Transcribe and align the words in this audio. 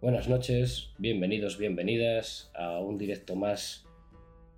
Buenas 0.00 0.28
noches, 0.28 0.90
bienvenidos, 0.98 1.58
bienvenidas 1.58 2.52
a 2.54 2.78
un 2.78 2.98
directo 2.98 3.34
más 3.34 3.84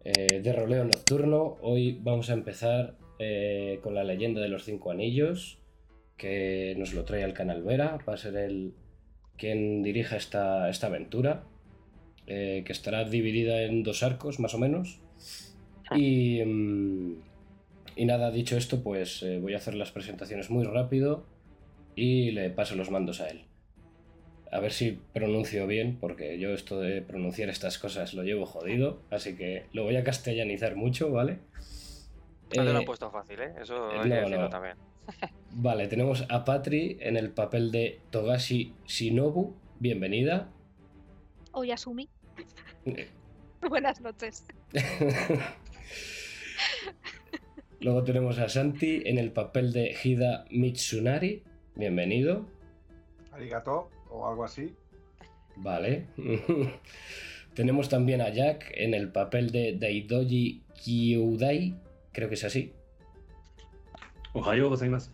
eh, 0.04 0.42
de 0.42 0.52
roleo 0.52 0.84
nocturno. 0.84 1.56
Hoy 1.62 1.98
vamos 1.98 2.28
a 2.28 2.34
empezar 2.34 2.98
eh, 3.18 3.80
con 3.82 3.94
la 3.94 4.04
leyenda 4.04 4.42
de 4.42 4.48
los 4.48 4.64
cinco 4.64 4.90
anillos, 4.90 5.56
que 6.18 6.74
nos 6.76 6.92
lo 6.92 7.06
trae 7.06 7.24
al 7.24 7.32
canal 7.32 7.62
Vera. 7.62 7.96
Va 8.06 8.12
a 8.12 8.16
ser 8.18 8.36
el 8.36 8.74
quien 9.38 9.82
dirija 9.82 10.16
esta, 10.16 10.68
esta 10.68 10.88
aventura, 10.88 11.44
eh, 12.26 12.62
que 12.66 12.72
estará 12.72 13.04
dividida 13.04 13.62
en 13.62 13.82
dos 13.82 14.02
arcos 14.02 14.40
más 14.40 14.52
o 14.52 14.58
menos. 14.58 15.00
Y, 15.96 16.44
mm, 16.44 17.14
y 17.96 18.04
nada, 18.04 18.30
dicho 18.30 18.58
esto, 18.58 18.82
pues 18.82 19.24
voy 19.40 19.54
a 19.54 19.56
hacer 19.56 19.74
las 19.74 19.90
presentaciones 19.90 20.50
muy 20.50 20.64
rápido 20.64 21.24
y 21.96 22.30
le 22.32 22.50
paso 22.50 22.76
los 22.76 22.90
mandos 22.90 23.22
a 23.22 23.30
él. 23.30 23.49
A 24.52 24.58
ver 24.58 24.72
si 24.72 24.98
pronuncio 25.12 25.66
bien, 25.66 25.96
porque 26.00 26.38
yo 26.38 26.50
esto 26.50 26.80
de 26.80 27.02
pronunciar 27.02 27.48
estas 27.50 27.78
cosas 27.78 28.14
lo 28.14 28.24
llevo 28.24 28.46
jodido, 28.46 29.00
así 29.10 29.36
que 29.36 29.66
lo 29.72 29.84
voy 29.84 29.96
a 29.96 30.02
castellanizar 30.02 30.74
mucho, 30.74 31.10
¿vale? 31.12 31.38
No 32.56 32.64
te 32.64 32.72
lo 32.72 32.78
he 32.80 32.82
Eh, 32.82 32.86
puesto 32.86 33.10
fácil, 33.12 33.40
¿eh? 33.40 33.54
Eso 33.60 33.90
eh, 33.92 33.98
hay 34.00 34.10
que 34.10 34.30
no, 34.30 34.42
no. 34.42 34.48
también. 34.50 34.76
Vale, 35.52 35.86
tenemos 35.88 36.26
a 36.28 36.44
Patri 36.44 36.96
en 37.00 37.16
el 37.16 37.30
papel 37.30 37.70
de 37.70 38.00
Togashi 38.10 38.74
Shinobu. 38.86 39.54
Bienvenida. 39.78 40.48
Oyasumi. 41.52 42.08
Eh, 42.86 43.08
Buenas 43.68 44.00
noches. 44.00 44.46
Luego 47.80 48.02
tenemos 48.04 48.38
a 48.38 48.48
Santi 48.48 49.02
en 49.04 49.18
el 49.18 49.32
papel 49.32 49.72
de 49.72 49.96
Hida 50.02 50.44
Mitsunari. 50.50 51.42
Bienvenido. 51.76 52.46
Arigato 53.32 53.90
o 54.10 54.26
algo 54.26 54.44
así. 54.44 54.74
Vale. 55.56 56.06
tenemos 57.54 57.88
también 57.88 58.20
a 58.20 58.28
Jack 58.30 58.70
en 58.74 58.94
el 58.94 59.10
papel 59.12 59.50
de 59.50 59.76
Daidoji 59.76 60.62
Kyūdai. 60.84 61.74
Creo 62.12 62.28
que 62.28 62.34
es 62.34 62.44
así. 62.44 62.72
Ohayou 64.32 64.68
gozaimasu. 64.68 65.10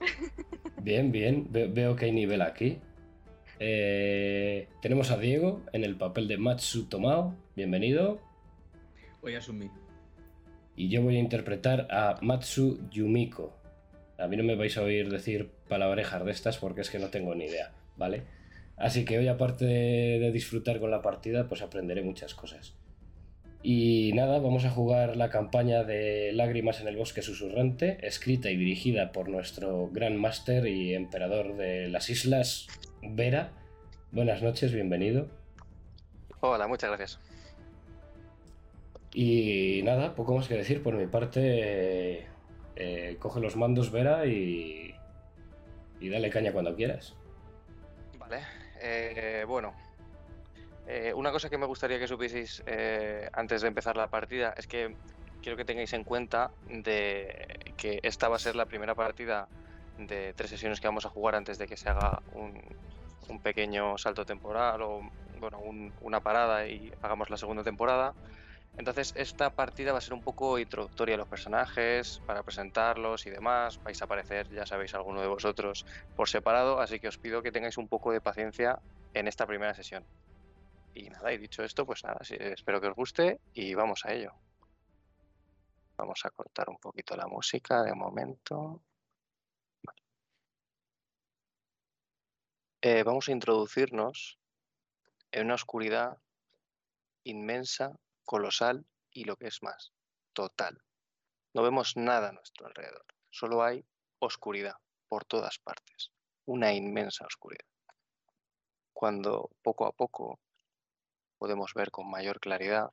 Bien, 0.82 1.12
bien. 1.12 1.46
Ve- 1.50 1.68
veo 1.68 1.94
que 1.94 2.06
hay 2.06 2.12
nivel 2.12 2.40
aquí. 2.42 2.78
Eh, 3.58 4.66
tenemos 4.80 5.10
a 5.10 5.18
Diego 5.18 5.60
en 5.74 5.84
el 5.84 5.94
papel 5.96 6.26
de 6.26 6.38
Matsu 6.38 6.86
Tomao. 6.88 7.34
Bienvenido. 7.54 8.18
Voy 9.20 9.34
a 9.34 9.38
asumir. 9.38 9.70
Y 10.76 10.88
yo 10.88 11.02
voy 11.02 11.16
a 11.16 11.20
interpretar 11.20 11.86
a 11.90 12.18
Matsu 12.22 12.80
Yumiko. 12.90 13.54
A 14.18 14.26
mí 14.26 14.36
no 14.38 14.42
me 14.44 14.56
vais 14.56 14.76
a 14.78 14.82
oír 14.82 15.10
decir 15.10 15.50
palabrejas 15.68 16.24
de 16.24 16.30
estas 16.30 16.56
porque 16.56 16.80
es 16.80 16.88
que 16.90 16.98
no 16.98 17.08
tengo 17.08 17.34
ni 17.34 17.44
idea, 17.44 17.72
¿vale? 18.00 18.24
Así 18.76 19.04
que 19.04 19.18
hoy, 19.18 19.28
aparte 19.28 19.66
de, 19.66 20.18
de 20.18 20.32
disfrutar 20.32 20.80
con 20.80 20.90
la 20.90 21.02
partida, 21.02 21.46
pues 21.48 21.60
aprenderé 21.62 22.02
muchas 22.02 22.34
cosas. 22.34 22.74
Y 23.62 24.12
nada, 24.14 24.38
vamos 24.38 24.64
a 24.64 24.70
jugar 24.70 25.18
la 25.18 25.28
campaña 25.28 25.84
de 25.84 26.32
Lágrimas 26.32 26.80
en 26.80 26.88
el 26.88 26.96
Bosque 26.96 27.20
Susurrante, 27.20 27.98
escrita 28.06 28.50
y 28.50 28.56
dirigida 28.56 29.12
por 29.12 29.28
nuestro 29.28 29.90
Gran 29.92 30.16
Máster 30.16 30.66
y 30.66 30.94
Emperador 30.94 31.58
de 31.58 31.88
las 31.88 32.08
Islas, 32.08 32.68
Vera. 33.02 33.52
Buenas 34.12 34.42
noches, 34.42 34.72
bienvenido. 34.72 35.28
Hola, 36.40 36.66
muchas 36.66 36.88
gracias. 36.88 37.20
Y 39.12 39.82
nada, 39.84 40.14
poco 40.14 40.34
más 40.34 40.48
que 40.48 40.54
decir 40.54 40.82
por 40.82 40.94
mi 40.96 41.06
parte. 41.06 41.40
eh, 41.42 42.26
eh, 42.76 43.16
coge 43.18 43.40
los 43.40 43.56
mandos, 43.56 43.92
Vera, 43.92 44.24
y, 44.24 44.94
y 46.00 46.08
dale 46.08 46.30
caña 46.30 46.52
cuando 46.52 46.74
quieras. 46.74 47.14
Vale. 48.30 48.46
eh, 48.80 49.44
bueno. 49.46 49.74
eh, 50.86 51.12
una 51.14 51.30
cosa 51.32 51.48
que 51.50 51.58
me 51.58 51.66
gustaría 51.66 51.98
que 51.98 52.06
supieseis 52.06 52.62
eh, 52.66 53.28
antes 53.32 53.62
de 53.62 53.68
empezar 53.68 53.96
la 53.96 54.08
partida 54.08 54.54
es 54.56 54.66
que 54.66 54.96
quiero 55.42 55.56
que 55.56 55.64
tengáis 55.64 55.92
en 55.94 56.04
cuenta 56.04 56.52
de 56.68 57.34
que 57.76 57.98
esta 58.02 58.28
va 58.28 58.36
a 58.36 58.38
ser 58.38 58.54
la 58.54 58.66
primera 58.66 58.94
partida 58.94 59.48
de 59.96 60.32
tres 60.34 60.50
sesiones 60.50 60.80
que 60.80 60.86
vamos 60.86 61.04
a 61.06 61.10
jugar 61.10 61.34
antes 61.34 61.58
de 61.58 61.66
que 61.66 61.76
se 61.76 61.88
haga 61.88 62.22
un, 62.32 62.60
un 63.28 63.40
pequeño 63.42 63.98
salto 63.98 64.24
temporal 64.24 64.80
o 64.82 65.00
bueno, 65.38 65.58
un- 65.60 65.92
una 66.00 66.20
parada 66.20 66.66
y 66.68 66.92
hagamos 67.02 67.30
la 67.30 67.36
segunda 67.36 67.64
temporada. 67.64 68.14
Entonces, 68.76 69.12
esta 69.16 69.50
partida 69.50 69.92
va 69.92 69.98
a 69.98 70.00
ser 70.00 70.14
un 70.14 70.22
poco 70.22 70.58
introductoria 70.58 71.14
a 71.14 71.18
los 71.18 71.28
personajes, 71.28 72.20
para 72.26 72.42
presentarlos 72.42 73.26
y 73.26 73.30
demás. 73.30 73.82
Vais 73.82 74.00
a 74.00 74.04
aparecer, 74.06 74.48
ya 74.48 74.64
sabéis, 74.64 74.94
alguno 74.94 75.20
de 75.20 75.26
vosotros 75.26 75.84
por 76.16 76.28
separado, 76.28 76.80
así 76.80 76.98
que 76.98 77.08
os 77.08 77.18
pido 77.18 77.42
que 77.42 77.52
tengáis 77.52 77.76
un 77.76 77.88
poco 77.88 78.12
de 78.12 78.20
paciencia 78.20 78.80
en 79.12 79.28
esta 79.28 79.46
primera 79.46 79.74
sesión. 79.74 80.04
Y 80.94 81.10
nada, 81.10 81.32
y 81.32 81.38
dicho 81.38 81.62
esto, 81.62 81.84
pues 81.84 82.02
nada, 82.04 82.20
espero 82.20 82.80
que 82.80 82.88
os 82.88 82.94
guste 82.94 83.40
y 83.52 83.74
vamos 83.74 84.04
a 84.06 84.12
ello. 84.12 84.32
Vamos 85.96 86.24
a 86.24 86.30
cortar 86.30 86.70
un 86.70 86.78
poquito 86.78 87.14
la 87.16 87.26
música 87.26 87.82
de 87.82 87.94
momento. 87.94 88.82
Eh, 92.82 93.02
vamos 93.02 93.28
a 93.28 93.32
introducirnos 93.32 94.38
en 95.32 95.44
una 95.44 95.54
oscuridad 95.54 96.16
inmensa, 97.24 97.98
colosal 98.30 98.86
y 99.10 99.24
lo 99.24 99.34
que 99.34 99.48
es 99.48 99.60
más, 99.60 99.92
total. 100.32 100.80
No 101.52 101.64
vemos 101.64 101.96
nada 101.96 102.28
a 102.28 102.32
nuestro 102.32 102.68
alrededor, 102.68 103.04
solo 103.28 103.64
hay 103.64 103.84
oscuridad 104.20 104.76
por 105.08 105.24
todas 105.24 105.58
partes, 105.58 106.12
una 106.44 106.72
inmensa 106.72 107.26
oscuridad. 107.26 107.66
Cuando 108.92 109.50
poco 109.62 109.84
a 109.84 109.90
poco 109.90 110.38
podemos 111.38 111.74
ver 111.74 111.90
con 111.90 112.08
mayor 112.08 112.38
claridad, 112.38 112.92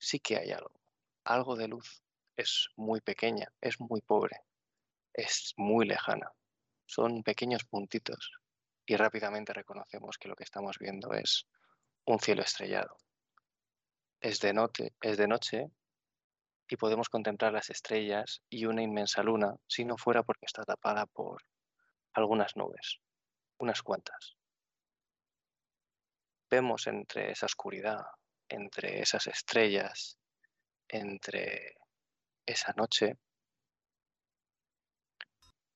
sí 0.00 0.18
que 0.18 0.36
hay 0.36 0.50
algo, 0.50 0.80
algo 1.22 1.54
de 1.54 1.68
luz. 1.68 2.02
Es 2.34 2.70
muy 2.74 3.00
pequeña, 3.00 3.52
es 3.60 3.78
muy 3.78 4.00
pobre, 4.00 4.40
es 5.12 5.54
muy 5.56 5.86
lejana. 5.86 6.32
Son 6.86 7.22
pequeños 7.22 7.62
puntitos 7.62 8.32
y 8.84 8.96
rápidamente 8.96 9.52
reconocemos 9.52 10.18
que 10.18 10.26
lo 10.26 10.34
que 10.34 10.42
estamos 10.42 10.76
viendo 10.80 11.12
es 11.12 11.46
un 12.04 12.18
cielo 12.18 12.42
estrellado. 12.42 12.96
Es 14.22 14.38
de, 14.38 14.52
noche, 14.52 14.94
es 15.00 15.16
de 15.16 15.26
noche 15.26 15.68
y 16.68 16.76
podemos 16.76 17.08
contemplar 17.08 17.52
las 17.52 17.70
estrellas 17.70 18.40
y 18.48 18.66
una 18.66 18.80
inmensa 18.80 19.24
luna 19.24 19.56
si 19.66 19.84
no 19.84 19.98
fuera 19.98 20.22
porque 20.22 20.46
está 20.46 20.62
tapada 20.62 21.06
por 21.06 21.42
algunas 22.12 22.54
nubes, 22.56 23.00
unas 23.58 23.82
cuantas. 23.82 24.36
Vemos 26.48 26.86
entre 26.86 27.32
esa 27.32 27.46
oscuridad, 27.46 28.02
entre 28.48 29.00
esas 29.00 29.26
estrellas, 29.26 30.16
entre 30.86 31.74
esa 32.46 32.72
noche, 32.74 33.18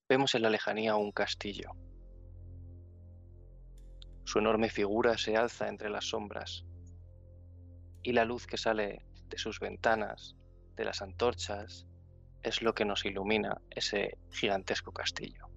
vemos 0.09 0.37
en 0.37 0.43
la 0.43 0.51
lejanía 0.51 0.95
un 0.95 1.11
castillo. 1.11 1.73
Su 4.23 4.39
enorme 4.39 4.71
figura 4.71 5.19
se 5.19 5.37
alza 5.37 5.67
entre 5.67 5.91
las 5.91 6.05
sombras 6.05 6.65
y 8.07 8.13
la 8.13 8.25
luz 8.25 8.47
que 8.47 8.57
sale 8.57 9.05
de 9.29 9.37
sus 9.37 9.59
ventanas, 9.59 10.37
de 10.77 10.85
las 10.85 11.03
antorchas, 11.03 11.89
es 12.41 12.63
lo 12.63 12.73
que 12.73 12.85
nos 12.85 13.05
ilumina 13.05 13.61
ese 13.69 14.17
gigantesco 14.31 14.93
castillo. 14.93 15.49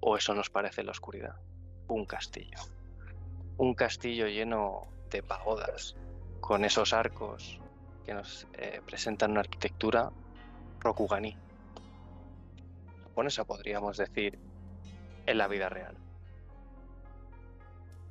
O 0.00 0.16
eso 0.16 0.34
nos 0.34 0.50
parece 0.50 0.82
la 0.82 0.90
oscuridad, 0.90 1.36
un 1.86 2.06
castillo. 2.06 2.58
Un 3.56 3.74
castillo 3.74 4.26
lleno 4.26 4.88
de 5.10 5.22
pagodas, 5.22 5.94
con 6.40 6.64
esos 6.64 6.92
arcos 6.92 7.60
que 8.04 8.14
nos 8.14 8.48
eh, 8.54 8.82
presentan 8.84 9.30
una 9.30 9.40
arquitectura 9.40 10.10
rokuganí. 10.80 11.36
Japonesa 13.04 13.44
podríamos 13.44 13.96
decir 13.96 14.40
en 15.24 15.38
la 15.38 15.46
vida 15.46 15.68
real. 15.68 15.96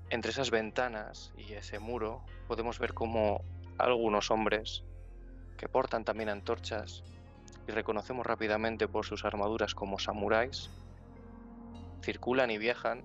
Entre 0.10 0.32
esas 0.32 0.52
ventanas 0.52 1.34
y 1.38 1.54
ese 1.54 1.80
muro 1.80 2.24
podemos 2.48 2.80
ver 2.80 2.94
como 2.94 3.44
algunos 3.78 4.32
hombres 4.32 4.84
que 5.58 5.68
portan 5.68 6.06
también 6.06 6.30
antorchas 6.30 7.04
y 7.68 7.72
reconocemos 7.72 8.26
rápidamente 8.26 8.88
por 8.88 9.06
sus 9.06 9.26
armaduras 9.26 9.76
como 9.76 10.00
samuráis, 10.00 10.70
circulan 12.02 12.52
y 12.52 12.58
viajan 12.58 13.04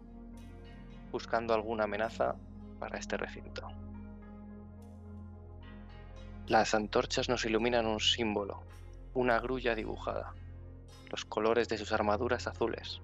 buscando 1.10 1.54
alguna 1.54 1.84
amenaza 1.84 2.36
para 2.78 2.98
este 2.98 3.16
recinto. 3.16 3.68
Las 6.46 6.74
antorchas 6.74 7.28
nos 7.28 7.44
iluminan 7.44 7.86
un 7.86 7.98
símbolo, 7.98 8.62
una 9.14 9.40
grulla 9.40 9.74
dibujada, 9.74 10.34
los 11.10 11.24
colores 11.24 11.68
de 11.68 11.78
sus 11.78 11.90
armaduras 11.90 12.46
azules. 12.46 13.00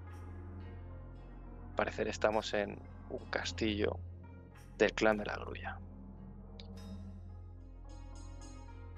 Al 1.70 1.74
parecer 1.74 2.06
estamos 2.08 2.54
en 2.54 2.78
un 3.10 3.24
castillo 3.30 3.98
del 4.76 4.92
clan 4.92 5.18
de 5.18 5.26
la 5.26 5.36
grulla. 5.36 5.78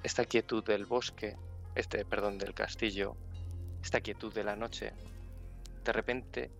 Esta 0.03 0.25
quietud 0.25 0.65
del 0.65 0.87
bosque, 0.87 1.37
este, 1.75 2.05
perdón, 2.05 2.39
del 2.39 2.55
castillo, 2.55 3.17
esta 3.83 4.01
quietud 4.01 4.33
de 4.33 4.45
la 4.45 4.57
noche, 4.57 4.93
de 5.85 5.93
repente 5.93 6.51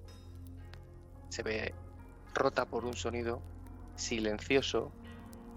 se 1.29 1.43
ve 1.43 1.75
rota 2.35 2.67
por 2.67 2.85
un 2.85 2.95
sonido 2.95 3.43
silencioso, 3.97 4.93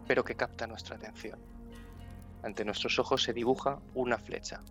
pero 0.08 0.24
que 0.24 0.36
capta 0.36 0.68
nuestra 0.68 0.96
atención. 0.96 1.40
Ante 2.44 2.66
nuestros 2.66 3.00
ojos 3.00 3.24
se 3.24 3.34
dibuja 3.34 3.80
una 3.94 4.18
flecha, 4.18 4.62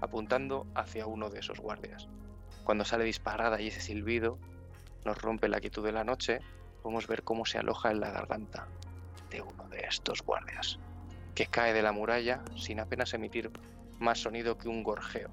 apuntando 0.00 0.66
hacia 0.74 1.06
uno 1.06 1.28
de 1.28 1.40
esos 1.40 1.58
guardias. 1.58 2.08
Cuando 2.64 2.84
sale 2.84 3.04
disparada 3.04 3.60
y 3.60 3.68
ese 3.68 3.80
silbido 3.80 4.38
nos 5.04 5.20
rompe 5.20 5.48
la 5.48 5.60
quietud 5.60 5.84
de 5.84 5.92
la 5.92 6.04
noche, 6.04 6.40
podemos 6.82 7.06
ver 7.06 7.22
cómo 7.22 7.44
se 7.44 7.58
aloja 7.58 7.90
en 7.90 8.00
la 8.00 8.10
garganta 8.10 8.66
de 9.30 9.42
uno 9.42 9.68
de 9.68 9.80
estos 9.80 10.22
guardias, 10.22 10.78
que 11.34 11.46
cae 11.46 11.72
de 11.72 11.82
la 11.82 11.92
muralla 11.92 12.42
sin 12.56 12.80
apenas 12.80 13.14
emitir 13.14 13.50
más 13.98 14.20
sonido 14.20 14.58
que 14.58 14.68
un 14.68 14.82
gorjeo. 14.82 15.30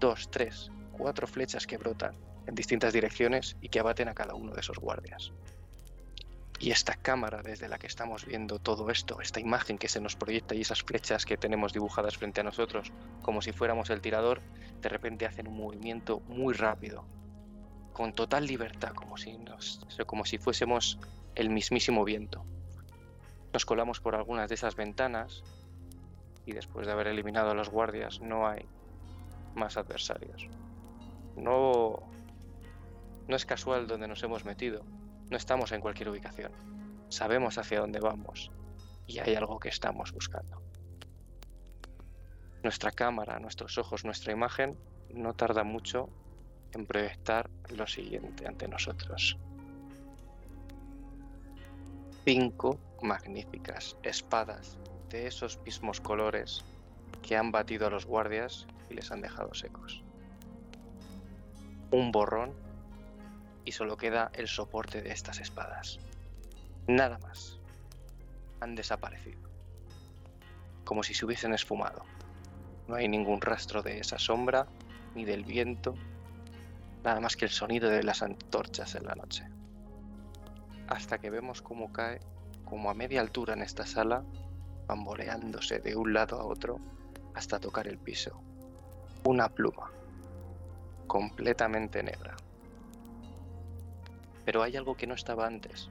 Dos, 0.00 0.30
tres, 0.30 0.70
cuatro 0.92 1.26
flechas 1.26 1.66
que 1.66 1.76
brotan 1.76 2.14
en 2.46 2.54
distintas 2.54 2.92
direcciones 2.92 3.56
y 3.60 3.68
que 3.68 3.80
abaten 3.80 4.08
a 4.08 4.14
cada 4.14 4.34
uno 4.34 4.52
de 4.52 4.60
esos 4.60 4.78
guardias. 4.78 5.32
Y 6.60 6.70
esta 6.70 6.94
cámara 6.94 7.42
desde 7.42 7.68
la 7.68 7.78
que 7.78 7.86
estamos 7.86 8.24
viendo 8.24 8.58
todo 8.58 8.90
esto, 8.90 9.20
esta 9.20 9.40
imagen 9.40 9.76
que 9.76 9.88
se 9.88 10.00
nos 10.00 10.14
proyecta 10.14 10.54
y 10.54 10.60
esas 10.60 10.82
flechas 10.82 11.26
que 11.26 11.36
tenemos 11.36 11.72
dibujadas 11.72 12.16
frente 12.16 12.40
a 12.40 12.44
nosotros, 12.44 12.92
como 13.22 13.42
si 13.42 13.52
fuéramos 13.52 13.90
el 13.90 14.00
tirador, 14.00 14.40
de 14.80 14.88
repente 14.88 15.26
hacen 15.26 15.48
un 15.48 15.56
movimiento 15.56 16.20
muy 16.20 16.54
rápido, 16.54 17.04
con 17.94 18.12
total 18.12 18.44
libertad, 18.46 18.92
como 18.92 19.16
si, 19.16 19.38
como 20.04 20.24
si 20.26 20.36
fuésemos 20.36 20.98
el 21.36 21.48
mismísimo 21.48 22.04
viento. 22.04 22.44
Nos 23.52 23.64
colamos 23.64 24.00
por 24.00 24.16
algunas 24.16 24.48
de 24.48 24.56
esas 24.56 24.74
ventanas 24.74 25.44
y 26.44 26.52
después 26.52 26.86
de 26.86 26.92
haber 26.92 27.06
eliminado 27.06 27.52
a 27.52 27.54
los 27.54 27.70
guardias 27.70 28.20
no 28.20 28.48
hay 28.48 28.66
más 29.54 29.76
adversarios. 29.76 30.48
No, 31.36 32.02
no 33.28 33.36
es 33.36 33.46
casual 33.46 33.86
donde 33.86 34.08
nos 34.08 34.22
hemos 34.24 34.44
metido. 34.44 34.84
No 35.30 35.36
estamos 35.36 35.70
en 35.70 35.80
cualquier 35.80 36.08
ubicación. 36.08 36.50
Sabemos 37.10 37.58
hacia 37.58 37.78
dónde 37.78 38.00
vamos 38.00 38.50
y 39.06 39.20
hay 39.20 39.36
algo 39.36 39.60
que 39.60 39.68
estamos 39.68 40.12
buscando. 40.12 40.60
Nuestra 42.64 42.90
cámara, 42.90 43.38
nuestros 43.38 43.78
ojos, 43.78 44.04
nuestra 44.04 44.32
imagen 44.32 44.76
no 45.10 45.34
tarda 45.34 45.62
mucho 45.62 46.08
en 46.74 46.86
proyectar 46.86 47.50
lo 47.70 47.86
siguiente 47.86 48.46
ante 48.46 48.68
nosotros. 48.68 49.36
Cinco 52.24 52.78
magníficas 53.02 53.96
espadas 54.02 54.78
de 55.10 55.26
esos 55.26 55.60
mismos 55.62 56.00
colores 56.00 56.64
que 57.22 57.36
han 57.36 57.52
batido 57.52 57.86
a 57.86 57.90
los 57.90 58.06
guardias 58.06 58.66
y 58.90 58.94
les 58.94 59.10
han 59.10 59.20
dejado 59.20 59.54
secos. 59.54 60.02
Un 61.90 62.12
borrón 62.12 62.52
y 63.64 63.72
solo 63.72 63.96
queda 63.96 64.30
el 64.34 64.48
soporte 64.48 65.02
de 65.02 65.12
estas 65.12 65.38
espadas. 65.40 65.98
Nada 66.86 67.18
más. 67.18 67.58
Han 68.60 68.74
desaparecido. 68.74 69.48
Como 70.84 71.02
si 71.02 71.14
se 71.14 71.24
hubiesen 71.24 71.54
esfumado. 71.54 72.04
No 72.88 72.94
hay 72.94 73.08
ningún 73.08 73.40
rastro 73.40 73.82
de 73.82 73.98
esa 73.98 74.18
sombra, 74.18 74.66
ni 75.14 75.24
del 75.24 75.44
viento, 75.44 75.94
nada 77.04 77.20
más 77.20 77.36
que 77.36 77.44
el 77.44 77.50
sonido 77.50 77.90
de 77.90 78.02
las 78.02 78.22
antorchas 78.22 78.94
en 78.94 79.04
la 79.04 79.14
noche. 79.14 79.46
Hasta 80.88 81.18
que 81.18 81.30
vemos 81.30 81.60
cómo 81.60 81.92
cae, 81.92 82.20
como 82.64 82.90
a 82.90 82.94
media 82.94 83.20
altura 83.20 83.52
en 83.52 83.62
esta 83.62 83.84
sala, 83.84 84.24
bamboleándose 84.86 85.78
de 85.80 85.96
un 85.96 86.14
lado 86.14 86.40
a 86.40 86.44
otro 86.44 86.80
hasta 87.34 87.60
tocar 87.60 87.86
el 87.86 87.98
piso. 87.98 88.40
Una 89.24 89.48
pluma, 89.50 89.90
completamente 91.06 92.02
negra. 92.02 92.36
Pero 94.46 94.62
hay 94.62 94.76
algo 94.76 94.96
que 94.96 95.06
no 95.06 95.14
estaba 95.14 95.46
antes. 95.46 95.90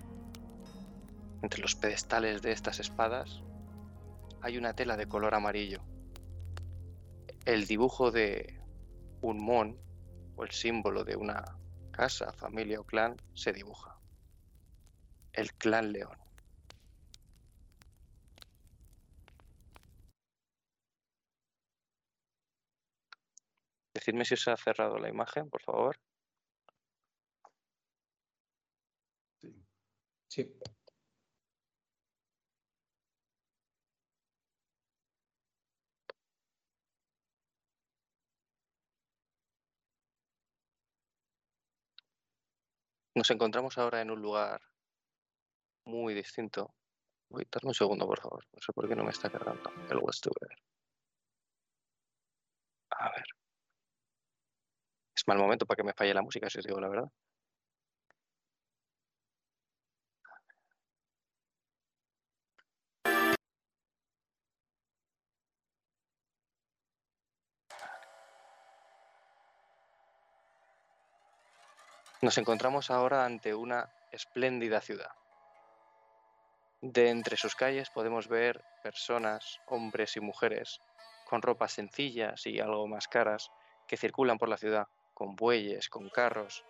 Entre 1.43 1.61
los 1.61 1.75
pedestales 1.75 2.41
de 2.41 2.51
estas 2.51 2.79
espadas 2.79 3.41
hay 4.41 4.57
una 4.57 4.73
tela 4.73 4.97
de 4.97 5.07
color 5.07 5.35
amarillo. 5.35 5.81
El 7.45 7.65
dibujo 7.65 8.11
de 8.11 8.59
un 9.21 9.43
mon 9.43 9.77
o 10.35 10.43
el 10.43 10.51
símbolo 10.51 11.03
de 11.03 11.15
una 11.15 11.43
casa, 11.91 12.33
familia 12.33 12.79
o 12.79 12.83
clan 12.85 13.15
se 13.33 13.53
dibuja. 13.53 13.99
El 15.33 15.53
clan 15.53 15.91
león. 15.91 16.17
Decidme 23.95 24.25
si 24.25 24.33
os 24.35 24.47
ha 24.47 24.57
cerrado 24.57 24.97
la 24.99 25.09
imagen, 25.09 25.49
por 25.49 25.61
favor. 25.61 25.95
Sí. 29.41 29.53
Sí. 30.29 30.59
Nos 43.15 43.29
encontramos 43.31 43.77
ahora 43.77 44.01
en 44.01 44.11
un 44.11 44.21
lugar 44.21 44.61
muy 45.85 46.13
distinto. 46.13 46.73
Voy, 47.29 47.45
darme 47.51 47.69
un 47.69 47.73
segundo, 47.75 48.05
por 48.07 48.19
favor. 48.19 48.45
No 48.53 48.59
sé 48.61 48.73
por 48.73 48.87
qué 48.87 48.95
no 48.95 49.03
me 49.03 49.11
está 49.11 49.29
cargando 49.29 49.71
el 49.89 49.97
Westover. 49.99 50.49
A 52.91 53.09
ver. 53.11 53.23
Es 55.15 55.23
mal 55.27 55.37
momento 55.39 55.65
para 55.65 55.77
que 55.77 55.83
me 55.83 55.93
falle 55.93 56.13
la 56.13 56.21
música, 56.21 56.49
si 56.49 56.59
os 56.59 56.65
digo 56.65 56.79
la 56.79 56.89
verdad. 56.89 57.09
Nos 72.23 72.37
encontramos 72.37 72.89
ahora 72.89 73.25
ante 73.25 73.53
una 73.53 73.93
espléndida 74.09 74.79
ciudad. 74.79 75.11
De 76.79 77.09
entre 77.09 77.35
sus 77.35 77.53
calles 77.53 77.89
podemos 77.89 78.29
ver 78.29 78.63
personas, 78.81 79.59
hombres 79.67 80.15
y 80.15 80.21
mujeres, 80.21 80.79
con 81.25 81.41
ropas 81.41 81.73
sencillas 81.73 82.47
y 82.47 82.61
algo 82.61 82.87
más 82.87 83.09
caras, 83.09 83.51
que 83.89 83.97
circulan 83.97 84.37
por 84.37 84.47
la 84.47 84.55
ciudad, 84.55 84.87
con 85.13 85.35
bueyes, 85.35 85.89
con 85.89 86.09
carros. 86.09 86.63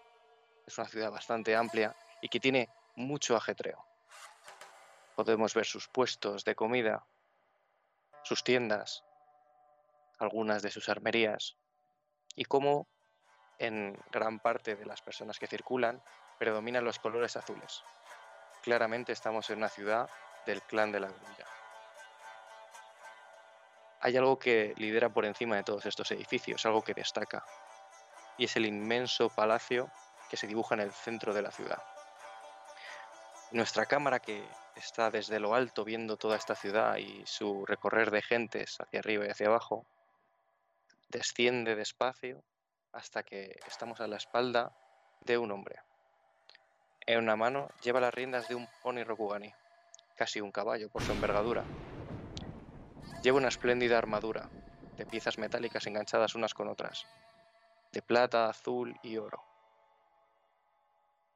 Es 0.66 0.76
una 0.80 0.88
ciudad 0.88 1.12
bastante 1.12 1.56
amplia 1.56 1.96
y 2.20 2.30
que 2.30 2.40
tiene 2.40 2.70
mucho 2.96 3.36
ajetreo. 3.36 3.86
Podemos 5.16 5.54
ver 5.54 5.66
sus 5.66 5.88
puestos 5.88 6.46
de 6.46 6.56
comida, 6.56 7.06
sus 8.24 8.44
tiendas, 8.44 9.04
algunas 10.18 10.64
de 10.64 10.72
sus 10.72 10.90
armerías, 10.90 11.58
y 12.36 12.46
cómo 12.46 12.88
en 13.60 13.98
gran 14.12 14.40
parte 14.40 14.76
de 14.76 14.86
las 14.86 15.02
personas 15.02 15.40
que 15.40 15.48
circulan 15.48 16.02
predominan 16.38 16.84
los 16.84 17.00
colores 17.00 17.38
azules. 17.38 17.84
Claramente 18.62 19.12
estamos 19.12 19.50
en 19.50 19.58
una 19.58 19.70
ciudad 19.70 20.10
del 20.46 20.62
clan 20.62 20.92
de 20.92 21.00
la 21.00 21.08
grulla. 21.08 21.46
Hay 24.02 24.18
algo 24.18 24.38
que 24.38 24.74
lidera 24.78 25.10
por 25.10 25.26
encima 25.26 25.56
de 25.56 25.64
todos 25.64 25.86
estos 25.86 26.12
edificios, 26.12 26.66
algo 26.66 26.82
que 26.82 26.94
destaca, 26.94 27.46
y 28.38 28.46
es 28.46 28.56
el 28.58 28.66
inmenso 28.66 29.30
palacio 29.30 29.90
que 30.30 30.38
se 30.38 30.48
dibuja 30.48 30.76
en 30.76 30.82
el 30.82 30.92
centro 30.92 31.34
de 31.34 31.42
la 31.42 31.52
ciudad. 31.52 31.82
Nuestra 33.52 33.86
cámara 33.86 34.20
que 34.20 34.46
está 34.76 35.12
desde 35.12 35.40
lo 35.40 35.54
alto 35.54 35.86
viendo 35.86 36.18
toda 36.18 36.36
esta 36.36 36.56
ciudad 36.56 36.98
y 36.98 37.26
su 37.26 37.66
recorrer 37.66 38.12
de 38.12 38.22
gentes 38.22 38.78
hacia 38.82 39.00
arriba 39.00 39.26
y 39.26 39.30
hacia 39.30 39.48
abajo, 39.48 39.86
desciende 41.10 41.76
despacio 41.76 42.44
hasta 42.94 43.24
que 43.24 43.60
estamos 43.68 44.00
a 44.00 44.08
la 44.08 44.18
espalda 44.18 44.72
de 45.22 45.38
un 45.38 45.52
hombre. 45.52 45.82
En 47.06 47.20
una 47.20 47.36
mano 47.36 47.70
lleva 47.82 48.00
las 48.00 48.14
riendas 48.14 48.48
de 48.48 48.56
un 48.56 48.70
pony 48.82 49.04
Rokugani, 49.04 49.54
casi 50.16 50.40
un 50.40 50.52
caballo 50.52 50.90
por 50.90 51.04
su 51.04 51.12
envergadura. 51.12 51.68
Lleva 53.22 53.38
una 53.38 53.50
espléndida 53.50 53.98
armadura, 53.98 54.50
de 54.96 55.06
piezas 55.06 55.38
metálicas 55.38 55.86
enganchadas 55.88 56.36
unas 56.36 56.54
con 56.54 56.70
otras, 56.70 57.06
de 57.92 58.02
plata, 58.02 58.48
azul 58.48 58.98
y 59.02 59.18
oro. 59.18 59.44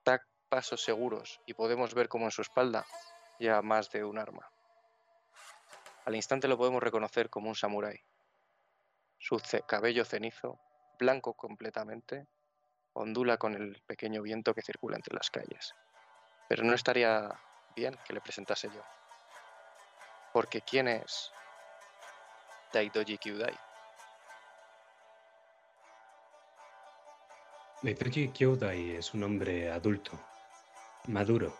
Da 0.05 0.21
pasos 0.47 0.81
seguros 0.83 1.41
y 1.45 1.53
podemos 1.53 1.93
ver 1.93 2.07
cómo 2.07 2.25
en 2.25 2.31
su 2.31 2.41
espalda 2.41 2.85
lleva 3.39 3.61
más 3.61 3.89
de 3.89 4.03
un 4.05 4.17
arma. 4.17 4.49
Al 6.05 6.15
instante 6.15 6.47
lo 6.47 6.57
podemos 6.57 6.81
reconocer 6.81 7.29
como 7.29 7.49
un 7.49 7.55
samurái. 7.55 7.99
Su 9.17 9.41
cabello 9.67 10.05
cenizo 10.05 10.59
blanco 10.97 11.33
completamente, 11.33 12.27
ondula 12.93 13.37
con 13.37 13.53
el 13.55 13.81
pequeño 13.85 14.21
viento 14.21 14.53
que 14.53 14.61
circula 14.61 14.95
entre 14.95 15.15
las 15.15 15.29
calles. 15.29 15.73
Pero 16.49 16.63
no 16.63 16.73
estaría 16.73 17.29
bien 17.75 17.97
que 18.05 18.13
le 18.13 18.21
presentase 18.21 18.69
yo. 18.73 18.81
Porque 20.33 20.61
¿quién 20.61 20.87
es 20.87 21.31
Daidoji 22.73 23.17
Kyudai? 23.17 23.55
Daidoji 27.83 28.29
Kyodai 28.29 28.95
es 28.95 29.13
un 29.13 29.23
hombre 29.23 29.71
adulto, 29.71 30.19
maduro, 31.07 31.55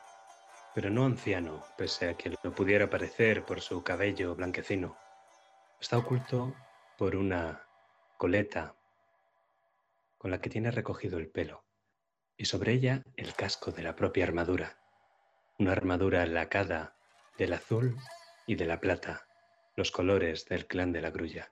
pero 0.74 0.90
no 0.90 1.06
anciano, 1.06 1.64
pese 1.78 2.10
a 2.10 2.18
que 2.18 2.36
lo 2.42 2.54
pudiera 2.54 2.90
parecer 2.90 3.46
por 3.46 3.62
su 3.62 3.84
cabello 3.84 4.36
blanquecino. 4.36 4.98
Está 5.80 6.00
oculto 6.00 6.56
por 6.98 7.16
una 7.16 7.64
coleta 8.18 8.74
la 10.30 10.42
que 10.42 10.50
tiene 10.50 10.72
recogido 10.72 11.18
el 11.18 11.30
pelo, 11.30 11.66
y 12.38 12.46
sobre 12.46 12.74
ella 12.74 13.04
el 13.16 13.34
casco 13.34 13.72
de 13.72 13.84
la 13.84 13.96
propia 13.96 14.26
armadura, 14.26 14.80
una 15.60 15.72
armadura 15.72 16.26
lacada 16.26 16.98
del 17.38 17.54
azul 17.54 17.98
y 18.46 18.56
de 18.56 18.66
la 18.66 18.80
plata, 18.80 19.28
los 19.76 19.92
colores 19.92 20.46
del 20.46 20.68
clan 20.68 20.92
de 20.92 21.02
la 21.02 21.12
grulla. 21.12 21.52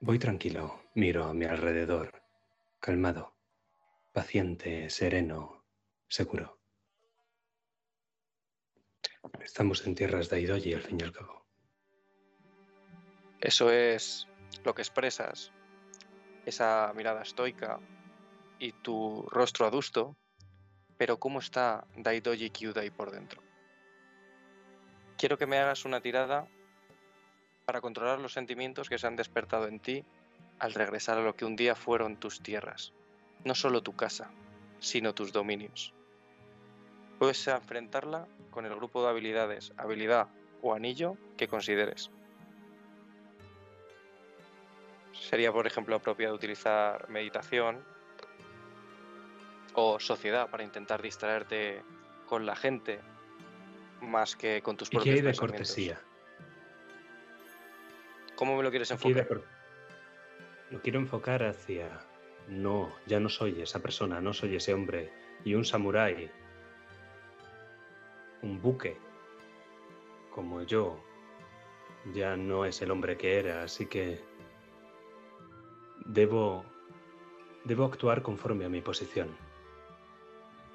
Voy 0.00 0.18
tranquilo, 0.18 0.80
miro 0.94 1.24
a 1.24 1.34
mi 1.34 1.44
alrededor, 1.44 2.22
calmado, 2.78 3.34
paciente, 4.12 4.90
sereno, 4.90 5.64
seguro. 6.08 6.60
Estamos 9.40 9.84
en 9.86 9.94
tierras 9.96 10.28
de 10.28 10.36
Aidoji 10.36 10.74
al 10.74 10.82
fin 10.82 10.98
y 11.00 11.04
al 11.04 11.12
cabo. 11.12 11.44
Eso 13.40 13.70
es 13.70 14.27
lo 14.64 14.74
que 14.74 14.82
expresas, 14.82 15.52
esa 16.46 16.92
mirada 16.94 17.22
estoica 17.22 17.80
y 18.58 18.72
tu 18.72 19.26
rostro 19.30 19.66
adusto, 19.66 20.16
pero 20.96 21.18
¿cómo 21.18 21.38
está 21.38 21.86
Daidoji 21.96 22.50
Kyudai 22.50 22.90
por 22.90 23.10
dentro? 23.10 23.42
Quiero 25.16 25.38
que 25.38 25.46
me 25.46 25.58
hagas 25.58 25.84
una 25.84 26.00
tirada 26.00 26.48
para 27.64 27.80
controlar 27.80 28.18
los 28.18 28.32
sentimientos 28.32 28.88
que 28.88 28.98
se 28.98 29.06
han 29.06 29.16
despertado 29.16 29.66
en 29.66 29.80
ti 29.80 30.04
al 30.58 30.74
regresar 30.74 31.18
a 31.18 31.22
lo 31.22 31.36
que 31.36 31.44
un 31.44 31.56
día 31.56 31.74
fueron 31.74 32.16
tus 32.16 32.40
tierras, 32.42 32.92
no 33.44 33.54
solo 33.54 33.82
tu 33.82 33.94
casa, 33.94 34.30
sino 34.80 35.14
tus 35.14 35.32
dominios. 35.32 35.94
Puedes 37.18 37.46
enfrentarla 37.48 38.26
con 38.50 38.64
el 38.64 38.74
grupo 38.74 39.02
de 39.02 39.10
habilidades, 39.10 39.72
habilidad 39.76 40.28
o 40.62 40.74
anillo 40.74 41.16
que 41.36 41.48
consideres. 41.48 42.10
Sería, 45.20 45.52
por 45.52 45.66
ejemplo, 45.66 45.96
apropiado 45.96 46.34
utilizar 46.34 47.08
meditación 47.08 47.84
o 49.74 50.00
sociedad 50.00 50.48
para 50.50 50.64
intentar 50.64 51.02
distraerte 51.02 51.82
con 52.26 52.46
la 52.46 52.56
gente 52.56 53.00
más 54.00 54.36
que 54.36 54.62
con 54.62 54.76
tus 54.76 54.88
¿Y 54.88 54.90
qué 54.90 54.96
propios 54.96 55.16
hay 55.16 55.22
de 55.22 55.34
cortesía? 55.34 56.00
¿Cómo 58.36 58.56
me 58.56 58.62
lo 58.62 58.70
quieres 58.70 58.90
enfocar? 58.90 59.42
Lo 60.70 60.80
quiero 60.80 60.98
enfocar 61.00 61.42
hacia... 61.42 62.00
No, 62.48 62.94
ya 63.06 63.20
no 63.20 63.28
soy 63.28 63.60
esa 63.60 63.80
persona, 63.80 64.20
no 64.20 64.32
soy 64.32 64.56
ese 64.56 64.72
hombre. 64.72 65.12
Y 65.44 65.54
un 65.54 65.64
samurái, 65.64 66.30
un 68.42 68.62
buque, 68.62 68.96
como 70.30 70.62
yo, 70.62 71.02
ya 72.14 72.36
no 72.36 72.64
es 72.64 72.80
el 72.80 72.90
hombre 72.90 73.18
que 73.18 73.38
era, 73.38 73.64
así 73.64 73.86
que 73.86 74.27
debo, 76.08 76.64
debo 77.64 77.84
actuar 77.84 78.22
conforme 78.22 78.64
a 78.64 78.68
mi 78.68 78.80
posición. 78.80 79.28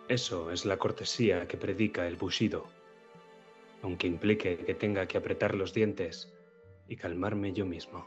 Eso 0.07 0.51
es 0.51 0.65
la 0.65 0.77
cortesía 0.77 1.47
que 1.47 1.57
predica 1.57 2.07
el 2.07 2.15
Bushido, 2.15 2.65
aunque 3.81 4.07
implique 4.07 4.57
que 4.57 4.75
tenga 4.75 5.07
que 5.07 5.17
apretar 5.17 5.55
los 5.55 5.73
dientes 5.73 6.31
y 6.87 6.95
calmarme 6.95 7.53
yo 7.53 7.65
mismo. 7.65 8.05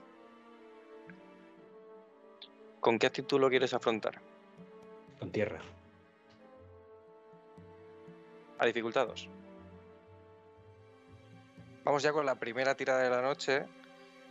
¿Con 2.80 2.98
qué 2.98 3.06
actitud 3.06 3.40
lo 3.40 3.50
quieres 3.50 3.74
afrontar? 3.74 4.20
Con 5.18 5.30
tierra. 5.30 5.60
¿A 8.58 8.66
dificultados? 8.66 9.28
Vamos 11.82 12.02
ya 12.02 12.12
con 12.12 12.26
la 12.26 12.36
primera 12.36 12.74
tirada 12.76 13.02
de 13.02 13.10
la 13.10 13.22
noche 13.22 13.64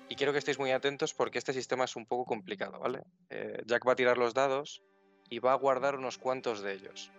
y 0.07 0.15
quiero 0.15 0.31
que 0.31 0.39
estéis 0.39 0.59
muy 0.59 0.71
atentos 0.71 1.13
porque 1.13 1.37
este 1.37 1.53
sistema 1.53 1.85
es 1.85 1.95
un 1.95 2.05
poco 2.05 2.25
complicado, 2.25 2.79
¿vale? 2.79 3.03
Eh, 3.29 3.63
Jack 3.65 3.87
va 3.87 3.93
a 3.93 3.95
tirar 3.95 4.17
los 4.17 4.33
dados 4.33 4.81
y 5.29 5.39
va 5.39 5.53
a 5.53 5.57
guardar 5.57 5.95
unos 5.95 6.17
cuantos 6.17 6.61
de 6.61 6.73
ellos. 6.73 7.11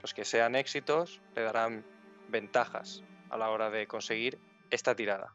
Los 0.00 0.14
que 0.14 0.24
sean 0.24 0.54
éxitos 0.54 1.20
le 1.34 1.42
darán 1.42 1.84
ventajas 2.28 3.02
a 3.30 3.36
la 3.36 3.50
hora 3.50 3.70
de 3.70 3.86
conseguir 3.86 4.38
esta 4.70 4.94
tirada. 4.94 5.34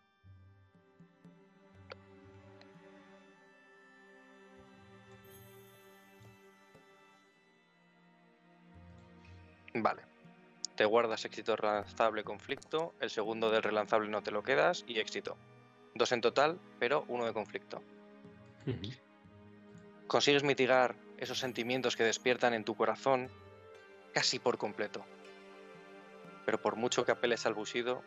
Vale. 9.75 10.03
Te 10.75 10.86
guardas 10.86 11.25
éxito 11.25 11.55
relanzable 11.55 12.24
conflicto, 12.24 12.93
el 13.00 13.10
segundo 13.10 13.51
del 13.51 13.63
relanzable 13.63 14.10
no 14.10 14.22
te 14.22 14.31
lo 14.31 14.41
quedas 14.43 14.83
y 14.88 15.00
éxito. 15.00 15.38
Dos 15.95 16.12
en 16.12 16.21
total, 16.21 16.59
pero 16.79 17.05
uno 17.07 17.25
de 17.25 17.33
conflicto. 17.33 17.81
Consigues 20.07 20.43
mitigar 20.43 20.95
esos 21.17 21.39
sentimientos 21.39 21.95
que 21.95 22.03
despiertan 22.03 22.53
en 22.53 22.63
tu 22.63 22.75
corazón 22.75 23.29
casi 24.13 24.39
por 24.39 24.57
completo. 24.57 25.05
Pero 26.45 26.62
por 26.62 26.75
mucho 26.75 27.05
que 27.05 27.12
apeles 27.12 27.45
al 27.45 27.53
busido, 27.53 28.01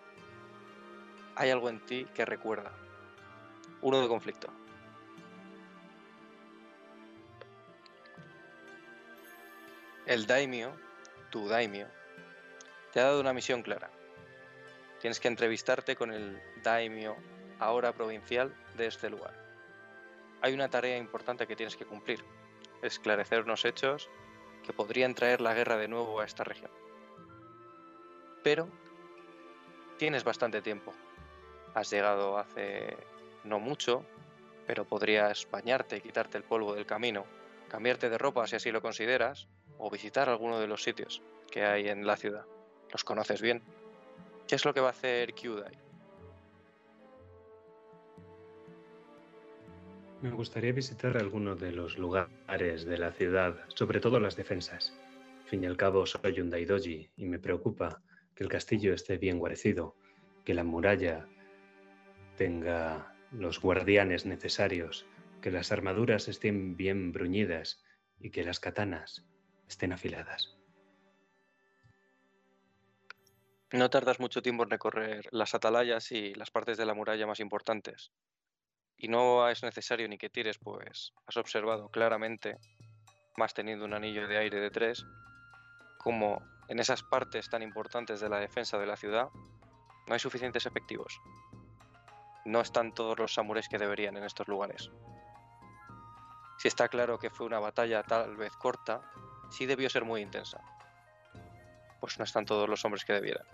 hay 1.35 1.51
algo 1.51 1.69
en 1.69 1.81
ti 1.81 2.07
que 2.15 2.25
recuerda. 2.25 2.73
Uno 3.83 4.01
de 4.01 4.09
conflicto. 4.09 4.49
El 10.07 10.27
daimio, 10.27 10.73
tu 11.31 11.49
daimio, 11.49 11.89
te 12.93 13.01
ha 13.01 13.05
dado 13.05 13.21
una 13.21 13.33
misión 13.33 13.63
clara. 13.63 13.91
Tienes 15.01 15.21
que 15.21 15.29
entrevistarte 15.29 15.97
con 15.97 16.13
el 16.13 16.41
daimio, 16.63 17.17
ahora 17.59 17.93
provincial, 17.93 18.55
de 18.77 18.87
este 18.87 19.11
lugar. 19.11 19.35
Hay 20.43 20.53
una 20.53 20.69
tarea 20.69 20.99
importante 20.99 21.47
que 21.47 21.57
tienes 21.57 21.77
que 21.77 21.87
cumplir, 21.87 22.25
esclarecer 22.83 23.43
unos 23.43 23.65
hechos 23.65 24.11
que 24.65 24.73
podrían 24.73 25.15
traer 25.15 25.41
la 25.41 25.55
guerra 25.55 25.77
de 25.77 25.89
nuevo 25.89 26.21
a 26.21 26.25
esta 26.25 26.45
región. 26.45 26.71
Pero 28.43 28.69
tienes 29.99 30.25
bastante 30.25 30.61
tiempo. 30.61 30.93
Has 31.75 31.91
llegado 31.91 32.39
hace 32.39 32.97
no 33.45 33.59
mucho, 33.61 34.05
pero 34.67 34.85
podrías 34.85 35.49
bañarte, 35.51 36.01
quitarte 36.01 36.39
el 36.39 36.45
polvo 36.45 36.75
del 36.75 36.87
camino, 36.87 37.25
cambiarte 37.69 38.11
de 38.11 38.19
ropa 38.19 38.47
si 38.47 38.57
así 38.57 38.71
lo 38.71 38.83
consideras, 38.83 39.49
o 39.79 39.91
visitar 39.91 40.29
alguno 40.29 40.59
de 40.59 40.67
los 40.67 40.83
sitios 40.83 41.23
que 41.51 41.65
hay 41.65 41.89
en 41.89 42.07
la 42.07 42.17
ciudad. 42.17 42.45
Los 42.91 43.05
conoces 43.05 43.41
bien. 43.41 43.63
¿Qué 44.49 44.55
es 44.55 44.65
lo 44.65 44.73
que 44.73 44.81
va 44.81 44.89
a 44.89 44.93
hacer 44.93 45.35
Kyudai? 45.35 45.86
Me 50.23 50.31
gustaría 50.31 50.73
visitar 50.73 51.19
algunos 51.19 51.61
de 51.61 51.73
los 51.73 51.99
lugares 51.99 52.87
de 52.87 52.97
la 52.97 53.13
ciudad, 53.13 53.59
sobre 53.69 54.01
todo 54.01 54.19
las 54.19 54.35
defensas. 54.35 54.95
Al 55.43 55.49
fin 55.49 55.63
y 55.63 55.67
al 55.67 55.77
cabo 55.77 56.07
soy 56.07 56.41
un 56.41 56.49
daidoji 56.49 57.11
y 57.17 57.27
me 57.27 57.39
preocupa 57.39 58.03
que 58.35 58.43
el 58.43 58.49
castillo 58.49 58.95
esté 58.95 59.19
bien 59.19 59.39
guarecido, 59.39 59.95
que 60.45 60.55
la 60.55 60.65
muralla 60.65 61.29
tenga 62.37 63.15
los 63.31 63.61
guardianes 63.61 64.25
necesarios, 64.25 65.07
que 65.43 65.51
las 65.51 65.71
armaduras 65.71 66.29
estén 66.29 66.77
bien 66.79 67.13
bruñidas 67.13 67.85
y 68.19 68.31
que 68.31 68.43
las 68.43 68.59
katanas 68.59 69.23
estén 69.69 69.93
afiladas. 69.93 70.57
No 73.71 73.91
tardas 73.91 74.19
mucho 74.19 74.41
tiempo 74.41 74.63
en 74.63 74.71
recorrer 74.71 75.29
las 75.31 75.55
atalayas 75.55 76.11
y 76.11 76.35
las 76.35 76.51
partes 76.51 76.79
de 76.79 76.87
la 76.87 76.95
muralla 76.95 77.27
más 77.27 77.41
importantes. 77.41 78.13
Y 78.99 79.09
no 79.09 79.49
es 79.49 79.63
necesario 79.63 80.09
ni 80.09 80.19
que 80.19 80.31
tires, 80.31 80.59
pues 80.59 81.13
has 81.27 81.37
observado 81.37 81.89
claramente, 81.91 82.57
más 83.37 83.53
teniendo 83.53 83.85
un 83.85 83.95
anillo 83.95 84.27
de 84.27 84.39
aire 84.39 84.61
de 84.61 84.71
tres, 84.71 85.05
como 85.99 86.43
en 86.69 86.79
esas 86.79 87.03
partes 87.03 87.49
tan 87.49 87.63
importantes 87.63 88.21
de 88.21 88.29
la 88.29 88.39
defensa 88.39 88.79
de 88.79 88.87
la 88.87 88.97
ciudad 88.97 89.29
no 90.07 90.15
hay 90.15 90.21
suficientes 90.21 90.67
efectivos. 90.67 91.21
No 92.45 92.61
están 92.61 92.95
todos 92.95 93.19
los 93.19 93.35
samuráis 93.35 93.69
que 93.69 93.79
deberían 93.79 94.17
en 94.17 94.25
estos 94.25 94.47
lugares. 94.47 94.91
Si 96.59 96.69
está 96.69 96.89
claro 96.89 97.19
que 97.19 97.31
fue 97.31 97.47
una 97.47 97.59
batalla 97.59 98.03
tal 98.03 98.37
vez 98.37 98.53
corta, 98.57 99.03
sí 99.51 99.67
debió 99.67 99.91
ser 99.91 100.05
muy 100.05 100.23
intensa. 100.23 100.61
Pues 102.01 102.19
no 102.19 102.25
están 102.25 102.47
todos 102.47 102.69
los 102.69 102.85
hombres 102.85 103.05
que 103.05 103.15
debieran. 103.15 103.47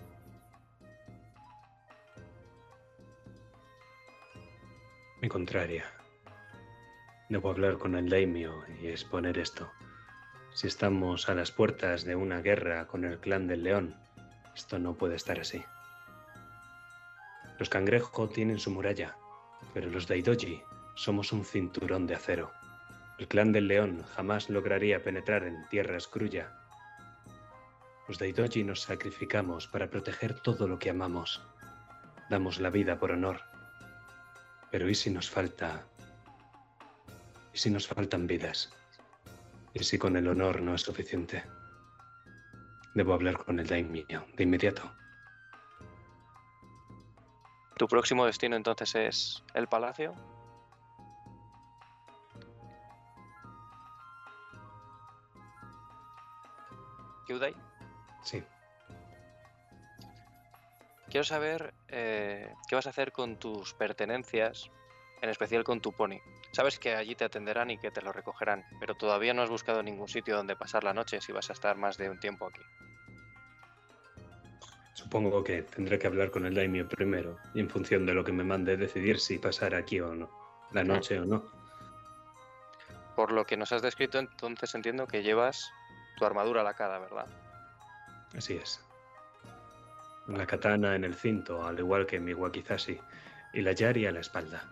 Me 5.23 5.29
contraria. 5.29 5.85
Debo 7.29 7.51
hablar 7.51 7.79
con 7.79 7.95
el 7.95 8.09
daimio 8.09 8.65
y 8.81 8.89
exponer 8.89 9.39
esto. 9.39 9.71
Si 10.53 10.67
estamos 10.67 11.29
a 11.29 11.35
las 11.37 11.53
puertas 11.53 12.05
de 12.05 12.17
una 12.17 12.41
guerra 12.41 12.89
con 12.89 13.05
el 13.05 13.21
clan 13.21 13.47
del 13.47 13.63
león, 13.63 13.95
esto 14.57 14.81
no 14.81 14.95
puede 14.95 15.15
estar 15.15 15.39
así. 15.39 15.65
Los 17.61 17.69
cangrejo 17.69 18.29
tienen 18.31 18.59
su 18.59 18.73
muralla, 18.73 19.17
pero 19.73 19.89
los 19.91 20.09
daidoji 20.09 20.61
somos 20.97 21.33
un 21.33 21.45
cinturón 21.45 22.09
de 22.09 22.17
acero. 22.17 22.51
El 23.17 23.29
clan 23.29 23.53
del 23.53 23.69
león 23.69 24.03
jamás 24.17 24.51
lograría 24.51 25.05
penetrar 25.05 25.45
en 25.45 25.69
tierra 25.69 25.99
escrulla. 25.99 26.53
Los 28.09 28.19
Daidoji 28.19 28.65
nos 28.65 28.81
sacrificamos 28.81 29.69
para 29.69 29.89
proteger 29.89 30.41
todo 30.41 30.67
lo 30.67 30.81
que 30.81 30.91
amamos. 30.91 31.41
Damos 32.29 32.59
la 32.59 32.71
vida 32.71 32.99
por 32.99 33.13
honor. 33.13 33.52
Pero 34.73 34.89
¿y 34.89 34.95
si 34.95 35.11
nos 35.11 35.29
falta? 35.29 35.87
¿Y 37.53 37.59
si 37.59 37.71
nos 37.71 37.87
faltan 37.87 38.27
vidas? 38.27 38.73
¿Y 39.75 39.85
si 39.85 39.99
con 39.99 40.17
el 40.17 40.27
honor 40.27 40.63
no 40.63 40.75
es 40.75 40.81
suficiente? 40.81 41.45
Debo 42.95 43.13
hablar 43.13 43.37
con 43.45 43.61
el 43.61 43.67
daimyo 43.67 44.27
de 44.35 44.43
inmediato. 44.43 44.91
¿Tu 47.77 47.87
próximo 47.87 48.25
destino 48.25 48.57
entonces 48.57 48.95
es 48.95 49.45
el 49.53 49.69
palacio? 49.69 50.15
Kyudai, 57.27 57.55
Sí. 58.23 58.43
Quiero 61.13 61.25
saber 61.25 61.75
eh, 61.89 62.55
qué 62.67 62.75
vas 62.75 62.87
a 62.87 62.91
hacer 62.91 63.13
con 63.13 63.37
tus 63.37 63.75
pertenencias, 63.75 64.71
en 65.21 65.29
especial 65.29 65.63
con 65.63 65.83
tu 65.83 65.93
pony. 65.93 66.17
Sabes 66.53 66.79
que 66.79 66.95
allí 66.95 67.15
te 67.15 67.27
atenderán 67.27 67.71
y 67.71 67.77
que 67.77 67.91
te 67.91 68.01
lo 68.01 68.13
recogerán, 68.13 68.65
pero 68.81 68.95
todavía 68.95 69.35
no 69.35 69.43
has 69.43 69.51
buscado 69.51 69.83
ningún 69.83 70.09
sitio 70.09 70.35
donde 70.35 70.57
pasar 70.57 70.85
la 70.85 70.95
noche 70.95 71.21
si 71.21 71.31
vas 71.31 71.51
a 71.51 71.53
estar 71.53 71.77
más 71.77 71.99
de 71.99 72.09
un 72.09 72.19
tiempo 72.19 72.47
aquí. 72.47 72.63
Supongo 74.95 75.45
que 75.45 75.63
tendré 75.63 75.99
que 75.99 76.07
hablar 76.07 76.31
con 76.31 76.47
el 76.47 76.55
daimyo 76.55 76.89
primero 76.89 77.37
y 77.55 77.61
en 77.61 77.69
función 77.69 78.07
de 78.07 78.15
lo 78.15 78.25
que 78.25 78.33
me 78.33 78.43
mande 78.43 78.79
decidir 78.79 79.21
si 79.21 79.39
pasar 79.39 79.75
aquí 79.75 80.01
o 80.01 80.15
no, 80.15 80.31
la 80.73 80.83
noche 80.83 81.21
o 81.21 81.27
no. 81.27 81.45
Por 83.17 83.33
lo 83.33 83.45
que 83.45 83.59
nos 83.59 83.71
has 83.73 83.83
descrito, 83.83 84.19
entonces 84.19 84.75
entiendo 84.75 85.07
que 85.07 85.23
llevas 85.23 85.71
tu 86.17 86.25
armadura 86.25 86.63
lacada, 86.63 86.99
¿verdad? 86.99 87.27
Así 88.35 88.55
es. 88.55 88.83
La 90.29 90.47
katana 90.47 90.95
en 90.95 91.05
el 91.05 91.15
cinto, 91.15 91.67
al 91.67 91.79
igual 91.79 92.07
que 92.07 92.21
mi 92.21 92.33
wakizashi, 92.33 92.99
y 93.53 93.61
la 93.61 93.73
yari 93.73 94.07
a 94.07 94.13
la 94.13 94.21
espalda. 94.21 94.63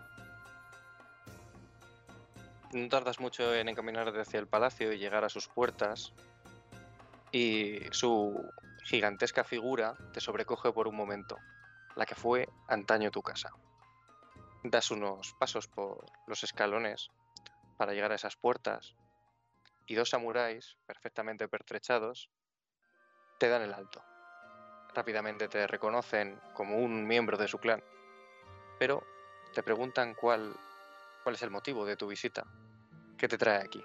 No 2.73 2.89
tardas 2.89 3.19
mucho 3.19 3.53
en 3.55 3.69
encaminarte 3.69 4.21
hacia 4.21 4.39
el 4.39 4.47
palacio 4.47 4.93
y 4.93 4.99
llegar 4.99 5.25
a 5.25 5.29
sus 5.29 5.49
puertas. 5.49 6.13
Y 7.33 7.81
su 7.91 8.49
gigantesca 8.85 9.45
figura 9.45 9.97
te 10.13 10.21
sobrecoge 10.21 10.73
por 10.73 10.87
un 10.87 10.97
momento, 10.97 11.37
la 11.97 12.07
que 12.07 12.15
fue 12.15 12.49
antaño 12.69 13.11
tu 13.11 13.23
casa. 13.23 13.51
Das 14.63 14.91
unos 14.91 15.35
pasos 15.39 15.67
por 15.69 16.05
los 16.27 16.45
escalones 16.45 17.09
para 17.77 17.93
llegar 17.93 18.13
a 18.13 18.17
esas 18.17 18.37
puertas 18.37 18.95
y 19.87 19.95
dos 19.95 20.11
samuráis, 20.11 20.77
perfectamente 20.87 21.49
pertrechados, 21.49 22.31
te 23.39 23.49
dan 23.49 23.63
el 23.63 23.75
alto. 23.75 24.05
Rápidamente 24.95 25.49
te 25.49 25.67
reconocen 25.67 26.41
como 26.53 26.77
un 26.79 27.07
miembro 27.07 27.37
de 27.37 27.49
su 27.49 27.59
clan, 27.59 27.83
pero 28.79 29.05
te 29.55 29.63
preguntan 29.63 30.15
cuál, 30.15 30.55
cuál 31.23 31.35
es 31.35 31.43
el 31.43 31.51
motivo 31.51 31.85
de 31.85 31.97
tu 31.97 32.09
visita. 32.09 32.45
¿Qué 33.17 33.29
te 33.29 33.39
trae 33.39 33.63
aquí? 33.63 33.85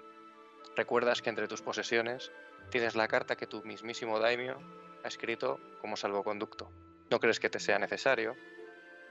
Recuerdas 0.74 1.22
que 1.22 1.30
entre 1.30 1.48
tus 1.48 1.62
posesiones 1.62 2.32
tienes 2.70 2.96
la 2.96 3.08
carta 3.08 3.36
que 3.36 3.46
tu 3.46 3.62
mismísimo 3.62 4.18
daimyo 4.18 4.58
ha 5.04 5.08
escrito 5.08 5.60
como 5.80 5.96
salvoconducto. 5.96 6.70
No 7.10 7.20
crees 7.20 7.38
que 7.38 7.50
te 7.50 7.60
sea 7.60 7.78
necesario, 7.78 8.34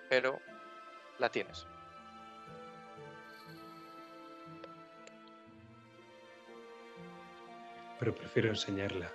pero 0.09 0.41
la 1.17 1.29
tienes. 1.29 1.65
Pero 7.99 8.13
prefiero 8.13 8.49
enseñarla, 8.49 9.09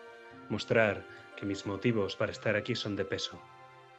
mostrar 0.50 1.04
que 1.36 1.46
mis 1.46 1.66
motivos 1.66 2.16
para 2.16 2.32
estar 2.32 2.56
aquí 2.56 2.74
son 2.74 2.96
de 2.96 3.04
peso 3.04 3.40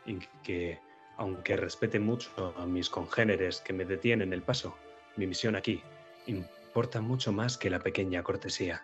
y 0.06 0.20
que, 0.44 0.80
aunque 1.18 1.58
respete 1.58 2.00
mucho 2.00 2.54
a 2.58 2.66
mis 2.66 2.90
congéneres 2.90 3.62
que 3.62 3.74
me 3.74 3.86
detienen 3.86 4.34
el 4.34 4.44
paso, 4.44 4.78
mi 5.16 5.28
misión 5.28 5.56
aquí 5.56 5.82
importa 6.28 7.02
mucho 7.02 7.32
más 7.32 7.58
que 7.58 7.70
la 7.70 7.80
pequeña 7.80 8.24
cortesía. 8.24 8.84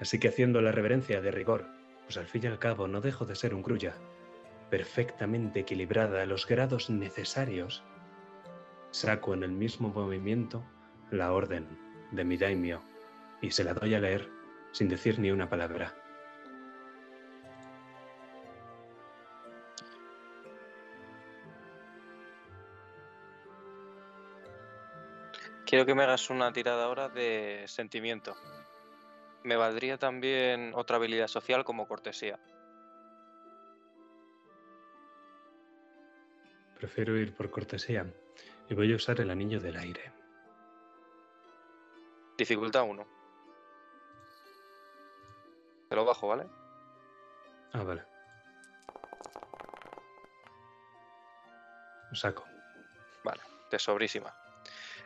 Así 0.00 0.18
que 0.18 0.28
haciendo 0.28 0.62
la 0.62 0.72
reverencia 0.72 1.20
de 1.20 1.30
rigor, 1.30 1.66
pues 2.04 2.16
al 2.16 2.26
fin 2.26 2.44
y 2.44 2.46
al 2.46 2.58
cabo 2.58 2.88
no 2.88 3.00
dejo 3.00 3.24
de 3.24 3.36
ser 3.36 3.54
un 3.54 3.62
grulla, 3.62 3.94
perfectamente 4.70 5.60
equilibrada 5.60 6.22
a 6.22 6.26
los 6.26 6.46
grados 6.46 6.90
necesarios, 6.90 7.84
saco 8.90 9.34
en 9.34 9.42
el 9.42 9.52
mismo 9.52 9.88
movimiento 9.88 10.64
la 11.10 11.32
orden 11.32 11.66
de 12.10 12.24
mi 12.24 12.36
daimyo 12.36 12.80
y 13.40 13.50
se 13.50 13.64
la 13.64 13.74
doy 13.74 13.94
a 13.94 14.00
leer 14.00 14.28
sin 14.72 14.88
decir 14.88 15.18
ni 15.18 15.30
una 15.30 15.48
palabra. 15.48 15.94
Quiero 25.72 25.86
que 25.86 25.94
me 25.94 26.02
hagas 26.02 26.28
una 26.28 26.52
tirada 26.52 26.84
ahora 26.84 27.08
de 27.08 27.64
sentimiento. 27.66 28.36
Me 29.42 29.56
valdría 29.56 29.96
también 29.96 30.72
otra 30.74 30.96
habilidad 30.96 31.28
social 31.28 31.64
como 31.64 31.88
cortesía. 31.88 32.38
Prefiero 36.74 37.16
ir 37.16 37.34
por 37.34 37.50
cortesía 37.50 38.04
y 38.68 38.74
voy 38.74 38.92
a 38.92 38.96
usar 38.96 39.18
el 39.22 39.30
anillo 39.30 39.60
del 39.60 39.78
aire. 39.78 40.12
Dificultad 42.36 42.82
1. 42.82 43.06
Te 45.88 45.96
lo 45.96 46.04
bajo, 46.04 46.28
¿vale? 46.28 46.46
Ah, 47.72 47.82
vale. 47.82 48.02
Lo 52.10 52.14
saco. 52.14 52.44
Vale, 53.24 53.40
tesobrísima. 53.70 54.41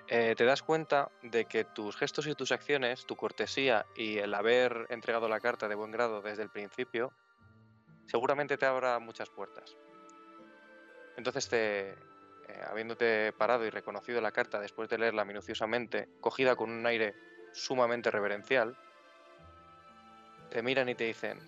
Eh, 0.09 0.35
te 0.37 0.45
das 0.45 0.62
cuenta 0.62 1.11
de 1.23 1.47
que 1.47 1.64
tus 1.64 1.97
gestos 1.97 2.29
y 2.29 2.35
tus 2.37 2.53
acciones, 2.53 3.07
tu 3.07 3.16
cortesía 3.16 3.87
y 3.97 4.19
el 4.19 4.35
haber 4.35 4.87
entregado 4.88 5.29
la 5.29 5.40
carta 5.40 5.66
de 5.66 5.75
buen 5.75 5.90
grado 5.90 6.23
desde 6.23 6.45
el 6.45 6.51
principio, 6.51 7.12
seguramente 8.07 8.57
te 8.57 8.66
abra 8.66 9.01
muchas 9.01 9.31
puertas. 9.31 9.77
Entonces, 11.16 11.49
te, 11.49 11.90
eh, 11.90 12.62
habiéndote 12.69 13.33
parado 13.33 13.66
y 13.66 13.71
reconocido 13.71 14.21
la 14.21 14.31
carta 14.31 14.61
después 14.61 14.88
de 14.88 14.99
leerla 14.99 15.25
minuciosamente, 15.25 16.09
cogida 16.21 16.55
con 16.55 16.71
un 16.71 16.87
aire 16.87 17.14
sumamente 17.53 18.09
reverencial, 18.12 18.77
te 20.51 20.62
miran 20.62 20.88
y 20.88 20.95
te 20.95 21.05
dicen, 21.05 21.40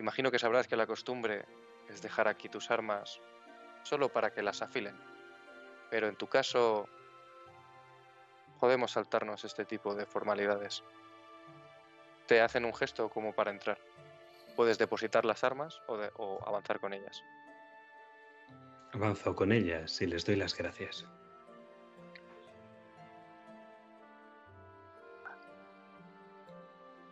imagino 0.00 0.32
que 0.32 0.40
sabrás 0.40 0.66
que 0.66 0.76
la 0.76 0.88
costumbre 0.88 1.44
es 1.88 2.02
dejar 2.02 2.26
aquí 2.26 2.48
tus 2.48 2.72
armas 2.72 3.20
solo 3.84 4.08
para 4.08 4.30
que 4.30 4.42
las 4.42 4.60
afilen, 4.62 4.96
pero 5.88 6.08
en 6.08 6.16
tu 6.16 6.26
caso 6.26 6.88
podemos 8.62 8.92
saltarnos 8.92 9.44
este 9.44 9.64
tipo 9.64 9.92
de 9.96 10.06
formalidades. 10.06 10.84
Te 12.28 12.40
hacen 12.40 12.64
un 12.64 12.72
gesto 12.72 13.10
como 13.10 13.32
para 13.32 13.50
entrar. 13.50 13.76
Puedes 14.54 14.78
depositar 14.78 15.24
las 15.24 15.42
armas 15.42 15.82
o, 15.88 15.96
de- 15.96 16.12
o 16.14 16.38
avanzar 16.46 16.78
con 16.78 16.92
ellas. 16.92 17.24
Avanzo 18.92 19.34
con 19.34 19.50
ellas 19.50 20.00
y 20.00 20.06
les 20.06 20.24
doy 20.24 20.36
las 20.36 20.56
gracias. 20.56 21.04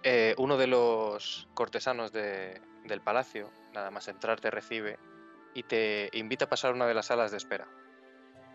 Eh, 0.04 0.36
uno 0.38 0.56
de 0.56 0.68
los 0.68 1.48
cortesanos 1.54 2.12
de- 2.12 2.60
del 2.84 3.00
palacio, 3.00 3.50
nada 3.72 3.90
más 3.90 4.06
entrar, 4.06 4.38
te 4.38 4.52
recibe 4.52 5.00
y 5.52 5.64
te 5.64 6.10
invita 6.12 6.44
a 6.44 6.48
pasar 6.48 6.74
una 6.74 6.86
de 6.86 6.94
las 6.94 7.06
salas 7.06 7.32
de 7.32 7.38
espera. 7.38 7.66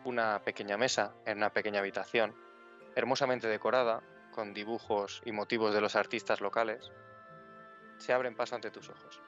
Una 0.06 0.40
pequeña 0.46 0.78
mesa 0.78 1.14
en 1.26 1.40
una 1.40 1.52
pequeña 1.52 1.80
habitación, 1.82 2.34
hermosamente 2.96 3.48
decorada, 3.48 4.02
con 4.32 4.54
dibujos 4.54 5.22
y 5.26 5.32
motivos 5.32 5.74
de 5.74 5.82
los 5.82 5.96
artistas 5.96 6.42
locales, 6.42 6.92
se 7.98 8.14
abren 8.14 8.36
paso 8.36 8.56
ante 8.56 8.72
tus 8.72 8.90
ojos. 8.90 9.22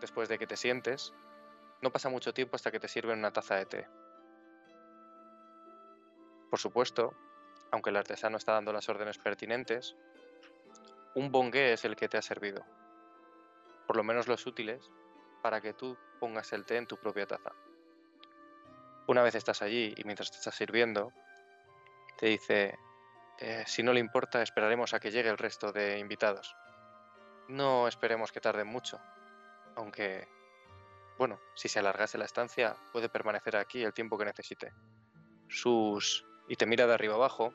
Después 0.00 0.28
de 0.28 0.38
que 0.38 0.46
te 0.46 0.56
sientes, 0.56 1.12
no 1.80 1.90
pasa 1.90 2.08
mucho 2.08 2.34
tiempo 2.34 2.56
hasta 2.56 2.70
que 2.70 2.80
te 2.80 2.88
sirven 2.88 3.18
una 3.18 3.32
taza 3.32 3.56
de 3.56 3.66
té. 3.66 3.88
Por 6.50 6.58
supuesto, 6.58 7.14
aunque 7.70 7.90
el 7.90 7.96
artesano 7.96 8.36
está 8.36 8.52
dando 8.52 8.72
las 8.72 8.88
órdenes 8.88 9.18
pertinentes, 9.18 9.96
un 11.14 11.30
bongué 11.30 11.72
es 11.72 11.84
el 11.84 11.96
que 11.96 12.08
te 12.08 12.18
ha 12.18 12.22
servido. 12.22 12.64
Por 13.86 13.96
lo 13.96 14.02
menos 14.02 14.28
los 14.28 14.46
útiles 14.46 14.90
para 15.42 15.60
que 15.60 15.72
tú 15.72 15.96
pongas 16.18 16.52
el 16.52 16.64
té 16.64 16.76
en 16.76 16.86
tu 16.86 16.96
propia 16.96 17.26
taza. 17.26 17.52
Una 19.06 19.22
vez 19.22 19.34
estás 19.34 19.62
allí 19.62 19.94
y 19.96 20.04
mientras 20.04 20.30
te 20.30 20.38
estás 20.38 20.54
sirviendo, 20.54 21.12
te 22.20 22.26
dice, 22.26 22.78
"Eh, 23.38 23.64
si 23.66 23.82
no 23.82 23.94
le 23.94 24.00
importa, 24.00 24.42
esperaremos 24.42 24.92
a 24.92 25.00
que 25.00 25.10
llegue 25.10 25.30
el 25.30 25.38
resto 25.38 25.72
de 25.72 25.98
invitados. 25.98 26.54
No 27.48 27.88
esperemos 27.88 28.30
que 28.30 28.42
tarden 28.42 28.66
mucho, 28.66 29.00
aunque, 29.74 30.28
bueno, 31.16 31.40
si 31.54 31.70
se 31.70 31.78
alargase 31.78 32.18
la 32.18 32.26
estancia, 32.26 32.76
puede 32.92 33.08
permanecer 33.08 33.56
aquí 33.56 33.82
el 33.82 33.94
tiempo 33.94 34.18
que 34.18 34.26
necesite. 34.26 34.70
Sus... 35.48 36.26
y 36.46 36.56
te 36.56 36.66
mira 36.66 36.86
de 36.86 36.92
arriba 36.92 37.14
abajo, 37.14 37.54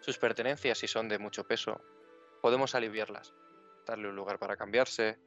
sus 0.00 0.18
pertenencias, 0.18 0.78
si 0.78 0.86
son 0.86 1.08
de 1.08 1.18
mucho 1.18 1.44
peso, 1.44 1.80
podemos 2.40 2.76
aliviarlas, 2.76 3.34
darle 3.86 4.08
un 4.08 4.14
lugar 4.14 4.38
para 4.38 4.56
cambiarse 4.56 5.18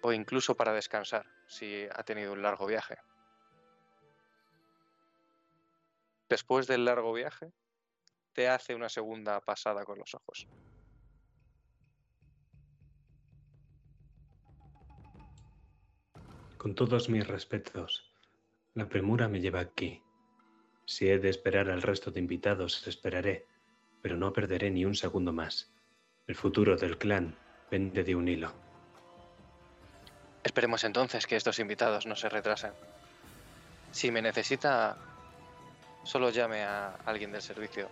o 0.00 0.12
incluso 0.12 0.54
para 0.54 0.72
descansar 0.72 1.26
si 1.48 1.88
ha 1.92 2.04
tenido 2.04 2.32
un 2.32 2.42
largo 2.42 2.66
viaje. 2.66 2.98
Después 6.28 6.68
del 6.68 6.84
largo 6.84 7.12
viaje, 7.12 7.52
te 8.36 8.50
hace 8.50 8.74
una 8.74 8.90
segunda 8.90 9.40
pasada 9.40 9.82
con 9.86 9.98
los 9.98 10.14
ojos. 10.14 10.46
Con 16.58 16.74
todos 16.74 17.08
mis 17.08 17.26
respetos, 17.26 18.12
la 18.74 18.90
premura 18.90 19.26
me 19.26 19.40
lleva 19.40 19.60
aquí. 19.60 20.02
Si 20.84 21.08
he 21.08 21.18
de 21.18 21.30
esperar 21.30 21.70
al 21.70 21.80
resto 21.80 22.10
de 22.10 22.20
invitados, 22.20 22.86
esperaré, 22.86 23.46
pero 24.02 24.18
no 24.18 24.34
perderé 24.34 24.70
ni 24.70 24.84
un 24.84 24.94
segundo 24.94 25.32
más. 25.32 25.72
El 26.26 26.34
futuro 26.34 26.76
del 26.76 26.98
clan 26.98 27.38
pende 27.70 28.04
de 28.04 28.14
un 28.14 28.28
hilo. 28.28 28.52
Esperemos 30.44 30.84
entonces 30.84 31.26
que 31.26 31.36
estos 31.36 31.58
invitados 31.58 32.04
no 32.04 32.14
se 32.14 32.28
retrasen. 32.28 32.72
Si 33.92 34.10
me 34.10 34.20
necesita, 34.20 34.98
solo 36.04 36.28
llame 36.28 36.64
a 36.64 36.96
alguien 37.06 37.32
del 37.32 37.40
servicio. 37.40 37.88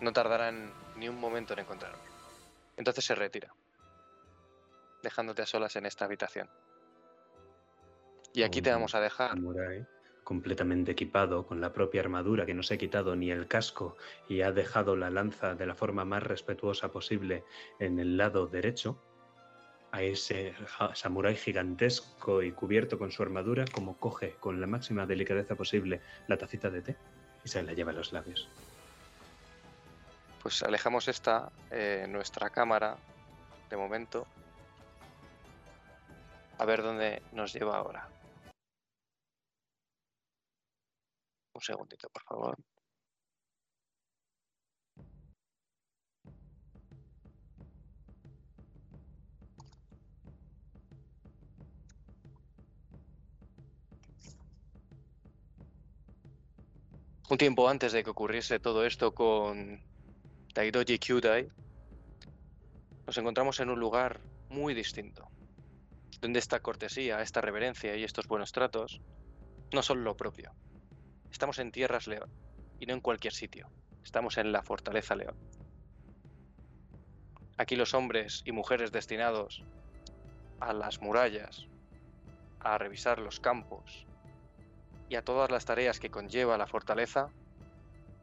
No 0.00 0.12
tardarán 0.12 0.72
ni 0.96 1.08
un 1.08 1.18
momento 1.18 1.52
en 1.52 1.60
encontrarme. 1.60 2.02
Entonces 2.76 3.04
se 3.04 3.14
retira, 3.14 3.54
dejándote 5.02 5.42
a 5.42 5.46
solas 5.46 5.76
en 5.76 5.86
esta 5.86 6.04
habitación. 6.04 6.48
Y 8.32 8.42
aquí 8.42 8.62
te 8.62 8.70
vamos 8.70 8.94
a 8.94 9.00
dejar. 9.00 9.30
samurái 9.30 9.86
completamente 10.30 10.92
equipado, 10.92 11.44
con 11.44 11.60
la 11.60 11.72
propia 11.72 12.02
armadura 12.02 12.46
que 12.46 12.54
no 12.54 12.62
se 12.62 12.74
ha 12.74 12.78
quitado 12.78 13.16
ni 13.16 13.32
el 13.32 13.48
casco 13.48 13.96
y 14.28 14.42
ha 14.42 14.52
dejado 14.52 14.94
la 14.94 15.10
lanza 15.10 15.56
de 15.56 15.66
la 15.66 15.74
forma 15.74 16.04
más 16.04 16.22
respetuosa 16.22 16.92
posible 16.92 17.42
en 17.80 17.98
el 17.98 18.16
lado 18.16 18.46
derecho, 18.46 19.02
a 19.90 20.02
ese 20.02 20.54
samurái 20.94 21.34
gigantesco 21.34 22.42
y 22.42 22.52
cubierto 22.52 22.96
con 22.96 23.10
su 23.10 23.24
armadura, 23.24 23.64
como 23.72 23.98
coge 23.98 24.36
con 24.38 24.60
la 24.60 24.68
máxima 24.68 25.04
delicadeza 25.04 25.56
posible 25.56 26.00
la 26.28 26.36
tacita 26.38 26.70
de 26.70 26.82
té 26.82 26.96
y 27.44 27.48
se 27.48 27.62
la 27.64 27.72
lleva 27.72 27.90
a 27.90 27.94
los 27.94 28.12
labios. 28.12 28.48
Pues 30.42 30.62
alejamos 30.62 31.06
esta, 31.08 31.52
eh, 31.70 32.06
nuestra 32.08 32.48
cámara, 32.48 32.96
de 33.68 33.76
momento. 33.76 34.26
A 36.58 36.64
ver 36.64 36.82
dónde 36.82 37.22
nos 37.32 37.52
lleva 37.52 37.76
ahora. 37.76 38.08
Un 41.54 41.60
segundito, 41.60 42.08
por 42.08 42.22
favor. 42.22 42.56
Un 57.30 57.38
tiempo 57.38 57.68
antes 57.68 57.92
de 57.92 58.02
que 58.02 58.10
ocurriese 58.10 58.58
todo 58.58 58.84
esto 58.84 59.14
con 59.14 59.80
Daidoji 60.52 60.98
Kyudai, 60.98 61.48
nos 63.06 63.16
encontramos 63.16 63.60
en 63.60 63.70
un 63.70 63.78
lugar 63.78 64.20
muy 64.48 64.74
distinto, 64.74 65.28
donde 66.20 66.40
esta 66.40 66.58
cortesía, 66.58 67.22
esta 67.22 67.40
reverencia 67.40 67.94
y 67.94 68.02
estos 68.02 68.26
buenos 68.26 68.50
tratos 68.50 69.00
no 69.72 69.80
son 69.82 70.02
lo 70.02 70.16
propio. 70.16 70.52
Estamos 71.30 71.60
en 71.60 71.70
Tierras 71.70 72.08
León 72.08 72.28
y 72.80 72.86
no 72.86 72.94
en 72.94 73.00
cualquier 73.00 73.32
sitio. 73.32 73.70
Estamos 74.02 74.38
en 74.38 74.50
la 74.50 74.64
Fortaleza 74.64 75.14
León. 75.14 75.36
Aquí 77.56 77.76
los 77.76 77.94
hombres 77.94 78.42
y 78.44 78.50
mujeres 78.50 78.90
destinados 78.90 79.62
a 80.58 80.72
las 80.72 81.00
murallas, 81.00 81.68
a 82.58 82.76
revisar 82.76 83.20
los 83.20 83.38
campos 83.38 84.04
y 85.08 85.14
a 85.14 85.22
todas 85.22 85.48
las 85.52 85.64
tareas 85.64 86.00
que 86.00 86.10
conlleva 86.10 86.58
la 86.58 86.66
fortaleza, 86.66 87.30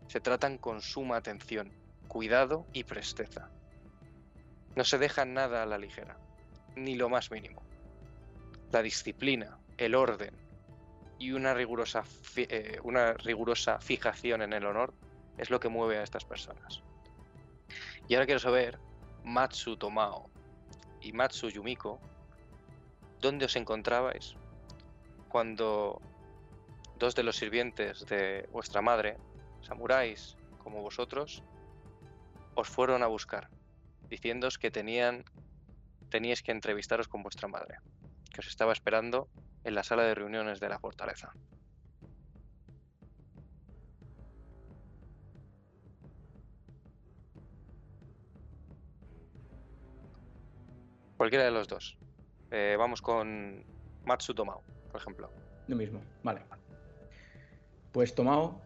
se 0.08 0.20
tratan 0.20 0.58
con 0.58 0.82
suma 0.82 1.16
atención, 1.16 1.87
cuidado 2.08 2.65
y 2.74 2.84
presteza. 2.84 3.50
No 4.76 4.84
se 4.84 4.98
deja 4.98 5.26
nada 5.26 5.63
a 5.63 5.65
la 5.65 5.78
ligera, 5.78 6.17
ni 6.76 6.96
lo 6.96 7.10
más 7.10 7.32
mínimo. 7.32 7.63
La 8.72 8.82
disciplina, 8.82 9.58
el 9.78 9.96
orden 9.96 10.36
y 11.20 11.32
una 11.32 11.54
rigurosa, 11.54 12.04
eh, 12.36 12.80
una 12.84 13.13
rigurosa 13.13 13.80
fijación 13.80 14.41
en 14.41 14.54
el 14.54 14.65
honor 14.65 14.93
es 15.38 15.50
lo 15.50 15.60
que 15.60 15.70
mueve 15.70 15.98
a 15.98 16.04
estas 16.04 16.26
personas. 16.26 16.82
Y 18.08 18.15
ahora 18.15 18.26
quiero 18.26 18.39
saber, 18.39 18.80
Matsu 19.24 19.78
Tomao 19.78 20.30
y 21.02 21.12
Matsu 21.12 21.50
Yumiko, 21.50 22.00
¿dónde 23.20 23.46
os 23.46 23.56
encontrabais 23.56 24.36
cuando 25.28 26.02
dos 26.98 27.15
de 27.15 27.24
los 27.24 27.38
sirvientes 27.38 28.06
de 28.08 28.48
vuestra 28.52 28.82
madre, 28.82 29.17
samuráis 29.62 30.36
como 30.63 30.82
vosotros, 30.82 31.43
os 32.58 32.67
fueron 32.67 33.04
a 33.04 33.08
buscar, 33.08 33.50
diciéndoos 34.10 34.58
que 34.58 34.74
tenían, 34.74 35.24
teníais 36.10 36.41
que 36.41 36.52
entrevistaros 36.52 37.08
con 37.08 37.22
vuestra 37.22 37.48
madre, 37.48 37.78
que 38.34 38.41
os 38.41 38.48
estaba 38.48 38.74
esperando 38.74 39.30
en 39.63 39.76
la 39.76 39.84
sala 39.84 40.04
de 40.04 40.15
reuniones 40.15 40.60
de 40.60 40.70
la 40.70 40.80
fortaleza. 40.80 41.32
Cualquiera 51.15 51.46
de 51.46 51.52
los 51.52 51.67
dos. 51.67 51.98
Eh, 52.50 52.76
vamos 52.78 53.02
con 53.04 53.63
Matsu 54.04 54.34
Tomao, 54.34 54.63
por 54.91 55.02
ejemplo. 55.02 55.30
Lo 55.67 55.76
mismo, 55.76 56.02
vale. 56.24 56.41
Pues 57.91 58.15
Tomao 58.15 58.62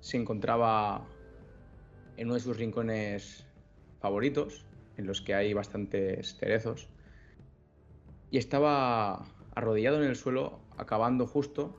se 0.00 0.16
encontraba 0.16 1.04
en 2.18 2.26
uno 2.26 2.34
de 2.34 2.40
sus 2.40 2.56
rincones 2.56 3.46
favoritos, 4.00 4.66
en 4.96 5.06
los 5.06 5.22
que 5.22 5.34
hay 5.34 5.54
bastantes 5.54 6.36
cerezos, 6.36 6.88
y 8.30 8.38
estaba 8.38 9.24
arrodillado 9.54 10.02
en 10.02 10.08
el 10.08 10.16
suelo, 10.16 10.60
acabando 10.76 11.26
justo. 11.26 11.74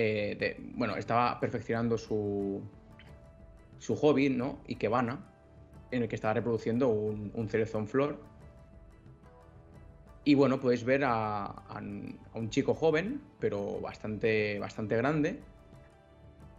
eh, 0.00 0.36
de- 0.38 0.56
bueno, 0.76 0.96
estaba 0.96 1.40
perfeccionando 1.40 1.98
su, 1.98 2.62
su 3.80 3.96
hobby, 3.96 4.28
¿no? 4.28 4.60
Ikebana, 4.68 5.18
en 5.90 6.02
el 6.02 6.08
que 6.08 6.14
estaba 6.14 6.34
reproduciendo 6.34 6.86
un, 6.88 7.48
cerezo 7.48 7.78
en 7.78 7.88
flor. 7.88 8.20
Y 10.22 10.34
bueno, 10.34 10.60
puedes 10.60 10.84
ver 10.84 11.02
a, 11.04 11.46
a 11.46 11.80
un 12.34 12.50
chico 12.50 12.74
joven, 12.74 13.20
pero 13.40 13.80
bastante, 13.80 14.60
bastante 14.60 14.96
grande, 14.96 15.40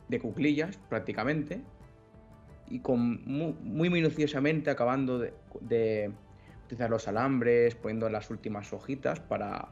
de 0.10 0.20
cuclillas 0.20 0.76
prácticamente, 0.90 1.62
y 2.70 2.82
con 2.82 3.24
mu- 3.26 3.54
muy, 3.62 3.90
minuciosamente 3.90 4.70
acabando 4.70 5.20
de, 5.20 5.34
de 5.62 6.12
utilizar 6.66 6.90
los 6.90 7.08
alambres, 7.08 7.76
poniendo 7.76 8.10
las 8.10 8.30
últimas 8.30 8.72
hojitas 8.74 9.20
para, 9.20 9.70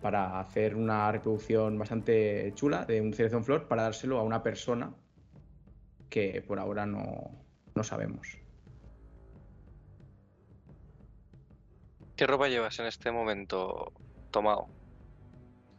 para 0.00 0.40
hacer 0.40 0.76
una 0.76 1.10
reproducción 1.10 1.78
bastante 1.78 2.52
chula 2.54 2.84
de 2.84 3.00
un 3.00 3.12
cerezo 3.12 3.38
en 3.38 3.44
flor 3.44 3.68
para 3.68 3.82
dárselo 3.82 4.18
a 4.18 4.22
una 4.22 4.42
persona 4.42 4.94
que 6.08 6.42
por 6.46 6.58
ahora 6.58 6.86
no, 6.86 7.46
no 7.74 7.84
sabemos. 7.84 8.38
¿Qué 12.14 12.26
ropa 12.26 12.48
llevas 12.48 12.78
en 12.78 12.86
este 12.86 13.10
momento, 13.10 13.92
Tomao? 14.30 14.68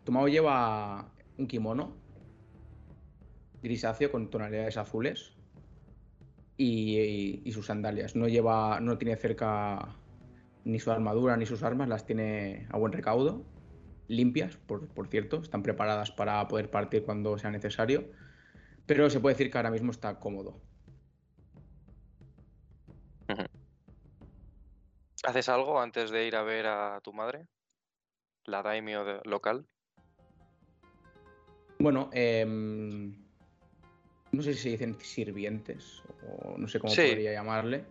Tomao 0.03 0.27
lleva 0.27 1.15
un 1.37 1.47
kimono 1.47 1.95
grisáceo 3.61 4.11
con 4.11 4.29
tonalidades 4.29 4.75
azules 4.77 5.32
y, 6.57 6.99
y- 6.99 7.41
y 7.45 7.51
sus 7.51 7.65
sandalias. 7.67 8.15
No 8.15 8.27
lleva, 8.27 8.79
no 8.79 8.97
tiene 8.97 9.15
cerca 9.15 9.99
ni 10.63 10.79
su 10.79 10.91
armadura 10.91 11.35
ni 11.37 11.45
sus 11.45 11.63
armas, 11.63 11.89
las 11.89 12.05
tiene 12.05 12.67
a 12.71 12.77
buen 12.77 12.93
recaudo, 12.93 13.45
limpias, 14.07 14.55
por, 14.57 14.87
por 14.93 15.07
cierto, 15.07 15.41
están 15.41 15.63
preparadas 15.63 16.11
para 16.11 16.47
poder 16.47 16.69
partir 16.69 17.03
cuando 17.03 17.37
sea 17.37 17.51
necesario, 17.51 18.11
pero 18.85 19.09
se 19.09 19.19
puede 19.19 19.35
decir 19.35 19.51
que 19.51 19.57
ahora 19.57 19.71
mismo 19.71 19.91
está 19.91 20.19
cómodo. 20.19 20.61
¿Haces 25.25 25.47
algo 25.47 25.79
antes 25.79 26.11
de 26.11 26.27
ir 26.27 26.35
a 26.35 26.43
ver 26.43 26.67
a 26.67 26.99
tu 27.01 27.13
madre? 27.13 27.47
La 28.45 28.61
daimyo 28.61 29.05
de- 29.05 29.21
local. 29.23 29.65
Bueno, 31.79 32.09
em, 32.13 33.22
no 34.33 34.41
sé 34.41 34.53
si 34.53 34.59
se 34.63 34.69
dicen 34.69 34.97
sirvientes 34.99 36.03
o 36.27 36.57
no 36.57 36.67
sé 36.67 36.79
cómo 36.79 36.93
Sí. 36.93 37.01
podría 37.07 37.31
llamarle. 37.31 37.85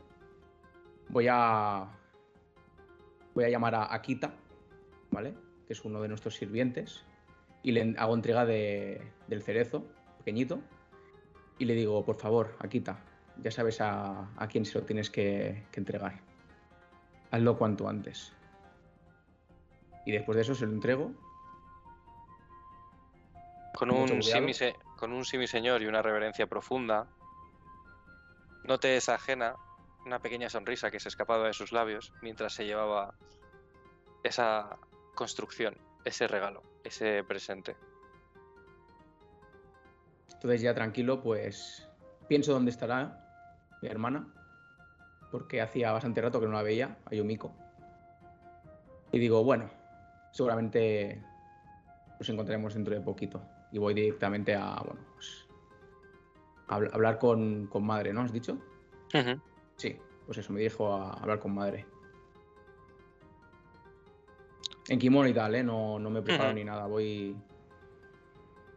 Voy 1.08 1.26
a 1.30 1.88
voy 3.34 3.44
a 3.44 3.48
llamar 3.48 3.74
a 3.74 3.94
Akita, 3.94 4.34
¿vale? 5.10 5.32
Que 5.66 5.72
es 5.72 5.82
uno 5.86 6.02
de 6.02 6.08
nuestros 6.08 6.34
sirvientes 6.36 7.02
y 7.62 7.72
le 7.72 7.94
hago 7.96 8.14
entrega 8.14 8.44
de- 8.44 9.00
del 9.28 9.42
cerezo 9.42 9.86
pequeñito 10.18 10.60
y 11.58 11.64
le 11.64 11.74
digo, 11.74 12.04
por 12.04 12.16
favor, 12.16 12.54
Akita, 12.58 12.98
ya 13.42 13.50
sabes 13.50 13.80
a, 13.80 14.28
a 14.36 14.48
quién 14.48 14.64
se 14.66 14.78
lo 14.78 14.84
tienes 14.84 15.08
que, 15.08 15.62
que 15.72 15.80
entregar. 15.80 16.20
Hazlo 17.30 17.56
cuanto 17.56 17.88
antes. 17.88 18.32
Y 20.04 20.12
después 20.12 20.36
de 20.36 20.42
eso 20.42 20.54
se 20.54 20.66
lo 20.66 20.72
entrego. 20.72 21.12
Con 23.74 23.90
un, 23.90 24.08
cuidado. 24.20 24.22
sí, 24.22 24.40
mi 24.40 24.54
se- 24.54 24.76
con 24.96 25.12
un 25.12 25.24
y 25.82 25.86
una 25.86 26.02
reverencia 26.02 26.46
profunda, 26.46 27.08
no 28.64 28.78
te 28.78 28.96
es 28.96 29.08
ajena 29.08 29.56
una 30.04 30.18
pequeña 30.18 30.48
sonrisa 30.48 30.90
que 30.90 31.00
se 31.00 31.08
escapaba 31.08 31.46
de 31.46 31.52
sus 31.52 31.72
labios 31.72 32.12
mientras 32.22 32.52
se 32.52 32.64
llevaba 32.64 33.14
esa 34.22 34.78
construcción, 35.14 35.76
ese 36.04 36.26
regalo, 36.26 36.62
ese 36.84 37.24
presente. 37.24 37.76
Entonces 40.32 40.60
ya 40.62 40.74
tranquilo, 40.74 41.22
pues 41.22 41.88
pienso 42.28 42.52
dónde 42.52 42.70
estará 42.70 43.18
mi 43.80 43.88
hermana, 43.88 44.26
porque 45.30 45.60
hacía 45.60 45.92
bastante 45.92 46.20
rato 46.20 46.40
que 46.40 46.46
no 46.46 46.52
la 46.52 46.62
veía, 46.62 46.98
a 47.06 47.14
Yumiko. 47.14 47.52
Y 49.12 49.18
digo, 49.18 49.44
bueno, 49.44 49.70
seguramente 50.32 51.22
nos 52.18 52.28
encontraremos 52.28 52.74
dentro 52.74 52.94
de 52.94 53.00
poquito. 53.00 53.42
Y 53.72 53.78
voy 53.78 53.94
directamente 53.94 54.54
a, 54.54 54.76
bueno, 54.84 55.00
pues, 55.14 55.46
a 56.68 56.78
habl- 56.78 56.90
hablar 56.92 57.18
con, 57.18 57.66
con 57.66 57.84
madre, 57.84 58.12
¿no? 58.12 58.20
¿Has 58.20 58.32
dicho? 58.32 58.58
Sí, 59.76 59.96
pues 60.26 60.38
eso, 60.38 60.52
me 60.52 60.60
dijo 60.60 60.92
a 60.94 61.14
hablar 61.14 61.38
con 61.40 61.54
madre. 61.54 61.86
En 64.88 64.98
kimono 64.98 65.28
y 65.28 65.34
tal, 65.34 65.54
¿eh? 65.54 65.62
No, 65.62 65.98
no 65.98 66.10
me 66.10 66.22
preparo 66.22 66.50
Ujú. 66.50 66.58
ni 66.58 66.64
nada, 66.64 66.86
voy 66.86 67.36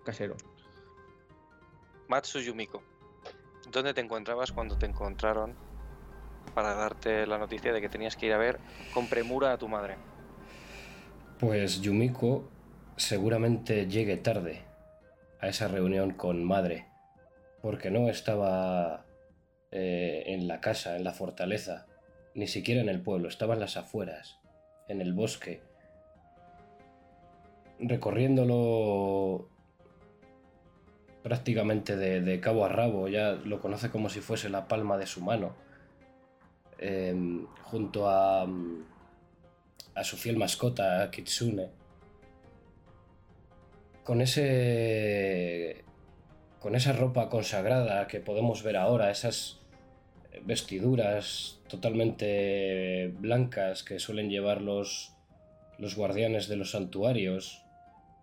casero. 0.03 0.35
Matsu 2.07 2.39
Yumiko, 2.39 2.83
¿dónde 3.71 3.93
te 3.93 4.01
encontrabas 4.01 4.51
cuando 4.51 4.77
te 4.77 4.85
encontraron 4.85 5.55
para 6.53 6.73
darte 6.75 7.25
la 7.25 7.37
noticia 7.37 7.73
de 7.73 7.81
que 7.81 7.89
tenías 7.89 8.15
que 8.15 8.27
ir 8.27 8.33
a 8.33 8.37
ver 8.37 8.59
con 8.93 9.07
premura 9.07 9.51
a 9.51 9.57
tu 9.57 9.67
madre? 9.67 9.97
Pues 11.39 11.81
Yumiko 11.81 12.47
seguramente 12.95 13.87
llegue 13.87 14.17
tarde 14.17 14.64
a 15.45 15.49
esa 15.49 15.67
reunión 15.67 16.11
con 16.11 16.43
madre, 16.43 16.87
porque 17.61 17.91
no 17.91 18.09
estaba 18.09 19.05
eh, 19.71 20.23
en 20.25 20.47
la 20.47 20.59
casa, 20.59 20.97
en 20.97 21.03
la 21.03 21.13
fortaleza, 21.13 21.85
ni 22.33 22.47
siquiera 22.47 22.81
en 22.81 22.89
el 22.89 22.99
pueblo, 22.99 23.29
estaba 23.29 23.53
en 23.53 23.59
las 23.59 23.77
afueras, 23.77 24.39
en 24.87 25.01
el 25.01 25.13
bosque, 25.13 25.61
recorriéndolo 27.77 29.47
prácticamente 31.21 31.95
de, 31.95 32.39
cabo 32.39 32.65
a 32.65 32.69
rabo, 32.69 33.07
ya 33.07 33.33
lo 33.33 33.61
conoce 33.61 33.91
como 33.91 34.09
si 34.09 34.21
fuese 34.21 34.49
la 34.49 34.67
palma 34.67 34.97
de 34.97 35.05
su 35.05 35.21
mano, 35.21 35.55
em, 36.79 37.45
junto 37.61 38.09
a, 38.09 38.47
a 39.93 40.03
su 40.03 40.17
fiel 40.17 40.37
mascota, 40.37 41.03
a 41.03 41.11
Kitsune, 41.11 41.69
con 44.05 44.21
ese 44.21 45.83
con 46.59 46.75
esa 46.75 46.93
ropa 46.93 47.29
consagrada 47.29 48.07
que 48.07 48.19
podemos 48.19 48.63
ver 48.63 48.77
ahora, 48.77 49.11
esas 49.11 49.59
vestiduras 50.43 51.59
totalmente 51.67 53.13
blancas 53.19 53.83
que 53.83 53.99
suelen 53.99 54.29
llevar 54.29 54.61
los, 54.61 55.13
los 55.77 55.95
guardianes 55.95 56.47
de 56.47 56.55
los 56.55 56.71
santuarios, 56.71 57.63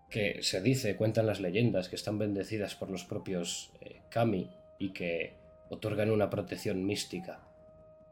que 0.09 0.43
se 0.43 0.61
dice, 0.61 0.97
cuentan 0.97 1.25
las 1.25 1.39
leyendas, 1.39 1.87
que 1.87 1.95
están 1.95 2.17
bendecidas 2.17 2.75
por 2.75 2.89
los 2.89 3.05
propios 3.05 3.71
eh, 3.79 4.01
kami 4.09 4.49
y 4.77 4.89
que 4.89 5.37
otorgan 5.69 6.11
una 6.11 6.29
protección 6.29 6.85
mística. 6.85 7.39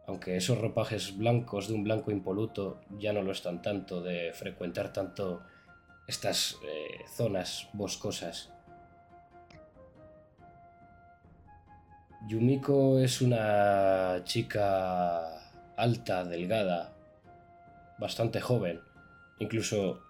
Aunque 0.07 0.38
esos 0.38 0.57
ropajes 0.60 1.17
blancos 1.17 1.67
de 1.67 1.73
un 1.73 1.84
blanco 1.84 2.10
impoluto 2.12 2.81
ya 2.99 3.12
no 3.12 3.21
lo 3.21 3.34
están 3.34 3.62
tanto 3.62 4.01
de 4.01 4.31
frecuentar 4.34 4.93
tanto 4.93 5.41
estas 6.08 6.58
eh, 6.64 7.06
zonas 7.08 7.70
boscosas. 7.74 8.52
Yumiko 12.28 13.00
es 13.00 13.22
una 13.22 14.22
chica 14.24 15.42
alta, 15.76 16.24
delgada, 16.24 16.94
bastante 17.98 18.40
joven, 18.40 18.80
incluso 19.40 20.02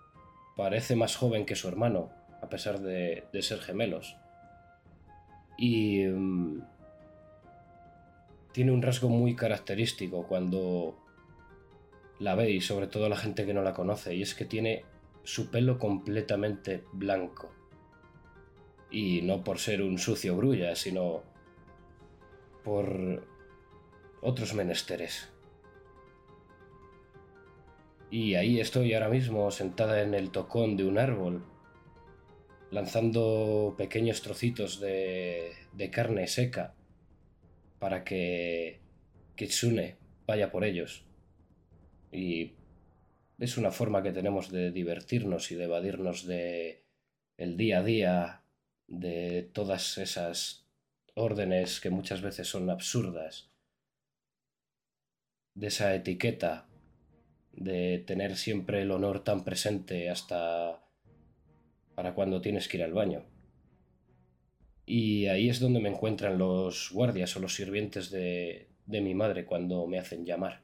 parece 0.57 0.95
más 0.95 1.15
joven 1.15 1.45
que 1.45 1.55
su 1.55 1.67
hermano, 1.67 2.09
a 2.41 2.49
pesar 2.49 2.79
de, 2.79 3.27
ser 3.41 3.59
gemelos. 3.59 4.17
Y 5.57 6.05
mm, 6.05 6.61
tiene 8.51 8.71
un 8.71 8.81
rasgo 8.81 9.09
muy 9.09 9.35
característico 9.35 10.27
cuando 10.27 10.97
la 12.19 12.35
veis, 12.35 12.67
sobre 12.67 12.87
todo 12.87 13.09
la 13.09 13.17
gente 13.17 13.45
que 13.45 13.53
no 13.53 13.61
la 13.61 13.73
conoce, 13.73 14.15
y 14.15 14.21
es 14.21 14.35
que 14.35 14.45
tiene 14.45 14.83
su 15.23 15.49
pelo 15.49 15.77
completamente 15.77 16.83
blanco. 16.91 17.51
Y 18.89 19.21
no 19.21 19.43
por 19.43 19.59
ser 19.59 19.81
un 19.81 19.97
sucio 19.97 20.35
grulla, 20.35 20.75
sino 20.75 21.23
por 22.63 23.25
otros 24.21 24.53
menesteres. 24.53 25.29
Y 28.09 28.35
ahí 28.35 28.59
estoy 28.59 28.93
ahora 28.93 29.07
mismo 29.07 29.49
sentada 29.51 30.01
en 30.01 30.13
el 30.13 30.31
tocón 30.31 30.75
de 30.75 30.83
un 30.83 30.97
árbol, 30.97 31.45
lanzando 32.69 33.75
pequeños 33.77 34.21
trocitos 34.21 34.81
de, 34.81 35.53
de 35.71 35.89
carne 35.89 36.27
seca 36.27 36.73
para 37.79 38.03
que 38.03 38.79
Kitsune 39.35 39.95
vaya 40.27 40.51
por 40.51 40.65
ellos. 40.65 41.05
Y 42.11 42.51
es 43.41 43.57
una 43.57 43.71
forma 43.71 44.03
que 44.03 44.13
tenemos 44.13 44.51
de 44.51 44.71
divertirnos 44.71 45.51
y 45.51 45.55
de 45.55 45.63
evadirnos 45.63 46.27
de 46.27 46.85
el 47.37 47.57
día 47.57 47.79
a 47.79 47.83
día, 47.83 48.43
de 48.87 49.49
todas 49.51 49.97
esas 49.97 50.67
órdenes 51.15 51.79
que 51.79 51.89
muchas 51.89 52.21
veces 52.21 52.47
son 52.47 52.69
absurdas, 52.69 53.49
de 55.55 55.67
esa 55.67 55.95
etiqueta, 55.95 56.67
de 57.51 58.03
tener 58.05 58.37
siempre 58.37 58.83
el 58.83 58.91
honor 58.91 59.23
tan 59.23 59.43
presente 59.43 60.11
hasta 60.11 60.85
para 61.95 62.13
cuando 62.13 62.41
tienes 62.41 62.67
que 62.67 62.77
ir 62.77 62.83
al 62.83 62.93
baño. 62.93 63.25
Y 64.85 65.25
ahí 65.27 65.49
es 65.49 65.59
donde 65.59 65.79
me 65.79 65.89
encuentran 65.89 66.37
los 66.37 66.91
guardias 66.91 67.35
o 67.35 67.39
los 67.39 67.55
sirvientes 67.55 68.11
de, 68.11 68.69
de 68.85 69.01
mi 69.01 69.15
madre 69.15 69.45
cuando 69.45 69.87
me 69.87 69.97
hacen 69.97 70.25
llamar. 70.25 70.61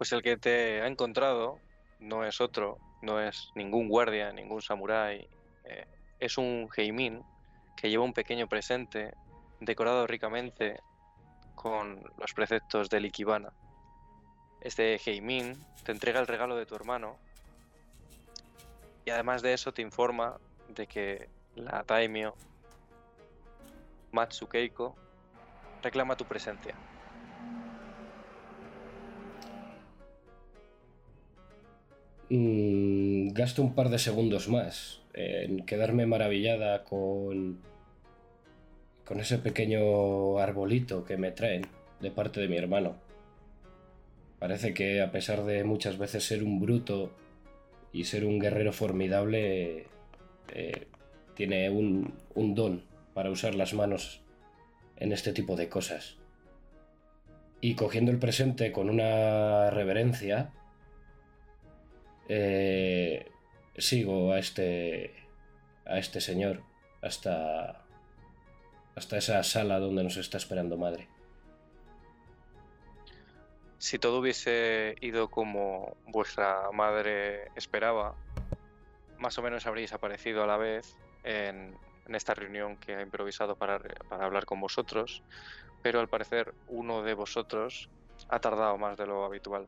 Pues 0.00 0.12
el 0.12 0.22
que 0.22 0.38
te 0.38 0.80
ha 0.80 0.86
encontrado 0.86 1.58
no 1.98 2.24
es 2.24 2.40
otro, 2.40 2.78
no 3.02 3.20
es 3.20 3.50
ningún 3.54 3.86
guardia, 3.86 4.32
ningún 4.32 4.62
samurái, 4.62 5.28
eh, 5.64 5.86
es 6.18 6.38
un 6.38 6.70
Heimin 6.74 7.22
que 7.76 7.90
lleva 7.90 8.04
un 8.04 8.14
pequeño 8.14 8.48
presente 8.48 9.12
decorado 9.60 10.06
ricamente 10.06 10.80
con 11.54 12.02
los 12.16 12.32
preceptos 12.32 12.88
del 12.88 13.04
Ikebana. 13.04 13.52
Este 14.62 14.98
Heimin 15.04 15.62
te 15.84 15.92
entrega 15.92 16.18
el 16.18 16.26
regalo 16.26 16.56
de 16.56 16.64
tu 16.64 16.74
hermano 16.76 17.18
y 19.04 19.10
además 19.10 19.42
de 19.42 19.52
eso 19.52 19.74
te 19.74 19.82
informa 19.82 20.38
de 20.68 20.86
que 20.86 21.28
la 21.56 21.84
daimyo 21.86 22.34
Matsu 24.12 24.48
Keiko 24.48 24.96
reclama 25.82 26.16
tu 26.16 26.24
presencia. 26.24 26.74
Mm, 32.32 33.32
gasto 33.32 33.60
un 33.60 33.74
par 33.74 33.88
de 33.88 33.98
segundos 33.98 34.48
más 34.48 35.02
en 35.14 35.66
quedarme 35.66 36.06
maravillada 36.06 36.84
con, 36.84 37.58
con 39.04 39.18
ese 39.18 39.38
pequeño 39.38 40.38
arbolito 40.38 41.04
que 41.04 41.16
me 41.16 41.32
traen 41.32 41.66
de 42.00 42.12
parte 42.12 42.40
de 42.40 42.46
mi 42.46 42.56
hermano. 42.56 42.94
Parece 44.38 44.72
que 44.72 45.02
a 45.02 45.10
pesar 45.10 45.44
de 45.44 45.64
muchas 45.64 45.98
veces 45.98 46.24
ser 46.24 46.44
un 46.44 46.60
bruto 46.60 47.10
y 47.92 48.04
ser 48.04 48.24
un 48.24 48.38
guerrero 48.38 48.72
formidable, 48.72 49.86
eh, 50.54 50.86
tiene 51.34 51.68
un, 51.68 52.14
un 52.36 52.54
don 52.54 52.84
para 53.12 53.30
usar 53.30 53.56
las 53.56 53.74
manos 53.74 54.22
en 54.96 55.12
este 55.12 55.32
tipo 55.32 55.56
de 55.56 55.68
cosas. 55.68 56.16
Y 57.60 57.74
cogiendo 57.74 58.12
el 58.12 58.18
presente 58.20 58.70
con 58.70 58.88
una 58.88 59.68
reverencia, 59.70 60.52
eh, 62.32 63.28
sigo 63.76 64.32
a 64.32 64.38
este 64.38 65.12
a 65.84 65.98
este 65.98 66.20
señor 66.20 66.62
hasta 67.02 67.84
hasta 68.94 69.18
esa 69.18 69.42
sala 69.42 69.80
donde 69.80 70.04
nos 70.04 70.16
está 70.16 70.36
esperando 70.38 70.76
madre. 70.76 71.08
Si 73.78 73.98
todo 73.98 74.20
hubiese 74.20 74.94
ido 75.00 75.28
como 75.28 75.96
vuestra 76.06 76.70
madre 76.72 77.48
esperaba, 77.56 78.14
más 79.18 79.36
o 79.38 79.42
menos 79.42 79.66
habríais 79.66 79.92
aparecido 79.92 80.44
a 80.44 80.46
la 80.46 80.56
vez 80.56 80.94
en 81.24 81.74
esta 82.06 82.34
reunión 82.34 82.76
que 82.76 82.94
ha 82.94 83.02
improvisado 83.02 83.56
para 83.56 83.80
hablar 84.10 84.44
con 84.44 84.60
vosotros, 84.60 85.24
pero 85.82 85.98
al 85.98 86.08
parecer 86.08 86.54
uno 86.68 87.02
de 87.02 87.14
vosotros 87.14 87.88
ha 88.28 88.38
tardado 88.38 88.78
más 88.78 88.96
de 88.98 89.06
lo 89.06 89.24
habitual. 89.24 89.66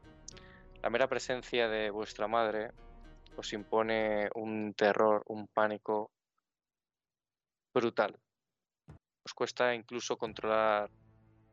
La 0.83 0.91
mera 0.91 1.07
presencia 1.09 1.69
de 1.69 1.91
vuestra 1.91 2.27
madre 2.27 2.73
os 3.37 3.53
impone 3.53 4.29
un 4.35 4.75
terror, 4.75 5.23
un 5.29 5.47
pánico 5.47 6.11
brutal. 7.73 8.19
Os 9.25 9.33
cuesta 9.33 9.75
incluso 9.75 10.17
controlar 10.17 10.91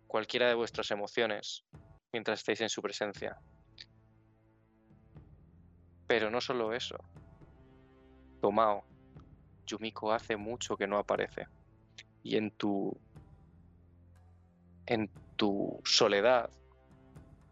cualquiera 0.07 0.47
de 0.47 0.55
vuestras 0.55 0.89
emociones 0.89 1.63
mientras 2.11 2.39
estéis 2.39 2.61
en 2.61 2.69
su 2.69 2.81
presencia. 2.81 3.37
Pero 6.07 6.31
no 6.31 6.41
solo 6.41 6.73
eso. 6.73 6.97
Tomao, 8.41 8.83
Yumiko 9.67 10.11
hace 10.11 10.37
mucho 10.37 10.75
que 10.75 10.87
no 10.87 10.97
aparece. 10.97 11.45
Y 12.23 12.35
en 12.35 12.49
tu. 12.51 12.99
En 14.87 15.11
tu 15.35 15.79
soledad, 15.85 16.49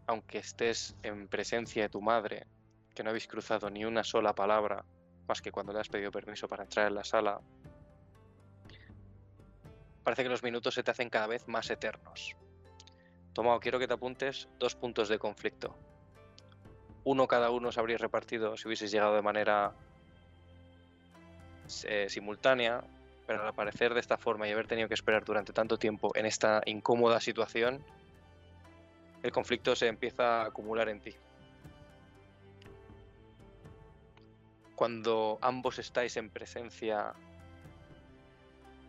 aunque 0.08 0.38
estés 0.38 0.96
en 1.02 1.28
presencia 1.28 1.82
de 1.82 1.88
tu 1.90 2.00
madre, 2.00 2.46
que 2.94 3.04
no 3.04 3.10
habéis 3.10 3.28
cruzado 3.28 3.70
ni 3.70 3.84
una 3.84 4.02
sola 4.02 4.34
palabra, 4.34 4.84
más 5.28 5.42
que 5.42 5.52
cuando 5.52 5.72
le 5.72 5.80
has 5.80 5.88
pedido 5.88 6.10
permiso 6.10 6.48
para 6.48 6.64
entrar 6.64 6.88
en 6.88 6.94
la 6.94 7.04
sala, 7.04 7.38
parece 10.02 10.22
que 10.22 10.30
los 10.30 10.42
minutos 10.42 10.74
se 10.74 10.82
te 10.82 10.90
hacen 10.90 11.10
cada 11.10 11.26
vez 11.26 11.46
más 11.46 11.70
eternos. 11.70 12.34
Tomao, 13.34 13.60
quiero 13.60 13.78
que 13.78 13.86
te 13.86 13.94
apuntes 13.94 14.48
dos 14.58 14.74
puntos 14.74 15.10
de 15.10 15.18
conflicto. 15.18 15.76
Uno 17.04 17.28
cada 17.28 17.50
uno 17.50 17.68
os 17.68 17.76
habríais 17.76 18.00
repartido 18.00 18.56
si 18.56 18.66
hubieseis 18.66 18.90
llegado 18.90 19.14
de 19.14 19.22
manera 19.22 19.74
eh, 21.84 22.06
simultánea, 22.08 22.82
pero 23.26 23.42
al 23.42 23.48
aparecer 23.48 23.92
de 23.92 24.00
esta 24.00 24.16
forma 24.16 24.48
y 24.48 24.52
haber 24.52 24.66
tenido 24.66 24.88
que 24.88 24.94
esperar 24.94 25.22
durante 25.24 25.52
tanto 25.52 25.76
tiempo 25.76 26.10
en 26.14 26.24
esta 26.24 26.62
incómoda 26.64 27.20
situación, 27.20 27.84
el 29.22 29.32
conflicto 29.32 29.74
se 29.74 29.88
empieza 29.88 30.42
a 30.42 30.46
acumular 30.46 30.88
en 30.88 31.00
ti. 31.00 31.14
Cuando 34.74 35.38
ambos 35.42 35.78
estáis 35.78 36.16
en 36.16 36.30
presencia 36.30 37.12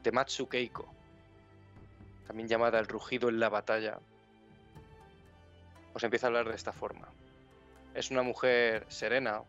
de 0.04 0.12
Matsu 0.12 0.48
Keiko, 0.48 0.94
también 2.28 2.48
llamada 2.48 2.80
el 2.80 2.88
rugido 2.88 3.30
en 3.30 3.40
la 3.40 3.50
batalla, 3.50 4.00
os 5.94 6.04
empieza 6.04 6.28
a 6.28 6.30
hablar 6.30 6.48
de 6.48 6.56
esta 6.56 6.72
forma. 6.72 7.10
Es 7.96 8.12
una 8.12 8.22
mujer 8.22 8.86
serena, 8.90 9.42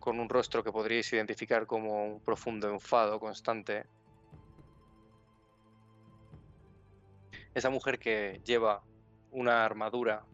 con 0.00 0.18
un 0.18 0.28
rostro 0.28 0.64
que 0.64 0.72
podríais 0.72 1.12
identificar 1.12 1.66
como 1.66 2.06
un 2.06 2.20
profundo 2.20 2.68
enfado 2.68 3.20
constante. 3.20 3.86
Esa 7.54 7.70
mujer 7.70 8.00
que 8.00 8.40
lleva 8.44 8.82
una 9.30 9.64
armadura 9.64 10.24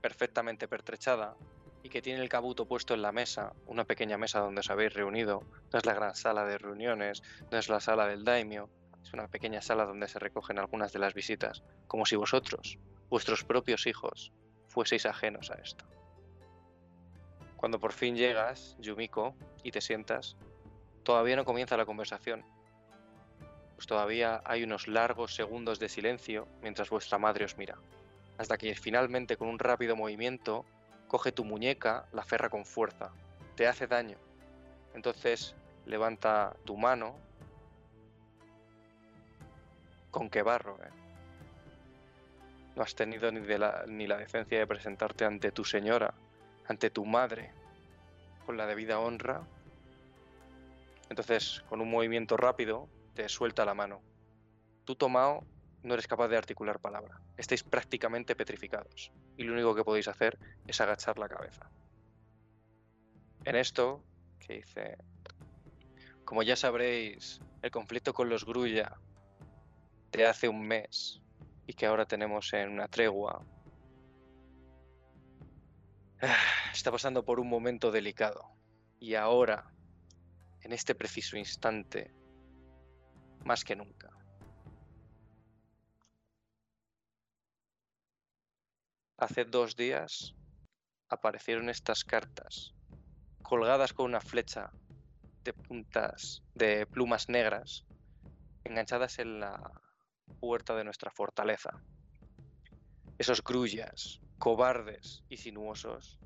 perfectamente 0.00 0.68
pertrechada 0.68 1.36
y 1.82 1.88
que 1.88 2.02
tiene 2.02 2.22
el 2.22 2.28
cabuto 2.28 2.66
puesto 2.66 2.94
en 2.94 3.02
la 3.02 3.12
mesa, 3.12 3.52
una 3.66 3.84
pequeña 3.84 4.16
mesa 4.16 4.40
donde 4.40 4.60
os 4.60 4.70
habéis 4.70 4.94
reunido. 4.94 5.42
No 5.72 5.78
es 5.78 5.84
la 5.84 5.94
gran 5.94 6.14
sala 6.14 6.44
de 6.44 6.58
reuniones, 6.58 7.22
no 7.50 7.58
es 7.58 7.68
la 7.68 7.80
sala 7.80 8.06
del 8.06 8.24
daimio, 8.24 8.70
es 9.02 9.12
una 9.12 9.28
pequeña 9.28 9.60
sala 9.60 9.84
donde 9.84 10.08
se 10.08 10.18
recogen 10.18 10.58
algunas 10.58 10.92
de 10.92 10.98
las 10.98 11.12
visitas, 11.12 11.62
como 11.86 12.06
si 12.06 12.16
vosotros, 12.16 12.78
vuestros 13.10 13.44
propios 13.44 13.86
hijos, 13.86 14.32
fueseis 14.66 15.04
ajenos 15.04 15.50
a 15.50 15.54
esto. 15.54 15.84
Cuando 17.56 17.78
por 17.78 17.92
fin 17.92 18.16
llegas, 18.16 18.76
Yumiko, 18.78 19.34
y 19.62 19.70
te 19.70 19.80
sientas, 19.82 20.36
todavía 21.02 21.36
no 21.36 21.44
comienza 21.44 21.76
la 21.76 21.86
conversación. 21.86 22.44
Pues 23.74 23.86
todavía 23.86 24.42
hay 24.44 24.64
unos 24.64 24.88
largos 24.88 25.34
segundos 25.34 25.78
de 25.78 25.88
silencio 25.88 26.48
mientras 26.62 26.88
vuestra 26.88 27.18
madre 27.18 27.44
os 27.44 27.58
mira, 27.58 27.78
hasta 28.38 28.56
que 28.56 28.74
finalmente 28.74 29.36
con 29.36 29.48
un 29.48 29.58
rápido 29.58 29.96
movimiento 29.96 30.64
coge 31.08 31.32
tu 31.32 31.44
muñeca, 31.44 32.06
la 32.12 32.22
aferra 32.22 32.48
con 32.48 32.64
fuerza, 32.64 33.12
te 33.54 33.66
hace 33.66 33.86
daño. 33.86 34.18
Entonces 34.94 35.54
levanta 35.86 36.56
tu 36.64 36.76
mano 36.76 37.16
con 40.10 40.30
qué 40.30 40.42
barro, 40.42 40.78
¿eh? 40.82 40.90
No 42.76 42.82
has 42.82 42.94
tenido 42.94 43.30
ni, 43.30 43.40
de 43.40 43.58
la, 43.58 43.84
ni 43.86 44.06
la 44.06 44.16
decencia 44.16 44.58
de 44.58 44.66
presentarte 44.66 45.24
ante 45.24 45.52
tu 45.52 45.64
señora, 45.64 46.14
ante 46.66 46.90
tu 46.90 47.04
madre, 47.04 47.52
con 48.46 48.56
la 48.56 48.66
debida 48.66 48.98
honra. 48.98 49.42
Entonces, 51.08 51.62
con 51.68 51.80
un 51.80 51.90
movimiento 51.90 52.36
rápido, 52.36 52.88
te 53.14 53.28
suelta 53.28 53.64
la 53.64 53.74
mano. 53.74 54.02
Tú, 54.84 54.96
Tomao, 54.96 55.44
no 55.84 55.94
eres 55.94 56.06
capaz 56.06 56.28
de 56.28 56.36
articular 56.36 56.80
palabra. 56.80 57.20
Estáis 57.36 57.62
prácticamente 57.62 58.34
petrificados. 58.34 59.12
Y 59.36 59.44
lo 59.44 59.52
único 59.52 59.74
que 59.74 59.84
podéis 59.84 60.08
hacer 60.08 60.38
es 60.66 60.80
agachar 60.80 61.18
la 61.18 61.28
cabeza. 61.28 61.70
En 63.44 63.54
esto, 63.54 64.02
que 64.40 64.54
dice, 64.54 64.96
como 66.24 66.42
ya 66.42 66.56
sabréis, 66.56 67.40
el 67.60 67.70
conflicto 67.70 68.14
con 68.14 68.30
los 68.30 68.46
Grulla 68.46 68.98
de 70.10 70.26
hace 70.26 70.48
un 70.48 70.66
mes 70.66 71.20
y 71.66 71.74
que 71.74 71.86
ahora 71.86 72.06
tenemos 72.06 72.52
en 72.54 72.70
una 72.70 72.88
tregua, 72.88 73.44
está 76.72 76.90
pasando 76.90 77.24
por 77.26 77.40
un 77.40 77.48
momento 77.48 77.90
delicado. 77.90 78.50
Y 78.98 79.16
ahora, 79.16 79.70
en 80.62 80.72
este 80.72 80.94
preciso 80.94 81.36
instante, 81.36 82.14
más 83.44 83.64
que 83.64 83.76
nunca. 83.76 84.23
Hace 89.24 89.46
dos 89.46 89.74
días 89.74 90.36
aparecieron 91.08 91.70
estas 91.70 92.04
cartas, 92.04 92.74
colgadas 93.40 93.94
con 93.94 94.04
una 94.04 94.20
flecha 94.20 94.74
de 95.42 95.54
puntas, 95.54 96.42
de 96.52 96.84
plumas 96.84 97.30
negras, 97.30 97.86
enganchadas 98.64 99.18
en 99.20 99.40
la 99.40 99.58
puerta 100.38 100.76
de 100.76 100.84
nuestra 100.84 101.10
fortaleza. 101.10 101.70
Esos 103.16 103.42
grullas, 103.42 104.20
cobardes 104.36 105.24
y 105.30 105.38
sinuosos, 105.38 106.20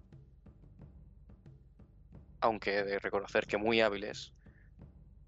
aunque 2.40 2.82
de 2.82 2.98
reconocer 2.98 3.46
que 3.46 3.58
muy 3.58 3.80
hábiles, 3.80 4.34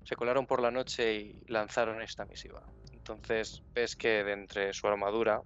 se 0.02 0.16
colaron 0.16 0.44
por 0.44 0.61
la 0.61 0.72
noche 0.72 1.14
y 1.14 1.44
lanzaron 1.46 2.02
esta 2.02 2.24
misiva. 2.24 2.68
Entonces 2.90 3.62
ves 3.72 3.94
que 3.94 4.24
de 4.24 4.33
entre 4.33 4.72
su 4.72 4.88
armadura 4.88 5.40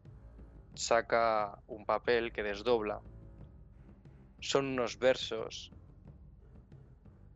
saca 0.74 1.58
un 1.66 1.84
papel 1.86 2.32
que 2.32 2.42
desdobla. 2.42 3.00
Son 4.40 4.66
unos 4.66 4.98
versos 4.98 5.72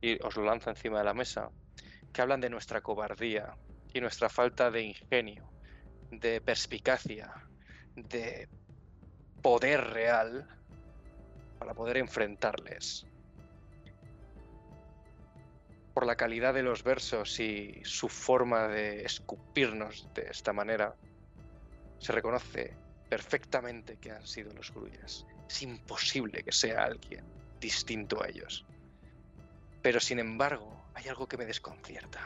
y 0.00 0.22
os 0.22 0.36
lo 0.36 0.44
lanza 0.44 0.70
encima 0.70 0.98
de 0.98 1.04
la 1.04 1.14
mesa 1.14 1.50
que 2.12 2.22
hablan 2.22 2.40
de 2.40 2.50
nuestra 2.50 2.80
cobardía 2.80 3.56
y 3.92 4.00
nuestra 4.00 4.28
falta 4.28 4.70
de 4.70 4.82
ingenio 4.82 5.50
de 6.10 6.40
perspicacia, 6.40 7.32
de 7.94 8.48
poder 9.42 9.80
real 9.80 10.48
para 11.58 11.74
poder 11.74 11.98
enfrentarles. 11.98 13.06
Por 15.94 16.06
la 16.06 16.16
calidad 16.16 16.54
de 16.54 16.62
los 16.62 16.82
versos 16.82 17.40
y 17.40 17.80
su 17.84 18.08
forma 18.08 18.68
de 18.68 19.02
escupirnos 19.02 20.08
de 20.14 20.28
esta 20.30 20.52
manera, 20.52 20.94
se 21.98 22.12
reconoce 22.12 22.76
perfectamente 23.08 23.96
que 23.96 24.10
han 24.10 24.26
sido 24.26 24.52
los 24.52 24.72
grullas. 24.72 25.26
Es 25.48 25.62
imposible 25.62 26.42
que 26.42 26.52
sea 26.52 26.84
alguien 26.84 27.24
distinto 27.60 28.22
a 28.22 28.28
ellos. 28.28 28.66
Pero 29.82 30.00
sin 30.00 30.18
embargo, 30.18 30.84
hay 30.94 31.08
algo 31.08 31.26
que 31.26 31.36
me 31.36 31.46
desconcierta. 31.46 32.20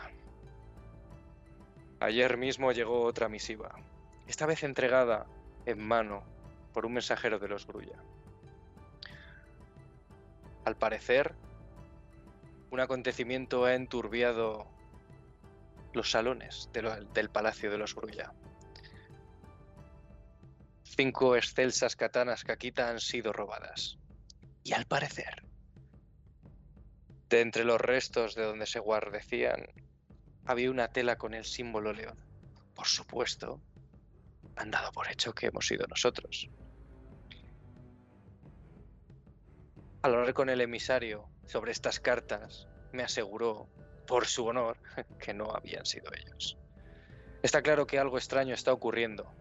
Ayer 2.00 2.36
mismo 2.36 2.72
llegó 2.72 3.02
otra 3.02 3.28
misiva, 3.28 3.76
esta 4.26 4.46
vez 4.46 4.64
entregada 4.64 5.26
en 5.66 5.86
mano 5.86 6.24
por 6.72 6.86
un 6.86 6.94
mensajero 6.94 7.38
de 7.38 7.48
los 7.48 7.66
Grulla. 7.66 8.02
Al 10.64 10.76
parecer, 10.76 11.34
un 12.70 12.80
acontecimiento 12.80 13.64
ha 13.64 13.74
enturbiado 13.74 14.66
los 15.92 16.10
salones 16.10 16.70
del 16.72 17.30
palacio 17.30 17.70
de 17.70 17.78
los 17.78 17.94
Grulla. 17.94 18.32
Cinco 20.94 21.36
excelsas 21.36 21.96
katanas 21.96 22.44
Kakita 22.44 22.90
han 22.90 23.00
sido 23.00 23.32
robadas. 23.32 23.98
Y 24.62 24.74
al 24.74 24.84
parecer, 24.84 25.42
de 27.30 27.40
entre 27.40 27.64
los 27.64 27.80
restos 27.80 28.34
de 28.34 28.42
donde 28.42 28.66
se 28.66 28.78
guardecían 28.78 29.68
había 30.44 30.70
una 30.70 30.88
tela 30.88 31.16
con 31.16 31.32
el 31.32 31.46
símbolo 31.46 31.94
león. 31.94 32.18
Por 32.74 32.86
supuesto, 32.86 33.62
han 34.56 34.70
dado 34.70 34.92
por 34.92 35.10
hecho 35.10 35.32
que 35.32 35.46
hemos 35.46 35.66
sido 35.66 35.86
nosotros. 35.86 36.50
Al 40.02 40.14
hablar 40.14 40.34
con 40.34 40.50
el 40.50 40.60
emisario 40.60 41.30
sobre 41.46 41.72
estas 41.72 42.00
cartas, 42.00 42.68
me 42.92 43.02
aseguró 43.02 43.66
por 44.06 44.26
su 44.26 44.44
honor, 44.44 44.76
que 45.18 45.32
no 45.32 45.54
habían 45.54 45.86
sido 45.86 46.12
ellos. 46.12 46.58
Está 47.42 47.62
claro 47.62 47.86
que 47.86 47.98
algo 47.98 48.18
extraño 48.18 48.52
está 48.52 48.74
ocurriendo. 48.74 49.34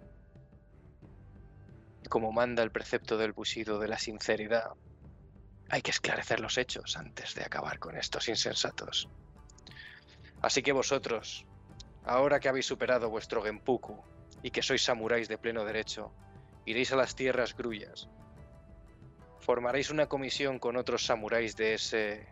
Como 2.12 2.34
manda 2.34 2.62
el 2.62 2.72
precepto 2.72 3.18
del 3.18 3.32
Bushido 3.32 3.80
de 3.80 3.88
la 3.88 3.97
sinceridad, 3.97 4.74
hay 5.70 5.82
que 5.82 5.91
esclarecer 5.91 6.41
los 6.41 6.57
hechos 6.57 6.97
antes 6.97 7.36
de 7.36 7.45
acabar 7.45 7.80
con 7.80 7.95
estos 7.95 8.28
insensatos. 8.28 9.07
Así 10.41 10.62
que 10.62 10.74
vosotros, 10.74 11.45
ahora 12.03 12.41
que 12.41 12.49
habéis 12.49 12.66
superado 12.66 13.09
vuestro 13.09 13.41
Genpuku 13.41 14.03
y 14.43 14.51
que 14.51 14.62
sois 14.62 14.84
samuráis 14.84 15.30
de 15.30 15.38
pleno 15.38 15.64
derecho, 15.64 16.12
iréis 16.66 16.91
a 16.91 16.97
las 16.97 17.16
tierras 17.16 17.55
grullas. 17.55 18.09
Formaréis 19.39 19.89
una 19.89 20.07
comisión 20.07 20.59
con 20.59 20.76
otros 20.76 21.05
samuráis 21.05 21.55
de 21.55 21.76
ese 21.76 22.28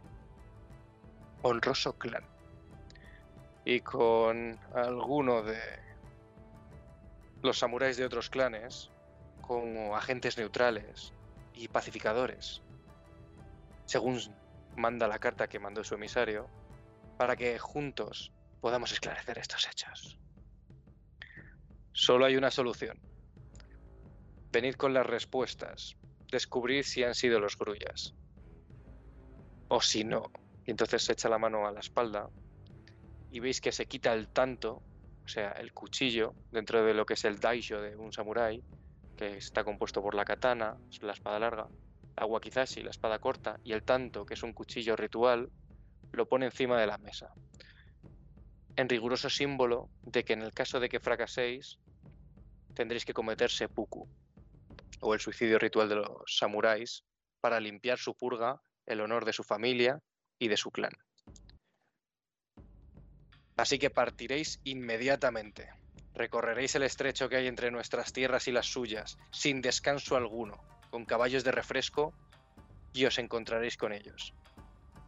honroso 1.41 1.97
clan. 1.97 2.25
Y 3.63 3.79
con 3.79 4.59
alguno 4.73 5.41
de 5.41 5.61
los 7.41 7.57
samuráis 7.57 7.95
de 7.95 8.03
otros 8.03 8.29
clanes 8.29 8.91
como 9.49 9.97
agentes 9.97 10.37
neutrales 10.37 11.11
y 11.55 11.69
pacificadores, 11.69 12.61
según 13.85 14.19
manda 14.75 15.07
la 15.07 15.17
carta 15.17 15.47
que 15.47 15.57
mandó 15.57 15.83
su 15.83 15.95
emisario, 15.95 16.47
para 17.17 17.35
que 17.35 17.57
juntos 17.57 18.31
podamos 18.61 18.91
esclarecer 18.91 19.39
estos 19.39 19.67
hechos. 19.67 20.19
Solo 21.93 22.25
hay 22.25 22.35
una 22.35 22.51
solución. 22.51 22.99
Venid 24.51 24.75
con 24.75 24.93
las 24.93 25.07
respuestas, 25.07 25.97
descubrir 26.31 26.85
si 26.85 27.03
han 27.03 27.15
sido 27.15 27.39
los 27.39 27.57
grullas. 27.57 28.13
O 29.67 29.81
si 29.81 30.03
no, 30.03 30.31
y 30.63 30.69
entonces 30.69 31.01
se 31.01 31.13
echa 31.13 31.27
la 31.27 31.39
mano 31.39 31.65
a 31.65 31.71
la 31.71 31.79
espalda 31.79 32.29
y 33.31 33.39
veis 33.39 33.61
que 33.61 33.71
se 33.71 33.87
quita 33.87 34.13
el 34.13 34.27
tanto, 34.27 34.83
o 35.25 35.27
sea, 35.27 35.53
el 35.53 35.73
cuchillo, 35.73 36.35
dentro 36.51 36.85
de 36.85 36.93
lo 36.93 37.03
que 37.03 37.15
es 37.15 37.25
el 37.25 37.39
daisho 37.39 37.81
de 37.81 37.95
un 37.95 38.13
samurái, 38.13 38.63
que 39.19 39.35
está 39.35 39.65
compuesto 39.65 40.01
por 40.01 40.15
la 40.15 40.23
katana, 40.23 40.77
la 41.01 41.11
espada 41.11 41.39
larga, 41.39 41.67
la 42.15 42.25
wakizashi, 42.25 42.81
la 42.81 42.91
espada 42.91 43.19
corta, 43.19 43.59
y 43.65 43.73
el 43.73 43.83
tanto, 43.83 44.25
que 44.25 44.35
es 44.35 44.43
un 44.43 44.53
cuchillo 44.53 44.95
ritual, 44.95 45.51
lo 46.13 46.25
pone 46.29 46.45
encima 46.45 46.79
de 46.79 46.87
la 46.87 46.97
mesa. 46.97 47.33
En 48.77 48.87
riguroso 48.87 49.29
símbolo 49.29 49.89
de 50.03 50.23
que 50.23 50.31
en 50.31 50.41
el 50.41 50.53
caso 50.53 50.79
de 50.79 50.87
que 50.87 51.01
fracaséis, 51.01 51.79
tendréis 52.73 53.03
que 53.03 53.13
cometer 53.13 53.51
seppuku, 53.51 54.07
o 55.01 55.13
el 55.13 55.19
suicidio 55.19 55.59
ritual 55.59 55.89
de 55.89 55.95
los 55.95 56.37
samuráis, 56.37 57.03
para 57.41 57.59
limpiar 57.59 57.97
su 57.97 58.15
purga, 58.15 58.61
el 58.85 59.01
honor 59.01 59.25
de 59.25 59.33
su 59.33 59.43
familia 59.43 59.99
y 60.39 60.47
de 60.47 60.55
su 60.55 60.71
clan. 60.71 60.93
Así 63.57 63.79
que 63.79 63.89
partiréis 63.89 64.61
inmediatamente. 64.63 65.78
Recorreréis 66.19 66.75
el 66.75 66.83
estrecho 66.83 67.29
que 67.29 67.37
hay 67.37 67.47
entre 67.47 67.71
nuestras 67.71 68.11
tierras 68.11 68.49
y 68.49 68.51
las 68.51 68.65
suyas, 68.65 69.17
sin 69.31 69.61
descanso 69.61 70.17
alguno, 70.17 70.61
con 70.89 71.05
caballos 71.05 71.45
de 71.45 71.53
refresco, 71.53 72.13
y 72.91 73.05
os 73.05 73.17
encontraréis 73.19 73.77
con 73.77 73.93
ellos. 73.93 74.33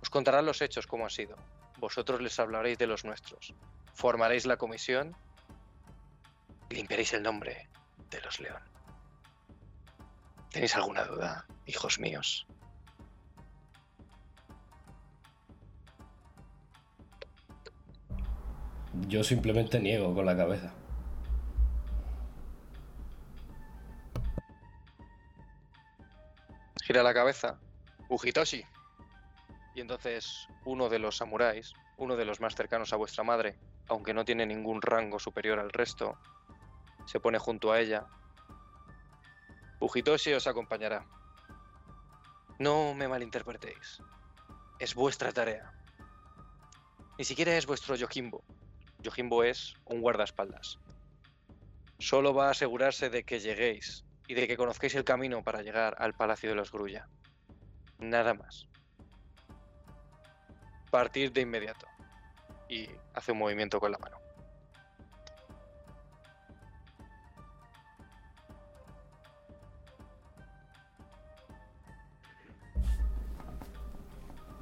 Os 0.02 0.10
contarán 0.10 0.46
los 0.46 0.62
hechos 0.62 0.88
como 0.88 1.04
han 1.04 1.10
sido. 1.10 1.36
Vosotros 1.80 2.22
les 2.22 2.40
hablaréis 2.40 2.78
de 2.78 2.88
los 2.88 3.04
nuestros. 3.04 3.54
Formaréis 3.94 4.46
la 4.46 4.56
comisión 4.56 5.14
y 6.70 6.76
limpiaréis 6.76 7.12
el 7.12 7.24
nombre 7.24 7.68
de 8.10 8.22
los 8.22 8.40
León. 8.40 8.64
¿Tenéis 10.50 10.78
alguna 10.78 11.04
duda, 11.04 11.46
hijos 11.66 12.00
míos? 12.00 12.48
Yo 19.10 19.26
simplemente 19.26 19.78
niego 19.82 20.16
con 20.16 20.26
la 20.26 20.38
cabeza. 20.38 20.74
Gira 26.92 27.04
la 27.04 27.14
cabeza. 27.14 27.58
Ujitoshi. 28.10 28.66
Y 29.76 29.80
entonces 29.80 30.46
uno 30.66 30.90
de 30.90 31.00
los 31.00 31.16
samuráis, 31.16 31.72
uno 31.96 32.18
de 32.18 32.26
los 32.26 32.42
más 32.42 32.54
cercanos 32.54 32.92
a 32.92 32.98
vuestra 32.98 33.24
madre, 33.24 33.58
aunque 33.88 34.14
no 34.14 34.26
tiene 34.26 34.46
ningún 34.46 34.82
rango 34.82 35.18
superior 35.18 35.58
al 35.60 35.70
resto, 35.70 36.20
se 37.06 37.22
pone 37.22 37.40
junto 37.40 37.72
a 37.72 37.80
ella. 37.80 38.08
Ujitoshi 39.80 40.34
os 40.34 40.48
acompañará. 40.48 41.06
No 42.60 42.94
me 42.94 43.08
malinterpretéis. 43.08 44.02
Es 44.78 44.94
vuestra 44.94 45.32
tarea. 45.32 45.72
Ni 47.18 47.24
siquiera 47.24 47.56
es 47.56 47.68
vuestro 47.68 47.96
Yojimbo. 47.96 48.44
Yojimbo 49.00 49.46
es 49.46 49.76
un 49.86 50.02
guardaespaldas. 50.02 50.78
Solo 52.00 52.34
va 52.34 52.50
a 52.50 52.52
asegurarse 52.52 53.10
de 53.10 53.24
que 53.24 53.40
lleguéis 53.40 54.04
y 54.32 54.34
de 54.34 54.48
que 54.48 54.56
conozcáis 54.56 54.96
el 54.96 55.04
camino 55.04 55.44
para 55.44 55.62
llegar 55.62 55.98
al 56.00 56.14
Palacio 56.14 56.50
de 56.50 56.56
los 56.56 56.72
Grulla. 56.72 57.06
Nada 58.00 58.34
más. 58.34 58.66
Partir 60.90 61.34
de 61.34 61.42
inmediato. 61.42 61.86
Y 62.70 62.88
hace 63.14 63.34
un 63.34 63.40
movimiento 63.40 63.82
con 63.82 63.92
la 63.92 63.98
mano. 63.98 64.18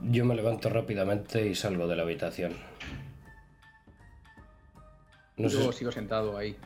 Yo 0.02 0.26
me 0.26 0.34
levanto 0.34 0.70
rápidamente 0.70 1.46
y 1.46 1.54
salgo 1.54 1.88
de 1.88 1.96
la 1.96 2.02
habitación. 2.02 2.58
No 5.38 5.48
Yo 5.48 5.72
sé, 5.72 5.78
sigo 5.78 5.92
sentado 5.92 6.36
ahí. 6.36 6.58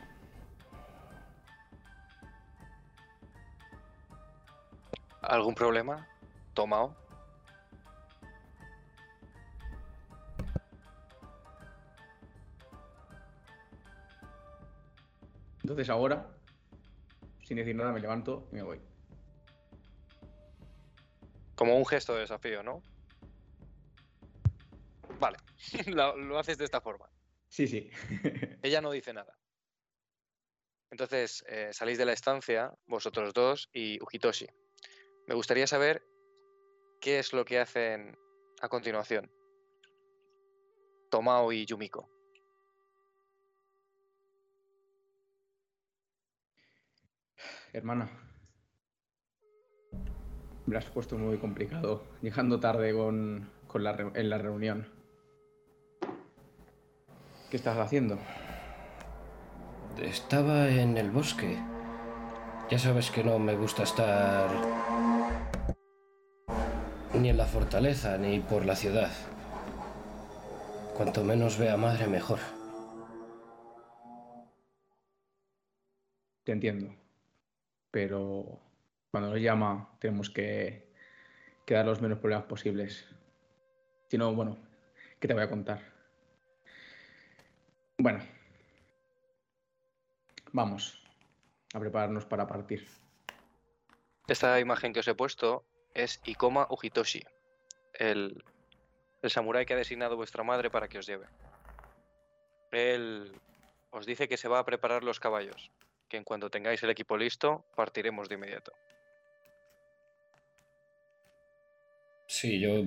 ¿Algún 5.34 5.56
problema? 5.56 6.08
Tomao. 6.54 6.94
Entonces 15.62 15.90
ahora, 15.90 16.24
sin 17.42 17.56
decir 17.56 17.74
nada, 17.74 17.90
me 17.90 17.98
levanto 17.98 18.46
y 18.52 18.54
me 18.54 18.62
voy. 18.62 18.80
Como 21.56 21.76
un 21.76 21.84
gesto 21.84 22.14
de 22.14 22.20
desafío, 22.20 22.62
¿no? 22.62 22.80
Vale, 25.18 25.38
lo, 25.86 26.16
lo 26.16 26.38
haces 26.38 26.58
de 26.58 26.64
esta 26.64 26.80
forma. 26.80 27.10
Sí, 27.48 27.66
sí. 27.66 27.90
Ella 28.62 28.80
no 28.80 28.92
dice 28.92 29.12
nada. 29.12 29.36
Entonces 30.92 31.44
eh, 31.48 31.70
salís 31.72 31.98
de 31.98 32.04
la 32.04 32.12
estancia, 32.12 32.72
vosotros 32.86 33.34
dos 33.34 33.68
y 33.72 34.00
Ujitoshi. 34.00 34.46
Me 35.26 35.34
gustaría 35.34 35.66
saber 35.66 36.02
qué 37.00 37.18
es 37.18 37.32
lo 37.32 37.44
que 37.44 37.58
hacen 37.58 38.16
a 38.60 38.68
continuación. 38.68 39.30
Tomao 41.10 41.52
y 41.52 41.64
Yumiko. 41.66 42.08
Hermana. 47.72 48.08
Me 50.66 50.72
lo 50.72 50.78
has 50.78 50.84
puesto 50.86 51.16
muy 51.18 51.36
complicado. 51.38 52.02
Llegando 52.22 52.58
tarde 52.60 52.94
con, 52.94 53.50
con 53.66 53.84
la 53.84 53.92
re- 53.92 54.12
en 54.14 54.30
la 54.30 54.38
reunión. 54.38 54.88
¿Qué 57.50 57.56
estás 57.56 57.78
haciendo? 57.78 58.18
estaba 60.02 60.68
en 60.68 60.96
el 60.96 61.10
bosque. 61.10 61.56
Ya 62.68 62.78
sabes 62.78 63.10
que 63.12 63.22
no 63.22 63.38
me 63.38 63.54
gusta 63.56 63.84
estar 63.84 64.48
ni 67.20 67.28
en 67.28 67.36
la 67.36 67.46
fortaleza 67.46 68.18
ni 68.18 68.40
por 68.40 68.64
la 68.64 68.74
ciudad. 68.74 69.10
Cuanto 70.94 71.24
menos 71.24 71.58
vea 71.58 71.76
madre, 71.76 72.06
mejor. 72.06 72.38
Te 76.44 76.52
entiendo. 76.52 76.94
Pero 77.90 78.60
cuando 79.10 79.30
nos 79.30 79.40
llama 79.40 79.96
tenemos 80.00 80.30
que, 80.30 80.92
que 81.64 81.74
dar 81.74 81.86
los 81.86 82.00
menos 82.00 82.18
problemas 82.18 82.46
posibles. 82.46 83.06
Si 84.08 84.18
no, 84.18 84.34
bueno, 84.34 84.58
¿qué 85.20 85.28
te 85.28 85.34
voy 85.34 85.42
a 85.42 85.50
contar? 85.50 85.80
Bueno. 87.98 88.20
Vamos 90.52 91.02
a 91.72 91.80
prepararnos 91.80 92.24
para 92.24 92.46
partir. 92.46 92.86
Esta 94.28 94.58
imagen 94.60 94.92
que 94.92 95.00
os 95.00 95.08
he 95.08 95.14
puesto 95.14 95.64
es 95.94 96.20
Ikoma 96.24 96.66
Ujitoshi, 96.70 97.22
el, 97.94 98.44
el 99.22 99.30
samurái 99.30 99.66
que 99.66 99.74
ha 99.74 99.78
designado 99.78 100.16
vuestra 100.16 100.42
madre 100.44 100.70
para 100.70 100.88
que 100.88 100.98
os 100.98 101.06
lleve. 101.06 101.26
Él 102.72 103.32
os 103.90 104.04
dice 104.06 104.28
que 104.28 104.36
se 104.36 104.48
va 104.48 104.58
a 104.58 104.64
preparar 104.64 105.04
los 105.04 105.20
caballos, 105.20 105.70
que 106.08 106.16
en 106.16 106.24
cuanto 106.24 106.50
tengáis 106.50 106.82
el 106.82 106.90
equipo 106.90 107.16
listo, 107.16 107.64
partiremos 107.76 108.28
de 108.28 108.34
inmediato. 108.34 108.72
Sí, 112.26 112.58
yo 112.58 112.82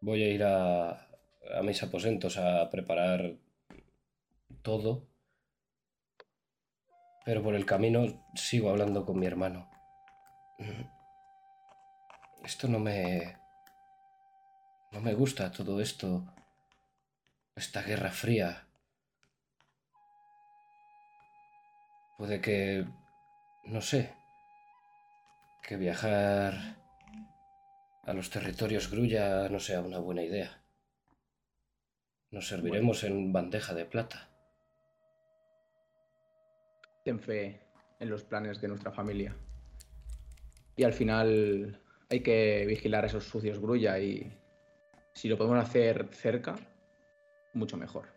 voy 0.00 0.22
a 0.22 0.28
ir 0.28 0.44
a 0.44 1.06
a 1.54 1.62
mis 1.62 1.82
aposentos 1.82 2.36
a 2.38 2.68
preparar 2.70 3.36
todo. 4.62 5.06
Pero 7.24 7.42
por 7.42 7.54
el 7.54 7.66
camino 7.66 8.24
sigo 8.34 8.70
hablando 8.70 9.04
con 9.04 9.18
mi 9.18 9.26
hermano. 9.26 9.68
Esto 12.46 12.68
no 12.68 12.78
me... 12.78 13.36
No 14.92 15.00
me 15.00 15.14
gusta 15.14 15.50
todo 15.50 15.80
esto. 15.80 16.22
Esta 17.56 17.82
guerra 17.82 18.12
fría. 18.12 18.68
Puede 22.16 22.40
que... 22.40 22.86
No 23.64 23.80
sé. 23.80 24.14
Que 25.60 25.76
viajar 25.76 26.54
a 28.04 28.12
los 28.12 28.30
territorios 28.30 28.92
Grulla 28.92 29.48
no 29.48 29.58
sea 29.58 29.80
una 29.80 29.98
buena 29.98 30.22
idea. 30.22 30.62
Nos 32.30 32.46
serviremos 32.46 33.02
en 33.02 33.32
bandeja 33.32 33.74
de 33.74 33.86
plata. 33.86 34.30
Ten 37.04 37.18
fe 37.18 37.60
en 37.98 38.08
los 38.08 38.22
planes 38.22 38.60
de 38.60 38.68
nuestra 38.68 38.92
familia. 38.92 39.34
Y 40.76 40.84
al 40.84 40.92
final 40.92 41.82
hay 42.08 42.20
que 42.20 42.64
vigilar 42.66 43.04
a 43.04 43.08
esos 43.08 43.24
sucios 43.24 43.58
grulla 43.58 43.98
y 43.98 44.32
si 45.12 45.28
lo 45.28 45.36
podemos 45.36 45.62
hacer 45.62 46.08
cerca, 46.12 46.56
mucho 47.54 47.76
mejor. 47.76 48.08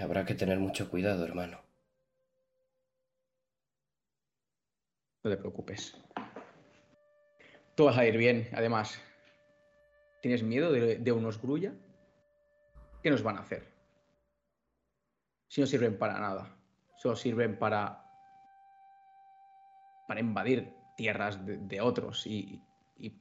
Habrá 0.00 0.24
que 0.24 0.34
tener 0.34 0.58
mucho 0.58 0.90
cuidado, 0.90 1.24
hermano. 1.24 1.60
No 5.22 5.30
te 5.30 5.36
preocupes. 5.36 5.96
Todo 7.74 7.88
va 7.88 7.98
a 7.98 8.06
ir 8.06 8.16
bien. 8.16 8.48
Además, 8.52 9.00
¿tienes 10.20 10.42
miedo 10.42 10.72
de, 10.72 10.96
de 10.96 11.12
unos 11.12 11.40
grulla? 11.40 11.72
¿Qué 13.02 13.10
nos 13.10 13.22
van 13.22 13.36
a 13.36 13.40
hacer? 13.40 13.72
Si 15.48 15.60
no 15.60 15.66
sirven 15.66 15.98
para 15.98 16.18
nada. 16.18 16.56
Solo 16.96 17.16
sirven 17.16 17.58
para 17.58 18.05
para 20.06 20.20
invadir 20.20 20.72
tierras 20.96 21.44
de, 21.44 21.58
de 21.58 21.80
otros 21.80 22.26
y, 22.26 22.62
y, 22.98 23.12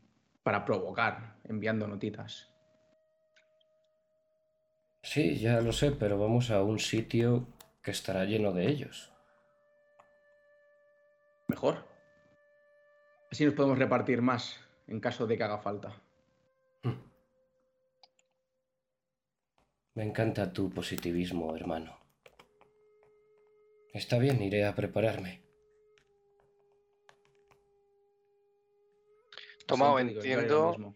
para 0.43 0.63
provocar 0.63 1.37
enviando 1.43 1.87
notitas. 1.87 2.49
Sí, 5.01 5.37
ya 5.37 5.61
lo 5.61 5.71
sé, 5.71 5.91
pero 5.91 6.19
vamos 6.19 6.51
a 6.51 6.63
un 6.63 6.79
sitio 6.79 7.47
que 7.81 7.91
estará 7.91 8.25
lleno 8.25 8.51
de 8.51 8.67
ellos. 8.67 9.11
Mejor. 11.47 11.87
Así 13.31 13.45
nos 13.45 13.53
podemos 13.53 13.77
repartir 13.77 14.21
más 14.21 14.59
en 14.87 14.99
caso 14.99 15.27
de 15.27 15.37
que 15.37 15.43
haga 15.43 15.59
falta. 15.59 16.01
Me 19.95 20.03
encanta 20.03 20.51
tu 20.51 20.69
positivismo, 20.69 21.55
hermano. 21.55 21.97
Está 23.93 24.19
bien, 24.19 24.41
iré 24.41 24.65
a 24.65 24.75
prepararme. 24.75 25.44
Lo 29.67 29.99
entiendo, 29.99 30.95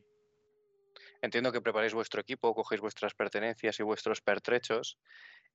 entiendo 1.21 1.51
que 1.51 1.61
preparéis 1.61 1.93
vuestro 1.93 2.21
equipo, 2.21 2.53
cogéis 2.53 2.81
vuestras 2.81 3.13
pertenencias 3.13 3.79
y 3.79 3.83
vuestros 3.83 4.21
pertrechos. 4.21 4.99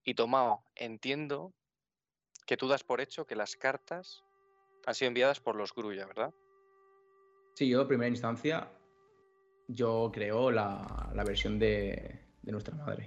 Y 0.02 0.14
Tomao, 0.14 0.64
entiendo 0.74 1.52
que 2.46 2.56
tú 2.56 2.68
das 2.68 2.84
por 2.84 3.00
hecho 3.00 3.26
que 3.26 3.36
las 3.36 3.56
cartas 3.56 4.24
han 4.86 4.94
sido 4.94 5.08
enviadas 5.08 5.40
por 5.40 5.56
los 5.56 5.74
Grulla, 5.74 6.06
¿verdad? 6.06 6.34
Sí, 7.54 7.68
yo, 7.68 7.82
en 7.82 7.88
primera 7.88 8.08
instancia, 8.08 8.68
yo 9.68 10.10
creo 10.12 10.50
la, 10.50 11.10
la 11.14 11.24
versión 11.24 11.58
de, 11.58 12.20
de 12.42 12.52
nuestra 12.52 12.74
madre. 12.74 13.04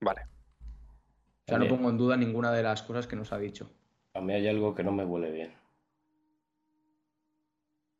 Vale. 0.00 0.22
O 1.46 1.48
sea, 1.48 1.58
no 1.58 1.66
pongo 1.66 1.88
en 1.88 1.96
duda 1.96 2.16
ninguna 2.16 2.52
de 2.52 2.62
las 2.62 2.82
cosas 2.82 3.06
que 3.06 3.16
nos 3.16 3.32
ha 3.32 3.38
dicho. 3.38 3.70
A 4.14 4.20
mí 4.20 4.34
hay 4.34 4.46
algo 4.46 4.74
que 4.74 4.84
no 4.84 4.92
me 4.92 5.04
huele 5.04 5.30
bien. 5.30 5.56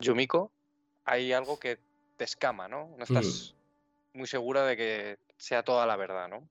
Yumiko, 0.00 0.52
hay 1.08 1.32
algo 1.32 1.58
que 1.58 1.78
te 2.16 2.24
escama, 2.24 2.68
¿no? 2.68 2.94
No 2.96 3.04
estás 3.04 3.54
muy 4.12 4.26
segura 4.26 4.64
de 4.66 4.76
que 4.76 5.18
sea 5.38 5.62
toda 5.62 5.86
la 5.86 5.96
verdad, 5.96 6.28
¿no? 6.28 6.48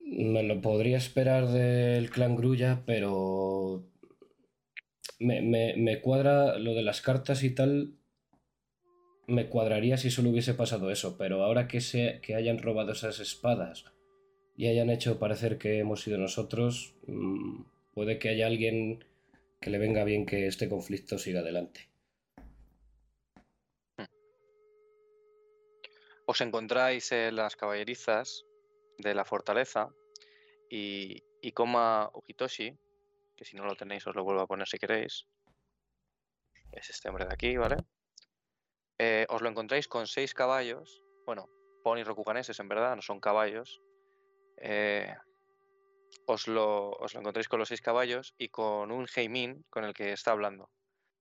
Me 0.00 0.42
lo 0.44 0.60
podría 0.60 0.98
esperar 0.98 1.48
del 1.48 2.08
clan 2.10 2.36
Grulla, 2.36 2.84
pero 2.86 3.82
me, 5.18 5.40
me- 5.42 5.74
me 5.76 6.00
cuadra 6.00 6.58
lo 6.58 6.74
de 6.74 6.82
las 6.82 7.00
cartas 7.00 7.42
y 7.42 7.50
tal. 7.54 7.94
Me 9.26 9.48
cuadraría 9.48 9.96
si 9.96 10.10
solo 10.10 10.30
hubiese 10.30 10.54
pasado 10.54 10.90
eso, 10.90 11.16
pero 11.18 11.42
ahora 11.42 11.66
que, 11.68 11.80
se, 11.80 12.20
que 12.22 12.34
hayan 12.34 12.58
robado 12.58 12.92
esas 12.92 13.20
espadas 13.20 13.84
y 14.56 14.66
hayan 14.68 14.90
hecho 14.90 15.18
parecer 15.18 15.58
que 15.58 15.78
hemos 15.78 16.02
sido 16.02 16.18
nosotros, 16.18 16.94
mm, 17.06 17.62
puede 17.94 18.18
que 18.18 18.28
haya 18.30 18.46
alguien 18.46 19.04
que 19.60 19.70
le 19.70 19.78
venga 19.78 20.04
bien 20.04 20.26
que 20.26 20.46
este 20.46 20.68
conflicto 20.68 21.18
siga 21.18 21.40
adelante. 21.40 21.88
Os 26.26 26.40
encontráis 26.40 27.12
en 27.12 27.36
las 27.36 27.54
caballerizas 27.54 28.46
de 28.96 29.14
la 29.14 29.26
fortaleza 29.26 29.90
y, 30.70 31.22
y 31.42 31.52
Koma 31.52 32.10
Ukitoshi, 32.14 32.74
que 33.36 33.44
si 33.44 33.56
no 33.56 33.66
lo 33.66 33.76
tenéis 33.76 34.06
os 34.06 34.16
lo 34.16 34.24
vuelvo 34.24 34.40
a 34.40 34.46
poner 34.46 34.66
si 34.66 34.78
queréis, 34.78 35.26
es 36.72 36.88
este 36.88 37.10
hombre 37.10 37.26
de 37.26 37.34
aquí, 37.34 37.56
¿vale? 37.58 37.76
Eh, 38.98 39.26
os 39.28 39.42
lo 39.42 39.50
encontráis 39.50 39.86
con 39.86 40.06
seis 40.06 40.32
caballos, 40.32 41.02
bueno, 41.26 41.50
ponis 41.82 42.06
rokuganeses 42.06 42.58
en 42.58 42.68
verdad, 42.68 42.96
no 42.96 43.02
son 43.02 43.20
caballos. 43.20 43.82
Eh, 44.56 45.14
os, 46.26 46.48
lo, 46.48 46.92
os 46.92 47.12
lo 47.12 47.20
encontráis 47.20 47.48
con 47.48 47.58
los 47.58 47.68
seis 47.68 47.82
caballos 47.82 48.34
y 48.38 48.48
con 48.48 48.90
un 48.90 49.06
Heimin 49.14 49.66
con 49.68 49.84
el 49.84 49.92
que 49.92 50.12
está 50.12 50.30
hablando. 50.30 50.70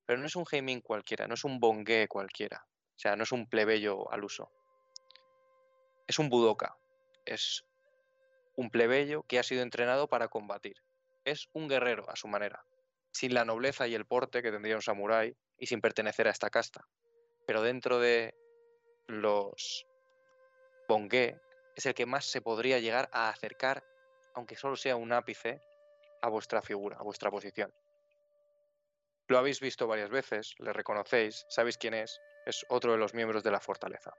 Pero 0.05 0.19
no 0.19 0.27
es 0.27 0.35
un 0.37 0.45
Heimin 0.49 0.79
cualquiera, 0.79 1.27
no 1.27 1.33
es 1.33 1.43
un 1.43 1.59
Bongue 1.59 2.07
cualquiera, 2.07 2.65
o 2.65 2.99
sea, 2.99 3.17
no 3.17 3.23
es 3.23 3.33
un 3.33 3.49
plebeyo 3.49 4.09
al 4.09 4.23
uso 4.23 4.62
es 6.07 6.19
un 6.19 6.29
budoka. 6.29 6.77
Es 7.25 7.65
un 8.55 8.69
plebeyo 8.69 9.23
que 9.23 9.39
ha 9.39 9.43
sido 9.43 9.61
entrenado 9.61 10.07
para 10.07 10.27
combatir. 10.27 10.83
Es 11.25 11.49
un 11.53 11.67
guerrero 11.67 12.09
a 12.09 12.15
su 12.15 12.27
manera, 12.27 12.65
sin 13.11 13.33
la 13.33 13.45
nobleza 13.45 13.87
y 13.87 13.95
el 13.95 14.05
porte 14.05 14.41
que 14.41 14.51
tendría 14.51 14.75
un 14.75 14.81
samurái 14.81 15.35
y 15.57 15.67
sin 15.67 15.81
pertenecer 15.81 16.27
a 16.27 16.31
esta 16.31 16.49
casta. 16.49 16.87
Pero 17.47 17.61
dentro 17.61 17.99
de 17.99 18.35
los 19.07 19.85
bongue 20.87 21.39
es 21.75 21.85
el 21.85 21.93
que 21.93 22.05
más 22.05 22.25
se 22.25 22.41
podría 22.41 22.79
llegar 22.79 23.09
a 23.11 23.29
acercar, 23.29 23.83
aunque 24.35 24.55
solo 24.55 24.75
sea 24.75 24.95
un 24.95 25.13
ápice, 25.13 25.61
a 26.21 26.29
vuestra 26.29 26.61
figura, 26.61 26.97
a 26.97 27.03
vuestra 27.03 27.29
posición. 27.29 27.73
Lo 29.27 29.37
habéis 29.37 29.59
visto 29.59 29.87
varias 29.87 30.09
veces, 30.09 30.55
le 30.59 30.71
reconocéis, 30.71 31.45
sabéis 31.49 31.77
quién 31.77 31.93
es, 31.93 32.19
es 32.45 32.65
otro 32.69 32.91
de 32.93 32.97
los 32.97 33.13
miembros 33.13 33.43
de 33.43 33.51
la 33.51 33.59
fortaleza. 33.59 34.13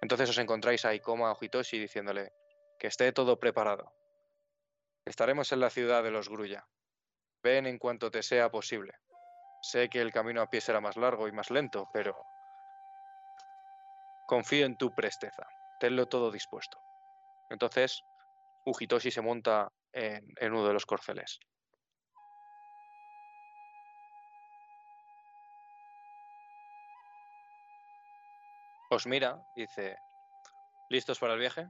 Entonces 0.00 0.30
os 0.30 0.38
encontráis 0.38 0.84
a 0.84 0.94
Ikoma 0.94 1.32
Ojitoshi 1.32 1.78
diciéndole 1.78 2.32
que 2.78 2.86
esté 2.86 3.12
todo 3.12 3.38
preparado. 3.38 3.92
Estaremos 5.04 5.50
en 5.52 5.60
la 5.60 5.70
ciudad 5.70 6.02
de 6.02 6.10
los 6.10 6.28
Grulla. 6.28 6.66
Ven 7.42 7.66
en 7.66 7.78
cuanto 7.78 8.10
te 8.10 8.22
sea 8.22 8.50
posible. 8.50 8.92
Sé 9.62 9.88
que 9.88 10.00
el 10.00 10.12
camino 10.12 10.42
a 10.42 10.48
pie 10.48 10.60
será 10.60 10.80
más 10.80 10.96
largo 10.96 11.26
y 11.26 11.32
más 11.32 11.50
lento, 11.50 11.88
pero 11.92 12.16
confío 14.26 14.66
en 14.66 14.76
tu 14.76 14.94
presteza. 14.94 15.46
Tenlo 15.80 16.06
todo 16.06 16.30
dispuesto. 16.30 16.78
Entonces, 17.50 18.02
Ujitoshi 18.66 19.10
se 19.10 19.22
monta 19.22 19.68
en 19.92 20.52
uno 20.52 20.66
de 20.66 20.74
los 20.74 20.86
corceles. 20.86 21.40
Os 28.90 29.06
mira 29.06 29.44
dice, 29.54 29.98
¿listos 30.88 31.18
para 31.18 31.34
el 31.34 31.40
viaje? 31.40 31.68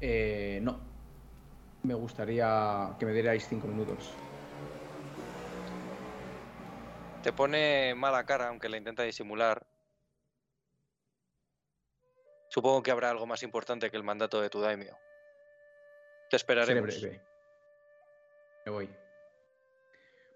Eh, 0.00 0.58
no. 0.62 0.78
Me 1.82 1.94
gustaría 1.94 2.94
que 2.98 3.06
me 3.06 3.12
dierais 3.12 3.46
cinco 3.48 3.66
minutos. 3.66 4.12
Te 7.22 7.32
pone 7.32 7.94
mala 7.94 8.24
cara, 8.24 8.48
aunque 8.48 8.68
la 8.68 8.76
intenta 8.76 9.02
disimular. 9.02 9.66
Supongo 12.48 12.82
que 12.82 12.90
habrá 12.90 13.10
algo 13.10 13.26
más 13.26 13.42
importante 13.42 13.90
que 13.90 13.96
el 13.96 14.04
mandato 14.04 14.40
de 14.40 14.50
tu 14.50 14.60
daimio. 14.60 14.96
Te 16.30 16.38
Seré 16.38 16.40
esperaremos. 16.40 17.00
breve. 17.00 17.22
Me 18.66 18.72
voy. 18.72 18.90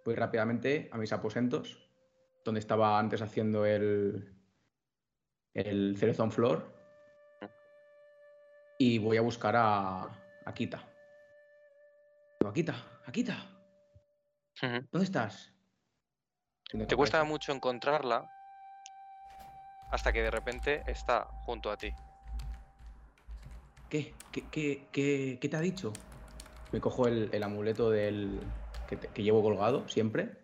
Voy 0.05 0.15
rápidamente 0.15 0.89
a 0.91 0.97
mis 0.97 1.13
aposentos, 1.13 1.91
donde 2.45 2.61
estaba 2.61 2.99
antes 2.99 3.21
haciendo 3.21 3.67
el, 3.67 4.38
el 5.55 5.97
cerezón 5.99 6.31
flor. 6.33 6.77
Y 8.79 8.99
voy 8.99 9.17
a 9.17 9.23
buscar 9.23 9.55
a, 9.57 10.05
Akita, 10.45 10.89
Akita, 12.45 13.35
Ujú. 14.63 14.87
¿dónde 14.93 15.05
estás? 15.05 15.53
Te 16.87 16.97
cuesta 16.97 17.25
mucho 17.25 17.53
encontrarla, 17.53 18.29
hasta 19.91 20.13
que 20.13 20.23
de 20.23 20.31
repente 20.31 20.83
está 20.87 21.27
junto 21.45 21.71
a 21.71 21.77
ti. 21.77 21.93
¿Qué? 23.91 24.15
¿Qué, 24.33 24.45
qué, 24.51 24.87
qué, 24.93 25.39
qué 25.41 25.49
te 25.49 25.57
ha 25.57 25.61
dicho? 25.61 25.93
Me 26.73 26.81
cojo 26.81 27.09
el, 27.09 27.31
el 27.33 27.43
amuleto 27.43 27.91
del 27.91 28.39
que, 28.89 28.97
te- 28.97 29.09
que 29.09 29.23
llevo 29.23 29.43
colgado 29.43 29.89
siempre. 29.89 30.37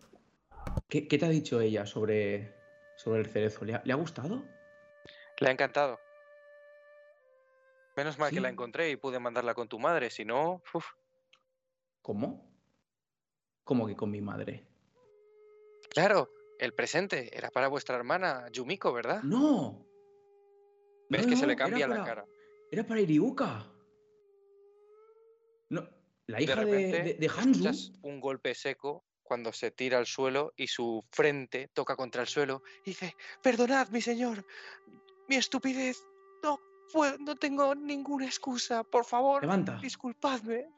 ¿Qué, 0.88 1.06
qué 1.06 1.18
te 1.18 1.26
ha 1.26 1.28
dicho 1.28 1.60
ella 1.60 1.84
sobre, 1.86 2.54
sobre 2.96 3.20
el 3.20 3.26
cerezo? 3.26 3.64
¿Le 3.64 3.74
ha, 3.74 3.82
le 3.84 3.92
ha 3.92 3.96
gustado? 3.96 4.42
Le 5.40 5.48
ha 5.48 5.52
encantado. 5.52 5.98
Menos 7.96 8.18
mal 8.18 8.30
que 8.32 8.40
la 8.40 8.48
encontré 8.48 8.90
y 8.90 8.96
pude 8.96 9.18
mandarla 9.20 9.54
con 9.54 9.68
tu 9.68 9.78
madre, 9.78 10.10
si 10.10 10.24
no, 10.24 10.62
uf, 10.74 10.84
¿Cómo? 12.02 12.52
¿Cómo 13.62 13.86
que 13.86 13.96
con 13.96 14.10
mi 14.10 14.20
madre? 14.20 14.66
claro, 15.90 16.28
el 16.58 16.74
presente 16.74 17.36
era 17.36 17.50
para 17.50 17.68
vuestra 17.68 17.94
hermana 17.96 18.48
Yumiko, 18.50 18.92
¿verdad? 18.92 19.22
¡No! 19.22 19.86
¿Ves 21.08 21.22
No, 21.22 21.28
que 21.30 21.36
se 21.36 21.46
le 21.46 21.54
cambia 21.56 21.86
la 21.86 21.94
para- 21.96 22.04
cara? 22.04 22.26
Era 22.70 22.84
para 22.84 23.00
Iriuka. 23.00 23.70
No, 25.70 25.88
la 26.26 26.42
hija 26.42 26.56
de, 26.56 26.64
repente 26.64 27.02
de, 27.02 27.14
de 27.14 27.90
un 28.02 28.20
golpe 28.20 28.54
seco 28.54 29.04
cuando 29.22 29.52
se 29.52 29.70
tira 29.70 29.98
al 29.98 30.06
suelo 30.06 30.52
y 30.56 30.66
su 30.66 31.04
frente 31.12 31.68
toca 31.72 31.94
contra 31.96 32.22
el 32.22 32.28
suelo 32.28 32.62
y 32.82 32.90
dice, 32.90 33.14
perdonad, 33.42 33.88
mi 33.90 34.00
señor, 34.00 34.44
mi 35.28 35.36
estupidez, 35.36 36.02
no, 36.42 36.58
puedo- 36.92 37.16
no 37.18 37.36
tengo 37.36 37.74
ninguna 37.74 38.26
excusa, 38.26 38.82
por 38.84 39.04
favor, 39.04 39.42
Levanta. 39.42 39.78
disculpadme, 39.80 40.68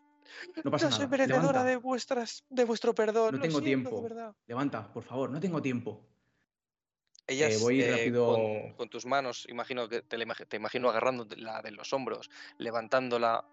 No 0.64 0.70
pasa 0.72 0.86
no 0.86 0.90
soy 0.92 1.04
nada. 1.06 1.10
merecedora 1.10 1.40
Levanta. 1.42 1.64
de, 1.64 1.76
vuestras, 1.76 2.44
de 2.48 2.64
vuestro 2.64 2.94
perdón. 2.94 3.32
No 3.32 3.38
lo 3.38 3.42
tengo 3.42 3.60
siento, 3.60 3.90
tiempo. 3.90 4.02
verdad". 4.02 4.34
Levanta, 4.46 4.92
por 4.92 5.04
favor. 5.04 5.30
No 5.30 5.38
tengo 5.40 5.62
tiempo. 5.62 6.02
Ellas 7.28 7.54
Eh, 7.54 7.58
voy 7.60 7.80
eh, 7.82 7.90
rápido- 7.90 8.26
con, 8.34 8.72
con 8.74 8.88
tus 8.88 9.04
manos, 9.06 9.46
imagino 9.48 9.88
que 9.88 10.02
te, 10.02 10.16
la 10.18 10.24
imag- 10.24 10.46
te 10.48 10.56
imagino 10.56 10.88
agarrando 10.90 11.26
la 11.36 11.60
de 11.62 11.70
los 11.72 11.92
hombros, 11.92 12.30
levantándola. 12.58 13.44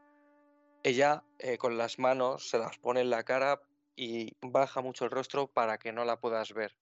Ella 0.84 1.24
eh, 1.40 1.58
con 1.58 1.78
las 1.78 1.98
manos 2.00 2.50
se 2.50 2.58
las 2.60 2.78
pone 2.78 3.02
en 3.02 3.10
la 3.10 3.24
cara 3.24 3.62
y 3.96 4.34
baja 4.42 4.82
mucho 4.82 5.06
el 5.06 5.12
rostro 5.12 5.48
para 5.48 5.78
que 5.78 5.92
no 5.94 6.06
la 6.06 6.20
puedas 6.20 6.54
ver. 6.54 6.76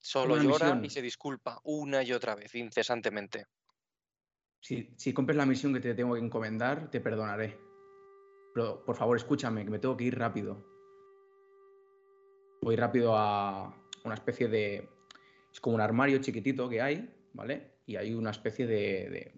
Solo 0.00 0.34
una 0.34 0.42
llora 0.44 0.80
y 0.86 0.90
se 0.90 1.02
disculpa 1.02 1.60
una 1.64 2.02
y 2.02 2.12
otra 2.12 2.34
vez, 2.34 2.54
incesantemente. 2.54 3.46
Si, 4.60 4.92
si 4.96 5.12
cumples 5.12 5.36
la 5.36 5.46
misión 5.46 5.72
que 5.74 5.80
te 5.80 5.94
tengo 5.94 6.14
que 6.14 6.20
encomendar, 6.20 6.90
te 6.90 7.00
perdonaré. 7.00 7.58
Pero 8.54 8.84
por 8.84 8.96
favor, 8.96 9.16
escúchame, 9.16 9.64
que 9.64 9.70
me 9.70 9.78
tengo 9.78 9.96
que 9.96 10.04
ir 10.04 10.18
rápido. 10.18 10.64
Voy 12.62 12.76
rápido 12.76 13.16
a 13.16 13.74
una 14.04 14.14
especie 14.14 14.48
de. 14.48 14.88
Es 15.52 15.60
como 15.60 15.76
un 15.76 15.80
armario 15.80 16.18
chiquitito 16.18 16.68
que 16.68 16.80
hay, 16.82 17.14
¿vale? 17.32 17.78
Y 17.86 17.96
hay 17.96 18.14
una 18.14 18.30
especie 18.30 18.66
de. 18.66 19.10
de- 19.10 19.34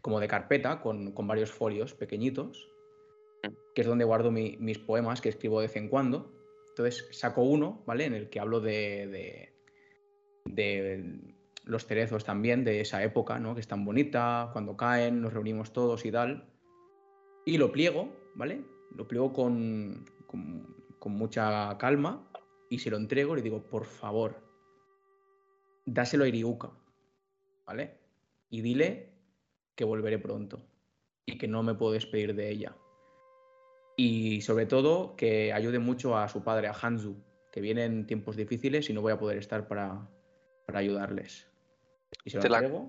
como 0.00 0.20
de 0.20 0.28
carpeta 0.28 0.80
con, 0.80 1.12
con 1.12 1.26
varios 1.26 1.50
folios 1.50 1.92
pequeñitos, 1.92 2.70
que 3.74 3.80
es 3.80 3.86
donde 3.86 4.04
guardo 4.04 4.30
mi- 4.30 4.56
mis 4.58 4.78
poemas 4.78 5.20
que 5.20 5.28
escribo 5.28 5.60
de 5.60 5.66
vez 5.66 5.76
en 5.76 5.88
cuando. 5.88 6.37
Entonces 6.78 7.08
saco 7.10 7.42
uno, 7.42 7.82
¿vale? 7.86 8.04
En 8.04 8.14
el 8.14 8.30
que 8.30 8.38
hablo 8.38 8.60
de, 8.60 9.52
los 11.64 11.86
cerezos 11.86 12.24
también, 12.24 12.62
de 12.62 12.80
esa 12.80 13.02
época, 13.02 13.40
¿no? 13.40 13.54
Que 13.54 13.60
es 13.60 13.66
tan 13.66 13.84
bonita, 13.84 14.50
cuando 14.52 14.76
caen, 14.76 15.20
nos 15.20 15.32
reunimos 15.32 15.72
todos 15.72 16.06
y 16.06 16.12
tal. 16.12 16.48
Y 17.44 17.58
lo 17.58 17.72
pliego, 17.72 18.16
¿vale? 18.36 18.62
Lo 18.94 19.08
pliego 19.08 19.32
con, 19.32 20.04
con, 20.28 21.12
mucha 21.12 21.76
calma 21.78 22.30
y 22.70 22.78
se 22.78 22.90
lo 22.90 22.96
entrego 22.96 23.34
le 23.34 23.42
digo, 23.42 23.60
por 23.64 23.84
favor, 23.84 24.36
dáselo 25.84 26.24
a 26.24 26.28
Iriuka, 26.28 26.70
¿vale? 27.66 27.98
Y 28.50 28.60
dile 28.60 29.14
que 29.74 29.84
volveré 29.84 30.20
pronto 30.20 30.60
y 31.26 31.38
que 31.38 31.48
no 31.48 31.64
me 31.64 31.74
puedo 31.74 31.92
despedir 31.92 32.36
de 32.36 32.50
ella. 32.50 32.76
Y 34.00 34.42
sobre 34.42 34.64
todo 34.66 35.16
que 35.16 35.52
ayude 35.52 35.80
mucho 35.80 36.16
a 36.16 36.28
su 36.28 36.44
padre, 36.44 36.68
a 36.68 36.72
Hanzu, 36.72 37.20
que 37.50 37.60
vienen 37.60 38.06
tiempos 38.06 38.36
difíciles 38.36 38.88
y 38.88 38.92
no 38.92 39.02
voy 39.02 39.12
a 39.12 39.18
poder 39.18 39.38
estar 39.38 39.66
para, 39.66 40.08
para 40.66 40.78
ayudarles. 40.78 41.50
Y 42.24 42.30
se 42.30 42.36
lo 42.36 42.42
Te 42.44 42.48
la-. 42.48 42.88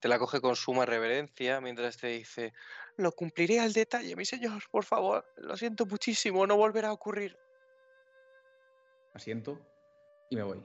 Te 0.00 0.08
la 0.08 0.18
coge 0.18 0.40
con 0.40 0.56
suma 0.56 0.86
reverencia 0.86 1.60
mientras 1.60 1.98
te 1.98 2.08
dice, 2.08 2.52
lo 2.96 3.12
cumpliré 3.12 3.60
al 3.60 3.72
detalle, 3.72 4.16
mi 4.16 4.24
señor, 4.24 4.62
por 4.72 4.84
favor, 4.84 5.24
lo 5.36 5.56
siento 5.56 5.86
muchísimo, 5.86 6.46
no 6.46 6.56
volverá 6.56 6.88
a 6.88 6.92
ocurrir. 6.94 7.36
asiento 9.12 9.60
y 10.30 10.36
me 10.36 10.42
voy. 10.42 10.64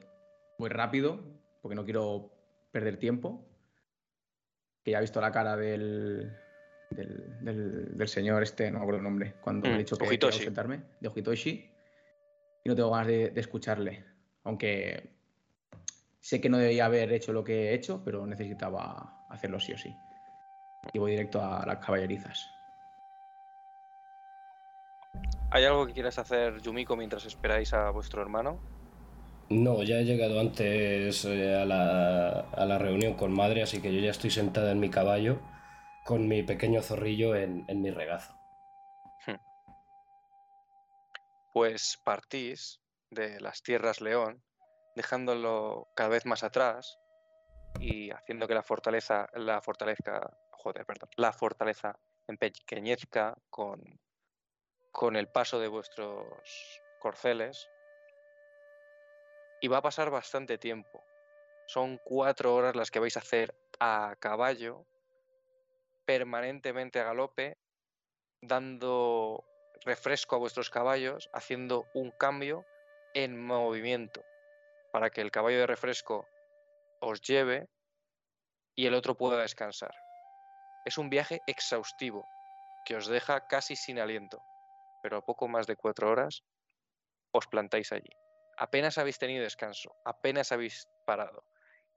Voy 0.57 0.69
rápido, 0.69 1.19
porque 1.61 1.75
no 1.75 1.83
quiero 1.83 2.31
perder 2.71 2.97
tiempo. 2.97 3.45
Que 4.83 4.91
ya 4.91 4.99
he 4.99 5.01
visto 5.01 5.21
la 5.21 5.31
cara 5.31 5.55
del, 5.55 6.31
del, 6.95 7.43
del- 7.43 7.97
del 7.97 8.07
señor 8.07 8.43
este, 8.43 8.71
no 8.71 8.77
me 8.79 8.83
acuerdo 8.83 8.97
el 8.99 9.03
nombre, 9.03 9.35
cuando 9.41 9.67
me 9.67 9.73
Mm, 9.73 9.75
ha 9.75 9.79
dicho 9.79 9.95
que 9.95 10.01
quería 10.01 10.07
Ojitoshi. 10.07 10.39
ausentarme, 10.39 10.81
de 10.99 11.07
Ojitoshi. 11.07 11.71
Y 12.63 12.69
no 12.69 12.75
tengo 12.75 12.89
ganas 12.91 13.07
de, 13.07 13.29
de 13.29 13.41
escucharle. 13.41 14.05
Aunque 14.43 15.11
sé 16.19 16.41
que 16.41 16.49
no 16.49 16.57
debía 16.57 16.85
haber 16.85 17.11
hecho 17.13 17.31
lo 17.33 17.43
que 17.43 17.69
he 17.69 17.73
hecho, 17.75 18.01
pero 18.03 18.25
necesitaba 18.25 19.25
hacerlo 19.29 19.59
sí 19.59 19.73
o 19.73 19.77
sí. 19.77 19.95
Y 20.93 20.99
voy 20.99 21.11
directo 21.11 21.41
a 21.41 21.65
las 21.65 21.77
caballerizas. 21.77 22.51
¿Hay 25.51 25.63
algo 25.63 25.85
que 25.87 25.93
quieras 25.93 26.17
hacer, 26.19 26.59
Yumiko, 26.61 26.95
mientras 26.95 27.25
esperáis 27.25 27.73
a 27.73 27.89
vuestro 27.91 28.21
hermano? 28.21 28.59
No, 29.49 29.83
ya 29.83 29.99
he 29.99 30.05
llegado 30.05 30.39
antes 30.39 31.23
eh, 31.25 31.55
a, 31.55 31.65
la, 31.65 32.29
a 32.51 32.65
la 32.65 32.77
reunión 32.79 33.13
con 33.13 33.31
madre, 33.31 33.61
así 33.61 33.79
que 33.79 33.93
yo 33.93 33.99
ya 33.99 34.09
estoy 34.09 34.31
sentada 34.31 34.71
en 34.71 34.79
mi 34.79 34.89
caballo 34.89 35.37
con 36.05 36.27
mi 36.27 36.43
pequeño 36.43 36.83
zorrillo 36.83 37.35
en, 37.35 37.65
mi 37.81 37.89
regazo. 37.89 38.39
Pues 41.51 41.99
partís 42.05 42.79
de 43.09 43.39
las 43.39 43.63
tierras 43.63 44.01
León, 44.01 44.43
dejándolo 44.95 45.87
cada 45.95 46.09
vez 46.09 46.27
más 46.27 46.43
atrás 46.43 46.99
y 47.79 48.11
haciendo 48.11 48.47
que 48.47 48.53
la 48.53 48.61
fortaleza, 48.61 49.27
la 49.33 49.61
fortaleza, 49.61 50.37
joder, 50.51 50.85
perdón, 50.85 51.09
la 51.15 51.33
fortaleza 51.33 51.97
empequeñezca 52.27 53.35
con, 53.49 53.81
con 54.91 55.15
el 55.15 55.27
paso 55.27 55.59
de 55.59 55.69
vuestros 55.69 56.81
corceles. 56.99 57.67
Y 59.59 59.69
va 59.69 59.77
a 59.77 59.81
pasar 59.81 60.11
bastante 60.11 60.59
tiempo. 60.59 61.03
Son 61.65 61.99
cuatro 62.03 62.53
horas 62.53 62.75
las 62.75 62.91
que 62.91 62.99
vais 62.99 63.17
a 63.17 63.21
hacer 63.21 63.55
a 63.79 64.15
caballo, 64.19 64.85
permanentemente 66.05 66.99
a 66.99 67.03
galope, 67.03 67.57
dando 68.41 69.43
refresco 69.83 70.35
a 70.35 70.39
vuestros 70.39 70.69
caballos, 70.69 71.29
haciendo 71.33 71.85
un 71.93 72.11
cambio 72.11 72.65
en 73.13 73.43
movimiento 73.43 74.23
para 74.91 75.09
que 75.09 75.21
el 75.21 75.31
caballo 75.31 75.59
de 75.59 75.67
refresco 75.67 76.27
os 77.01 77.21
lleve 77.21 77.67
y 78.75 78.85
el 78.85 78.93
otro 78.93 79.15
pueda 79.15 79.41
descansar. 79.41 79.93
Es 80.85 80.97
un 80.97 81.09
viaje 81.09 81.41
exhaustivo 81.47 82.25
que 82.85 82.95
os 82.95 83.07
deja 83.07 83.47
casi 83.47 83.75
sin 83.75 83.99
aliento, 83.99 84.41
pero 85.01 85.17
a 85.17 85.21
poco 85.21 85.47
más 85.47 85.67
de 85.67 85.75
cuatro 85.75 86.11
horas 86.11 86.43
os 87.31 87.47
plantáis 87.47 87.91
allí. 87.91 88.09
Apenas 88.57 88.97
habéis 88.97 89.17
tenido 89.17 89.43
descanso, 89.43 89.95
apenas 90.05 90.51
habéis 90.51 90.87
parado. 91.05 91.43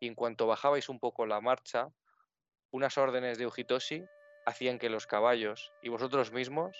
Y 0.00 0.08
en 0.08 0.14
cuanto 0.14 0.46
bajabais 0.46 0.88
un 0.88 0.98
poco 0.98 1.26
la 1.26 1.40
marcha, 1.40 1.88
unas 2.70 2.98
órdenes 2.98 3.38
de 3.38 3.46
Ujitoshi 3.46 4.04
hacían 4.46 4.78
que 4.78 4.88
los 4.90 5.06
caballos 5.06 5.72
y 5.82 5.88
vosotros 5.88 6.32
mismos 6.32 6.76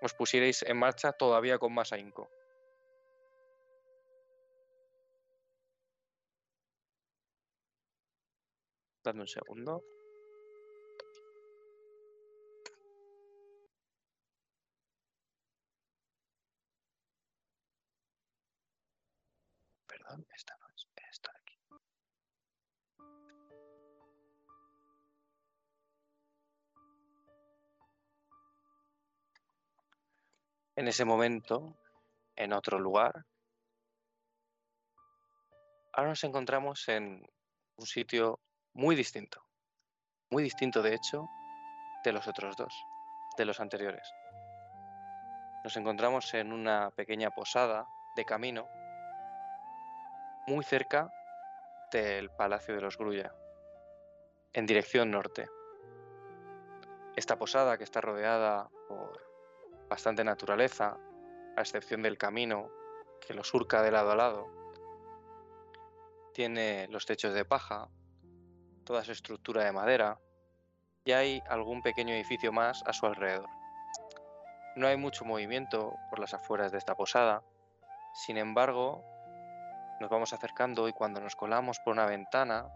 os 0.00 0.14
pusierais 0.14 0.62
en 0.62 0.76
marcha 0.78 1.12
todavía 1.12 1.58
con 1.58 1.72
más 1.74 1.92
ahínco. 1.92 2.30
Dame 9.04 9.20
un 9.20 9.28
segundo. 9.28 9.82
Perdón, 19.86 20.26
esta 20.34 20.53
En 30.76 30.88
ese 30.88 31.04
momento, 31.04 31.76
en 32.34 32.52
otro 32.52 32.80
lugar, 32.80 33.24
ahora 35.92 36.10
nos 36.10 36.24
encontramos 36.24 36.88
en 36.88 37.24
un 37.76 37.86
sitio 37.86 38.40
muy 38.72 38.96
distinto. 38.96 39.40
Muy 40.30 40.42
distinto, 40.42 40.82
de 40.82 40.94
hecho, 40.94 41.28
de 42.02 42.12
los 42.12 42.26
otros 42.26 42.56
dos, 42.56 42.74
de 43.38 43.44
los 43.44 43.60
anteriores. 43.60 44.12
Nos 45.62 45.76
encontramos 45.76 46.34
en 46.34 46.52
una 46.52 46.90
pequeña 46.90 47.30
posada 47.30 47.86
de 48.16 48.24
camino, 48.24 48.68
muy 50.48 50.64
cerca 50.64 51.08
del 51.92 52.30
Palacio 52.30 52.74
de 52.74 52.80
los 52.80 52.98
Grulla, 52.98 53.32
en 54.52 54.66
dirección 54.66 55.12
norte. 55.12 55.48
Esta 57.14 57.36
posada, 57.36 57.78
que 57.78 57.84
está 57.84 58.00
rodeada 58.00 58.68
por 58.88 59.33
bastante 59.88 60.24
naturaleza, 60.24 60.96
a 61.56 61.60
excepción 61.60 62.02
del 62.02 62.18
camino 62.18 62.70
que 63.26 63.34
lo 63.34 63.44
surca 63.44 63.82
de 63.82 63.90
lado 63.90 64.10
a 64.10 64.16
lado, 64.16 64.46
tiene 66.32 66.88
los 66.88 67.06
techos 67.06 67.32
de 67.32 67.44
paja, 67.44 67.88
toda 68.84 69.04
su 69.04 69.12
estructura 69.12 69.64
de 69.64 69.72
madera, 69.72 70.20
y 71.04 71.12
hay 71.12 71.42
algún 71.48 71.82
pequeño 71.82 72.14
edificio 72.14 72.52
más 72.52 72.82
a 72.86 72.92
su 72.92 73.06
alrededor. 73.06 73.48
No 74.76 74.88
hay 74.88 74.96
mucho 74.96 75.24
movimiento 75.24 75.94
por 76.10 76.18
las 76.18 76.34
afueras 76.34 76.72
de 76.72 76.78
esta 76.78 76.96
posada, 76.96 77.42
sin 78.14 78.36
embargo, 78.36 79.04
nos 80.00 80.10
vamos 80.10 80.32
acercando 80.32 80.88
y 80.88 80.92
cuando 80.92 81.20
nos 81.20 81.36
colamos 81.36 81.78
por 81.80 81.92
una 81.92 82.06
ventana, 82.06 82.68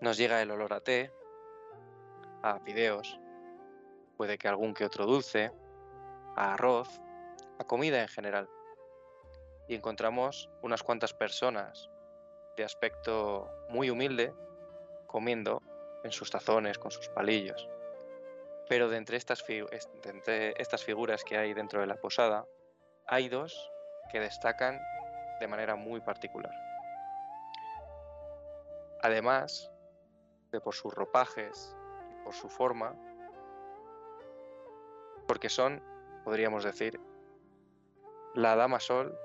nos 0.00 0.16
llega 0.16 0.42
el 0.42 0.50
olor 0.50 0.74
a 0.74 0.80
té, 0.80 1.10
a 2.42 2.58
fideos, 2.60 3.18
puede 4.16 4.38
que 4.38 4.48
algún 4.48 4.74
que 4.74 4.84
otro 4.84 5.06
dulce, 5.06 5.52
a 6.36 6.54
arroz, 6.54 7.00
a 7.58 7.64
comida 7.64 8.00
en 8.00 8.08
general. 8.08 8.48
Y 9.68 9.74
encontramos 9.74 10.50
unas 10.62 10.82
cuantas 10.82 11.14
personas 11.14 11.90
de 12.56 12.64
aspecto 12.64 13.48
muy 13.68 13.90
humilde 13.90 14.32
comiendo 15.06 15.62
en 16.02 16.12
sus 16.12 16.30
tazones 16.30 16.78
con 16.78 16.90
sus 16.90 17.08
palillos. 17.08 17.68
Pero 18.68 18.88
de 18.88 18.96
entre 18.96 19.16
estas, 19.16 19.44
de 19.46 19.68
entre 20.04 20.54
estas 20.60 20.84
figuras 20.84 21.24
que 21.24 21.36
hay 21.36 21.54
dentro 21.54 21.80
de 21.80 21.86
la 21.86 21.96
posada, 21.96 22.46
hay 23.06 23.28
dos 23.28 23.70
que 24.10 24.20
destacan 24.20 24.80
de 25.40 25.48
manera 25.48 25.76
muy 25.76 26.00
particular. 26.00 26.52
Además 29.02 29.70
de 30.50 30.60
por 30.60 30.74
sus 30.74 30.94
ropajes 30.94 31.76
y 32.10 32.24
por 32.24 32.32
su 32.34 32.48
forma, 32.48 32.94
porque 35.26 35.48
son, 35.48 35.82
podríamos 36.24 36.64
decir, 36.64 37.00
la 38.34 38.56
Dama 38.56 38.80
Sol 38.80 39.16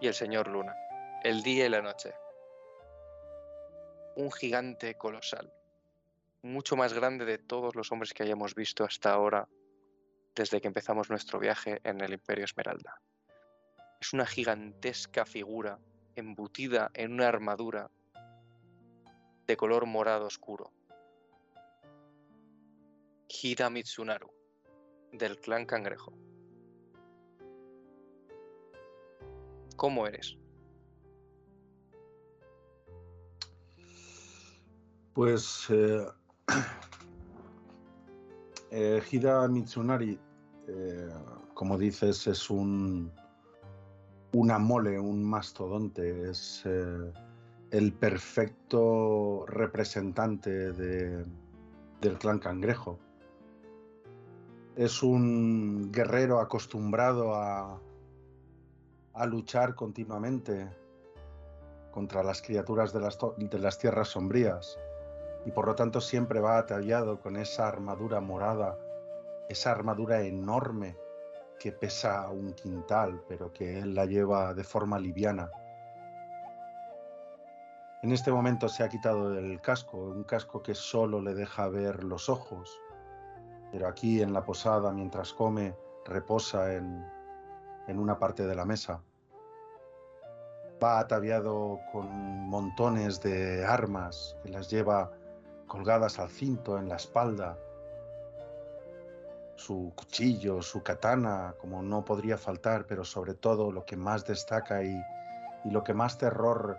y 0.00 0.06
el 0.06 0.14
Señor 0.14 0.48
Luna, 0.48 0.74
el 1.22 1.42
día 1.42 1.66
y 1.66 1.68
la 1.68 1.82
noche. 1.82 2.14
Un 4.16 4.32
gigante 4.32 4.94
colosal, 4.96 5.52
mucho 6.42 6.76
más 6.76 6.92
grande 6.92 7.24
de 7.24 7.38
todos 7.38 7.74
los 7.74 7.92
hombres 7.92 8.12
que 8.12 8.22
hayamos 8.22 8.54
visto 8.54 8.84
hasta 8.84 9.12
ahora 9.12 9.48
desde 10.34 10.60
que 10.60 10.68
empezamos 10.68 11.10
nuestro 11.10 11.38
viaje 11.38 11.80
en 11.84 12.00
el 12.00 12.12
Imperio 12.12 12.44
Esmeralda. 12.44 13.00
Es 14.00 14.12
una 14.12 14.26
gigantesca 14.26 15.26
figura 15.26 15.78
embutida 16.14 16.90
en 16.94 17.12
una 17.12 17.28
armadura 17.28 17.90
de 19.46 19.56
color 19.56 19.86
morado 19.86 20.26
oscuro. 20.26 20.72
Hida 23.28 23.68
Mitsunaru, 23.70 24.30
del 25.12 25.38
clan 25.38 25.66
Cangrejo. 25.66 26.12
¿Cómo 29.76 30.06
eres? 30.06 30.36
Pues 35.14 35.66
eh, 35.70 36.06
eh, 38.70 39.02
Hida 39.10 39.48
Mitsunari, 39.48 40.18
eh, 40.66 41.10
como 41.54 41.78
dices, 41.78 42.26
es 42.26 42.50
un 42.50 43.12
una 44.32 44.58
mole, 44.58 44.98
un 44.98 45.24
mastodonte, 45.24 46.30
es 46.30 46.62
eh, 46.64 47.12
el 47.70 47.92
perfecto 47.92 49.46
representante 49.46 50.72
de, 50.72 51.24
del 52.00 52.18
clan 52.18 52.38
cangrejo. 52.38 52.98
Es 54.78 55.02
un 55.02 55.90
guerrero 55.90 56.38
acostumbrado 56.38 57.34
a, 57.34 57.80
luchar 59.26 59.74
continuamente 59.74 60.70
contra 61.90 62.22
las 62.22 62.40
criaturas 62.40 62.92
de 62.92 63.00
las, 63.00 63.18
de 63.36 63.58
las 63.58 63.76
tierras 63.80 64.06
sombrías 64.06 64.78
y 65.44 65.50
por 65.50 65.66
lo 65.66 65.74
tanto 65.74 66.00
siempre 66.00 66.38
va 66.38 66.58
ataviado 66.58 67.20
con 67.20 67.34
esa 67.34 67.66
armadura 67.66 68.20
morada, 68.20 68.78
esa 69.48 69.72
armadura 69.72 70.22
enorme 70.22 70.96
que 71.58 71.72
pesa 71.72 72.28
un 72.28 72.52
quintal, 72.52 73.20
pero 73.26 73.52
que 73.52 73.80
él 73.80 73.96
la 73.96 74.06
lleva 74.06 74.54
de 74.54 74.62
forma 74.62 75.00
liviana. 75.00 75.50
En 78.04 78.12
este 78.12 78.30
momento 78.30 78.68
se 78.68 78.84
ha 78.84 78.88
quitado 78.88 79.36
el 79.36 79.60
casco, 79.60 79.98
un 79.98 80.22
casco 80.22 80.62
que 80.62 80.76
solo 80.76 81.20
le 81.20 81.34
deja 81.34 81.66
ver 81.66 82.04
los 82.04 82.28
ojos, 82.28 82.78
pero 83.72 83.88
aquí 83.88 84.22
en 84.22 84.32
la 84.32 84.44
posada, 84.44 84.92
mientras 84.92 85.32
come, 85.32 85.76
reposa 86.04 86.74
en, 86.74 87.04
en 87.86 87.98
una 87.98 88.18
parte 88.18 88.46
de 88.46 88.54
la 88.54 88.64
mesa. 88.64 89.02
Va 90.82 91.00
ataviado 91.00 91.80
con 91.92 92.08
montones 92.48 93.20
de 93.20 93.64
armas 93.66 94.36
que 94.42 94.48
las 94.50 94.70
lleva 94.70 95.10
colgadas 95.66 96.18
al 96.18 96.30
cinto 96.30 96.78
en 96.78 96.88
la 96.88 96.96
espalda 96.96 97.58
su 99.58 99.92
cuchillo, 99.96 100.62
su 100.62 100.82
katana, 100.82 101.54
como 101.60 101.82
no 101.82 102.04
podría 102.04 102.38
faltar, 102.38 102.86
pero 102.86 103.04
sobre 103.04 103.34
todo 103.34 103.72
lo 103.72 103.84
que 103.84 103.96
más 103.96 104.24
destaca 104.24 104.84
y, 104.84 105.02
y 105.64 105.70
lo 105.70 105.82
que 105.82 105.94
más 105.94 106.16
terror 106.16 106.78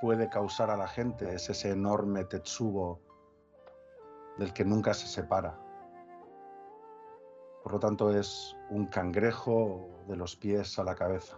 puede 0.00 0.28
causar 0.28 0.70
a 0.70 0.76
la 0.76 0.86
gente 0.86 1.34
es 1.34 1.48
ese 1.48 1.70
enorme 1.70 2.24
tetsubo 2.24 3.00
del 4.36 4.52
que 4.52 4.64
nunca 4.64 4.92
se 4.92 5.06
separa. 5.06 5.58
Por 7.68 7.74
lo 7.74 7.80
tanto 7.80 8.18
es 8.18 8.56
un 8.70 8.86
cangrejo 8.86 9.90
de 10.08 10.16
los 10.16 10.34
pies 10.36 10.78
a 10.78 10.84
la 10.84 10.94
cabeza. 10.94 11.36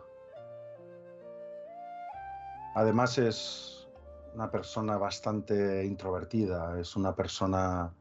Además 2.77 3.19
es 3.19 3.89
una 4.37 4.49
persona 4.49 4.97
bastante 4.97 5.85
introvertida, 5.85 6.79
es 6.79 6.95
una 6.95 7.17
persona 7.17 7.93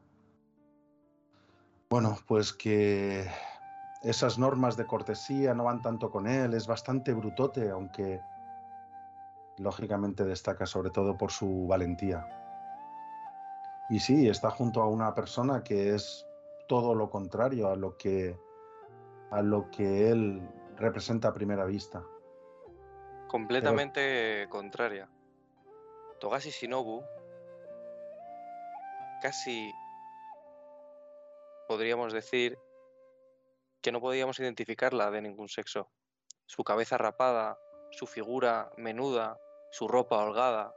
bueno, 1.90 2.18
pues 2.28 2.52
que 2.52 3.28
esas 4.04 4.38
normas 4.38 4.76
de 4.76 4.86
cortesía 4.86 5.52
no 5.52 5.64
van 5.64 5.82
tanto 5.82 6.12
con 6.12 6.28
él, 6.28 6.54
es 6.54 6.68
bastante 6.68 7.12
brutote, 7.12 7.68
aunque 7.70 8.20
lógicamente 9.58 10.24
destaca 10.24 10.66
sobre 10.66 10.90
todo 10.90 11.18
por 11.18 11.32
su 11.32 11.66
valentía. 11.66 12.28
Y 13.88 13.98
sí, 13.98 14.28
está 14.28 14.50
junto 14.50 14.82
a 14.82 14.86
una 14.86 15.16
persona 15.16 15.64
que 15.64 15.96
es 15.96 16.29
todo 16.70 16.94
lo 16.94 17.10
contrario 17.10 17.68
a 17.68 17.74
lo 17.74 17.96
que 17.96 18.38
a 19.32 19.42
lo 19.42 19.72
que 19.72 20.08
él 20.08 20.40
representa 20.76 21.26
a 21.26 21.34
primera 21.34 21.64
vista. 21.64 22.06
Completamente 23.26 24.46
contraria. 24.48 25.10
Togashi 26.20 26.50
Shinobu 26.50 27.02
casi 29.20 29.72
podríamos 31.66 32.12
decir 32.12 32.56
que 33.82 33.90
no 33.90 34.00
podíamos 34.00 34.38
identificarla 34.38 35.10
de 35.10 35.22
ningún 35.22 35.48
sexo. 35.48 35.90
Su 36.46 36.62
cabeza 36.62 36.96
rapada, 36.98 37.58
su 37.90 38.06
figura 38.06 38.70
menuda, 38.76 39.40
su 39.72 39.88
ropa 39.88 40.18
holgada. 40.18 40.72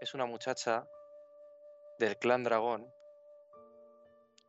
Es 0.00 0.14
una 0.14 0.26
muchacha 0.26 0.88
del 2.00 2.16
clan 2.18 2.42
dragón 2.42 2.97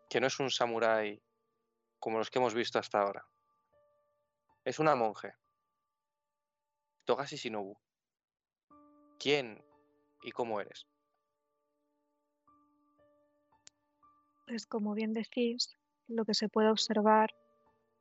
que 0.09 0.19
no 0.19 0.27
es 0.27 0.39
un 0.39 0.49
samurái 0.49 1.21
como 1.99 2.17
los 2.17 2.29
que 2.29 2.39
hemos 2.39 2.53
visto 2.53 2.79
hasta 2.79 2.99
ahora. 2.99 3.25
Es 4.65 4.79
una 4.79 4.95
monje. 4.95 5.33
Togashi 7.05 7.35
Shinobu. 7.35 7.77
¿Quién 9.19 9.63
y 10.23 10.31
cómo 10.31 10.59
eres? 10.59 10.87
Pues 14.47 14.65
como 14.65 14.93
bien 14.93 15.13
decís, 15.13 15.77
lo 16.07 16.25
que 16.25 16.33
se 16.33 16.49
puede 16.49 16.69
observar 16.69 17.35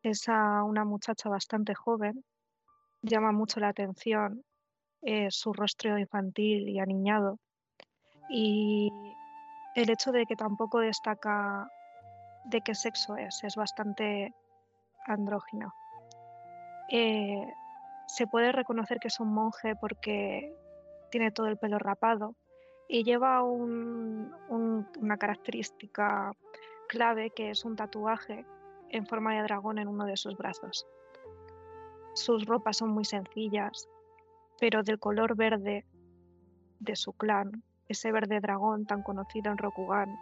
es 0.02 0.28
a 0.28 0.62
una 0.62 0.84
muchacha 0.84 1.28
bastante 1.28 1.74
joven. 1.74 2.24
Llama 3.02 3.32
mucho 3.32 3.60
la 3.60 3.68
atención 3.68 4.44
eh, 5.02 5.30
su 5.30 5.52
rostro 5.52 5.98
infantil 5.98 6.68
y 6.68 6.78
aniñado. 6.78 7.38
Y 8.30 8.90
el 9.74 9.90
hecho 9.90 10.12
de 10.12 10.24
que 10.26 10.36
tampoco 10.36 10.80
destaca 10.80 11.70
de 12.48 12.60
qué 12.60 12.74
sexo 12.74 13.16
es, 13.16 13.42
es 13.44 13.56
bastante 13.56 14.34
andrógino. 15.06 15.72
Eh, 16.90 17.46
se 18.06 18.26
puede 18.26 18.52
reconocer 18.52 18.98
que 18.98 19.08
es 19.08 19.20
un 19.20 19.32
monje 19.32 19.74
porque 19.76 20.54
tiene 21.10 21.30
todo 21.30 21.46
el 21.46 21.58
pelo 21.58 21.78
rapado, 21.78 22.34
y 22.88 23.04
lleva 23.04 23.42
una 23.42 25.18
característica 25.18 26.32
clave 26.88 27.30
que 27.30 27.50
es 27.50 27.64
un 27.66 27.76
tatuaje 27.76 28.46
en 28.88 29.06
forma 29.06 29.34
de 29.34 29.42
dragón 29.42 29.78
en 29.78 29.88
uno 29.88 30.06
de 30.06 30.16
sus 30.16 30.36
brazos. 30.36 30.86
Sus 32.14 32.46
ropas 32.46 32.78
son 32.78 32.90
muy 32.90 33.04
sencillas, 33.04 33.86
pero 34.58 34.82
del 34.82 34.98
color 34.98 35.36
verde 35.36 35.84
de 36.80 36.96
su 36.96 37.12
clan, 37.12 37.62
ese 37.88 38.10
verde 38.10 38.40
dragón 38.40 38.86
tan 38.86 39.02
conocido 39.02 39.52
en 39.52 39.58
Rokugan, 39.58 40.16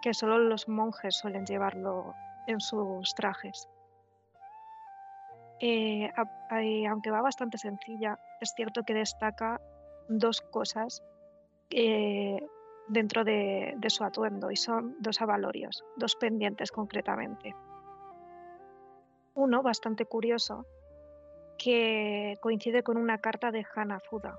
que 0.00 0.14
solo 0.14 0.38
los 0.38 0.68
monjes 0.68 1.16
suelen 1.16 1.46
llevarlo 1.46 2.14
en 2.46 2.60
sus 2.60 3.14
trajes. 3.14 3.68
Eh, 5.60 6.10
aunque 6.88 7.10
va 7.10 7.20
bastante 7.20 7.58
sencilla, 7.58 8.18
es 8.40 8.52
cierto 8.56 8.82
que 8.82 8.94
destaca 8.94 9.60
dos 10.08 10.40
cosas 10.40 11.02
eh, 11.70 12.40
dentro 12.88 13.24
de, 13.24 13.74
de, 13.76 13.90
su 13.90 14.02
atuendo 14.02 14.50
y 14.50 14.56
son 14.56 14.96
dos 15.00 15.20
avalorios, 15.20 15.84
dos 15.96 16.16
pendientes 16.16 16.72
concretamente. 16.72 17.54
Uno 19.34 19.62
bastante 19.62 20.06
curioso 20.06 20.66
que 21.58 22.38
coincide 22.40 22.82
con 22.82 22.96
una 22.96 23.18
carta 23.18 23.50
de 23.50 23.66
Hanafuda, 23.74 24.38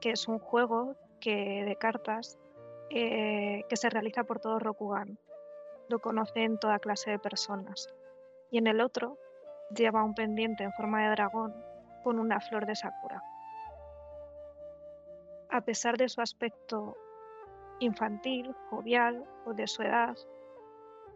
que 0.00 0.10
es 0.10 0.28
un 0.28 0.38
juego 0.38 0.94
que, 1.20 1.64
de 1.64 1.76
cartas 1.76 2.38
eh, 2.90 3.64
que 3.68 3.76
se 3.76 3.90
realiza 3.90 4.24
por 4.24 4.40
todo 4.40 4.58
Rokugan. 4.58 5.18
Lo 5.88 5.98
conocen 6.00 6.58
toda 6.58 6.78
clase 6.78 7.10
de 7.10 7.18
personas. 7.18 7.92
Y 8.50 8.58
en 8.58 8.66
el 8.66 8.80
otro 8.80 9.18
lleva 9.74 10.04
un 10.04 10.14
pendiente 10.14 10.64
en 10.64 10.72
forma 10.72 11.02
de 11.02 11.10
dragón 11.10 11.54
con 12.02 12.18
una 12.18 12.40
flor 12.40 12.66
de 12.66 12.76
sakura. 12.76 13.22
A 15.50 15.60
pesar 15.62 15.96
de 15.96 16.08
su 16.08 16.20
aspecto 16.20 16.96
infantil, 17.80 18.54
jovial 18.70 19.24
o 19.46 19.54
de 19.54 19.66
su 19.66 19.82
edad, 19.82 20.16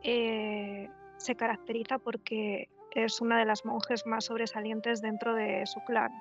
eh, 0.03 0.91
se 1.17 1.37
caracteriza 1.37 1.99
porque 1.99 2.69
es 2.91 3.21
una 3.21 3.39
de 3.39 3.45
las 3.45 3.65
monjes 3.65 4.07
más 4.07 4.27
sobresalientes 4.27 5.01
dentro 5.01 5.35
de 5.35 5.67
su 5.67 5.81
clan. 5.85 6.13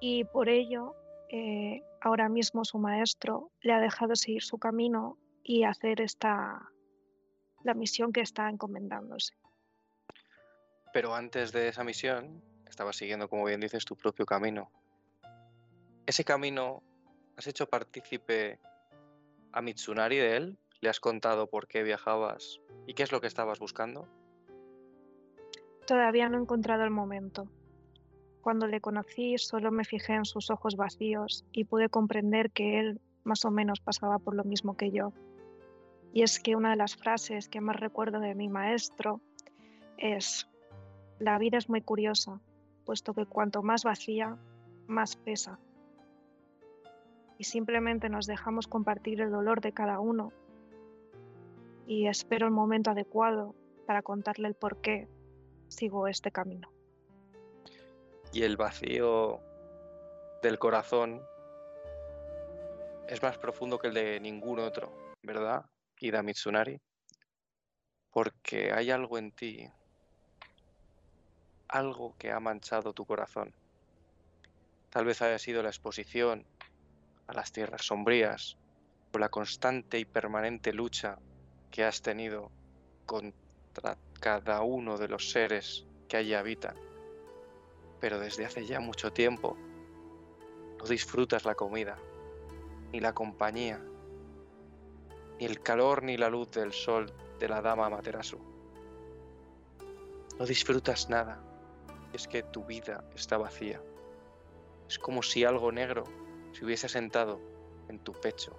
Y 0.00 0.24
por 0.24 0.48
ello, 0.48 0.94
eh, 1.32 1.82
ahora 2.00 2.28
mismo 2.28 2.64
su 2.64 2.78
maestro 2.78 3.52
le 3.60 3.72
ha 3.72 3.78
dejado 3.80 4.16
seguir 4.16 4.42
su 4.42 4.58
camino 4.58 5.16
y 5.44 5.62
hacer 5.62 6.00
esta 6.00 6.70
la 7.62 7.74
misión 7.74 8.12
que 8.12 8.20
está 8.20 8.48
encomendándose. 8.48 9.34
Pero 10.92 11.14
antes 11.14 11.52
de 11.52 11.68
esa 11.68 11.84
misión, 11.84 12.42
estaba 12.66 12.92
siguiendo, 12.92 13.28
como 13.28 13.44
bien 13.44 13.60
dices, 13.60 13.84
tu 13.84 13.96
propio 13.96 14.26
camino. 14.26 14.72
¿Ese 16.06 16.24
camino 16.24 16.82
has 17.36 17.46
hecho 17.46 17.68
partícipe 17.68 18.58
a 19.52 19.62
Mitsunari 19.62 20.16
de 20.16 20.36
él? 20.36 20.58
¿Le 20.80 20.88
has 20.88 20.98
contado 20.98 21.48
por 21.48 21.68
qué 21.68 21.82
viajabas 21.82 22.60
y 22.86 22.94
qué 22.94 23.02
es 23.02 23.12
lo 23.12 23.20
que 23.20 23.26
estabas 23.26 23.58
buscando? 23.58 24.08
Todavía 25.86 26.28
no 26.28 26.38
he 26.38 26.40
encontrado 26.40 26.82
el 26.84 26.90
momento. 26.90 27.48
Cuando 28.42 28.66
le 28.66 28.80
conocí 28.80 29.36
solo 29.38 29.70
me 29.70 29.84
fijé 29.84 30.14
en 30.14 30.24
sus 30.24 30.50
ojos 30.50 30.76
vacíos 30.76 31.44
y 31.52 31.64
pude 31.64 31.88
comprender 31.88 32.50
que 32.50 32.78
él 32.80 33.00
más 33.22 33.44
o 33.44 33.50
menos 33.50 33.80
pasaba 33.80 34.18
por 34.18 34.34
lo 34.34 34.44
mismo 34.44 34.76
que 34.76 34.90
yo. 34.90 35.12
Y 36.12 36.22
es 36.22 36.40
que 36.40 36.56
una 36.56 36.70
de 36.70 36.76
las 36.76 36.96
frases 36.96 37.48
que 37.48 37.60
más 37.60 37.76
recuerdo 37.76 38.18
de 38.18 38.34
mi 38.34 38.48
maestro 38.48 39.20
es, 39.98 40.48
la 41.18 41.38
vida 41.38 41.58
es 41.58 41.68
muy 41.68 41.82
curiosa, 41.82 42.40
puesto 42.84 43.14
que 43.14 43.26
cuanto 43.26 43.62
más 43.62 43.84
vacía, 43.84 44.36
más 44.86 45.16
pesa. 45.16 45.58
Y 47.38 47.44
simplemente 47.44 48.08
nos 48.08 48.26
dejamos 48.26 48.66
compartir 48.66 49.20
el 49.20 49.30
dolor 49.30 49.60
de 49.60 49.72
cada 49.72 50.00
uno. 50.00 50.32
Y 51.86 52.06
espero 52.06 52.46
el 52.46 52.52
momento 52.52 52.90
adecuado 52.90 53.54
para 53.86 54.02
contarle 54.02 54.48
el 54.48 54.54
por 54.54 54.80
qué 54.80 55.08
sigo 55.68 56.08
este 56.08 56.30
camino. 56.30 56.69
Y 58.32 58.44
el 58.44 58.56
vacío 58.56 59.40
del 60.42 60.58
corazón 60.58 61.20
es 63.08 63.20
más 63.22 63.36
profundo 63.38 63.78
que 63.78 63.88
el 63.88 63.94
de 63.94 64.20
ningún 64.20 64.60
otro, 64.60 64.92
¿verdad, 65.22 65.64
Ida 65.98 66.22
Mitsunari? 66.22 66.80
Porque 68.12 68.72
hay 68.72 68.90
algo 68.92 69.18
en 69.18 69.32
ti, 69.32 69.68
algo 71.68 72.14
que 72.18 72.30
ha 72.30 72.38
manchado 72.38 72.92
tu 72.92 73.04
corazón. 73.04 73.52
Tal 74.90 75.04
vez 75.04 75.22
haya 75.22 75.38
sido 75.38 75.62
la 75.62 75.70
exposición 75.70 76.46
a 77.26 77.32
las 77.32 77.52
tierras 77.52 77.84
sombrías 77.84 78.56
o 79.12 79.18
la 79.18 79.28
constante 79.28 79.98
y 79.98 80.04
permanente 80.04 80.72
lucha 80.72 81.18
que 81.70 81.84
has 81.84 82.00
tenido 82.00 82.50
contra 83.06 83.96
cada 84.20 84.62
uno 84.62 84.98
de 84.98 85.08
los 85.08 85.30
seres 85.30 85.84
que 86.08 86.16
allí 86.16 86.34
habitan. 86.34 86.89
Pero 88.00 88.18
desde 88.18 88.44
hace 88.44 88.64
ya 88.64 88.80
mucho 88.80 89.12
tiempo 89.12 89.56
no 90.78 90.86
disfrutas 90.86 91.44
la 91.44 91.54
comida, 91.54 91.98
ni 92.92 93.00
la 93.00 93.12
compañía, 93.12 93.80
ni 95.38 95.46
el 95.46 95.60
calor 95.60 96.02
ni 96.02 96.16
la 96.16 96.30
luz 96.30 96.50
del 96.50 96.72
sol 96.72 97.12
de 97.38 97.48
la 97.48 97.60
dama 97.60 97.90
Materasu. 97.90 98.38
No 100.38 100.46
disfrutas 100.46 101.10
nada. 101.10 101.42
Es 102.12 102.26
que 102.26 102.42
tu 102.42 102.64
vida 102.64 103.04
está 103.14 103.36
vacía. 103.36 103.80
Es 104.88 104.98
como 104.98 105.22
si 105.22 105.44
algo 105.44 105.70
negro 105.70 106.04
se 106.52 106.64
hubiese 106.64 106.88
sentado 106.88 107.38
en 107.88 107.98
tu 107.98 108.12
pecho, 108.12 108.58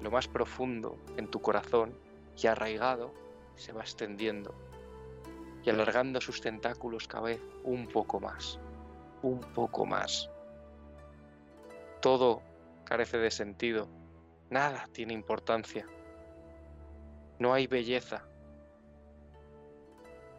lo 0.00 0.10
más 0.10 0.28
profundo 0.28 0.98
en 1.16 1.28
tu 1.28 1.40
corazón 1.40 1.98
y 2.36 2.46
arraigado 2.46 3.12
se 3.56 3.72
va 3.72 3.80
extendiendo 3.80 4.54
y 5.64 5.70
alargando 5.70 6.20
sus 6.20 6.40
tentáculos 6.40 7.08
cada 7.08 7.24
vez 7.24 7.40
un 7.64 7.86
poco 7.88 8.20
más, 8.20 8.58
un 9.24 9.40
poco 9.40 9.86
más. 9.86 10.30
Todo 12.00 12.42
carece 12.84 13.16
de 13.16 13.30
sentido, 13.30 13.88
nada 14.50 14.86
tiene 14.92 15.14
importancia, 15.14 15.86
no 17.38 17.54
hay 17.54 17.66
belleza. 17.66 18.22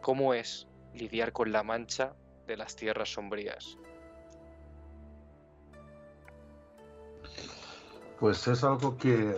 ¿Cómo 0.00 0.34
es 0.34 0.68
lidiar 0.94 1.32
con 1.32 1.50
la 1.50 1.64
mancha 1.64 2.14
de 2.46 2.56
las 2.56 2.76
tierras 2.76 3.12
sombrías? 3.12 3.76
Pues 8.20 8.46
es 8.46 8.62
algo 8.62 8.96
que, 8.96 9.34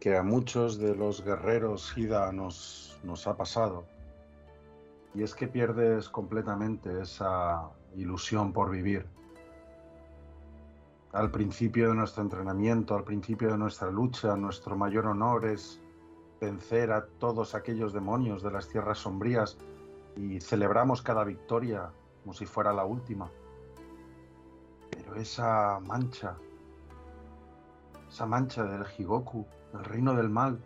que 0.00 0.16
a 0.16 0.22
muchos 0.22 0.78
de 0.78 0.96
los 0.96 1.22
guerreros 1.22 1.92
Hida 1.96 2.32
nos, 2.32 2.98
nos 3.04 3.26
ha 3.26 3.36
pasado 3.36 3.84
y 5.18 5.24
es 5.24 5.34
que 5.34 5.48
pierdes 5.48 6.08
completamente 6.08 7.02
esa 7.02 7.68
ilusión 7.96 8.52
por 8.52 8.70
vivir. 8.70 9.04
Al 11.12 11.32
principio 11.32 11.88
de 11.88 11.96
nuestro 11.96 12.22
entrenamiento, 12.22 12.94
al 12.94 13.02
principio 13.02 13.50
de 13.50 13.58
nuestra 13.58 13.90
lucha, 13.90 14.36
nuestro 14.36 14.76
mayor 14.76 15.06
honor 15.06 15.46
es 15.46 15.80
vencer 16.40 16.92
a 16.92 17.04
todos 17.18 17.56
aquellos 17.56 17.92
demonios 17.92 18.44
de 18.44 18.52
las 18.52 18.68
tierras 18.68 18.98
sombrías 18.98 19.58
y 20.14 20.40
celebramos 20.40 21.02
cada 21.02 21.24
victoria 21.24 21.90
como 22.22 22.32
si 22.32 22.46
fuera 22.46 22.72
la 22.72 22.84
última. 22.84 23.28
Pero 24.88 25.16
esa 25.16 25.80
mancha, 25.80 26.36
esa 28.08 28.24
mancha 28.24 28.62
del 28.62 28.86
Higoku, 28.96 29.44
el 29.74 29.84
reino 29.84 30.14
del 30.14 30.28
mal, 30.28 30.60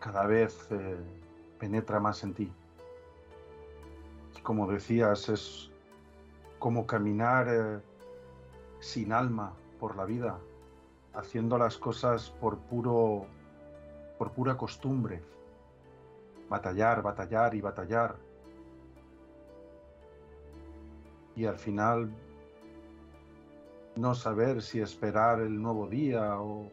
cada 0.00 0.24
vez 0.26 0.66
eh, 0.70 0.96
penetra 1.58 2.00
más 2.00 2.24
en 2.24 2.32
ti 2.32 2.50
como 4.46 4.68
decías, 4.68 5.28
es 5.28 5.72
como 6.60 6.86
caminar 6.86 7.48
eh, 7.50 7.80
sin 8.78 9.12
alma 9.12 9.52
por 9.80 9.96
la 9.96 10.04
vida, 10.04 10.38
haciendo 11.14 11.58
las 11.58 11.76
cosas 11.76 12.30
por 12.40 12.56
puro 12.58 13.26
por 14.16 14.30
pura 14.30 14.56
costumbre. 14.56 15.20
Batallar, 16.48 17.02
batallar 17.02 17.56
y 17.56 17.60
batallar. 17.60 18.14
Y 21.34 21.44
al 21.46 21.58
final 21.58 22.08
no 23.96 24.14
saber 24.14 24.62
si 24.62 24.78
esperar 24.80 25.40
el 25.40 25.60
nuevo 25.60 25.88
día 25.88 26.40
o 26.40 26.70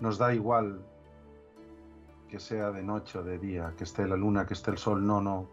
nos 0.00 0.18
da 0.18 0.34
igual 0.34 0.84
que 2.28 2.40
sea 2.40 2.70
de 2.70 2.82
noche 2.82 3.18
o 3.18 3.22
de 3.22 3.38
día, 3.38 3.72
que 3.76 3.84
esté 3.84 4.06
la 4.06 4.16
luna, 4.16 4.46
que 4.46 4.54
esté 4.54 4.70
el 4.70 4.78
sol, 4.78 5.06
no, 5.06 5.20
no, 5.20 5.48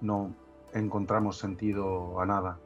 no 0.00 0.34
encontramos 0.72 1.38
sentido 1.38 2.20
a 2.20 2.26
nada. 2.26 2.58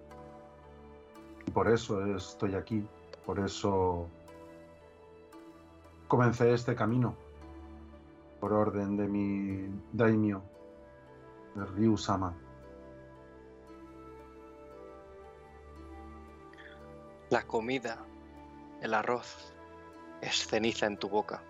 Y 1.46 1.50
por 1.50 1.68
eso 1.68 2.04
estoy 2.14 2.54
aquí, 2.54 2.86
por 3.24 3.40
eso 3.40 4.06
comencé 6.06 6.52
este 6.52 6.74
camino, 6.74 7.14
por 8.40 8.52
orden 8.52 8.96
de 8.96 9.08
mi 9.08 9.68
daimyo, 9.92 10.42
de 11.54 11.64
Ryu 11.64 11.96
Sama. 11.96 12.34
La 17.30 17.42
comida, 17.46 17.98
el 18.80 18.94
arroz, 18.94 19.54
es 20.20 20.46
ceniza 20.46 20.86
en 20.86 20.96
tu 20.96 21.08
boca. 21.08 21.42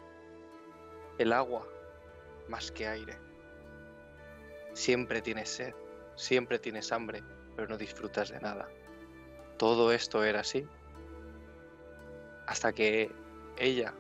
El 1.19 1.33
agua 1.33 1.67
más 2.51 2.71
que 2.73 2.87
aire. 2.87 3.17
Siempre 4.75 5.23
tienes 5.23 5.49
sed, 5.49 5.75
siempre 6.17 6.59
tienes 6.59 6.93
hambre, 6.93 7.23
pero 7.57 7.69
no 7.69 7.79
disfrutas 7.79 8.31
de 8.31 8.41
nada. 8.41 8.69
todo 9.57 9.93
esto 9.93 10.25
era 10.25 10.41
así. 10.41 10.67
Hasta 12.47 12.73
que 12.73 13.13
ella, 13.59 13.95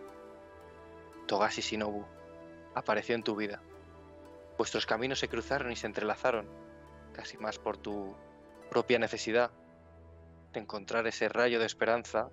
Togashi 1.26 1.60
Shinobu, 1.60 2.04
apareció 2.74 3.14
en 3.14 3.22
tu 3.22 3.36
vida. 3.36 3.62
Vuestros 4.56 4.86
caminos 4.86 5.18
se 5.18 5.28
cruzaron 5.28 5.70
y 5.70 5.76
se 5.76 5.86
entrelazaron, 5.86 6.48
casi 7.12 7.36
más 7.36 7.58
por 7.58 7.76
tu 7.76 8.16
propia 8.70 8.98
necesidad 8.98 9.50
de 10.52 10.60
encontrar 10.60 11.06
ese 11.06 11.28
rayo 11.28 11.58
de 11.58 11.66
esperanza 11.66 12.30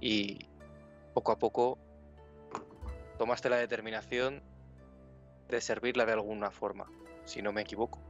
y 0.00 0.48
poco 1.12 1.32
a 1.32 1.38
poco 1.38 1.78
tomaste 3.18 3.48
la 3.48 3.56
determinación 3.56 4.42
de 5.48 5.60
servirla 5.60 6.06
de 6.06 6.12
alguna 6.12 6.50
forma, 6.50 6.86
si 7.24 7.42
no 7.42 7.52
me 7.52 7.62
equivoco. 7.62 8.00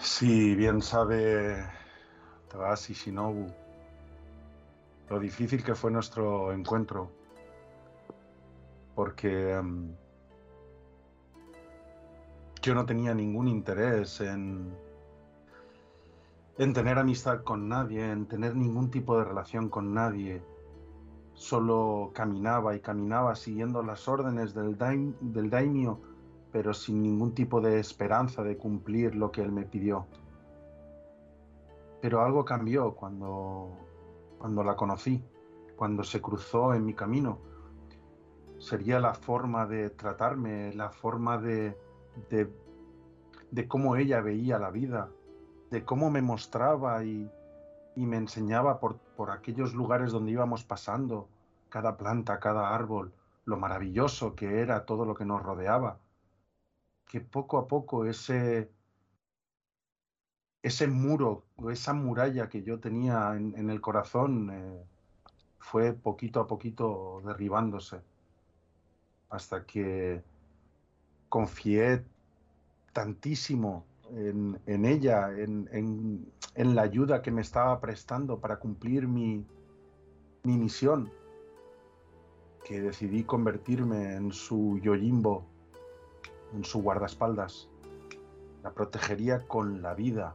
Sí, 0.00 0.54
bien 0.54 0.80
sabe 0.80 1.64
Tagashi 2.48 2.94
Shinobu 2.94 3.46
lo 5.10 5.18
difícil 5.18 5.62
que 5.64 5.74
fue 5.74 5.90
nuestro 5.90 6.52
encuentro, 6.52 7.10
porque 8.94 9.54
em, 9.54 9.92
yo 12.62 12.74
no 12.76 12.86
tenía 12.86 13.12
ningún 13.12 13.48
interés 13.48 14.20
en, 14.20 14.72
en 16.58 16.72
tener 16.72 16.96
amistad 16.96 17.42
con 17.42 17.68
nadie, 17.68 18.08
en 18.08 18.26
tener 18.26 18.54
ningún 18.54 18.90
tipo 18.90 19.18
de 19.18 19.24
relación 19.24 19.68
con 19.68 19.92
nadie. 19.92 20.42
Solo 21.40 22.10
caminaba 22.12 22.76
y 22.76 22.80
caminaba 22.80 23.34
siguiendo 23.34 23.82
las 23.82 24.06
órdenes 24.08 24.52
del, 24.52 24.76
del 25.22 25.48
daimio, 25.48 25.98
pero 26.52 26.74
sin 26.74 27.02
ningún 27.02 27.34
tipo 27.34 27.62
de 27.62 27.80
esperanza 27.80 28.42
de 28.42 28.58
cumplir 28.58 29.14
lo 29.14 29.32
que 29.32 29.40
él 29.40 29.50
me 29.50 29.64
pidió. 29.64 30.06
Pero 32.02 32.20
algo 32.20 32.44
cambió 32.44 32.94
cuando, 32.94 33.70
cuando 34.36 34.62
la 34.62 34.76
conocí, 34.76 35.24
cuando 35.76 36.04
se 36.04 36.20
cruzó 36.20 36.74
en 36.74 36.84
mi 36.84 36.92
camino. 36.92 37.38
Sería 38.58 39.00
la 39.00 39.14
forma 39.14 39.64
de 39.64 39.88
tratarme, 39.88 40.74
la 40.74 40.90
forma 40.90 41.38
de, 41.38 41.74
de, 42.28 43.66
cómo 43.66 43.96
ella 43.96 44.20
veía 44.20 44.58
la 44.58 44.70
vida, 44.70 45.08
de 45.70 45.86
cómo 45.86 46.10
me 46.10 46.20
mostraba 46.20 47.02
y, 47.02 47.30
me 47.96 48.16
enseñaba 48.16 48.80
por, 48.80 48.98
por, 49.16 49.30
aquellos 49.30 49.74
lugares 49.74 50.12
donde 50.12 50.32
íbamos 50.32 50.64
pasando, 50.64 51.28
cada 51.68 51.96
planta, 51.96 52.40
cada 52.40 52.74
árbol, 52.74 53.12
lo 53.44 53.56
maravilloso 53.56 54.34
que 54.34 54.60
era 54.60 54.84
todo 54.84 55.04
lo 55.04 55.14
que 55.14 55.24
nos 55.24 55.42
rodeaba, 55.42 55.98
que 57.06 57.20
poco 57.20 57.58
a 57.58 57.66
poco 57.66 58.04
ese, 58.04 58.70
ese 60.62 60.86
muro, 60.86 61.44
esa 61.70 61.92
muralla 61.92 62.48
que 62.48 62.62
yo 62.62 62.80
tenía 62.80 63.34
en, 63.34 63.70
el 63.70 63.80
corazón 63.80 64.50
eh, 64.52 64.84
fue 65.58 65.92
poquito 65.92 66.40
a 66.40 66.46
poquito 66.46 67.22
derribándose, 67.24 68.00
hasta 69.30 69.64
que 69.66 70.22
confié 71.28 72.04
tantísimo 72.92 73.84
en, 74.14 74.84
ella, 74.84 75.30
en, 75.36 76.26
la 76.54 76.82
ayuda 76.82 77.22
que 77.22 77.30
me 77.30 77.40
estaba 77.40 77.80
prestando 77.80 78.38
para 78.40 78.58
cumplir 78.58 79.06
mi, 79.06 79.46
mi 80.42 80.56
misión, 80.56 81.10
que 82.64 82.80
decidí 82.80 83.24
convertirme 83.24 84.14
en 84.14 84.32
su 84.32 84.78
Yojimbo, 84.82 85.44
en 86.54 86.64
su 86.64 86.82
guardaespaldas. 86.82 87.68
La 88.62 88.72
protegería 88.72 89.46
con 89.48 89.80
la 89.80 89.94
vida, 89.94 90.34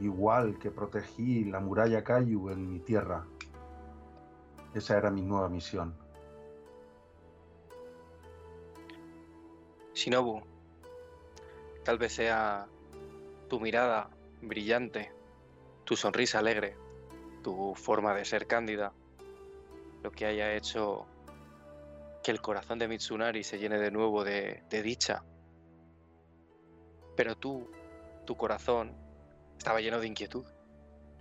igual 0.00 0.58
que 0.58 0.70
protegí 0.70 1.44
la 1.44 1.60
muralla 1.60 2.04
Kayu 2.04 2.50
en 2.50 2.70
mi 2.70 2.80
tierra. 2.80 3.26
Esa 4.74 4.98
era 4.98 5.10
mi 5.10 5.22
nueva 5.22 5.48
misión. 5.48 5.94
Shinobu, 9.94 10.49
Tal 11.90 11.98
vez 11.98 12.12
sea 12.12 12.68
tu 13.48 13.58
mirada 13.58 14.10
brillante, 14.42 15.12
tu 15.82 15.96
sonrisa 15.96 16.38
alegre, 16.38 16.76
tu 17.42 17.74
forma 17.74 18.14
de 18.14 18.24
ser 18.24 18.46
cándida, 18.46 18.92
lo 20.00 20.12
que 20.12 20.24
haya 20.24 20.54
hecho 20.54 21.08
que 22.22 22.30
el 22.30 22.40
corazón 22.40 22.78
de 22.78 22.86
Mitsunari 22.86 23.42
se 23.42 23.58
llene 23.58 23.80
de 23.80 23.90
nuevo 23.90 24.22
de, 24.22 24.62
dicha. 24.70 25.24
Pero 27.16 27.34
tú, 27.34 27.68
tu 28.24 28.36
corazón, 28.36 28.94
estaba 29.58 29.80
lleno 29.80 29.98
de 29.98 30.06
inquietud, 30.06 30.46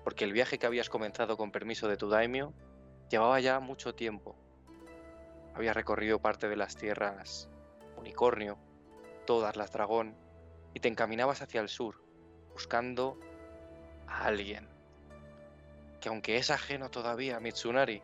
porque 0.04 0.24
el 0.24 0.34
viaje 0.34 0.60
que 0.60 0.68
habías 0.68 0.88
comenzado 0.88 1.36
con 1.36 1.52
permiso 1.52 1.88
de 1.88 1.98
tu 1.98 2.10
daimio 2.10 2.54
llevaba 3.10 3.40
ya 3.40 3.60
mucho 3.60 3.96
tiempo. 3.96 4.36
Habías 5.56 5.76
recorrido 5.76 6.20
parte 6.20 6.48
de 6.48 6.58
las 6.58 6.76
tierras 6.76 7.50
unicornio, 7.98 8.60
todas 9.26 9.56
las 9.56 9.72
dragón, 9.72 10.29
y 10.74 10.80
te 10.80 10.88
encaminabas 10.88 11.42
hacia 11.42 11.62
el 11.62 11.70
sur, 11.70 11.96
buscando 12.54 13.18
a 14.08 14.26
alguien 14.26 14.68
que 16.00 16.10
aunque 16.10 16.38
es 16.38 16.50
ajeno 16.50 16.90
todavía 16.90 17.38
a 17.38 17.40
Mitsunari, 17.40 18.02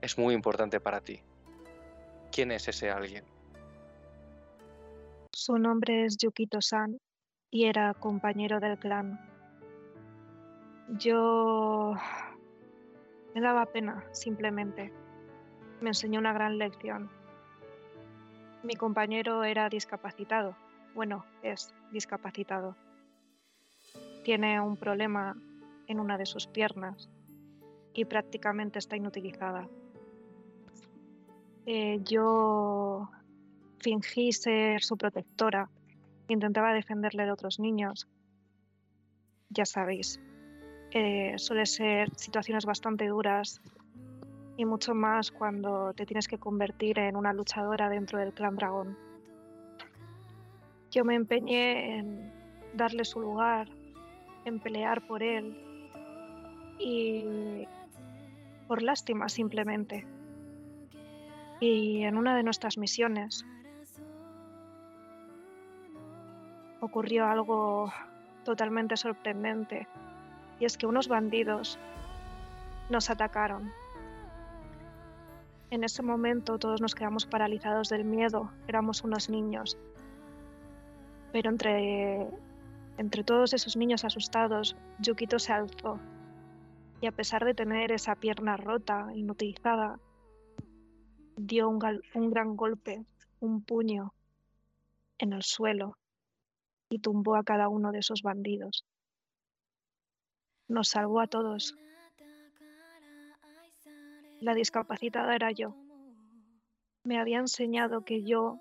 es 0.00 0.18
muy 0.18 0.34
importante 0.34 0.80
para 0.80 1.00
ti. 1.00 1.20
¿Quién 2.32 2.52
es 2.52 2.68
ese 2.68 2.90
alguien? 2.90 3.24
Su 5.32 5.58
nombre 5.58 6.04
es 6.04 6.16
Yukito-san 6.16 6.98
y 7.50 7.66
era 7.66 7.94
compañero 7.94 8.60
del 8.60 8.78
clan. 8.78 9.20
Yo 10.98 11.94
me 13.34 13.40
daba 13.40 13.66
pena, 13.66 14.04
simplemente. 14.12 14.92
Me 15.80 15.90
enseñó 15.90 16.18
una 16.18 16.32
gran 16.32 16.58
lección. 16.58 17.10
Mi 18.62 18.74
compañero 18.74 19.44
era 19.44 19.68
discapacitado 19.68 20.56
bueno, 20.98 21.24
es 21.44 21.72
discapacitado. 21.92 22.74
Tiene 24.24 24.60
un 24.60 24.76
problema 24.76 25.36
en 25.86 26.00
una 26.00 26.18
de 26.18 26.26
sus 26.26 26.48
piernas 26.48 27.08
y 27.94 28.04
prácticamente 28.04 28.80
está 28.80 28.96
inutilizada. 28.96 29.68
Eh, 31.66 32.00
yo 32.02 33.08
fingí 33.78 34.32
ser 34.32 34.82
su 34.82 34.96
protectora, 34.96 35.70
intentaba 36.26 36.72
defenderle 36.72 37.26
de 37.26 37.30
otros 37.30 37.60
niños. 37.60 38.08
Ya 39.50 39.66
sabéis, 39.66 40.18
eh, 40.90 41.34
suele 41.36 41.66
ser 41.66 42.12
situaciones 42.16 42.66
bastante 42.66 43.06
duras 43.06 43.60
y 44.56 44.64
mucho 44.64 44.96
más 44.96 45.30
cuando 45.30 45.92
te 45.94 46.06
tienes 46.06 46.26
que 46.26 46.38
convertir 46.38 46.98
en 46.98 47.14
una 47.14 47.32
luchadora 47.32 47.88
dentro 47.88 48.18
del 48.18 48.32
clan 48.32 48.56
dragón. 48.56 49.07
Yo 50.90 51.04
me 51.04 51.14
empeñé 51.14 51.98
en 51.98 52.32
darle 52.74 53.04
su 53.04 53.20
lugar, 53.20 53.68
en 54.46 54.58
pelear 54.58 55.06
por 55.06 55.22
él 55.22 55.56
y 56.78 57.66
por 58.66 58.82
lástima 58.82 59.28
simplemente. 59.28 60.06
Y 61.60 62.04
en 62.04 62.16
una 62.16 62.36
de 62.36 62.42
nuestras 62.42 62.78
misiones 62.78 63.44
ocurrió 66.80 67.26
algo 67.26 67.92
totalmente 68.44 68.96
sorprendente 68.96 69.86
y 70.58 70.64
es 70.64 70.78
que 70.78 70.86
unos 70.86 71.08
bandidos 71.08 71.78
nos 72.88 73.10
atacaron. 73.10 73.70
En 75.70 75.84
ese 75.84 76.02
momento 76.02 76.58
todos 76.58 76.80
nos 76.80 76.94
quedamos 76.94 77.26
paralizados 77.26 77.90
del 77.90 78.04
miedo, 78.04 78.50
éramos 78.66 79.04
unos 79.04 79.28
niños 79.28 79.76
pero 81.32 81.50
entre, 81.50 82.28
entre 82.96 83.24
todos 83.24 83.52
esos 83.52 83.76
niños 83.76 84.04
asustados, 84.04 84.76
Yukito 84.98 85.38
se 85.38 85.52
alzó 85.52 86.00
y 87.00 87.06
a 87.06 87.12
pesar 87.12 87.44
de 87.44 87.54
tener 87.54 87.92
esa 87.92 88.16
pierna 88.16 88.56
rota, 88.56 89.08
inutilizada, 89.14 90.00
dio 91.36 91.68
un, 91.68 91.78
un 92.14 92.30
gran 92.30 92.56
golpe, 92.56 93.04
un 93.40 93.62
puño 93.62 94.12
en 95.18 95.32
el 95.32 95.42
suelo 95.42 95.96
y 96.88 96.98
tumbó 96.98 97.36
a 97.36 97.44
cada 97.44 97.68
uno 97.68 97.92
de 97.92 98.00
esos 98.00 98.22
bandidos. 98.22 98.84
Nos 100.66 100.88
salvó 100.88 101.20
a 101.20 101.26
todos. 101.26 101.76
La 104.40 104.54
discapacitada 104.54 105.34
era 105.34 105.50
yo. 105.50 105.74
Me 107.04 107.18
había 107.18 107.38
enseñado 107.38 108.04
que 108.04 108.22
yo 108.22 108.60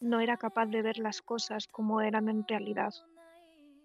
no 0.00 0.20
era 0.20 0.36
capaz 0.36 0.66
de 0.66 0.82
ver 0.82 0.98
las 0.98 1.22
cosas 1.22 1.66
como 1.66 2.00
eran 2.00 2.28
en 2.28 2.46
realidad 2.46 2.92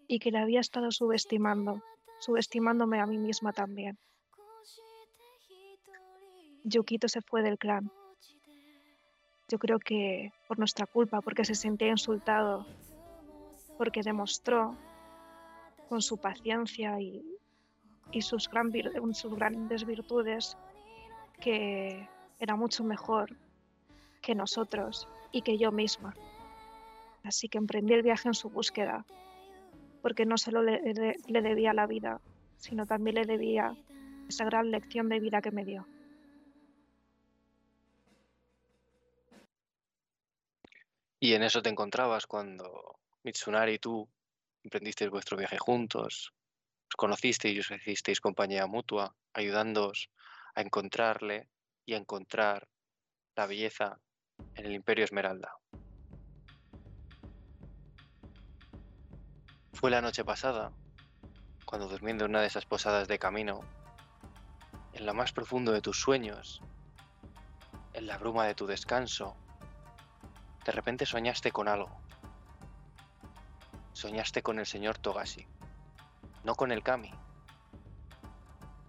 y 0.07 0.19
que 0.19 0.31
le 0.31 0.39
había 0.39 0.59
estado 0.59 0.91
subestimando, 0.91 1.81
subestimándome 2.19 2.99
a 2.99 3.05
mí 3.05 3.17
misma 3.17 3.53
también. 3.53 3.97
Yukito 6.63 7.07
se 7.07 7.21
fue 7.21 7.41
del 7.41 7.57
clan. 7.57 7.91
Yo 9.47 9.57
creo 9.57 9.79
que 9.79 10.31
por 10.47 10.59
nuestra 10.59 10.85
culpa, 10.85 11.21
porque 11.21 11.45
se 11.45 11.55
sentía 11.55 11.89
insultado 11.89 12.65
porque 13.77 14.03
demostró 14.03 14.77
con 15.89 16.01
su 16.01 16.17
paciencia 16.17 17.01
y, 17.01 17.25
sus 18.21 18.49
grandes 18.49 19.85
virtudes 19.85 20.57
que 21.39 22.07
era 22.37 22.55
mucho 22.55 22.83
mejor 22.83 23.35
que 24.21 24.35
nosotros 24.35 25.07
y 25.31 25.41
que 25.41 25.57
yo 25.57 25.71
misma. 25.71 26.15
Así 27.23 27.47
que 27.49 27.57
emprendí 27.57 27.93
el 27.93 28.03
viaje 28.03 28.27
en 28.27 28.33
su 28.33 28.49
búsqueda, 28.49 29.05
porque 30.01 30.25
no 30.25 30.37
solo 30.37 30.63
le, 30.63 30.81
le- 31.27 31.41
debía 31.41 31.73
la 31.73 31.87
vida, 31.87 32.19
sino 32.57 32.85
también 32.85 33.15
le 33.15 33.25
debía 33.25 33.75
esa 34.27 34.45
gran 34.45 34.71
lección 34.71 35.09
de 35.09 35.19
vida 35.19 35.41
que 35.41 35.51
me 35.51 35.65
dio. 35.65 35.85
Y 41.19 41.33
en 41.33 41.43
eso 41.43 41.61
te 41.61 41.69
encontrabas 41.69 42.25
cuando 42.25 42.99
Mitsunari 43.23 43.73
y 43.73 43.79
tú 43.79 44.09
emprendisteis 44.63 45.11
vuestro 45.11 45.37
viaje 45.37 45.57
juntos, 45.59 46.33
os 46.89 46.95
conocisteis 46.97 47.55
y 47.55 47.59
os 47.59 47.71
hicisteis 47.71 48.19
compañía 48.19 48.65
mutua, 48.65 49.15
ayudándoos 49.33 50.09
a 50.55 50.61
encontrarle 50.61 51.47
y 51.85 51.93
a 51.93 51.97
encontrar 51.97 52.67
la 53.35 53.45
belleza 53.45 54.01
en 54.55 54.65
el 54.65 54.73
Imperio 54.73 55.05
Esmeralda. 55.05 55.57
Fue 59.73 59.89
la 59.89 60.01
noche 60.01 60.23
pasada, 60.23 60.71
cuando 61.65 61.87
durmiendo 61.87 62.25
en 62.25 62.31
una 62.31 62.41
de 62.41 62.47
esas 62.47 62.65
posadas 62.65 63.07
de 63.07 63.17
camino, 63.17 63.61
en 64.93 65.05
lo 65.05 65.13
más 65.13 65.31
profundo 65.31 65.71
de 65.71 65.81
tus 65.81 65.99
sueños, 65.99 66.61
en 67.93 68.07
la 68.07 68.17
bruma 68.17 68.45
de 68.45 68.55
tu 68.55 68.67
descanso, 68.67 69.35
de 70.65 70.71
repente 70.71 71.05
soñaste 71.05 71.51
con 71.51 71.67
algo. 71.67 72.01
Soñaste 73.93 74.43
con 74.43 74.59
el 74.59 74.65
señor 74.65 74.97
Togashi. 74.97 75.47
No 76.43 76.55
con 76.55 76.71
el 76.71 76.83
Kami, 76.83 77.11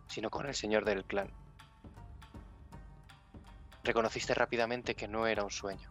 sino 0.08 0.30
con 0.30 0.46
el 0.46 0.54
señor 0.54 0.84
del 0.84 1.04
clan. 1.04 1.41
Reconociste 3.84 4.32
rápidamente 4.34 4.94
que 4.94 5.08
no 5.08 5.26
era 5.26 5.42
un 5.42 5.50
sueño. 5.50 5.90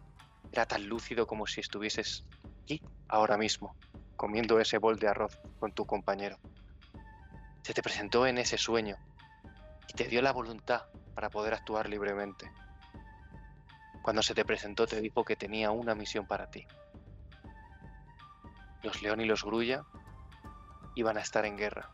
Era 0.50 0.64
tan 0.64 0.86
lúcido 0.86 1.26
como 1.26 1.46
si 1.46 1.60
estuvieses 1.60 2.24
aquí, 2.62 2.82
ahora 3.08 3.36
mismo, 3.36 3.76
comiendo 4.16 4.58
ese 4.60 4.78
bol 4.78 4.98
de 4.98 5.08
arroz 5.08 5.38
con 5.58 5.72
tu 5.72 5.84
compañero. 5.84 6.38
Se 7.62 7.74
te 7.74 7.82
presentó 7.82 8.26
en 8.26 8.38
ese 8.38 8.56
sueño 8.56 8.96
y 9.88 9.92
te 9.92 10.04
dio 10.04 10.22
la 10.22 10.32
voluntad 10.32 10.84
para 11.14 11.28
poder 11.28 11.52
actuar 11.52 11.88
libremente. 11.88 12.50
Cuando 14.02 14.22
se 14.22 14.34
te 14.34 14.44
presentó 14.44 14.86
te 14.86 15.00
dijo 15.00 15.22
que 15.24 15.36
tenía 15.36 15.70
una 15.70 15.94
misión 15.94 16.26
para 16.26 16.50
ti. 16.50 16.66
Los 18.82 19.02
León 19.02 19.20
y 19.20 19.26
los 19.26 19.44
Grulla 19.44 19.84
iban 20.94 21.18
a 21.18 21.20
estar 21.20 21.44
en 21.44 21.58
guerra. 21.58 21.90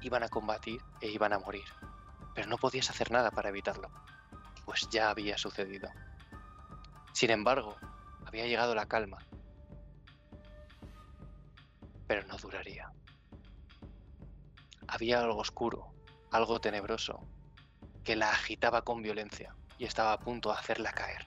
Iban 0.00 0.22
a 0.22 0.28
combatir 0.28 0.80
e 1.02 1.08
iban 1.08 1.34
a 1.34 1.38
morir. 1.38 1.66
Pero 2.34 2.48
no 2.48 2.56
podías 2.56 2.90
hacer 2.90 3.10
nada 3.10 3.30
para 3.30 3.50
evitarlo, 3.50 3.90
pues 4.70 4.88
ya 4.88 5.10
había 5.10 5.36
sucedido. 5.36 5.90
Sin 7.12 7.30
embargo, 7.30 7.76
había 8.24 8.46
llegado 8.46 8.72
la 8.72 8.86
calma. 8.86 9.18
Pero 12.06 12.24
no 12.28 12.36
duraría. 12.36 12.92
Había 14.86 15.18
algo 15.18 15.40
oscuro, 15.40 15.92
algo 16.30 16.60
tenebroso, 16.60 17.26
que 18.04 18.14
la 18.14 18.30
agitaba 18.30 18.82
con 18.82 19.02
violencia 19.02 19.56
y 19.76 19.86
estaba 19.86 20.12
a 20.12 20.20
punto 20.20 20.52
de 20.52 20.58
hacerla 20.60 20.92
caer. 20.92 21.26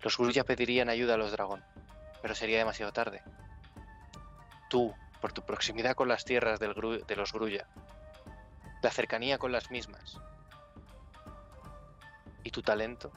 Los 0.00 0.18
Grulla 0.18 0.42
pedirían 0.42 0.88
ayuda 0.88 1.14
a 1.14 1.18
los 1.18 1.30
dragón, 1.30 1.64
pero 2.22 2.34
sería 2.34 2.58
demasiado 2.58 2.92
tarde. 2.92 3.22
Tú, 4.68 4.92
por 5.20 5.32
tu 5.32 5.42
proximidad 5.46 5.94
con 5.94 6.08
las 6.08 6.24
tierras 6.24 6.58
de 6.58 7.14
los 7.16 7.32
Grulla, 7.32 7.68
la 8.82 8.90
cercanía 8.90 9.38
con 9.38 9.52
las 9.52 9.70
mismas 9.70 10.20
y 12.44 12.50
tu 12.50 12.62
talento, 12.62 13.12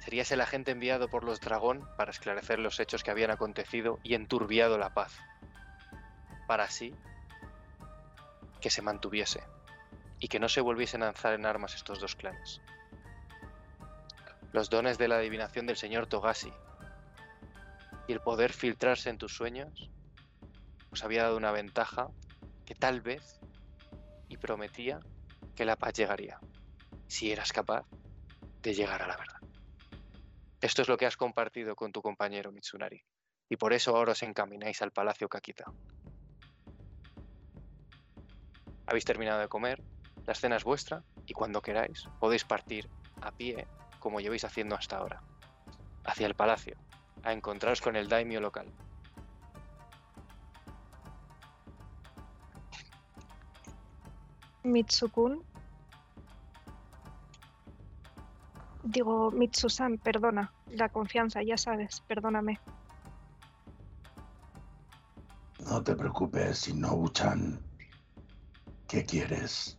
serías 0.00 0.30
el 0.32 0.40
agente 0.40 0.72
enviado 0.72 1.08
por 1.08 1.24
los 1.24 1.40
dragón 1.40 1.88
para 1.96 2.10
esclarecer 2.10 2.58
los 2.58 2.80
hechos 2.80 3.02
que 3.02 3.10
habían 3.10 3.30
acontecido 3.30 3.98
y 4.02 4.14
enturbiado 4.14 4.76
la 4.76 4.92
paz, 4.92 5.16
para 6.46 6.64
así 6.64 6.94
que 8.60 8.70
se 8.70 8.82
mantuviese 8.82 9.42
y 10.18 10.28
que 10.28 10.40
no 10.40 10.48
se 10.48 10.60
volviesen 10.60 11.02
a 11.02 11.06
lanzar 11.06 11.34
en 11.34 11.46
armas 11.46 11.74
estos 11.74 12.00
dos 12.00 12.14
clanes. 12.16 12.60
Los 14.52 14.68
dones 14.68 14.98
de 14.98 15.08
la 15.08 15.16
adivinación 15.16 15.66
del 15.66 15.76
señor 15.76 16.06
Togashi 16.06 16.52
y 18.08 18.12
el 18.12 18.20
poder 18.20 18.52
filtrarse 18.52 19.08
en 19.08 19.18
tus 19.18 19.34
sueños 19.34 19.90
os 20.90 21.04
había 21.04 21.22
dado 21.22 21.36
una 21.36 21.52
ventaja 21.52 22.08
que 22.66 22.74
tal 22.74 23.00
vez 23.00 23.40
y 24.28 24.36
prometía 24.36 25.00
que 25.54 25.64
la 25.64 25.76
paz 25.76 25.94
llegaría, 25.94 26.40
si 27.06 27.30
eras 27.32 27.52
capaz 27.52 27.86
de 28.62 28.74
llegar 28.74 29.02
a 29.02 29.06
la 29.06 29.16
verdad. 29.16 29.38
Esto 30.60 30.82
es 30.82 30.88
lo 30.88 30.96
que 30.96 31.06
has 31.06 31.16
compartido 31.16 31.74
con 31.74 31.92
tu 31.92 32.02
compañero 32.02 32.52
Mitsunari, 32.52 33.02
y 33.48 33.56
por 33.56 33.72
eso 33.72 33.96
ahora 33.96 34.12
os 34.12 34.22
encamináis 34.22 34.82
al 34.82 34.92
Palacio 34.92 35.28
Kakita. 35.28 35.64
Habéis 38.86 39.04
terminado 39.04 39.40
de 39.40 39.48
comer, 39.48 39.82
la 40.26 40.34
cena 40.34 40.56
es 40.56 40.64
vuestra, 40.64 41.02
y 41.26 41.32
cuando 41.32 41.62
queráis 41.62 42.04
podéis 42.18 42.44
partir 42.44 42.90
a 43.22 43.30
pie, 43.30 43.66
como 43.98 44.20
llevéis 44.20 44.44
haciendo 44.44 44.74
hasta 44.74 44.98
ahora, 44.98 45.22
hacia 46.04 46.26
el 46.26 46.34
palacio, 46.34 46.76
a 47.22 47.32
encontraros 47.32 47.80
con 47.80 47.96
el 47.96 48.08
daimio 48.08 48.40
local. 48.40 48.70
Mitsukun. 54.64 55.49
Digo, 58.82 59.30
Mitsusan, 59.30 59.98
perdona. 59.98 60.52
La 60.70 60.88
confianza, 60.88 61.42
ya 61.42 61.56
sabes, 61.56 62.00
perdóname. 62.06 62.58
No 65.68 65.82
te 65.82 65.94
preocupes, 65.94 66.66
Shinobu-chan. 66.66 67.60
¿Qué 68.88 69.04
quieres? 69.04 69.78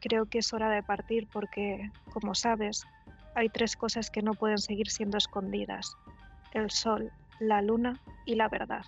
Creo 0.00 0.26
que 0.26 0.38
es 0.38 0.52
hora 0.52 0.68
de 0.70 0.82
partir 0.82 1.28
porque, 1.32 1.90
como 2.12 2.34
sabes, 2.34 2.84
hay 3.34 3.48
tres 3.48 3.76
cosas 3.76 4.10
que 4.10 4.22
no 4.22 4.34
pueden 4.34 4.58
seguir 4.58 4.90
siendo 4.90 5.18
escondidas. 5.18 5.96
El 6.52 6.70
sol, 6.70 7.12
la 7.38 7.62
luna 7.62 8.00
y 8.26 8.34
la 8.34 8.48
verdad. 8.48 8.84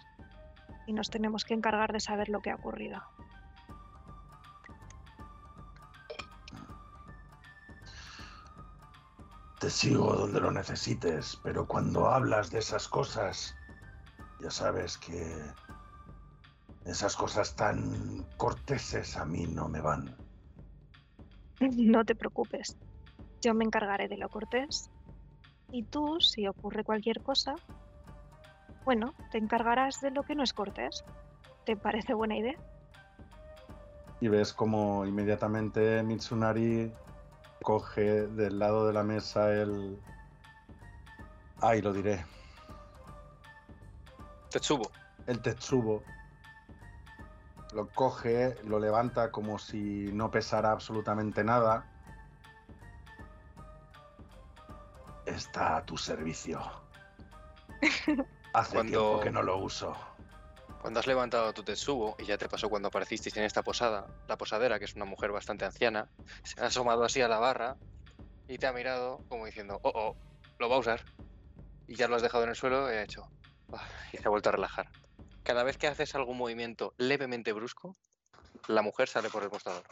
Y 0.87 0.93
nos 0.93 1.11
tenemos 1.11 1.45
que 1.45 1.55
encargar 1.55 1.93
de 1.93 2.01
saber 2.01 2.29
lo 2.29 2.41
que 2.41 2.51
ha 2.51 2.57
ocurrido. 2.57 3.01
Te 9.63 9.71
sigo 9.71 10.13
donde 10.13 10.41
lo 10.41 10.51
necesites, 10.51 11.39
pero 11.45 11.69
cuando 11.69 12.09
hablas 12.09 12.51
de 12.51 12.59
esas 12.59 12.89
cosas, 12.89 13.55
ya 14.41 14.51
sabes 14.51 14.99
que 14.99 15.25
esas 16.85 17.15
cosas 17.15 17.55
tan 17.55 18.27
corteses 18.39 19.17
a 19.17 19.25
mí 19.25 19.47
no 19.47 19.69
me 19.69 19.81
van. 19.81 20.17
No 21.61 22.05
te 22.05 22.17
preocupes. 22.17 22.77
Yo 23.41 23.55
me 23.55 23.65
encargaré 23.65 24.09
de 24.09 24.17
lo 24.17 24.29
cortés. 24.31 24.91
Y 25.71 25.85
tú, 25.85 26.21
si 26.21 26.49
ocurre 26.49 26.83
cualquier 26.83 27.23
cosa, 27.23 27.55
bueno, 28.85 29.15
te 29.31 29.39
encargarás 29.39 30.01
de 30.01 30.11
lo 30.11 30.25
que 30.25 30.35
no 30.35 30.43
es 30.43 30.53
cortés. 30.53 31.05
¿Te 31.65 31.77
parece 31.77 32.15
buena 32.15 32.37
idea? 32.37 32.59
Y 34.21 34.27
ves 34.27 34.53
como 34.53 35.07
inmediatamente 35.07 36.03
Mitsunari 36.03 36.93
coge 37.63 38.27
del 38.27 38.59
lado 38.59 38.87
de 38.87 38.93
la 38.93 39.03
mesa 39.03 39.51
el... 39.53 40.01
Ay, 41.61 41.81
lo 41.81 41.93
diré. 41.93 42.25
Tetsubo, 44.51 44.91
El 45.27 45.41
Tetsubo. 45.41 46.03
Lo 47.73 47.89
coge, 47.89 48.57
lo 48.65 48.79
levanta 48.79 49.31
como 49.31 49.59
si 49.59 50.11
no 50.13 50.31
pesara 50.31 50.73
absolutamente 50.73 51.43
nada. 51.43 51.87
Está 55.25 55.79
a 55.79 55.85
tu 55.87 55.97
servicio. 55.97 56.61
Hace 58.53 58.75
Cuando- 58.75 58.91
tiempo 58.91 59.21
que 59.21 59.31
no 59.31 59.43
lo 59.43 59.59
uso. 59.59 59.97
Cuando 60.83 60.99
has 60.99 61.07
levantado 61.07 61.53
tu 61.55 61.63
Tetsubo, 61.63 62.17
y 62.19 62.27
ya 62.27 62.37
te 62.39 62.49
pasó 62.49 62.69
cuando 62.69 62.89
aparecisteis 62.89 63.37
en 63.37 63.45
esta 63.45 63.63
posada, 63.63 64.11
la 64.27 64.37
posadera, 64.37 64.81
que 64.81 64.87
es 64.87 64.97
una 64.97 65.05
mujer 65.05 65.31
bastante 65.31 65.65
anciana, 65.65 66.11
se 66.43 66.61
ha 66.61 66.67
asomado 66.67 67.05
así 67.05 67.21
a 67.23 67.29
la 67.29 67.39
barra 67.39 67.79
y 68.49 68.59
te 68.59 68.67
ha 68.69 68.73
mirado 68.75 69.25
como 69.29 69.47
diciendo, 69.47 69.81
oh, 69.85 69.93
oh, 69.95 70.19
lo 70.59 70.69
va 70.71 70.77
a 70.77 70.81
usar. 70.81 71.07
Y 71.87 71.97
ya 71.97 72.09
lo 72.09 72.17
has 72.17 72.23
dejado 72.23 72.45
en 72.45 72.51
el 72.51 72.57
suelo 72.57 72.93
y 72.93 72.97
ha 72.97 73.03
hecho, 73.05 73.25
"Ah", 73.73 73.89
y 74.13 74.19
se 74.19 74.29
ha 74.29 74.31
vuelto 74.31 74.51
a 74.51 74.53
relajar. 74.53 74.87
Cada 75.45 75.65
vez 75.65 75.79
que 75.79 75.89
haces 75.89 76.15
algún 76.17 76.39
movimiento 76.39 76.95
levemente 76.99 77.53
brusco, 77.53 77.99
la 78.69 78.83
mujer 78.83 79.09
sale 79.09 79.31
por 79.31 79.45
el 79.45 79.51
mostrador. 79.51 79.87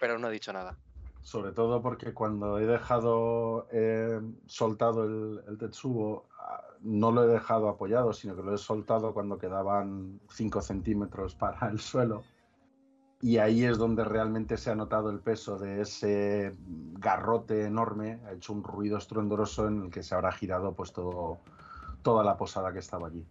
Pero 0.00 0.18
no 0.18 0.26
ha 0.28 0.30
dicho 0.30 0.52
nada. 0.52 0.78
Sobre 1.22 1.52
todo 1.52 1.82
porque 1.82 2.14
cuando 2.14 2.58
he 2.58 2.66
dejado 2.66 3.66
eh, 3.70 4.20
soltado 4.46 5.04
el, 5.04 5.42
el 5.46 5.58
Tetsubo, 5.58 6.26
ah, 6.38 6.62
no 6.80 7.10
lo 7.10 7.24
he 7.24 7.26
dejado 7.26 7.68
apoyado, 7.68 8.12
sino 8.12 8.34
que 8.34 8.42
lo 8.42 8.54
he 8.54 8.58
soltado 8.58 9.12
cuando 9.12 9.38
quedaban 9.38 10.20
5 10.30 10.62
centímetros 10.62 11.34
para 11.34 11.68
el 11.68 11.80
suelo. 11.80 12.22
Y 13.20 13.38
ahí 13.38 13.64
es 13.64 13.78
donde 13.78 14.04
realmente 14.04 14.56
se 14.56 14.70
ha 14.70 14.76
notado 14.76 15.10
el 15.10 15.18
peso 15.18 15.58
de 15.58 15.80
ese 15.80 16.56
garrote 16.92 17.64
enorme, 17.64 18.20
ha 18.26 18.32
hecho 18.32 18.52
un 18.52 18.62
ruido 18.62 18.96
estruendoso 18.96 19.66
en 19.66 19.82
el 19.82 19.90
que 19.90 20.04
se 20.04 20.14
habrá 20.14 20.30
girado 20.30 20.72
pues 20.74 20.92
todo, 20.92 21.38
toda 22.02 22.22
la 22.22 22.36
posada 22.36 22.72
que 22.72 22.78
estaba 22.78 23.08
allí. 23.08 23.26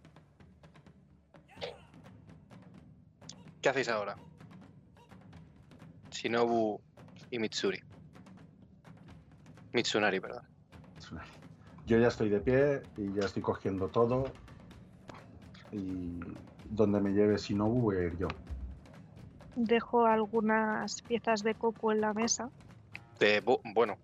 ¿Qué 3.62 3.68
hacéis 3.70 3.88
ahora? 3.88 4.16
Shinobu 6.10 6.80
y 7.30 7.38
Mitsuri. 7.38 7.80
Mitsunari, 9.72 10.20
perdón. 10.20 10.42
Yo 11.86 11.98
ya 11.98 12.08
estoy 12.08 12.28
de 12.28 12.40
pie 12.40 12.82
y 12.96 13.12
ya 13.14 13.24
estoy 13.26 13.42
cogiendo 13.42 13.88
todo. 13.88 14.24
Y 15.72 16.20
donde 16.70 17.00
me 17.00 17.10
lleve 17.10 17.36
Shinobu 17.36 17.80
voy 17.80 17.96
a 17.96 18.02
ir 18.04 18.18
yo. 18.18 18.28
Dejo 19.56 20.06
algunas 20.06 21.02
piezas 21.02 21.42
de 21.42 21.54
coco 21.54 21.92
en 21.92 22.00
la 22.00 22.12
mesa. 22.14 22.50
De 23.18 23.40
Bo, 23.40 23.60
bueno, 23.74 23.96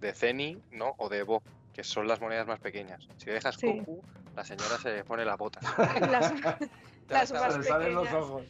de 0.00 0.12
Zeni, 0.12 0.60
¿no? 0.72 0.94
O 0.98 1.08
de 1.08 1.22
Bo, 1.22 1.42
que 1.72 1.84
son 1.84 2.08
las 2.08 2.20
monedas 2.20 2.46
más 2.46 2.58
pequeñas. 2.58 3.06
Si 3.18 3.30
dejas 3.30 3.56
Sí. 3.56 3.78
Koku, 3.78 4.02
la 4.34 4.44
señora 4.44 4.78
se 4.78 5.04
pone 5.04 5.24
las 5.26 5.38
botas. 5.38 5.64
Las, 7.08 7.30
las 7.30 7.32
más 7.32 7.78
le 7.78 7.92
los 7.92 8.12
ojos. 8.12 8.42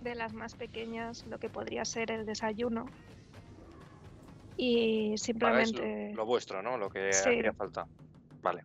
de 0.00 0.14
las 0.14 0.32
más 0.32 0.54
pequeñas, 0.54 1.26
lo 1.26 1.38
que 1.38 1.50
podría 1.50 1.84
ser 1.84 2.10
el 2.10 2.24
desayuno. 2.24 2.86
Y 4.60 5.10
Vale, 5.10 5.12
es 5.14 5.22
simplemente, 5.22 6.12
lo, 6.14 6.26
vuestro, 6.26 6.60
¿no? 6.62 6.76
Lo 6.76 6.90
que 6.90 7.12
Sí. 7.12 7.28
hacía 7.30 7.52
falta. 7.52 7.86
Vale. 8.42 8.64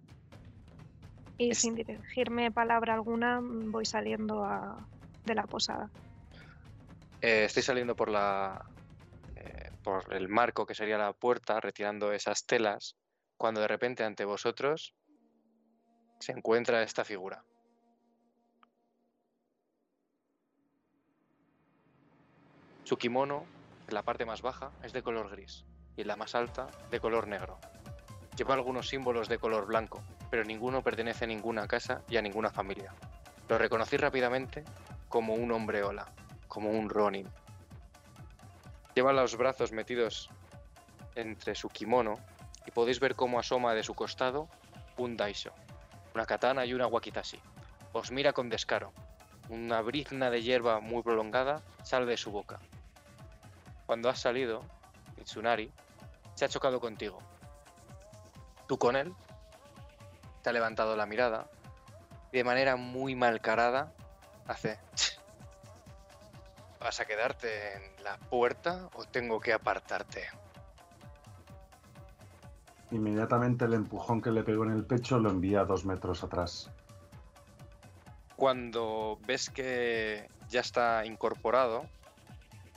y 1.37 1.49
es- 1.51 1.59
sin 1.59 1.73
dirigirme 1.75 2.51
palabra 2.51 2.93
alguna, 2.93 3.41
mm, 3.41 3.71
voy 3.71 3.85
saliendo 3.85 4.43
a- 4.43 4.87
de 5.25 5.35
la 5.35 5.43
posada. 5.47 5.91
Eh, 7.21 7.45
estoy 7.45 7.63
saliendo 7.63 7.95
por 7.95 8.09
la. 8.09 8.63
eh, 9.35 9.71
por 9.83 10.13
el 10.13 10.29
marco 10.29 10.65
que 10.65 10.75
sería 10.75 10.97
la 10.97 11.11
puerta, 11.13 11.59
retirando 11.59 12.11
esas 12.13 12.45
telas, 12.45 12.95
cuando 13.35 13.61
de 13.61 13.67
repente 13.67 14.03
ante 14.03 14.25
vosotros 14.25 14.95
se 16.19 16.31
encuentra 16.33 16.83
esta 16.83 17.03
figura. 17.03 17.43
Su 22.83 22.95
kimono, 22.95 23.47
en 23.87 23.95
la 23.95 24.03
parte 24.03 24.23
más 24.25 24.41
baja, 24.43 24.71
es 24.83 24.93
de 24.93 25.01
color 25.01 25.29
gris 25.31 25.65
y 25.95 26.03
la 26.03 26.15
más 26.15 26.35
alta 26.35 26.67
de 26.89 26.99
color 26.99 27.27
negro. 27.27 27.57
Lleva 28.35 28.55
algunos 28.55 28.89
símbolos 28.89 29.29
de 29.29 29.37
color 29.37 29.67
blanco, 29.67 30.01
pero 30.31 30.43
ninguno 30.43 30.81
pertenece 30.81 31.25
a 31.25 31.27
ninguna 31.27 31.67
casa 31.67 32.01
y 32.09 32.17
a 32.17 32.21
ninguna 32.21 32.49
familia. 32.49 32.93
Lo 33.47 33.57
reconocí 33.57 33.97
rápidamente 33.97 34.63
como 35.07 35.35
un 35.35 35.51
hombre 35.51 35.83
ola, 35.83 36.07
como 36.47 36.71
un 36.71 36.89
Ronin. 36.89 37.29
Lleva 38.95 39.13
los 39.13 39.37
brazos 39.37 39.71
metidos 39.71 40.29
entre 41.15 41.53
su 41.55 41.69
kimono 41.69 42.15
y 42.65 42.71
podéis 42.71 42.99
ver 42.99 43.15
cómo 43.15 43.39
asoma 43.39 43.73
de 43.73 43.83
su 43.83 43.93
costado 43.93 44.47
un 44.97 45.17
Daisho, 45.17 45.53
una 46.15 46.25
katana 46.25 46.65
y 46.65 46.73
una 46.73 46.87
wakitashi. 46.87 47.39
Os 47.91 48.11
mira 48.11 48.33
con 48.33 48.49
descaro. 48.49 48.91
Una 49.49 49.81
brizna 49.81 50.29
de 50.29 50.41
hierba 50.41 50.79
muy 50.79 51.03
prolongada 51.03 51.61
sale 51.83 52.05
de 52.05 52.17
su 52.17 52.31
boca. 52.31 52.59
Cuando 53.85 54.09
has 54.09 54.19
salido, 54.19 54.63
Se 55.25 56.45
ha 56.45 56.49
chocado 56.49 56.79
contigo. 56.79 57.19
Tú 58.67 58.77
con 58.77 58.95
él, 58.95 59.13
te 60.41 60.49
ha 60.49 60.53
levantado 60.53 60.95
la 60.95 61.05
mirada 61.05 61.49
y 62.31 62.37
de 62.37 62.43
manera 62.43 62.75
muy 62.75 63.15
malcarada 63.15 63.93
hace... 64.47 64.79
¿Vas 66.79 66.99
a 66.99 67.05
quedarte 67.05 67.75
en 67.75 68.03
la 68.03 68.17
puerta 68.17 68.89
o 68.95 69.05
tengo 69.05 69.39
que 69.39 69.53
apartarte? 69.53 70.27
Inmediatamente 72.91 73.63
el 73.65 73.73
empujón 73.73 74.21
que 74.21 74.31
le 74.31 74.43
pegó 74.43 74.65
en 74.65 74.71
el 74.71 74.85
pecho 74.85 75.17
lo 75.17 75.29
envía 75.29 75.63
dos 75.63 75.85
metros 75.85 76.23
atrás. 76.23 76.69
Cuando 78.35 79.17
ves 79.25 79.49
que 79.49 80.29
ya 80.49 80.59
está 80.59 81.05
incorporado, 81.05 81.85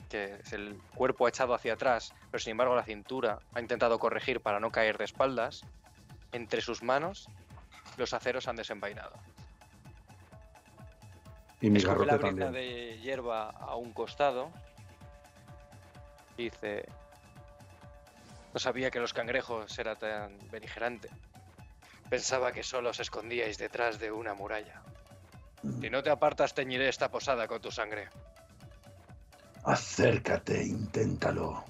que 0.07 0.39
el 0.51 0.79
cuerpo 0.95 1.27
echado 1.27 1.53
hacia 1.53 1.73
atrás, 1.73 2.13
pero 2.31 2.39
sin 2.39 2.51
embargo 2.51 2.75
la 2.75 2.83
cintura 2.83 3.39
ha 3.53 3.61
intentado 3.61 3.99
corregir 3.99 4.41
para 4.41 4.59
no 4.59 4.71
caer 4.71 4.97
de 4.97 5.05
espaldas, 5.05 5.61
entre 6.31 6.61
sus 6.61 6.83
manos 6.83 7.29
los 7.97 8.13
aceros 8.13 8.47
han 8.47 8.55
desenvainado. 8.55 9.13
Y 11.61 11.69
mi 11.69 11.79
Escoge 11.79 12.05
la 12.05 12.19
también. 12.19 12.51
de 12.51 12.99
hierba 12.99 13.49
a 13.49 13.75
un 13.75 13.91
costado 13.91 14.51
y 16.37 16.45
dice: 16.45 16.85
No 18.53 18.59
sabía 18.59 18.91
que 18.91 18.99
los 18.99 19.13
cangrejos 19.13 19.77
era 19.79 19.95
tan 19.95 20.37
beligerante. 20.51 21.09
Pensaba 22.09 22.51
que 22.51 22.63
solo 22.63 22.91
os 22.91 22.99
escondíais 22.99 23.57
detrás 23.57 23.97
de 23.99 24.11
una 24.11 24.33
muralla. 24.35 24.83
Si 25.81 25.89
no 25.89 26.03
te 26.03 26.11
apartas, 26.11 26.53
teñiré 26.53 26.87
esta 26.87 27.09
posada 27.09 27.47
con 27.47 27.59
tu 27.59 27.71
sangre. 27.71 28.07
Acércate, 29.67 30.63
inténtalo. 30.63 31.61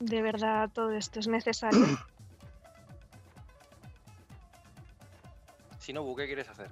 ¿De 0.00 0.22
verdad 0.22 0.70
todo 0.72 0.92
esto 0.92 1.20
es 1.20 1.28
necesario? 1.28 1.78
Shinobu, 5.80 6.16
¿qué 6.16 6.24
quieres 6.24 6.48
hacer? 6.48 6.70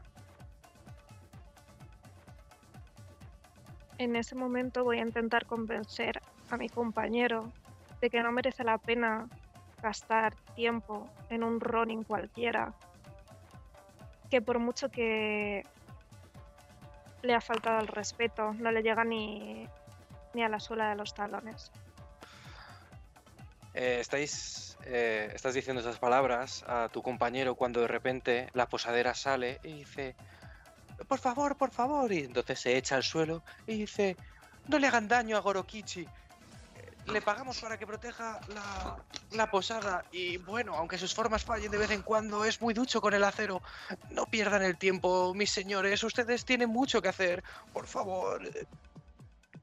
En 3.99 4.17
ese 4.17 4.35
momento 4.35 4.83
voy 4.83 5.01
a 5.01 5.03
intentar 5.03 5.45
convencer 5.45 6.23
a 6.49 6.57
mi 6.57 6.71
compañero 6.71 7.53
de 8.01 8.09
que 8.09 8.23
no 8.23 8.33
merece 8.33 8.65
la 8.65 8.79
pena 8.79 9.29
gastar 9.83 10.35
tiempo 10.57 11.07
en 11.29 11.45
un 11.45 11.61
running 11.61 12.03
cualquiera. 12.03 12.73
Que 14.31 14.41
por 14.41 14.59
mucho 14.59 14.89
que 14.89 15.65
le 17.25 17.35
ha 17.35 17.41
faltado 17.41 17.81
el 17.81 17.89
respeto, 17.89 18.53
no 18.55 18.71
le 18.71 18.83
llega 18.83 19.05
ni, 19.05 19.67
ni 20.35 20.43
a 20.45 20.49
la 20.49 20.61
suela 20.61 20.91
de 20.91 20.97
los 20.97 21.15
talones. 21.15 21.73
Eh, 23.73 23.99
estáis, 24.01 24.79
eh, 24.85 25.33
estás 25.35 25.55
diciendo 25.55 25.81
esas 25.81 25.99
palabras 25.99 26.65
a 26.69 26.89
tu 26.91 27.03
compañero 27.03 27.57
cuando 27.57 27.81
de 27.81 27.89
repente 27.89 28.49
la 28.53 28.69
posadera 28.69 29.15
sale 29.15 29.59
y 29.65 29.73
dice, 29.73 30.15
por 31.09 31.19
favor, 31.19 31.57
por 31.57 31.71
favor, 31.71 32.13
y 32.13 32.21
entonces 32.21 32.61
se 32.61 32.77
echa 32.77 32.95
al 32.95 33.03
suelo 33.03 33.43
y 33.67 33.79
dice, 33.79 34.17
no 34.69 34.79
le 34.79 34.87
hagan 34.87 35.09
daño 35.09 35.37
a 35.37 35.41
Gorokichi. 35.41 36.07
Eh, 37.07 37.13
Le 37.13 37.23
pagamos 37.23 37.61
para 37.61 37.79
que 37.79 37.87
proteja 37.87 38.41
la, 38.49 38.97
la 39.33 39.51
posada 39.51 40.05
y 40.13 40.37
bueno, 40.39 40.75
aunque 40.75 40.99
sus 40.99 41.15
formas 41.15 41.45
fallen 41.45 41.71
de 41.71 41.79
vez 41.79 41.91
en 41.91 42.03
cuando, 42.03 42.45
es 42.45 42.61
muy 42.61 42.75
ducho 42.75 43.01
con 43.01 43.15
el 43.15 43.25
acero. 43.25 43.63
No 44.11 44.27
pierdan 44.27 44.63
el 44.63 44.77
tiempo, 44.77 45.35
mis 45.35 45.51
señores, 45.51 46.03
ustedes 46.03 46.45
tienen 46.45 46.71
mucho 46.71 47.03
que 47.03 47.09
hacer. 47.09 47.43
Por 47.73 47.87
favor, 47.87 48.45
eh, 48.47 48.67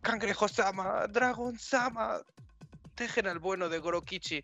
Cangrejo 0.02 0.48
Sama, 0.48 1.08
Dragon 1.08 1.58
Sama, 1.58 2.22
dejen 2.96 3.28
al 3.28 3.40
bueno 3.40 3.70
de 3.70 3.80
Gorokichi. 3.80 4.44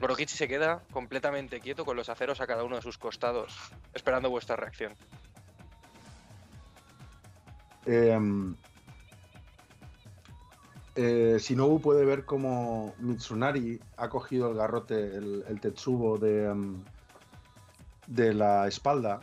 Gorokichi 0.00 0.36
se 0.36 0.48
queda 0.48 0.82
completamente 0.92 1.60
quieto 1.60 1.84
con 1.84 1.96
los 1.96 2.08
aceros 2.08 2.40
a 2.40 2.46
cada 2.46 2.64
uno 2.64 2.76
de 2.76 2.82
sus 2.82 2.96
costados, 2.96 3.54
esperando 3.92 4.30
vuestra 4.30 4.56
reacción. 4.56 4.94
Em, 7.86 8.56
eh, 10.96 11.36
Shinobu 11.38 11.80
puede 11.80 12.04
ver 12.04 12.24
como 12.24 12.94
Mitsunari 12.98 13.80
ha 13.96 14.08
cogido 14.08 14.50
el 14.50 14.56
garrote, 14.56 15.16
el, 15.16 15.44
el 15.48 15.60
tetsubo 15.60 16.18
de, 16.18 16.46
em, 16.46 16.82
de 18.06 18.34
la 18.34 18.66
espalda, 18.66 19.20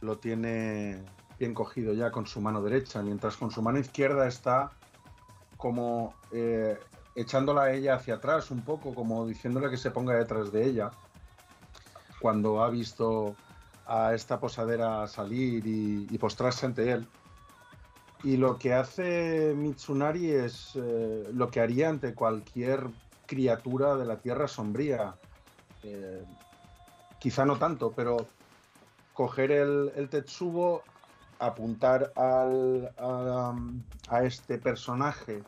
lo 0.00 0.16
tiene 0.18 1.04
bien 1.38 1.54
cogido 1.54 1.92
ya 1.92 2.10
con 2.10 2.26
su 2.26 2.40
mano 2.40 2.62
derecha, 2.62 3.02
mientras 3.02 3.36
con 3.36 3.50
su 3.50 3.62
mano 3.62 3.78
izquierda 3.78 4.26
está 4.26 4.72
como 5.56 6.14
eh, 6.32 6.78
echándola 7.14 7.64
a 7.64 7.72
ella 7.72 7.94
hacia 7.94 8.14
atrás 8.14 8.50
un 8.50 8.62
poco, 8.62 8.94
como 8.94 9.26
diciéndole 9.26 9.70
que 9.70 9.76
se 9.76 9.90
ponga 9.90 10.14
detrás 10.14 10.50
de 10.50 10.64
ella, 10.64 10.90
cuando 12.20 12.62
ha 12.62 12.70
visto 12.70 13.36
a 13.86 14.14
esta 14.14 14.40
posadera 14.40 15.06
salir 15.08 15.64
y 15.66 16.18
postrarse 16.18 16.66
ante 16.66 16.90
él. 16.90 17.06
Y 18.24 18.36
lo 18.36 18.56
que 18.56 18.72
hace 18.72 19.52
Mitsunari 19.56 20.30
es 20.30 20.72
eh, 20.76 21.24
lo 21.32 21.50
que 21.50 21.60
haría 21.60 21.88
ante 21.88 22.14
cualquier 22.14 22.86
criatura 23.26 23.96
de 23.96 24.04
la 24.04 24.20
Tierra 24.20 24.46
Sombría. 24.46 25.16
Eh, 25.82 26.22
quizá 27.18 27.44
no 27.44 27.58
tanto, 27.58 27.92
pero 27.92 28.28
coger 29.12 29.50
el, 29.50 29.92
el 29.96 30.08
Tetsubo, 30.08 30.82
apuntar 31.40 32.12
al, 32.14 32.92
a, 32.96 33.54
a 34.08 34.22
este 34.22 34.58
personaje, 34.58 35.42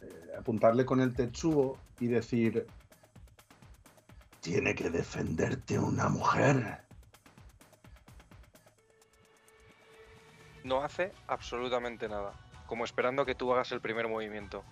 eh, 0.00 0.32
apuntarle 0.38 0.84
con 0.84 1.00
el 1.00 1.12
Tetsubo 1.12 1.76
y 1.98 2.06
decir, 2.06 2.66
tiene 4.40 4.76
que 4.76 4.90
defenderte 4.90 5.76
una 5.76 6.08
mujer. 6.08 6.85
No 10.66 10.82
hace 10.82 11.12
absolutamente 11.28 12.08
nada. 12.08 12.32
Como 12.66 12.84
esperando 12.84 13.24
que 13.24 13.36
tú 13.36 13.52
hagas 13.52 13.70
el 13.70 13.80
primer 13.80 14.08
movimiento. 14.08 14.64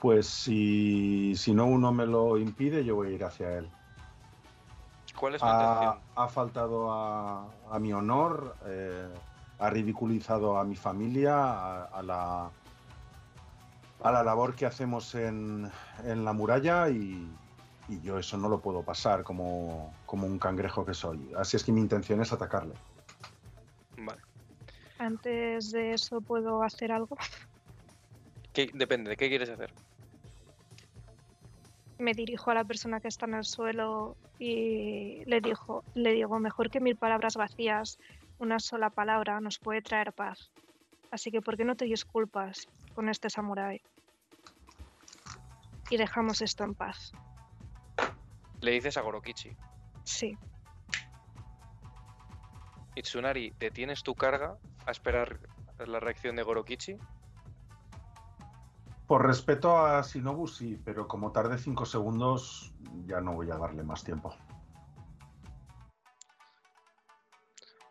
Pues 0.00 0.26
si, 0.26 1.34
si 1.36 1.52
no 1.54 1.66
uno 1.66 1.92
me 1.92 2.06
lo 2.06 2.36
impide, 2.38 2.82
yo 2.84 2.96
voy 2.96 3.08
a 3.08 3.10
ir 3.12 3.24
hacia 3.24 3.58
él. 3.58 3.68
¿Cuál 5.16 5.34
es 5.34 5.40
tu 5.42 5.46
Ha, 5.46 5.52
intención? 5.52 6.00
ha 6.16 6.28
faltado 6.28 6.90
a, 6.92 7.46
a 7.70 7.78
mi 7.78 7.92
honor, 7.92 8.56
eh, 8.64 9.06
ha 9.58 9.70
ridiculizado 9.70 10.56
a 10.58 10.64
mi 10.64 10.74
familia, 10.74 11.36
a, 11.36 11.84
a 11.84 12.02
la, 12.02 12.50
a 14.02 14.10
la 14.12 14.22
labor 14.24 14.54
que 14.56 14.66
hacemos 14.66 15.14
en, 15.14 15.70
en 16.04 16.24
la 16.24 16.32
muralla 16.32 16.88
y, 16.88 17.30
y 17.88 18.00
yo 18.00 18.18
eso 18.18 18.36
no 18.36 18.48
lo 18.48 18.60
puedo 18.60 18.84
pasar 18.84 19.24
como, 19.24 19.94
como 20.06 20.26
un 20.26 20.38
cangrejo 20.38 20.84
que 20.84 20.94
soy. 20.94 21.32
Así 21.36 21.56
es 21.56 21.64
que 21.64 21.72
mi 21.72 21.80
intención 21.80 22.20
es 22.20 22.32
atacarle. 22.32 22.74
Vale. 23.96 24.20
Antes 24.98 25.72
de 25.72 25.92
eso, 25.94 26.20
¿puedo 26.20 26.62
hacer 26.62 26.92
algo? 26.92 27.16
¿Qué- 28.52 28.70
depende, 28.74 29.10
¿de 29.10 29.16
qué 29.16 29.28
quieres 29.28 29.50
hacer? 29.50 29.72
Me 31.98 32.12
dirijo 32.14 32.50
a 32.50 32.54
la 32.54 32.64
persona 32.64 33.00
que 33.00 33.08
está 33.08 33.26
en 33.26 33.34
el 33.34 33.44
suelo 33.44 34.16
y 34.38 35.24
le, 35.26 35.40
dijo, 35.40 35.84
le 35.94 36.12
digo, 36.12 36.38
mejor 36.38 36.70
que 36.70 36.80
mil 36.80 36.96
palabras 36.96 37.36
vacías, 37.36 37.98
una 38.38 38.58
sola 38.58 38.90
palabra 38.90 39.40
nos 39.40 39.58
puede 39.58 39.82
traer 39.82 40.12
paz. 40.12 40.50
Así 41.10 41.30
que, 41.30 41.42
¿por 41.42 41.56
qué 41.56 41.64
no 41.64 41.76
te 41.76 41.84
disculpas 41.84 42.68
con 42.94 43.08
este 43.08 43.30
samurái? 43.30 43.82
Y 45.90 45.96
dejamos 45.96 46.40
esto 46.40 46.64
en 46.64 46.74
paz. 46.74 47.14
Le 48.62 48.70
dices 48.70 48.96
a 48.96 49.02
Gorokichi. 49.02 49.54
Sí, 50.04 50.36
Itsunari, 52.94 53.54
¿detienes 53.58 54.02
tu 54.02 54.14
carga 54.14 54.58
a 54.86 54.90
esperar 54.90 55.40
la 55.78 55.98
reacción 55.98 56.36
de 56.36 56.42
Gorokichi? 56.42 56.96
Por 59.06 59.26
respeto 59.26 59.76
a 59.76 60.02
Shinobu, 60.02 60.46
sí, 60.46 60.78
pero 60.84 61.08
como 61.08 61.32
tarde 61.32 61.58
cinco 61.58 61.86
segundos, 61.86 62.72
ya 63.06 63.20
no 63.20 63.34
voy 63.34 63.50
a 63.50 63.56
darle 63.56 63.82
más 63.82 64.04
tiempo. 64.04 64.34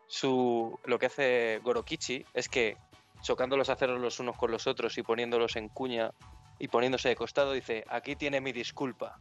Su, 0.07 0.79
lo 0.85 0.99
que 0.99 1.05
hace 1.07 1.59
Gorokichi 1.63 2.25
es 2.33 2.49
que, 2.49 2.77
chocando 3.21 3.57
los 3.57 3.69
aceros 3.69 3.99
los 3.99 4.19
unos 4.19 4.37
con 4.37 4.51
los 4.51 4.67
otros 4.67 4.97
y 4.97 5.03
poniéndolos 5.03 5.55
en 5.55 5.69
cuña 5.69 6.11
y 6.59 6.67
poniéndose 6.67 7.09
de 7.09 7.15
costado, 7.15 7.53
dice, 7.53 7.85
aquí 7.89 8.15
tiene 8.15 8.41
mi 8.41 8.51
disculpa, 8.51 9.19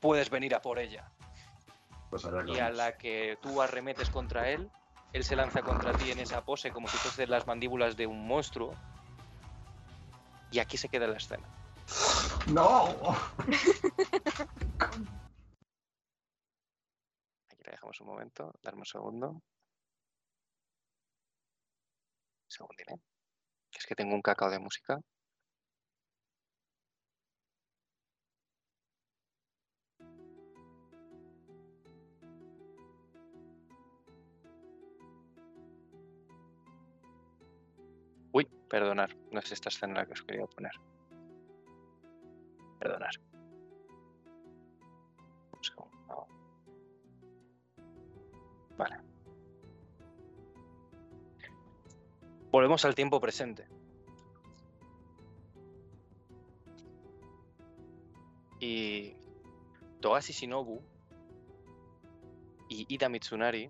puedes 0.00 0.30
venir 0.30 0.54
a 0.54 0.62
por 0.62 0.78
ella. 0.78 1.10
Pues 2.10 2.26
Y 2.46 2.58
a 2.58 2.70
la 2.70 2.96
que 2.96 3.38
tú 3.42 3.60
arremetes 3.60 4.08
contra 4.10 4.48
él, 4.48 4.70
él 5.12 5.24
se 5.24 5.36
lanza 5.36 5.62
contra 5.62 5.92
ti 5.92 6.10
en 6.10 6.18
esa 6.20 6.44
pose 6.44 6.70
como 6.70 6.88
si 6.88 6.96
fuese 6.96 7.26
las 7.26 7.46
mandíbulas 7.46 7.96
de 7.96 8.06
un 8.06 8.26
monstruo. 8.26 8.74
Y 10.50 10.58
aquí 10.58 10.78
se 10.78 10.88
queda 10.88 11.06
la 11.06 11.18
escena. 11.18 11.46
¡No! 12.48 12.88
Aquí 17.50 17.62
la 17.64 17.72
dejamos 17.72 18.00
un 18.00 18.06
momento, 18.06 18.52
darme 18.62 18.80
un 18.80 18.86
segundo. 18.86 19.42
Segundín, 22.46 22.86
¿eh? 22.88 23.00
Es 23.72 23.86
que 23.86 23.94
tengo 23.94 24.14
un 24.14 24.22
cacao 24.22 24.50
de 24.50 24.58
música. 24.58 24.98
Perdonar, 38.68 39.16
no 39.32 39.40
es 39.40 39.52
esta 39.52 39.68
escena 39.68 39.94
la 39.94 40.06
que 40.06 40.12
os 40.12 40.22
quería 40.22 40.46
poner. 40.46 40.72
Perdonar. 42.78 43.12
Vale. 48.78 48.96
Volvemos 52.52 52.84
al 52.84 52.94
tiempo 52.94 53.20
presente. 53.20 53.66
Y 58.60 59.14
Togashi 60.00 60.32
Shinobu 60.32 60.80
y 62.68 62.86
Ida 62.88 63.08
Mitsunari 63.08 63.68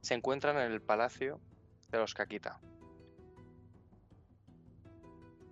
se 0.00 0.14
encuentran 0.14 0.56
en 0.56 0.72
el 0.72 0.80
palacio 0.80 1.40
de 1.90 1.98
los 1.98 2.14
Kakita. 2.14 2.60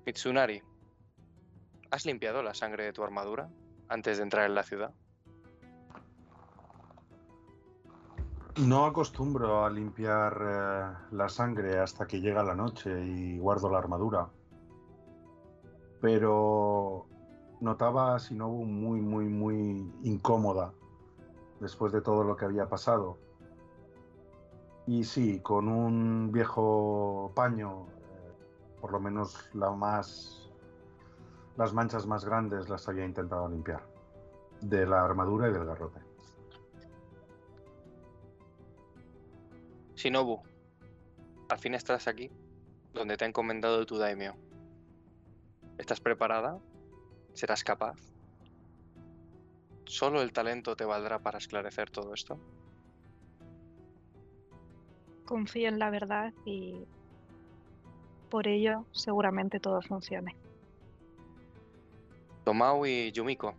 Mitsunari, 0.07 0.63
¿has 1.91 2.05
limpiado 2.05 2.43
la 2.43 2.53
sangre 2.53 2.85
de 2.85 2.93
tu 2.93 3.03
armadura 3.03 3.49
antes 3.89 4.19
de 4.19 4.23
entrar 4.23 4.45
en 4.45 4.55
la 4.55 4.63
ciudad? 4.63 4.95
No 8.57 8.85
acostumbro 8.85 9.65
a 9.65 9.71
limpiar 9.71 10.41
eh, 10.41 11.07
la 11.13 11.29
sangre 11.29 11.79
hasta 11.79 12.07
que 12.07 12.21
llega 12.21 12.45
la 12.45 12.55
noche 12.55 13.05
y 13.05 13.39
guardo 13.39 13.71
la 13.71 13.79
armadura. 13.79 14.29
Pero 16.03 17.07
notaba 17.61 18.15
a 18.15 18.19
Shinobu 18.19 18.67
muy, 18.67 19.01
muy, 19.01 19.29
muy 19.29 19.91
incómoda 20.03 20.75
después 21.61 21.93
de 21.93 22.03
todo 22.03 22.25
lo 22.25 22.37
que 22.37 22.45
había 22.45 22.69
pasado. 22.69 23.19
Y 24.87 25.05
sí, 25.05 25.41
con 25.41 25.67
un 25.69 26.31
viejo 26.31 27.33
paño, 27.35 27.87
por 28.85 28.93
lo 28.93 29.01
menos 29.01 29.49
la 29.55 29.71
más, 29.71 30.53
las 31.57 31.73
manchas 31.73 32.07
más 32.07 32.23
grandes 32.23 32.69
las 32.69 32.87
había 32.87 33.07
intentado 33.07 33.49
limpiar. 33.49 33.83
De 34.61 34.85
la 34.85 35.03
armadura 35.03 35.49
y 35.49 35.55
del 35.55 35.65
garrote. 35.65 36.01
Shinobu, 39.95 40.43
al 41.49 41.59
fin 41.59 41.73
estás 41.73 42.09
aquí, 42.09 42.31
donde 42.93 43.17
te 43.17 43.25
ha 43.25 43.29
encomendado 43.29 43.87
tu 43.87 43.97
daimyo. 43.97 44.35
¿Estás 45.79 46.03
preparada? 46.03 46.59
¿Serás 47.33 47.65
capaz? 47.65 47.97
¿Solo 49.87 50.21
el 50.21 50.35
talento 50.35 50.77
te 50.77 50.85
valdrá 50.85 51.21
para 51.21 51.39
esclarecer 51.39 51.89
todo 51.89 52.13
esto? 52.13 52.39
confío 55.25 55.69
en 55.69 55.79
la 55.79 55.91
verdad 55.91 56.33
y 56.45 56.87
por 58.35 58.49
ello 58.49 58.85
seguramente 58.91 59.61
todo 59.61 59.81
funcione. 59.81 60.35
Tomao 62.45 62.85
y 62.85 63.13
Yumiko, 63.13 63.55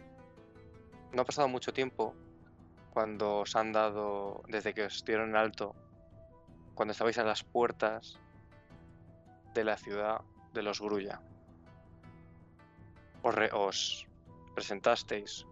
no 1.13 1.21
ha 1.21 1.23
pasado 1.23 1.47
mucho 1.47 1.71
tiempo 1.71 2.13
cuando 2.91 3.37
os 3.37 3.55
han 3.55 3.71
dado, 3.71 4.43
desde 4.49 4.73
que 4.73 4.83
os 4.83 5.05
dieron 5.05 5.29
en 5.29 5.37
alto, 5.37 5.73
cuando 6.73 6.91
estabais 6.91 7.17
a 7.19 7.23
las 7.23 7.41
puertas 7.41 8.19
de 9.53 9.63
la 9.63 9.77
ciudad 9.77 10.19
de 10.53 10.61
los 10.61 10.81
Grulla. 10.81 11.21
Os, 13.23 13.33
re- 13.33 13.51
os 13.53 14.05
presentasteis 14.55 15.45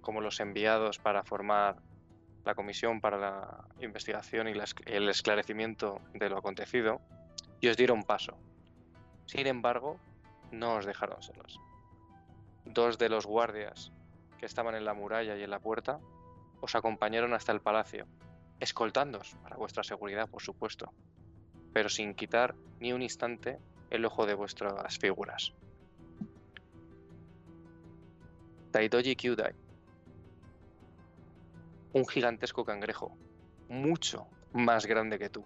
como 0.00 0.20
los 0.20 0.38
enviados 0.38 1.00
para 1.00 1.24
formar 1.24 1.82
la 2.44 2.54
comisión 2.54 3.00
para 3.00 3.16
la 3.18 3.64
investigación 3.80 4.46
y 4.46 4.52
el 4.86 5.08
esclarecimiento 5.08 6.00
de 6.14 6.30
lo 6.30 6.38
acontecido 6.38 7.00
y 7.60 7.66
os 7.66 7.76
dieron 7.76 8.04
paso. 8.04 8.38
Sin 9.30 9.46
embargo, 9.46 9.96
no 10.50 10.74
os 10.74 10.86
dejaron 10.86 11.22
solos 11.22 11.60
dos 12.64 12.98
de 12.98 13.08
los 13.08 13.26
guardias 13.26 13.92
que 14.38 14.46
estaban 14.46 14.74
en 14.74 14.84
la 14.84 14.92
muralla 14.92 15.36
y 15.36 15.42
en 15.44 15.50
la 15.50 15.60
puerta 15.60 16.00
os 16.60 16.74
acompañaron 16.74 17.32
hasta 17.32 17.52
el 17.52 17.60
palacio, 17.60 18.06
escoltándoos 18.58 19.36
para 19.42 19.56
vuestra 19.56 19.84
seguridad, 19.84 20.28
por 20.28 20.42
supuesto, 20.42 20.92
pero 21.72 21.88
sin 21.88 22.14
quitar 22.14 22.56
ni 22.80 22.92
un 22.92 23.02
instante 23.02 23.60
el 23.90 24.04
ojo 24.04 24.26
de 24.26 24.34
vuestras 24.34 24.98
figuras. 24.98 25.54
Taidoji 28.72 29.14
Kyudai, 29.14 29.54
un 31.92 32.06
gigantesco 32.06 32.64
cangrejo, 32.64 33.16
mucho 33.68 34.26
más 34.52 34.86
grande 34.86 35.20
que 35.20 35.30
tú, 35.30 35.44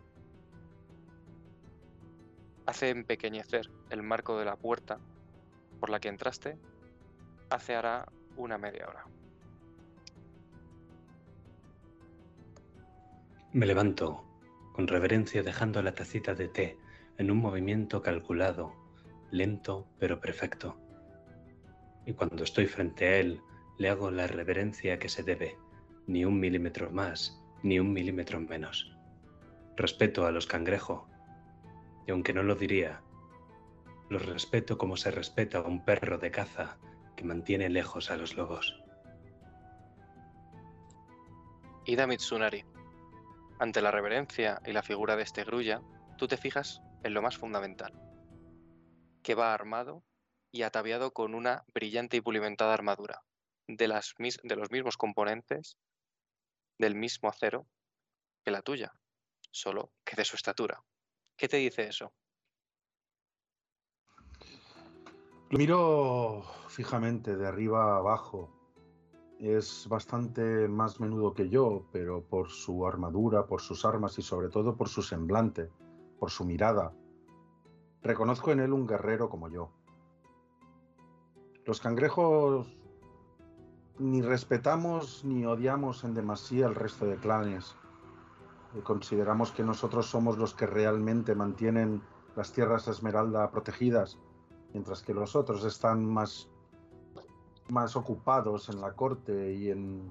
hace 2.66 2.90
empequeñecer 2.90 3.70
el 3.90 4.02
marco 4.02 4.38
de 4.38 4.44
la 4.44 4.56
puerta 4.56 4.98
por 5.80 5.90
la 5.90 6.00
que 6.00 6.08
entraste 6.08 6.58
hace 7.50 7.74
hará 7.74 8.06
una 8.36 8.58
media 8.58 8.86
hora. 8.88 9.04
Me 13.52 13.66
levanto 13.66 14.24
con 14.72 14.88
reverencia 14.88 15.42
dejando 15.42 15.82
la 15.82 15.94
tacita 15.94 16.34
de 16.34 16.48
té 16.48 16.78
en 17.18 17.30
un 17.30 17.38
movimiento 17.38 18.02
calculado, 18.02 18.72
lento 19.30 19.86
pero 19.98 20.20
perfecto. 20.20 20.76
Y 22.06 22.14
cuando 22.14 22.42
estoy 22.42 22.66
frente 22.66 23.06
a 23.06 23.16
él, 23.18 23.40
le 23.78 23.88
hago 23.88 24.10
la 24.10 24.26
reverencia 24.26 24.98
que 24.98 25.08
se 25.08 25.22
debe, 25.22 25.56
ni 26.06 26.24
un 26.24 26.40
milímetro 26.40 26.90
más, 26.90 27.40
ni 27.62 27.78
un 27.78 27.92
milímetro 27.92 28.40
menos. 28.40 28.92
Respeto 29.76 30.26
a 30.26 30.32
los 30.32 30.46
cangrejo, 30.46 31.08
y 32.06 32.10
aunque 32.10 32.32
no 32.32 32.42
lo 32.42 32.54
diría, 32.54 33.02
los 34.08 34.26
respeto 34.26 34.78
como 34.78 34.96
se 34.96 35.10
respeta 35.10 35.58
a 35.58 35.62
un 35.62 35.84
perro 35.84 36.18
de 36.18 36.30
caza 36.30 36.78
que 37.16 37.24
mantiene 37.24 37.68
lejos 37.68 38.10
a 38.10 38.16
los 38.16 38.36
lobos. 38.36 38.80
Ida 41.86 42.06
Mitsunari, 42.06 42.64
ante 43.58 43.82
la 43.82 43.90
reverencia 43.90 44.60
y 44.64 44.72
la 44.72 44.82
figura 44.82 45.16
de 45.16 45.22
este 45.22 45.44
grulla, 45.44 45.82
tú 46.16 46.26
te 46.26 46.36
fijas 46.36 46.80
en 47.02 47.14
lo 47.14 47.22
más 47.22 47.36
fundamental, 47.36 47.92
que 49.22 49.34
va 49.34 49.54
armado 49.54 50.02
y 50.50 50.62
ataviado 50.62 51.12
con 51.12 51.34
una 51.34 51.64
brillante 51.74 52.16
y 52.16 52.20
pulimentada 52.20 52.74
armadura, 52.74 53.22
de, 53.66 53.86
de 54.42 54.56
los 54.56 54.70
mismos 54.70 54.96
componentes, 54.96 55.76
del 56.78 56.94
mismo 56.94 57.28
acero 57.28 57.66
que 58.44 58.50
la 58.50 58.62
tuya, 58.62 58.92
solo 59.50 59.90
que 60.04 60.16
de 60.16 60.24
su 60.24 60.36
estatura. 60.36 60.82
¿Qué 61.36 61.48
te 61.48 61.56
dice 61.56 61.88
eso? 61.88 62.12
Lo 65.50 65.58
miro 65.58 66.42
fijamente, 66.68 67.36
de 67.36 67.46
arriba 67.46 67.94
a 67.94 67.98
abajo. 67.98 68.50
Es 69.38 69.86
bastante 69.88 70.68
más 70.68 71.00
menudo 71.00 71.34
que 71.34 71.48
yo, 71.48 71.86
pero 71.92 72.22
por 72.22 72.50
su 72.50 72.86
armadura, 72.86 73.46
por 73.46 73.60
sus 73.60 73.84
armas 73.84 74.18
y 74.18 74.22
sobre 74.22 74.48
todo 74.48 74.76
por 74.76 74.88
su 74.88 75.02
semblante, 75.02 75.70
por 76.18 76.30
su 76.30 76.44
mirada, 76.44 76.92
reconozco 78.02 78.52
en 78.52 78.60
él 78.60 78.72
un 78.72 78.86
guerrero 78.86 79.28
como 79.28 79.48
yo. 79.48 79.70
Los 81.66 81.80
cangrejos 81.80 82.66
ni 83.98 84.22
respetamos 84.22 85.24
ni 85.24 85.46
odiamos 85.46 86.04
en 86.04 86.14
demasía 86.14 86.66
al 86.66 86.74
resto 86.74 87.06
de 87.06 87.16
clanes. 87.16 87.76
Consideramos 88.82 89.52
que 89.52 89.62
nosotros 89.62 90.06
somos 90.06 90.36
los 90.36 90.54
que 90.54 90.66
realmente 90.66 91.34
mantienen 91.34 92.02
las 92.34 92.52
tierras 92.52 92.88
esmeralda 92.88 93.50
protegidas, 93.50 94.18
mientras 94.72 95.02
que 95.02 95.14
los 95.14 95.36
otros 95.36 95.64
están 95.64 96.04
más, 96.04 96.50
más 97.68 97.94
ocupados 97.94 98.68
en 98.68 98.80
la 98.80 98.92
corte 98.92 99.52
y 99.54 99.70
en, 99.70 100.10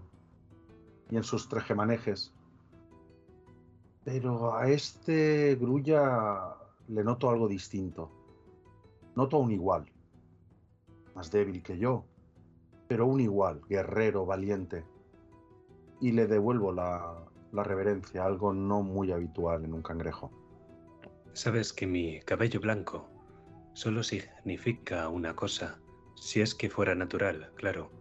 y 1.10 1.18
en 1.18 1.24
sus 1.24 1.50
trejemanejes. 1.50 2.34
Pero 4.06 4.56
a 4.56 4.70
este 4.70 5.56
grulla 5.56 6.56
le 6.88 7.04
noto 7.04 7.30
algo 7.30 7.48
distinto. 7.48 8.12
Noto 9.16 9.38
un 9.38 9.52
igual. 9.52 9.86
Más 11.16 11.30
débil 11.30 11.62
que 11.62 11.78
yo, 11.78 12.06
pero 12.88 13.06
un 13.06 13.20
igual, 13.20 13.62
guerrero, 13.68 14.26
valiente. 14.26 14.86
Y 16.02 16.12
le 16.12 16.28
devuelvo 16.28 16.72
la, 16.72 17.16
la 17.54 17.64
reverencia, 17.64 18.26
algo 18.26 18.52
no 18.52 18.82
muy 18.82 19.12
habitual 19.12 19.64
en 19.64 19.74
un 19.74 19.84
cangrejo. 19.84 20.32
Sabes 21.34 21.72
que 21.72 21.88
mi 21.88 22.20
cabello 22.22 22.60
blanco 22.60 23.10
solo 23.74 24.04
significa 24.04 25.08
una 25.10 25.36
cosa, 25.36 25.80
si 26.16 26.42
es 26.42 26.56
que 26.56 26.70
fuera 26.70 26.96
natural, 26.96 27.52
claro. 27.56 27.92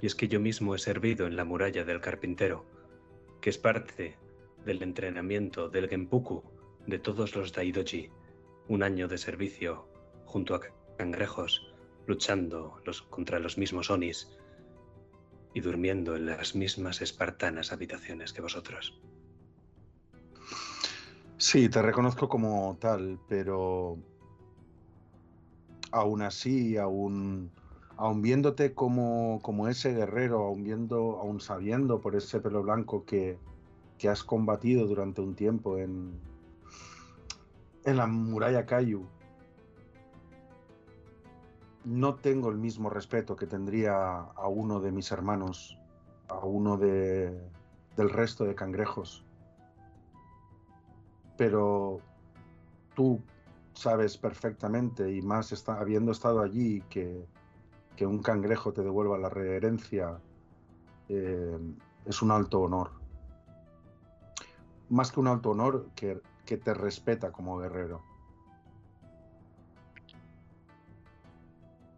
Y 0.00 0.06
es 0.06 0.14
que 0.14 0.28
yo 0.28 0.40
mismo 0.40 0.74
he 0.74 0.78
servido 0.78 1.26
en 1.26 1.36
la 1.36 1.44
muralla 1.44 1.84
del 1.84 2.00
carpintero, 2.00 2.64
que 3.40 3.50
es 3.50 3.58
parte 3.58 4.18
del 4.64 4.82
entrenamiento 4.82 5.68
del 5.68 5.88
Genpuku 5.88 6.42
de 6.86 6.98
todos 6.98 7.36
los 7.36 7.52
Daidoji, 7.52 8.10
un 8.68 8.82
año 8.82 9.08
de 9.08 9.18
servicio 9.18 9.88
junto 10.24 10.54
a 10.54 10.60
cangrejos, 10.96 11.74
luchando 12.06 12.80
contra 13.10 13.38
los 13.38 13.58
mismos 13.58 13.90
Onis 13.90 14.38
y 15.54 15.60
durmiendo 15.60 16.16
en 16.16 16.26
las 16.26 16.54
mismas 16.54 17.00
espartanas 17.00 17.72
habitaciones 17.72 18.32
que 18.32 18.42
vosotros. 18.42 19.00
Sí, 21.38 21.68
te 21.68 21.80
reconozco 21.80 22.28
como 22.28 22.76
tal, 22.80 23.18
pero 23.28 23.98
aún 25.92 26.22
así, 26.22 26.76
aún, 26.76 27.50
aún 27.96 28.20
viéndote 28.20 28.74
como, 28.74 29.40
como 29.42 29.68
ese 29.68 29.94
guerrero, 29.94 30.44
aún, 30.44 30.64
viendo, 30.64 31.18
aún 31.20 31.40
sabiendo 31.40 32.00
por 32.00 32.16
ese 32.16 32.40
pelo 32.40 32.62
blanco 32.62 33.04
que, 33.04 33.38
que 33.98 34.08
has 34.08 34.24
combatido 34.24 34.86
durante 34.86 35.20
un 35.20 35.36
tiempo 35.36 35.78
en, 35.78 36.18
en 37.84 37.96
la 37.96 38.06
muralla 38.06 38.66
Kayu, 38.66 39.06
no 41.84 42.14
tengo 42.14 42.48
el 42.50 42.56
mismo 42.56 42.88
respeto 42.88 43.36
que 43.36 43.46
tendría 43.46 44.14
a 44.20 44.48
uno 44.48 44.80
de 44.80 44.90
mis 44.90 45.10
hermanos, 45.12 45.78
a 46.28 46.38
uno 46.38 46.76
de, 46.76 47.38
del 47.96 48.10
resto 48.10 48.44
de 48.44 48.54
cangrejos. 48.54 49.24
Pero 51.36 52.00
tú 52.94 53.20
sabes 53.74 54.16
perfectamente, 54.16 55.12
y 55.12 55.20
más 55.20 55.52
está, 55.52 55.78
habiendo 55.78 56.12
estado 56.12 56.40
allí, 56.40 56.82
que, 56.88 57.26
un 58.00 58.22
cangrejo 58.22 58.72
te 58.72 58.82
devuelva 58.82 59.16
la 59.18 59.28
reverencia 59.28 60.18
eh, 61.08 61.58
es 62.04 62.22
un 62.22 62.30
alto 62.30 62.60
honor. 62.60 62.90
Más 64.88 65.12
que 65.12 65.20
un 65.20 65.28
alto 65.28 65.50
honor, 65.50 65.86
que 65.94 66.56
te 66.56 66.74
respeta 66.74 67.32
como 67.32 67.58
guerrero. 67.58 68.02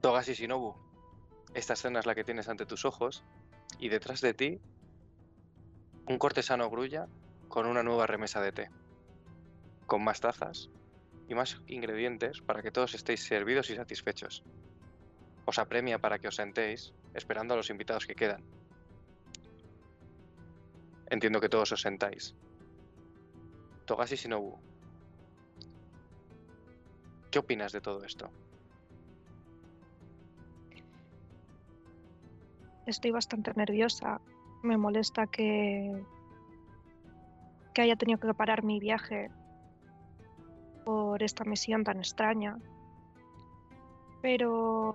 Togashi 0.07 0.35
Shinobu, 0.35 0.73
esta 1.53 1.73
escena 1.73 1.99
es 1.99 2.07
la 2.07 2.15
que 2.15 2.23
tienes 2.23 2.49
ante 2.49 2.65
tus 2.65 2.85
ojos 2.85 3.24
y 3.81 3.89
detrás 3.89 4.20
de 4.20 4.35
ti 4.35 4.61
un 6.07 6.16
cortesano 6.16 6.70
grulla 6.70 7.09
con 7.49 7.66
una 7.66 7.83
nueva 7.83 8.07
remesa 8.07 8.41
de 8.41 8.53
té, 8.53 8.70
con 9.89 10.05
más 10.05 10.20
tazas 10.20 10.70
y 11.28 11.35
más 11.35 11.61
ingredientes 11.66 12.41
para 12.41 12.62
que 12.62 12.70
todos 12.70 12.95
estéis 12.95 13.24
servidos 13.24 13.69
y 13.70 13.74
satisfechos. 13.74 14.45
Os 15.45 15.59
apremia 15.59 15.99
para 15.99 16.20
que 16.20 16.28
os 16.28 16.37
sentéis 16.37 16.95
esperando 17.12 17.55
a 17.55 17.57
los 17.57 17.70
invitados 17.70 18.07
que 18.07 18.15
quedan. 18.15 18.45
Entiendo 21.11 21.41
que 21.41 21.49
todos 21.49 21.73
os 21.73 21.81
sentáis. 21.81 22.37
Togashi 23.87 24.15
Shinobu, 24.15 24.57
¿qué 27.28 27.41
opinas 27.41 27.73
de 27.73 27.81
todo 27.81 28.05
esto? 28.05 28.31
Estoy 32.86 33.10
bastante 33.10 33.52
nerviosa. 33.54 34.20
Me 34.62 34.76
molesta 34.76 35.26
que, 35.26 36.02
que 37.74 37.82
haya 37.82 37.96
tenido 37.96 38.18
que 38.18 38.34
parar 38.34 38.62
mi 38.62 38.80
viaje 38.80 39.30
por 40.84 41.22
esta 41.22 41.44
misión 41.44 41.84
tan 41.84 41.98
extraña. 41.98 42.58
Pero 44.22 44.94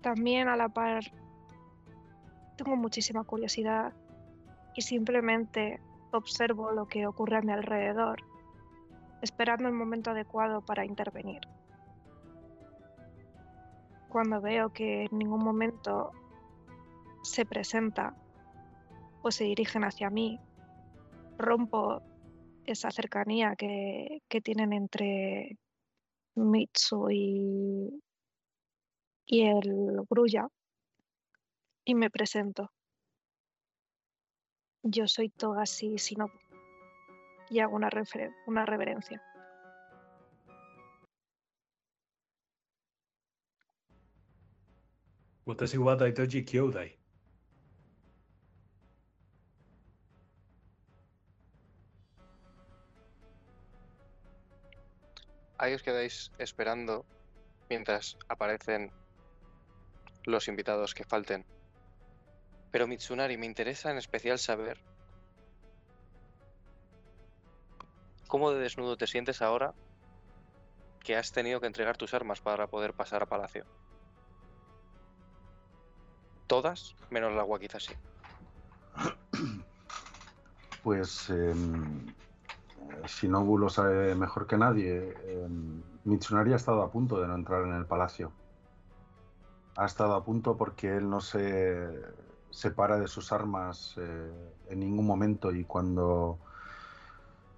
también 0.00 0.48
a 0.48 0.56
la 0.56 0.68
par 0.68 1.04
tengo 2.56 2.76
muchísima 2.76 3.24
curiosidad 3.24 3.92
y 4.74 4.82
simplemente 4.82 5.80
observo 6.12 6.70
lo 6.72 6.86
que 6.86 7.06
ocurre 7.06 7.38
a 7.38 7.42
mi 7.42 7.52
alrededor, 7.52 8.22
esperando 9.22 9.68
el 9.68 9.74
momento 9.74 10.10
adecuado 10.10 10.60
para 10.60 10.84
intervenir. 10.84 11.40
Cuando 14.08 14.40
veo 14.40 14.72
que 14.72 15.04
en 15.04 15.18
ningún 15.18 15.42
momento 15.42 16.12
se 17.24 17.46
presenta 17.46 18.14
o 19.22 19.30
se 19.30 19.44
dirigen 19.44 19.84
hacia 19.84 20.10
mí, 20.10 20.38
rompo 21.38 22.02
esa 22.66 22.90
cercanía 22.90 23.56
que, 23.56 24.20
tienen 24.42 24.72
entre 24.72 25.56
Mitsu 26.34 27.10
y, 27.10 28.02
y 29.26 29.42
el 29.42 30.02
Grulla 30.08 30.48
y 31.84 31.94
me 31.94 32.10
presento. 32.10 32.70
Yo 34.82 35.06
soy 35.08 35.30
Togashi 35.30 35.96
Shinobu 35.96 36.38
y 37.48 37.60
hago 37.60 37.76
una, 37.76 37.88
una 38.46 38.66
reverencia. 38.66 39.22
Kyodai. 46.44 47.03
Ahí 55.64 55.74
os 55.74 55.82
quedáis 55.82 56.30
esperando 56.38 57.04
mientras 57.68 58.16
aparecen 58.28 58.92
los 60.24 60.48
invitados 60.48 60.94
que 60.94 61.04
falten. 61.04 61.44
Pero 62.70 62.86
Mitsunari, 62.86 63.36
me 63.36 63.46
interesa 63.46 63.90
en 63.90 63.98
especial 63.98 64.38
saber 64.38 64.78
¿Cómo 68.34 68.50
de 68.50 68.58
desnudo 68.58 68.96
te 68.96 69.06
sientes 69.06 69.42
ahora 69.42 69.74
que 71.04 71.14
has 71.14 71.30
tenido 71.30 71.60
que 71.60 71.68
entregar 71.68 71.96
tus 71.96 72.14
armas 72.14 72.40
para 72.40 72.66
poder 72.66 72.92
pasar 72.92 73.22
a 73.22 73.26
palacio? 73.26 73.64
Todas, 76.48 76.96
menos 77.10 77.32
la 77.32 77.42
agua 77.42 77.60
quizás 77.60 77.84
sí. 77.84 77.94
Pues 80.82 81.30
eh, 81.30 81.54
Shinobu 83.06 83.58
lo 83.58 83.68
sabe 83.68 84.14
mejor 84.14 84.46
que 84.46 84.56
nadie. 84.56 85.14
Eh, 85.24 85.48
Mitsunari 86.04 86.52
ha 86.52 86.56
estado 86.56 86.82
a 86.82 86.90
punto 86.90 87.20
de 87.20 87.26
no 87.28 87.34
entrar 87.34 87.62
en 87.64 87.74
el 87.74 87.86
palacio. 87.86 88.32
Ha 89.76 89.86
estado 89.86 90.14
a 90.14 90.24
punto 90.24 90.56
porque 90.56 90.96
él 90.96 91.08
no 91.08 91.20
se 91.20 91.88
separa 92.50 92.98
de 92.98 93.08
sus 93.08 93.32
armas 93.32 93.94
eh, 93.98 94.32
en 94.70 94.80
ningún 94.80 95.06
momento 95.06 95.52
y 95.52 95.64
cuando 95.64 96.38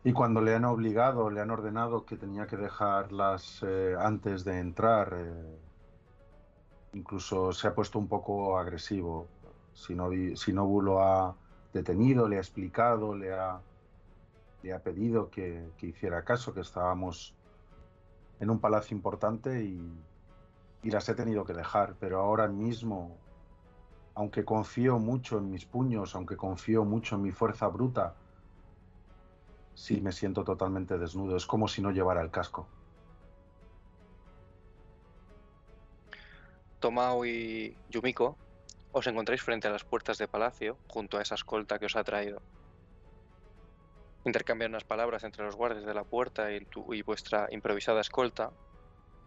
y 0.03 0.13
cuando 0.13 0.41
le 0.41 0.55
han 0.55 0.65
obligado, 0.65 1.31
le 1.31 1.41
han 1.41 1.51
ordenado 1.51 2.07
que 2.07 2.17
tenía 2.17 2.47
que 2.47 2.57
dejarlas 2.57 3.61
eh, 3.67 3.97
antes 3.99 4.45
de 4.45 4.61
entrar, 4.61 5.13
eh, 5.19 5.59
incluso 6.93 7.53
se 7.53 7.67
ha 7.67 7.75
puesto 7.75 7.99
un 7.99 8.07
poco 8.07 8.57
agresivo. 8.57 9.27
Shinobi- 9.75 10.35
Shinobu 10.37 10.81
lo 10.81 11.03
ha 11.03 11.35
detenido, 11.73 12.29
le 12.29 12.37
ha 12.37 12.41
explicado, 12.41 13.17
le 13.17 13.35
ha, 13.35 13.61
ha 14.73 14.81
pedido 14.81 15.31
que, 15.31 15.69
que 15.79 15.87
hiciera 15.87 16.25
caso, 16.25 16.55
que 16.55 16.61
estábamos 16.61 17.35
en 18.41 18.51
un 18.51 18.61
palacio 18.61 18.97
importante 18.97 19.63
y, 19.63 19.81
y 20.83 20.91
las 20.91 21.09
he 21.09 21.15
tenido 21.15 21.45
que 21.45 21.53
dejar. 21.53 21.97
Pero 21.99 22.21
ahora 22.21 22.49
mismo, 22.49 23.17
aunque 24.15 24.45
confío 24.45 24.99
mucho 24.99 25.39
en 25.39 25.51
mis 25.51 25.65
puños, 25.65 26.15
aunque 26.15 26.37
confío 26.37 26.85
mucho 26.85 27.17
en 27.17 27.23
mi 27.23 27.33
fuerza 27.33 27.69
bruta, 27.69 28.15
sí 29.75 30.01
me 30.01 30.13
siento 30.13 30.45
totalmente 30.45 30.99
desnudo. 30.99 31.37
Es 31.37 31.47
como 31.47 31.69
si 31.69 31.83
no 31.83 31.91
llevara 31.91 32.23
el 32.23 32.31
casco. 32.31 32.67
Tomao 36.81 37.25
y 37.25 37.77
Yumiko 37.91 38.37
os 38.93 39.07
encontráis 39.07 39.43
frente 39.43 39.69
a 39.69 39.71
las 39.71 39.85
puertas 39.85 40.17
de 40.17 40.27
palacio, 40.29 40.79
junto 40.89 41.19
a 41.19 41.23
esa 41.23 41.35
escolta 41.35 41.79
que 41.79 41.87
os 41.87 41.97
ha 41.97 42.05
traído. 42.05 42.41
Intercambian 44.27 44.73
unas 44.73 44.83
palabras 44.83 45.23
entre 45.23 45.45
los 45.45 45.55
guardias 45.55 45.87
de 45.87 45.95
la 45.95 46.03
puerta 46.03 46.49
y, 46.51 47.03
vuestra 47.03 47.47
improvisada 47.53 48.01
escolta 48.01 48.51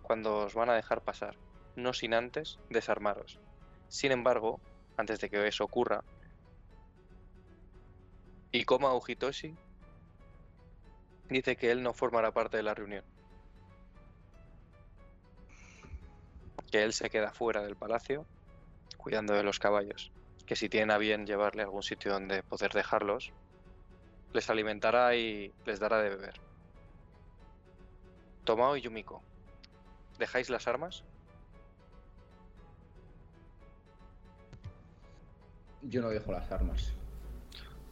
cuando 0.01 0.39
os 0.39 0.53
van 0.53 0.69
a 0.69 0.75
dejar 0.75 1.01
pasar, 1.01 1.37
no 1.77 1.93
sin 1.93 2.13
antes 2.13 2.59
desarmaros. 2.69 3.39
Sin 3.87 4.11
embargo, 4.11 4.59
antes 4.97 5.21
de 5.21 5.29
que 5.29 5.47
eso 5.47 5.63
ocurra, 5.63 6.03
Ikoma 8.51 8.93
Ujitoshi 8.93 9.55
dice 11.29 11.55
que 11.55 11.71
él 11.71 11.81
no 11.81 11.93
formará 11.93 12.33
parte 12.33 12.57
de 12.57 12.63
la 12.63 12.73
reunión. 12.73 13.05
Que 16.69 16.83
él 16.83 16.91
se 16.91 17.09
queda 17.09 17.31
fuera 17.31 17.61
del 17.61 17.77
palacio 17.77 18.25
cuidando 18.97 19.33
de 19.33 19.43
los 19.43 19.59
caballos. 19.59 20.11
Que 20.45 20.57
si 20.57 20.67
tienen 20.67 20.91
a 20.91 20.97
bien 20.97 21.25
llevarle 21.25 21.61
a 21.61 21.65
algún 21.65 21.83
sitio 21.83 22.11
donde 22.11 22.43
poder 22.43 22.73
dejarlos, 22.73 23.31
les 24.33 24.49
alimentará 24.49 25.15
y 25.15 25.53
les 25.65 25.79
dará 25.79 25.97
de 26.01 26.09
beber. 26.09 26.39
Tomao 28.43 28.75
y 28.77 28.81
Yumiko, 28.81 29.21
¿dejáis 30.17 30.49
las 30.49 30.67
armas? 30.67 31.03
Yo 35.81 36.01
no 36.01 36.09
dejo 36.09 36.31
las 36.31 36.51
armas. 36.51 36.93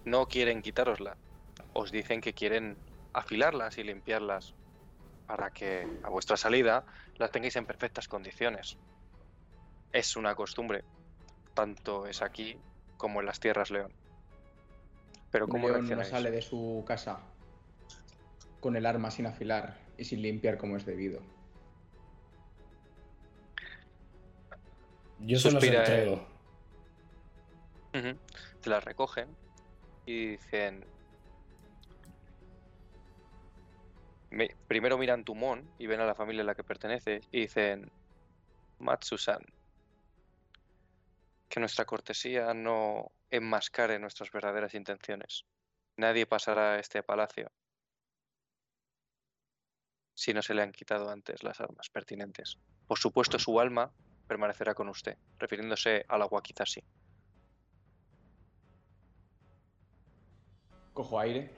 No 0.03 0.27
quieren 0.27 0.61
quitárosla. 0.61 1.15
Os 1.73 1.91
dicen 1.91 2.21
que 2.21 2.33
quieren 2.33 2.77
afilarlas 3.13 3.77
y 3.77 3.83
limpiarlas 3.83 4.55
para 5.25 5.51
que 5.51 5.87
a 6.03 6.09
vuestra 6.09 6.37
salida 6.37 6.85
las 7.15 7.31
tengáis 7.31 7.55
en 7.55 7.65
perfectas 7.65 8.07
condiciones. 8.07 8.77
Es 9.91 10.15
una 10.15 10.35
costumbre, 10.35 10.83
tanto 11.53 12.07
es 12.07 12.21
aquí 12.21 12.57
como 12.97 13.19
en 13.19 13.25
las 13.25 13.39
tierras 13.39 13.71
León. 13.71 13.93
Pero 15.31 15.47
¿cómo 15.47 15.69
león 15.69 15.87
no 15.89 16.03
sale 16.03 16.31
de 16.31 16.41
su 16.41 16.83
casa 16.87 17.19
con 18.59 18.75
el 18.75 18.85
arma 18.85 19.11
sin 19.11 19.25
afilar 19.25 19.79
y 19.97 20.05
sin 20.05 20.21
limpiar 20.21 20.57
como 20.57 20.77
es 20.77 20.85
debido. 20.85 21.21
Yo 25.19 25.39
se 25.39 25.51
los 25.51 25.61
Suspira, 25.61 25.79
entrego. 25.79 26.27
Ujú. 27.93 28.19
Te 28.61 28.69
las 28.69 28.83
recogen 28.83 29.35
y 30.05 30.27
dicen... 30.31 30.85
Me- 34.29 34.55
primero 34.67 34.97
miran 34.97 35.23
tu 35.23 35.33
mon 35.35 35.71
y 35.77 35.87
ven 35.87 36.01
a 36.01 36.05
la 36.05 36.13
familia 36.15 36.43
a 36.43 36.45
la 36.45 36.55
que 36.55 36.63
pertenece 36.63 37.21
y 37.31 37.41
dicen... 37.41 37.91
Matsusan, 38.79 39.39
que 41.49 41.59
nuestra 41.59 41.85
cortesía 41.85 42.53
no 42.53 43.11
enmascare 43.31 43.99
nuestras 43.99 44.31
verdaderas 44.31 44.73
intenciones. 44.73 45.45
Nadie 45.95 46.25
pasará 46.25 46.73
a 46.73 46.79
este 46.79 47.03
palacio 47.03 47.51
si 50.17 50.33
no 50.33 50.41
se 50.41 50.55
le 50.55 50.63
han 50.63 50.71
quitado 50.71 51.11
antes 51.11 51.43
las 51.43 51.61
armas 51.61 51.89
pertinentes. 51.91 52.57
Por 52.87 52.97
supuesto, 52.97 53.37
su 53.37 53.59
alma 53.59 53.91
permanecerá 54.27 54.73
con 54.73 54.89
usted, 54.89 55.15
refiriéndose 55.37 56.05
a 56.07 56.17
la 56.17 56.25
Wakizashi. 56.25 56.83
Cojo 60.93 61.19
aire. 61.19 61.51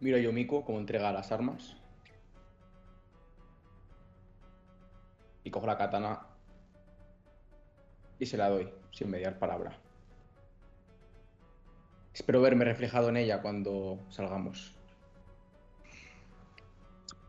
Miro 0.00 0.16
a 0.16 0.20
Yomiko 0.20 0.64
como 0.64 0.78
entrega 0.78 1.12
las 1.12 1.30
armas. 1.30 1.76
Y 5.44 5.50
cojo 5.50 5.66
la 5.66 5.76
katana 5.76 6.29
y 8.20 8.26
se 8.26 8.36
la 8.36 8.48
doy, 8.48 8.72
sin 8.92 9.10
mediar 9.10 9.38
palabra. 9.38 9.76
Espero 12.14 12.40
verme 12.40 12.64
reflejado 12.64 13.08
en 13.08 13.16
ella 13.16 13.42
cuando 13.42 13.98
salgamos. 14.10 14.76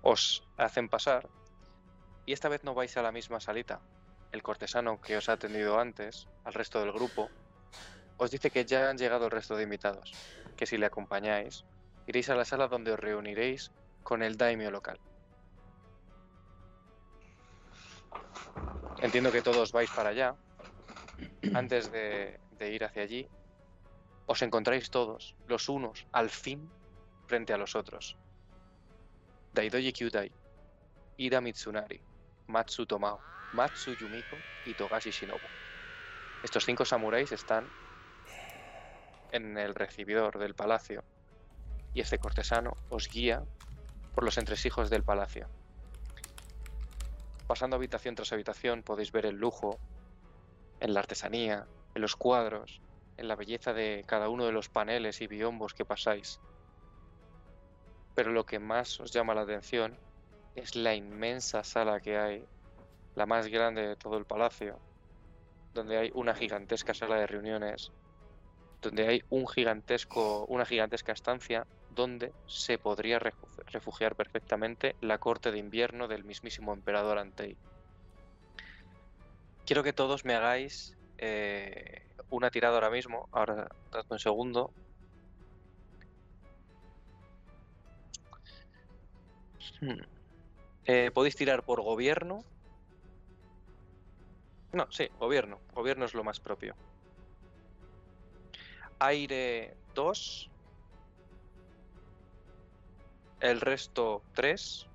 os 0.01 0.43
hacen 0.57 0.89
pasar 0.89 1.29
y 2.25 2.33
esta 2.33 2.49
vez 2.49 2.63
no 2.63 2.73
vais 2.73 2.95
a 2.97 3.01
la 3.01 3.11
misma 3.11 3.39
salita. 3.39 3.81
El 4.31 4.43
cortesano 4.43 5.01
que 5.01 5.17
os 5.17 5.29
ha 5.29 5.33
atendido 5.33 5.79
antes, 5.79 6.27
al 6.45 6.53
resto 6.53 6.79
del 6.79 6.91
grupo, 6.91 7.29
os 8.17 8.31
dice 8.31 8.49
que 8.49 8.65
ya 8.65 8.89
han 8.89 8.97
llegado 8.97 9.25
el 9.25 9.31
resto 9.31 9.55
de 9.55 9.63
invitados, 9.63 10.13
que 10.55 10.65
si 10.65 10.77
le 10.77 10.85
acompañáis, 10.85 11.65
iréis 12.07 12.29
a 12.29 12.35
la 12.35 12.45
sala 12.45 12.67
donde 12.67 12.91
os 12.91 12.99
reuniréis 12.99 13.71
con 14.03 14.23
el 14.23 14.37
daimio 14.37 14.71
local. 14.71 14.99
Entiendo 19.01 19.31
que 19.31 19.41
todos 19.41 19.71
vais 19.71 19.89
para 19.89 20.09
allá. 20.09 20.35
Antes 21.53 21.91
de, 21.91 22.39
ir 22.59 22.83
hacia 22.83 23.03
allí, 23.03 23.27
os 24.25 24.41
encontráis 24.41 24.89
todos, 24.89 25.35
los 25.47 25.67
unos, 25.69 26.05
al 26.11 26.29
fin, 26.29 26.69
frente 27.25 27.53
a 27.53 27.57
los 27.57 27.75
otros. 27.75 28.17
Daidoji 29.53 29.91
Kyudai, 29.91 30.31
Ida 31.17 31.41
Mitsunari, 31.41 32.01
Matsu 32.47 32.85
Tomao, 32.85 33.19
Matsu 33.53 33.95
Yumiko 33.95 34.37
y 34.65 34.73
Togashi 34.73 35.11
Shinobu. 35.11 35.39
Estos 36.43 36.65
cinco 36.65 36.85
samuráis 36.85 37.31
están 37.31 37.67
en 39.31 39.57
el 39.57 39.75
recibidor 39.75 40.39
del 40.39 40.55
palacio 40.55 41.03
y 41.93 42.01
este 42.01 42.17
cortesano 42.17 42.75
os 42.89 43.09
guía 43.09 43.43
por 44.13 44.23
los 44.23 44.37
entresijos 44.37 44.89
del 44.89 45.03
palacio. 45.03 45.47
Pasando 47.47 47.75
habitación 47.75 48.15
tras 48.15 48.31
habitación 48.31 48.83
podéis 48.83 49.11
ver 49.11 49.25
el 49.25 49.35
lujo 49.35 49.79
en 50.81 50.93
la 50.93 51.01
artesanía, 51.01 51.69
en 51.95 52.03
los 52.03 52.17
cuadros, 52.17 52.81
en 53.17 53.29
la 53.29 53.37
belleza 53.37 53.73
de 53.73 54.03
cada 54.07 54.29
uno 54.29 54.45
de 54.47 54.53
los 54.53 54.69
paneles 54.69 55.21
y 55.21 55.27
biombos 55.27 55.73
que 55.73 55.85
pasáis. 55.85 56.41
Pero 58.13 58.31
lo 58.31 58.45
que 58.45 58.59
más 58.59 58.99
os 59.01 59.11
llama 59.11 59.35
la 59.35 59.41
atención 59.41 59.99
es 60.55 60.75
la 60.75 60.95
inmensa 60.95 61.63
sala 61.63 62.01
que 62.01 62.17
hay, 62.17 62.45
la 63.15 63.25
más 63.27 63.47
grande 63.47 63.87
de 63.87 63.97
todo 63.97 64.17
el 64.17 64.25
palacio, 64.25 64.83
donde 65.73 65.97
hay 65.97 66.11
una 66.13 66.35
gigantesca 66.35 66.93
sala 66.93 67.17
de 67.17 67.27
reuniones, 67.27 67.93
donde 68.81 69.07
hay 69.07 69.21
un 69.29 69.47
gigantesco, 69.47 70.45
una 70.47 70.65
gigantesca 70.65 71.13
estancia 71.13 71.67
donde 71.89 72.35
se 72.45 72.79
podría 72.79 73.19
refu- 73.19 73.49
refugiar 73.67 74.15
perfectamente 74.15 74.97
la 75.01 75.19
corte 75.19 75.51
de 75.51 75.59
invierno 75.59 76.07
del 76.09 76.25
mismísimo 76.25 76.73
emperador 76.73 77.19
Antei. 77.19 77.59
Quiero 79.65 79.83
que 79.83 79.93
todos 79.93 80.25
me 80.25 80.33
hagáis 80.33 80.97
eh, 81.17 82.01
una 82.29 82.49
tirada 82.49 82.75
ahora 82.75 82.89
mismo, 82.89 83.29
ahora 83.31 83.69
dadme 83.91 84.07
un 84.09 84.19
segundo. 84.19 84.73
Hmm. 89.79 90.01
Eh, 90.85 91.11
podéis 91.13 91.35
tirar 91.35 91.63
por 91.63 91.81
gobierno. 91.81 92.43
No, 94.73 94.87
sí, 94.91 95.09
gobierno. 95.19 95.59
Gobierno 95.73 96.05
es 96.05 96.13
lo 96.13 96.23
más 96.23 96.39
propio. 96.39 96.75
Aire 98.99 99.75
2. 99.93 100.51
el 103.41 103.59
resto 103.59 104.23
3. 104.33 104.87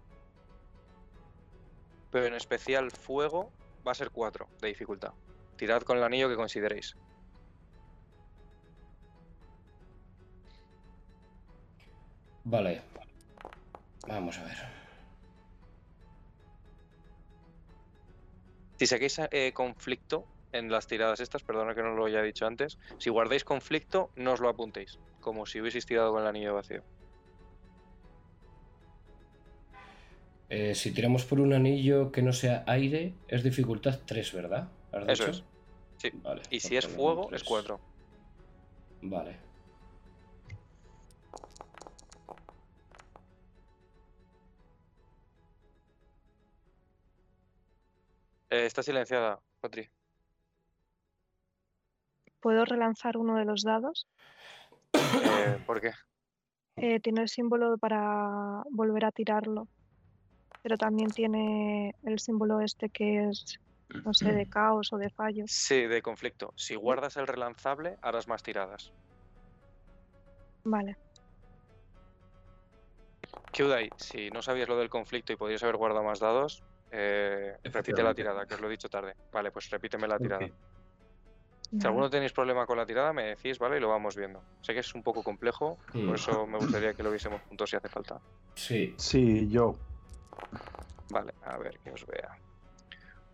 Pero 2.11 2.27
en 2.27 2.35
especial 2.35 2.91
fuego 2.91 3.51
va 3.87 3.93
a 3.93 3.95
ser 3.95 4.11
4 4.11 4.49
de 4.61 4.69
dificultad. 4.69 5.13
Tirad 5.57 5.83
con 5.83 5.97
el 5.97 6.05
anillo 6.05 6.29
que 6.29 6.37
consideréis. 6.37 6.97
Vale. 12.45 12.83
Vamos 14.07 14.39
a 14.39 14.45
ver. 14.45 14.57
Si 18.79 18.87
saquéis 18.87 19.19
eh, 19.31 19.53
conflicto 19.53 20.27
en 20.53 20.71
las 20.71 20.87
tiradas 20.87 21.21
estas, 21.21 21.43
perdona 21.43 21.75
que 21.75 21.83
no 21.83 21.95
lo 21.95 22.05
haya 22.05 22.23
dicho 22.23 22.47
antes, 22.47 22.79
si 22.99 23.11
guardáis 23.11 23.43
conflicto, 23.43 24.11
no 24.17 24.33
os 24.33 24.41
lo 24.41 24.49
apuntéis, 24.49 24.99
como 25.21 25.47
si 25.47 25.61
hubieseis 25.61 25.87
tirado 25.87 26.13
con 26.13 26.23
el 26.23 26.29
anillo 26.29 26.55
vacío. 26.55 26.85
Eh, 30.49 30.75
si 30.75 30.93
tiramos 30.93 31.25
por 31.25 31.41
un 31.41 31.53
anillo 31.53 32.13
que 32.13 32.23
no 32.23 32.33
sea 32.33 32.63
aire, 32.67 33.15
es 33.29 33.43
dificultad 33.43 34.01
3, 34.07 34.33
¿verdad? 34.33 34.69
¿Has 34.93 35.09
Eso 35.09 35.25
dicho? 35.27 35.31
es. 35.39 35.45
Sí. 35.99 36.11
Vale, 36.23 36.43
Y 36.51 36.61
si 36.61 36.77
es 36.77 36.87
fuego, 36.87 37.33
es 37.33 37.43
4. 37.43 37.81
Vale. 39.03 39.37
Eh, 48.51 48.67
está 48.67 48.83
silenciada, 48.83 49.41
Patri. 49.61 49.89
¿Puedo 52.41 52.65
relanzar 52.65 53.17
uno 53.17 53.37
de 53.37 53.45
los 53.45 53.63
dados? 53.63 54.07
Eh, 54.93 55.59
¿Por 55.67 55.81
qué? 55.81 55.91
Eh, 56.77 57.01
tiene 57.01 57.23
el 57.23 57.29
símbolo 57.29 57.77
para 57.79 58.63
volver 58.71 59.07
a 59.07 59.11
tirarlo. 59.11 59.67
Pero 60.67 60.79
también 60.79 61.09
tiene 61.13 61.95
el 62.03 62.19
símbolo 62.19 62.61
este 62.61 62.89
que 62.89 63.29
es, 63.29 63.61
no 64.05 64.13
sé, 64.13 64.33
de 64.33 64.47
caos 64.51 64.93
o 64.93 64.99
de 64.99 65.11
fallo. 65.11 65.45
Sí, 65.47 65.87
de 65.87 66.03
conflicto. 66.03 66.53
Si 66.57 66.75
guardas 66.75 67.17
el 67.17 67.29
relanzable, 67.29 67.99
harás 68.03 68.27
más 68.27 68.43
tiradas. 68.43 68.93
Vale. 70.65 70.97
Kyudai, 73.53 73.91
si 73.97 74.29
no 74.31 74.43
sabías 74.43 74.69
lo 74.69 74.77
del 74.77 74.91
conflicto 74.91 75.33
y 75.33 75.37
podrías 75.37 75.63
haber 75.63 75.77
guardado 75.77 76.03
más 76.03 76.19
dados, 76.19 76.65
eh, 76.91 77.57
repite 77.63 78.03
la 78.03 78.13
tirada, 78.13 78.45
que 78.45 78.55
os 78.55 78.61
lo 78.61 78.67
he 78.67 78.71
dicho 78.73 78.89
tarde. 78.89 79.15
Vale, 79.33 79.53
pues 79.53 79.71
repíteme 79.71 80.09
la 80.09 80.19
tirada. 80.19 80.49
Si 81.79 81.87
alguno 81.87 82.11
tenéis 82.11 82.33
problema 82.33 82.67
con 82.67 82.77
la 82.77 82.85
tirada, 82.87 83.13
me 83.13 83.23
decís, 83.23 83.61
¿vale? 83.61 83.77
Y 83.77 83.81
lo 83.81 83.89
vamos 83.91 84.17
viendo. 84.17 84.43
Sé 84.63 84.75
que 84.75 84.81
es 84.81 84.93
un 84.97 85.05
poco 85.05 85.23
complejo, 85.23 85.79
Mm. 85.95 86.07
por 86.07 86.17
eso 86.17 86.45
me 86.45 86.59
gustaría 86.59 86.93
que 86.93 87.05
lo 87.05 87.11
viésemos 87.13 87.41
juntos 87.43 87.71
si 87.71 87.77
hace 87.77 87.89
falta. 87.89 88.21
Sí. 88.57 88.95
Sí, 88.99 89.49
yo. 89.49 89.77
Vale, 91.11 91.35
a 91.45 91.57
ver 91.59 91.79
que 91.79 91.91
os 91.91 92.07
vea. 92.07 92.39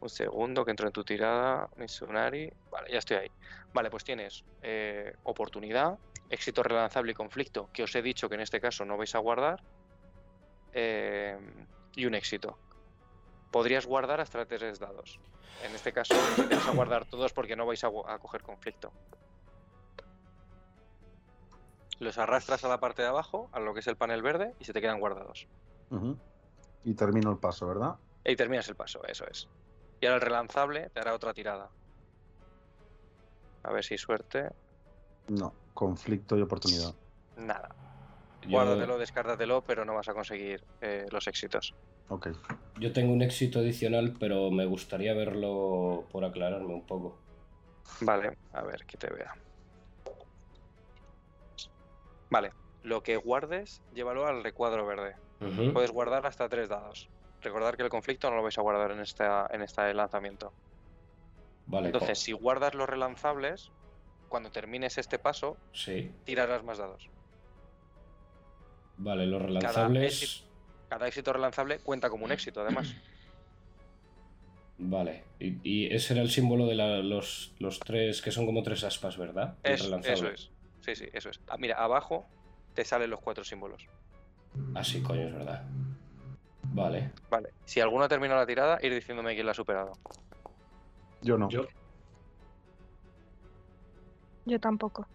Un 0.00 0.08
segundo 0.08 0.64
que 0.64 0.72
entro 0.72 0.86
en 0.88 0.92
tu 0.92 1.04
tirada, 1.04 1.68
Mitsunari. 1.76 2.52
Vale, 2.70 2.90
ya 2.90 2.98
estoy 2.98 3.16
ahí. 3.18 3.30
Vale, 3.72 3.88
pues 3.88 4.04
tienes 4.04 4.44
eh, 4.62 5.14
oportunidad, 5.22 5.98
éxito 6.28 6.62
relanzable 6.62 7.12
y 7.12 7.14
conflicto, 7.14 7.70
que 7.72 7.84
os 7.84 7.94
he 7.94 8.02
dicho 8.02 8.28
que 8.28 8.34
en 8.34 8.40
este 8.40 8.60
caso 8.60 8.84
no 8.84 8.96
vais 8.96 9.14
a 9.14 9.18
guardar, 9.18 9.62
eh, 10.72 11.38
y 11.94 12.06
un 12.06 12.14
éxito. 12.14 12.58
Podrías 13.50 13.86
guardar 13.86 14.20
hasta 14.20 14.44
tres 14.46 14.78
dados. 14.78 15.20
En 15.64 15.74
este 15.74 15.92
caso, 15.92 16.14
vas 16.50 16.68
a 16.68 16.72
guardar 16.72 17.04
todos 17.04 17.32
porque 17.32 17.56
no 17.56 17.66
vais 17.66 17.84
a, 17.84 17.90
coger 18.18 18.42
conflicto. 18.42 18.92
Los 22.00 22.18
arrastras 22.18 22.64
a 22.64 22.68
la 22.68 22.80
parte 22.80 23.02
de 23.02 23.08
abajo, 23.08 23.48
a 23.52 23.60
lo 23.60 23.74
que 23.74 23.80
es 23.80 23.86
el 23.86 23.96
panel 23.96 24.22
verde, 24.22 24.54
y 24.58 24.64
se 24.64 24.72
te 24.72 24.80
quedan 24.80 24.98
guardados. 24.98 25.46
Y 26.84 26.94
termino 26.94 27.30
el 27.30 27.38
paso, 27.38 27.66
¿verdad? 27.66 27.96
Y 28.24 28.36
terminas 28.36 28.68
el 28.68 28.76
paso, 28.76 29.02
eso 29.06 29.24
es. 29.30 29.48
Y 30.00 30.06
ahora 30.06 30.16
el 30.16 30.22
relanzable 30.22 30.90
te 30.90 31.00
hará 31.00 31.14
otra 31.14 31.32
tirada. 31.32 31.70
A 33.62 33.72
ver 33.72 33.84
si 33.84 33.96
suerte. 33.98 34.48
No, 35.28 35.54
conflicto 35.74 36.36
y 36.36 36.42
oportunidad. 36.42 36.94
Nada. 37.36 37.68
Yo, 38.42 38.50
Guárdatelo, 38.50 38.98
descártatelo, 38.98 39.62
pero 39.62 39.84
no 39.84 39.94
vas 39.94 40.08
a 40.08 40.14
conseguir 40.14 40.64
eh, 40.80 41.06
los 41.10 41.26
éxitos. 41.28 41.74
Ok. 42.08 42.28
yo 42.78 42.92
tengo 42.92 43.12
un 43.12 43.22
éxito 43.22 43.60
adicional, 43.60 44.14
pero 44.18 44.50
me 44.50 44.66
gustaría 44.66 45.14
verlo 45.14 46.04
por 46.10 46.24
aclararme 46.24 46.74
un 46.74 46.84
poco. 46.84 47.16
Vale, 48.00 48.36
a 48.52 48.62
ver 48.62 48.84
que 48.84 48.98
te 48.98 49.08
vea. 49.08 49.32
Vale, 52.28 52.50
lo 52.82 53.02
que 53.02 53.16
guardes, 53.16 53.82
llévalo 53.94 54.26
al 54.26 54.42
recuadro 54.42 54.84
verde. 54.84 55.14
Puedes 55.72 55.90
guardar 55.90 56.26
hasta 56.26 56.48
tres 56.48 56.68
dados. 56.68 57.08
Recordar 57.40 57.76
que 57.76 57.82
el 57.82 57.88
conflicto 57.88 58.30
no 58.30 58.36
lo 58.36 58.42
vais 58.42 58.56
a 58.58 58.62
guardar 58.62 58.92
en, 58.92 59.00
esta, 59.00 59.48
en 59.52 59.62
este 59.62 59.92
lanzamiento. 59.94 60.52
Vale, 61.66 61.86
Entonces, 61.88 62.18
si 62.18 62.32
guardas 62.32 62.74
los 62.74 62.88
relanzables, 62.88 63.70
cuando 64.28 64.50
termines 64.50 64.98
este 64.98 65.18
paso, 65.18 65.56
sí. 65.72 66.10
tirarás 66.24 66.62
más 66.64 66.78
dados. 66.78 67.08
Vale, 68.96 69.26
los 69.26 69.42
relanzables. 69.42 70.22
éxito- 70.22 70.48
Cada 70.88 71.08
éxito 71.08 71.32
relanzable 71.32 71.78
cuenta 71.78 72.10
como 72.10 72.24
un 72.24 72.32
éxito, 72.32 72.60
además. 72.60 72.94
Vale. 74.78 75.24
Y, 75.38 75.58
y 75.62 75.94
ese 75.94 76.14
era 76.14 76.22
el 76.22 76.30
símbolo 76.30 76.66
de 76.66 76.74
la- 76.74 76.98
los, 76.98 77.54
los 77.58 77.78
tres, 77.80 78.20
que 78.22 78.30
son 78.32 78.46
como 78.46 78.62
tres 78.62 78.84
aspas, 78.84 79.16
¿verdad? 79.16 79.56
Es- 79.62 79.82
eso 79.82 80.28
es. 80.28 80.50
Sí, 80.80 80.96
sí, 80.96 81.08
eso 81.12 81.30
es. 81.30 81.40
Ah, 81.48 81.56
mira, 81.58 81.76
abajo 81.76 82.26
te 82.74 82.84
salen 82.84 83.10
los 83.10 83.20
cuatro 83.20 83.44
símbolos. 83.44 83.86
Ah, 84.74 84.84
sí, 84.84 85.02
coño, 85.02 85.22
es 85.22 85.32
verdad. 85.32 85.64
Vale. 86.74 87.10
Vale. 87.30 87.50
Si 87.64 87.80
alguno 87.80 88.08
termina 88.08 88.34
la 88.34 88.46
tirada, 88.46 88.78
ir 88.82 88.94
diciéndome 88.94 89.34
quién 89.34 89.46
la 89.46 89.52
ha 89.52 89.54
superado. 89.54 89.92
Yo 91.22 91.38
no. 91.38 91.48
Yo, 91.48 91.66
Yo 94.44 94.58
tampoco. 94.58 95.06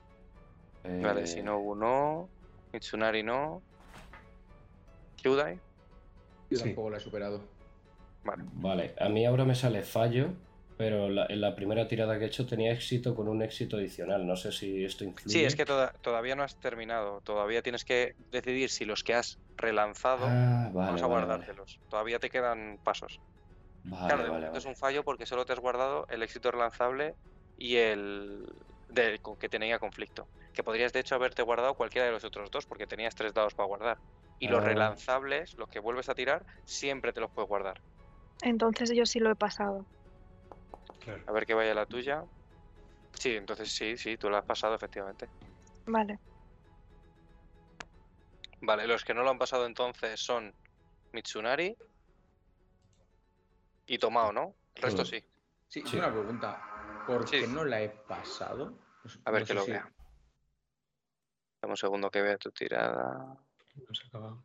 Vale, 0.83 1.23
Eh, 1.23 1.27
si 1.27 1.41
no, 1.43 1.59
no. 1.75 2.29
Mitsunari 2.71 3.23
no. 3.23 3.61
Kyudai. 5.17 5.59
Yo 6.49 6.57
Sí. 6.57 6.63
tampoco 6.63 6.89
la 6.91 6.97
he 6.97 6.99
superado. 7.01 7.41
Vale. 8.23 8.43
Vale, 8.53 8.95
a 8.99 9.09
mí 9.09 9.25
ahora 9.25 9.43
me 9.45 9.55
sale 9.55 9.81
fallo, 9.83 10.29
pero 10.77 11.09
la- 11.09 11.25
en 11.27 11.41
la 11.41 11.55
primera 11.55 11.87
tirada 11.87 12.17
que 12.19 12.25
he 12.25 12.27
hecho 12.27 12.45
tenía 12.45 12.71
éxito 12.71 13.15
con 13.15 13.27
un 13.27 13.41
éxito 13.41 13.77
adicional. 13.77 14.25
No 14.27 14.35
sé 14.35 14.51
si 14.51 14.85
esto 14.85 15.03
influye. 15.03 15.31
Sí, 15.39 15.43
es 15.43 15.55
que 15.55 15.65
toda- 15.65 15.91
todavía 16.01 16.35
no 16.35 16.43
has 16.43 16.55
terminado. 16.59 17.21
Todavía 17.21 17.61
tienes 17.63 17.83
que 17.83 18.15
decidir 18.31 18.69
si 18.69 18.85
los 18.85 19.03
que 19.03 19.15
has 19.15 19.39
relanzado 19.57 20.25
Ah, 20.27 20.69
vale, 20.71 20.73
vamos 20.73 21.01
a 21.01 21.07
vale, 21.07 21.25
vale. 21.25 21.25
guardártelos. 21.25 21.79
Todavía 21.89 22.19
te 22.19 22.29
quedan 22.29 22.79
pasos. 22.83 23.19
Vale, 23.85 24.07
claro, 24.07 24.23
de 24.23 24.29
momento 24.29 24.57
es 24.57 24.65
un 24.65 24.75
fallo 24.75 25.03
porque 25.03 25.25
solo 25.25 25.45
te 25.45 25.53
has 25.53 25.59
guardado 25.59 26.05
el 26.09 26.21
éxito 26.21 26.51
relanzable 26.51 27.15
y 27.57 27.77
el 27.77 28.45
del 28.89 29.19
con 29.21 29.35
que 29.37 29.49
tenía 29.49 29.79
conflicto. 29.79 30.27
Que 30.53 30.63
podrías 30.63 30.93
de 30.93 30.99
hecho 30.99 31.15
haberte 31.15 31.41
guardado 31.41 31.73
cualquiera 31.73 32.05
de 32.05 32.11
los 32.13 32.23
otros 32.23 32.51
dos 32.51 32.65
porque 32.65 32.85
tenías 32.85 33.15
tres 33.15 33.33
dados 33.33 33.53
para 33.55 33.67
guardar. 33.67 33.97
Y 34.39 34.47
los 34.47 34.61
Ah. 34.63 34.67
relanzables, 34.67 35.55
los 35.57 35.69
que 35.69 35.79
vuelves 35.79 36.09
a 36.09 36.15
tirar, 36.15 36.45
siempre 36.65 37.13
te 37.13 37.19
los 37.21 37.31
puedes 37.31 37.47
guardar. 37.49 37.81
Entonces 38.43 38.91
yo 38.93 39.05
sí 39.07 39.19
lo 39.19 39.31
he 39.31 39.35
pasado. 39.35 39.85
Claro. 41.07 41.23
A 41.25 41.31
ver 41.31 41.45
que 41.45 41.53
vaya 41.53 41.73
la 41.73 41.85
tuya. 41.85 42.23
Sí, 43.13 43.35
entonces 43.35 43.71
sí, 43.73 43.97
sí, 43.97 44.17
tú 44.17 44.29
la 44.29 44.39
has 44.39 44.45
pasado 44.45 44.75
efectivamente. 44.75 45.29
Vale. 45.85 46.19
Vale, 48.59 48.87
los 48.87 49.03
que 49.05 49.13
no 49.13 49.23
lo 49.23 49.29
han 49.29 49.37
pasado 49.37 49.65
entonces 49.65 50.19
son 50.19 50.53
Mitsunari 51.13 51.77
y 53.85 53.97
Tomao, 53.97 54.33
¿no? 54.33 54.55
El 54.75 54.83
resto 54.83 55.05
sí. 55.05 55.23
Sí, 55.69 55.83
Sí. 55.85 55.97
una 55.97 56.11
pregunta. 56.11 57.03
¿Por 57.05 57.27
Sí. 57.27 57.39
qué 57.39 57.47
no 57.47 57.63
la 57.63 57.81
he 57.81 57.89
pasado? 57.89 58.77
Pues, 59.01 59.17
A 59.25 59.31
ver 59.31 59.41
no 59.43 59.47
que 59.47 59.53
lo 59.53 59.61
si- 59.63 59.71
vea. 59.71 59.89
Dame 61.61 61.71
un 61.73 61.77
segundo 61.77 62.09
que 62.11 62.21
vea 62.21 62.37
tu 62.37 62.51
tirada. 62.51 63.37
No 63.75 63.93
se 63.93 64.07
acaba. 64.07 64.43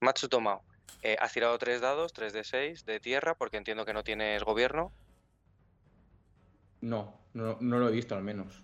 Matsu 0.00 0.28
Tomao. 0.28 0.64
eh, 1.02 1.16
has 1.20 1.32
tirado 1.32 1.56
tres 1.58 1.80
dados, 1.80 2.12
3 2.12 2.32
de 2.32 2.42
6 2.42 2.84
de 2.84 2.98
tierra, 3.00 3.34
porque 3.36 3.58
entiendo 3.58 3.84
que 3.84 3.92
no 3.92 4.02
tienes 4.02 4.42
gobierno. 4.42 4.92
No, 6.80 7.20
no, 7.34 7.56
no 7.60 7.78
lo 7.78 7.88
he 7.88 7.92
visto 7.92 8.14
al 8.14 8.22
menos. 8.22 8.62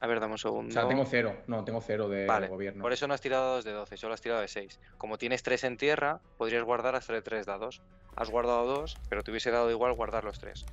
A 0.00 0.06
ver, 0.06 0.20
dame 0.20 0.32
un 0.32 0.38
segundo. 0.38 0.68
O 0.68 0.72
sea, 0.72 0.86
tengo 0.86 1.04
cero. 1.06 1.42
No, 1.46 1.64
tengo 1.64 1.80
cero 1.80 2.08
de 2.08 2.26
Vale, 2.26 2.48
gobierno. 2.48 2.82
Por 2.82 2.92
eso 2.92 3.08
no 3.08 3.14
has 3.14 3.20
tirado 3.20 3.46
dados 3.46 3.64
de 3.64 3.72
12, 3.72 3.96
solo 3.96 4.14
has 4.14 4.20
tirado 4.20 4.40
de 4.42 4.48
6. 4.48 4.78
Como 4.98 5.16
tienes 5.16 5.42
3 5.42 5.64
en 5.64 5.76
tierra, 5.78 6.20
podrías 6.36 6.64
guardar 6.64 6.94
hasta 6.94 7.14
de 7.14 7.22
3 7.22 7.46
dados. 7.46 7.82
Has 8.14 8.30
guardado 8.30 8.66
2, 8.66 8.98
pero 9.08 9.22
te 9.22 9.30
hubiese 9.30 9.50
dado 9.50 9.70
igual 9.70 9.94
guardar 9.94 10.24
los 10.24 10.38
3. 10.38 10.66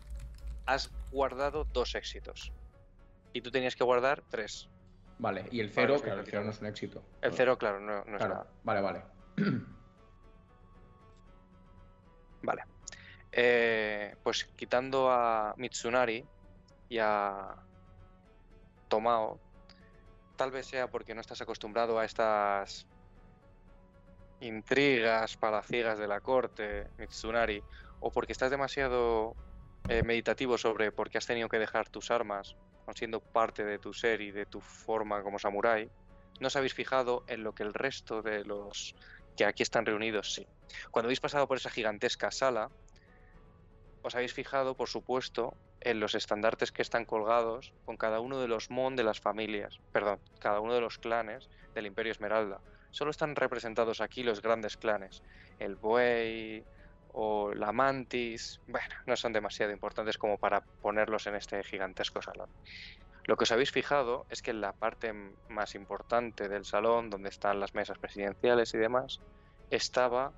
Has 0.65 0.91
guardado 1.11 1.63
dos 1.65 1.95
éxitos. 1.95 2.51
Y 3.31 3.41
tú 3.41 3.49
tenías 3.49 3.75
que 3.75 3.83
guardar 3.83 4.23
3. 4.29 4.69
Vale, 5.19 5.45
y 5.51 5.59
el 5.61 5.69
cero, 5.69 5.95
claro, 6.01 6.21
el 6.21 6.25
cero 6.27 6.43
no 6.43 6.51
es 6.51 6.59
un 6.59 6.67
éxito. 6.67 7.03
El 7.21 7.33
0, 7.33 7.57
claro, 7.57 7.79
no, 7.79 8.03
no 8.03 8.17
es 8.17 8.17
Claro, 8.17 8.33
nada. 8.33 8.47
vale, 8.63 8.81
vale. 8.81 9.03
Vale. 12.45 12.63
Eh, 13.31 14.15
pues 14.21 14.43
quitando 14.55 15.09
a 15.09 15.53
Mitsunari 15.57 16.25
y 16.89 16.99
a 16.99 17.55
Tomao, 18.87 19.39
tal 20.35 20.51
vez 20.51 20.67
sea 20.67 20.87
porque 20.87 21.15
no 21.15 21.21
estás 21.21 21.41
acostumbrado 21.41 21.99
a 21.99 22.05
estas 22.05 22.85
intrigas 24.39 25.37
palaciegas 25.37 25.97
de 25.97 26.07
la 26.07 26.19
corte, 26.19 26.87
Mitsunari, 26.97 27.63
o 27.99 28.11
porque 28.11 28.33
estás 28.33 28.51
demasiado 28.51 29.35
eh, 29.87 30.03
meditativo 30.03 30.57
sobre 30.57 30.91
por 30.91 31.09
qué 31.09 31.17
has 31.17 31.25
tenido 31.25 31.49
que 31.49 31.59
dejar 31.59 31.89
tus 31.89 32.11
armas, 32.11 32.55
siendo 32.95 33.19
parte 33.21 33.63
de 33.63 33.79
tu 33.79 33.93
ser 33.93 34.21
y 34.21 34.31
de 34.31 34.45
tu 34.45 34.59
forma 34.59 35.23
como 35.23 35.39
samurái, 35.39 35.89
no 36.39 36.47
os 36.47 36.55
habéis 36.55 36.73
fijado 36.73 37.23
en 37.27 37.43
lo 37.43 37.53
que 37.53 37.63
el 37.63 37.73
resto 37.73 38.21
de 38.21 38.43
los 38.43 38.95
que 39.37 39.45
aquí 39.45 39.63
están 39.63 39.85
reunidos 39.85 40.33
sí. 40.33 40.47
Cuando 40.91 41.07
habéis 41.07 41.19
pasado 41.19 41.47
por 41.47 41.57
esa 41.57 41.69
gigantesca 41.69 42.31
sala, 42.31 42.69
os 44.03 44.15
habéis 44.15 44.33
fijado, 44.33 44.75
por 44.75 44.89
supuesto, 44.89 45.55
en 45.81 45.99
los 45.99 46.13
estandartes 46.13 46.71
que 46.71 46.81
están 46.81 47.05
colgados 47.05 47.73
con 47.85 47.97
cada 47.97 48.19
uno 48.19 48.39
de 48.39 48.47
los 48.47 48.69
mon 48.69 48.95
de 48.95 49.03
las 49.03 49.19
familias, 49.19 49.79
perdón, 49.91 50.19
cada 50.39 50.59
uno 50.59 50.73
de 50.73 50.81
los 50.81 50.97
clanes 50.97 51.49
del 51.73 51.87
Imperio 51.87 52.11
Esmeralda. 52.11 52.59
Solo 52.91 53.11
están 53.11 53.35
representados 53.35 54.01
aquí 54.01 54.21
los 54.21 54.41
grandes 54.41 54.77
clanes, 54.77 55.23
el 55.59 55.75
buey 55.75 56.63
o 57.13 57.53
la 57.53 57.71
mantis, 57.71 58.59
bueno, 58.67 58.93
no 59.05 59.15
son 59.15 59.33
demasiado 59.33 59.71
importantes 59.71 60.17
como 60.17 60.37
para 60.37 60.61
ponerlos 60.61 61.25
en 61.27 61.35
este 61.35 61.63
gigantesco 61.63 62.21
salón. 62.21 62.49
Lo 63.25 63.37
que 63.37 63.43
os 63.43 63.51
habéis 63.51 63.71
fijado 63.71 64.25
es 64.29 64.41
que 64.41 64.51
en 64.51 64.59
la 64.59 64.73
parte 64.73 65.13
más 65.47 65.75
importante 65.75 66.49
del 66.49 66.65
salón, 66.65 67.09
donde 67.09 67.29
están 67.29 67.59
las 67.59 67.73
mesas 67.73 67.97
presidenciales 67.97 68.73
y 68.73 68.77
demás, 68.77 69.21
estaba 69.69 70.33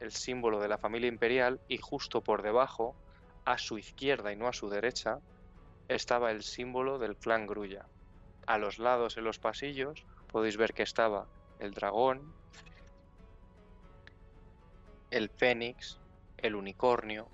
el 0.00 0.12
símbolo 0.12 0.60
de 0.60 0.68
la 0.68 0.78
familia 0.78 1.08
imperial 1.08 1.60
y 1.68 1.78
justo 1.78 2.22
por 2.22 2.42
debajo, 2.42 2.96
a 3.44 3.58
su 3.58 3.78
izquierda 3.78 4.32
y 4.32 4.36
no 4.36 4.48
a 4.48 4.52
su 4.52 4.68
derecha, 4.68 5.20
estaba 5.88 6.30
el 6.30 6.42
símbolo 6.42 6.98
del 6.98 7.16
clan 7.16 7.46
Grulla. 7.46 7.86
A 8.46 8.58
los 8.58 8.78
lados 8.78 9.16
en 9.16 9.24
los 9.24 9.38
pasillos 9.38 10.04
podéis 10.28 10.56
ver 10.56 10.74
que 10.74 10.82
estaba 10.82 11.26
el 11.58 11.72
dragón, 11.72 12.32
el 15.10 15.28
fénix, 15.28 15.98
el 16.38 16.54
unicornio, 16.54 17.28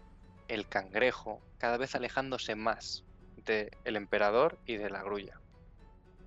el 0.49 0.69
cangrejo, 0.69 1.41
cada 1.59 1.77
vez 1.78 1.95
alejándose 1.95 2.55
más 2.55 3.05
del 3.45 3.97
emperador 3.97 4.59
y 4.66 4.77
de 4.77 4.91
la 4.91 5.03
grulla. 5.03 5.41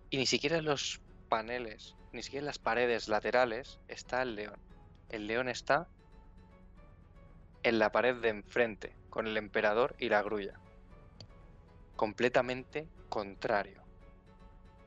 Y 0.10 0.18
ni 0.18 0.26
siquiera 0.26 0.58
en 0.58 0.66
los 0.66 1.02
paneles, 1.30 1.96
ni 2.12 2.24
siquiera 2.24 2.42
en 2.42 2.48
las 2.48 2.60
paredes 2.60 3.08
laterales 3.08 3.80
está 3.88 4.22
el 4.22 4.36
león. 4.36 4.60
El 5.10 5.28
león 5.28 5.48
está 5.48 5.88
en 7.64 7.80
la 7.80 7.92
pared 7.92 8.16
de 8.16 8.30
enfrente, 8.30 8.96
con 9.14 9.28
el 9.28 9.38
emperador 9.38 9.96
y 10.00 10.10
la 10.10 10.24
grulla. 10.24 10.60
Completamente 11.96 12.88
contrario. 13.10 13.84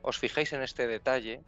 Os 0.03 0.19
fijáis 0.19 0.53
en 0.53 0.63
este 0.65 0.89
detalle 0.89 1.45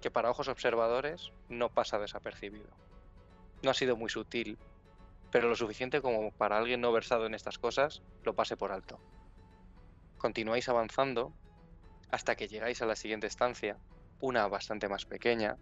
que 0.00 0.10
para 0.10 0.30
ojos 0.30 0.48
observadores 0.48 1.32
no 1.50 1.68
pasa 1.68 1.98
desapercibido. 1.98 2.70
No 3.62 3.72
ha 3.72 3.74
sido 3.74 3.94
muy 3.94 4.08
sutil, 4.08 4.56
pero 5.30 5.50
lo 5.50 5.54
suficiente 5.54 6.00
como 6.00 6.30
para 6.30 6.56
alguien 6.56 6.80
no 6.80 6.92
versado 6.92 7.26
en 7.26 7.34
estas 7.34 7.58
cosas 7.58 8.00
lo 8.22 8.32
pase 8.32 8.56
por 8.56 8.72
alto. 8.72 8.98
Continuáis 10.16 10.70
avanzando 10.70 11.34
hasta 12.10 12.36
que 12.36 12.48
llegáis 12.48 12.80
a 12.80 12.86
la 12.86 12.96
siguiente 12.96 13.26
estancia, 13.26 13.76
una 14.18 14.48
bastante 14.48 14.88
más 14.88 15.04
pequeña, 15.04 15.58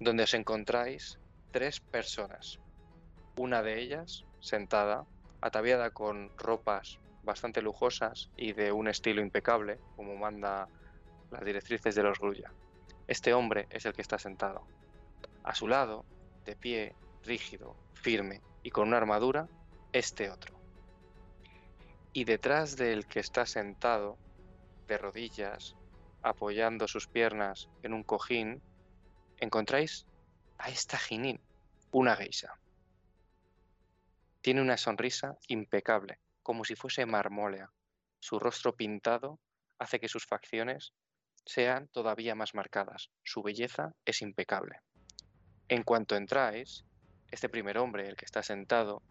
donde 0.00 0.24
os 0.24 0.34
encontráis 0.34 1.20
tres 1.52 1.78
personas. 1.78 2.58
Una 3.36 3.62
de 3.62 3.80
ellas 3.80 4.24
sentada, 4.40 5.06
ataviada 5.40 5.90
con 5.90 6.30
ropas 6.36 6.98
bastante 7.22 7.62
lujosas 7.62 8.30
y 8.36 8.52
de 8.52 8.72
un 8.72 8.88
estilo 8.88 9.20
impecable, 9.20 9.78
como 9.96 10.16
manda 10.16 10.68
las 11.30 11.44
directrices 11.44 11.94
de 11.94 12.02
los 12.02 12.18
Grulla. 12.18 12.52
Este 13.06 13.34
hombre 13.34 13.66
es 13.70 13.84
el 13.86 13.92
que 13.92 14.02
está 14.02 14.18
sentado. 14.18 14.62
A 15.42 15.54
su 15.54 15.68
lado, 15.68 16.04
de 16.44 16.56
pie, 16.56 16.94
rígido, 17.24 17.76
firme 17.94 18.40
y 18.62 18.70
con 18.70 18.88
una 18.88 18.96
armadura, 18.96 19.48
este 19.92 20.30
otro. 20.30 20.58
Y 22.12 22.24
detrás 22.24 22.76
del 22.76 23.06
que 23.06 23.20
está 23.20 23.46
sentado, 23.46 24.18
de 24.88 24.98
rodillas, 24.98 25.76
apoyando 26.22 26.88
sus 26.88 27.06
piernas 27.06 27.68
en 27.82 27.94
un 27.94 28.02
cojín, 28.02 28.60
encontráis 29.38 30.06
a 30.58 30.68
esta 30.68 30.98
Jinin, 30.98 31.40
una 31.92 32.16
geisa. 32.16 32.59
Tiene 34.42 34.62
una 34.62 34.76
sonrisa 34.76 35.36
impecable, 35.48 36.18
como 36.42 36.64
si 36.64 36.74
fuese 36.74 37.04
marmólea. 37.04 37.70
Su 38.20 38.38
rostro 38.38 38.74
pintado 38.74 39.38
hace 39.78 40.00
que 40.00 40.08
sus 40.08 40.26
facciones 40.26 40.92
sean 41.44 41.88
todavía 41.88 42.34
más 42.34 42.54
marcadas. 42.54 43.10
Su 43.22 43.42
belleza 43.42 43.94
es 44.04 44.22
impecable. 44.22 44.80
En 45.68 45.82
cuanto 45.82 46.16
entráis, 46.16 46.84
este 47.30 47.48
primer 47.48 47.78
hombre, 47.78 48.08
el 48.08 48.16
que 48.16 48.24
está 48.24 48.42
sentado, 48.42 49.02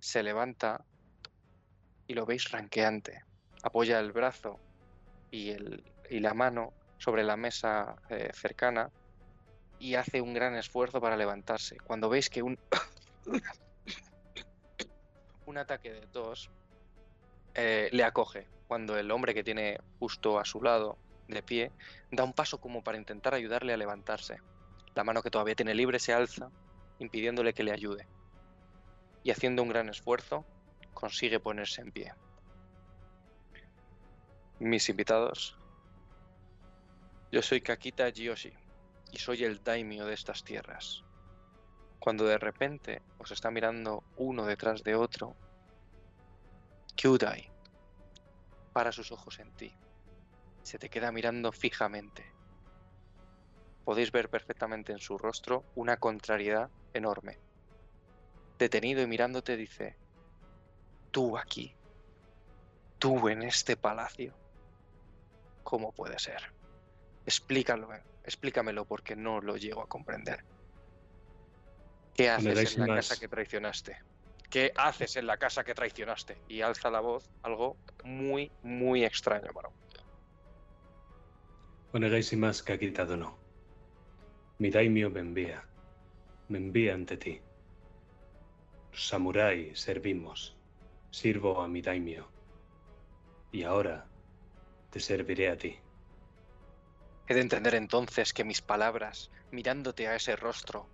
se 0.00 0.22
levanta 0.22 0.84
y 2.06 2.14
lo 2.14 2.26
veis 2.26 2.50
ranqueante. 2.50 3.22
Apoya 3.62 3.98
el 3.98 4.12
brazo 4.12 4.60
y, 5.30 5.50
el, 5.50 5.82
y 6.10 6.20
la 6.20 6.34
mano 6.34 6.72
sobre 6.98 7.24
la 7.24 7.36
mesa 7.36 7.96
eh, 8.10 8.30
cercana 8.34 8.90
y 9.78 9.94
hace 9.94 10.20
un 10.20 10.34
gran 10.34 10.56
esfuerzo 10.56 11.00
para 11.00 11.16
levantarse. 11.16 11.76
Cuando 11.78 12.08
veis 12.08 12.30
que 12.30 12.42
un, 12.42 12.58
un 15.48 15.56
ataque 15.56 15.92
de 15.92 16.06
tos 16.06 16.50
eh, 17.54 17.88
le 17.90 18.04
acoge, 18.04 18.46
cuando 18.66 18.98
el 18.98 19.10
hombre 19.10 19.32
que 19.32 19.42
tiene 19.42 19.80
justo 19.98 20.38
a 20.38 20.44
su 20.44 20.62
lado 20.62 20.98
de 21.26 21.42
pie, 21.42 21.72
da 22.10 22.22
un 22.22 22.34
paso 22.34 22.60
como 22.60 22.84
para 22.84 22.98
intentar 22.98 23.32
ayudarle 23.34 23.72
a 23.72 23.78
levantarse. 23.78 24.40
La 24.94 25.04
mano 25.04 25.22
que 25.22 25.30
todavía 25.30 25.54
tiene 25.54 25.74
libre 25.74 25.98
se 25.98 26.12
alza, 26.12 26.50
impidiéndole 26.98 27.54
que 27.54 27.62
le 27.62 27.72
ayude. 27.72 28.06
Y 29.24 29.30
haciendo 29.30 29.62
un 29.62 29.70
gran 29.70 29.88
esfuerzo, 29.88 30.44
consigue 30.92 31.40
ponerse 31.40 31.80
en 31.80 31.92
pie. 31.92 32.12
Mis 34.58 34.88
invitados, 34.88 35.56
yo 37.32 37.40
soy 37.42 37.62
Kakita 37.62 38.10
Jiyoshi 38.10 38.52
y 39.12 39.18
soy 39.18 39.44
el 39.44 39.62
daimyo 39.62 40.04
de 40.04 40.14
estas 40.14 40.44
tierras. 40.44 41.04
Cuando 41.98 42.24
de 42.24 42.38
repente 42.38 43.02
os 43.18 43.30
está 43.30 43.50
mirando 43.50 44.02
uno 44.16 44.46
detrás 44.46 44.82
de 44.82 44.94
otro, 44.94 45.34
Kyudai 46.96 47.50
para 48.72 48.92
sus 48.92 49.10
ojos 49.12 49.38
en 49.40 49.50
ti 49.52 49.72
se 50.68 50.78
te 50.78 50.90
queda 50.90 51.10
mirando 51.10 51.50
fijamente. 51.50 52.24
Podéis 53.86 54.12
ver 54.12 54.28
perfectamente 54.28 54.92
en 54.92 54.98
su 54.98 55.16
rostro 55.16 55.64
una 55.76 55.96
contrariedad 55.96 56.70
enorme. 56.92 57.38
Detenido 58.58 59.00
y 59.00 59.06
mirándote 59.06 59.56
dice, 59.56 59.96
tú 61.10 61.38
aquí, 61.38 61.74
tú 62.98 63.28
en 63.30 63.44
este 63.44 63.76
palacio, 63.76 64.34
¿cómo 65.64 65.90
puede 65.92 66.18
ser? 66.18 66.42
Explícalo, 67.24 67.88
explícamelo 68.24 68.84
porque 68.84 69.16
no 69.16 69.40
lo 69.40 69.56
llego 69.56 69.80
a 69.80 69.88
comprender. 69.88 70.44
¿Qué 72.18 72.28
haces 72.28 72.76
en 72.76 72.88
la 72.88 72.96
casa 72.96 73.16
que 73.16 73.28
traicionaste? 73.28 73.96
¿Qué 74.50 74.72
haces 74.74 75.14
en 75.14 75.28
la 75.28 75.36
casa 75.36 75.62
que 75.62 75.72
traicionaste? 75.72 76.36
Y 76.48 76.62
alza 76.62 76.90
la 76.90 76.98
voz 76.98 77.30
algo 77.44 77.76
muy, 78.02 78.50
muy 78.64 79.04
extraño 79.04 79.52
para 79.52 79.68
Onegai 81.92 82.24
más 82.36 82.64
que 82.64 82.72
ha 82.72 82.78
quitado 82.78 83.16
no. 83.16 83.38
Mi 84.58 84.68
daimyo 84.68 85.10
me 85.10 85.20
envía. 85.20 85.64
Me 86.48 86.58
envía 86.58 86.94
ante 86.94 87.16
ti. 87.18 87.40
Los 88.90 89.06
samurái 89.06 89.76
servimos. 89.76 90.56
Sirvo 91.12 91.62
a 91.62 91.68
mi 91.68 91.82
daimyo. 91.82 92.28
Y 93.52 93.62
ahora 93.62 94.08
te 94.90 94.98
serviré 94.98 95.50
a 95.50 95.56
ti. 95.56 95.78
He 97.28 97.34
de 97.34 97.42
entender 97.42 97.76
entonces 97.76 98.32
que 98.32 98.42
mis 98.42 98.60
palabras, 98.60 99.30
mirándote 99.52 100.08
a 100.08 100.16
ese 100.16 100.34
rostro, 100.34 100.88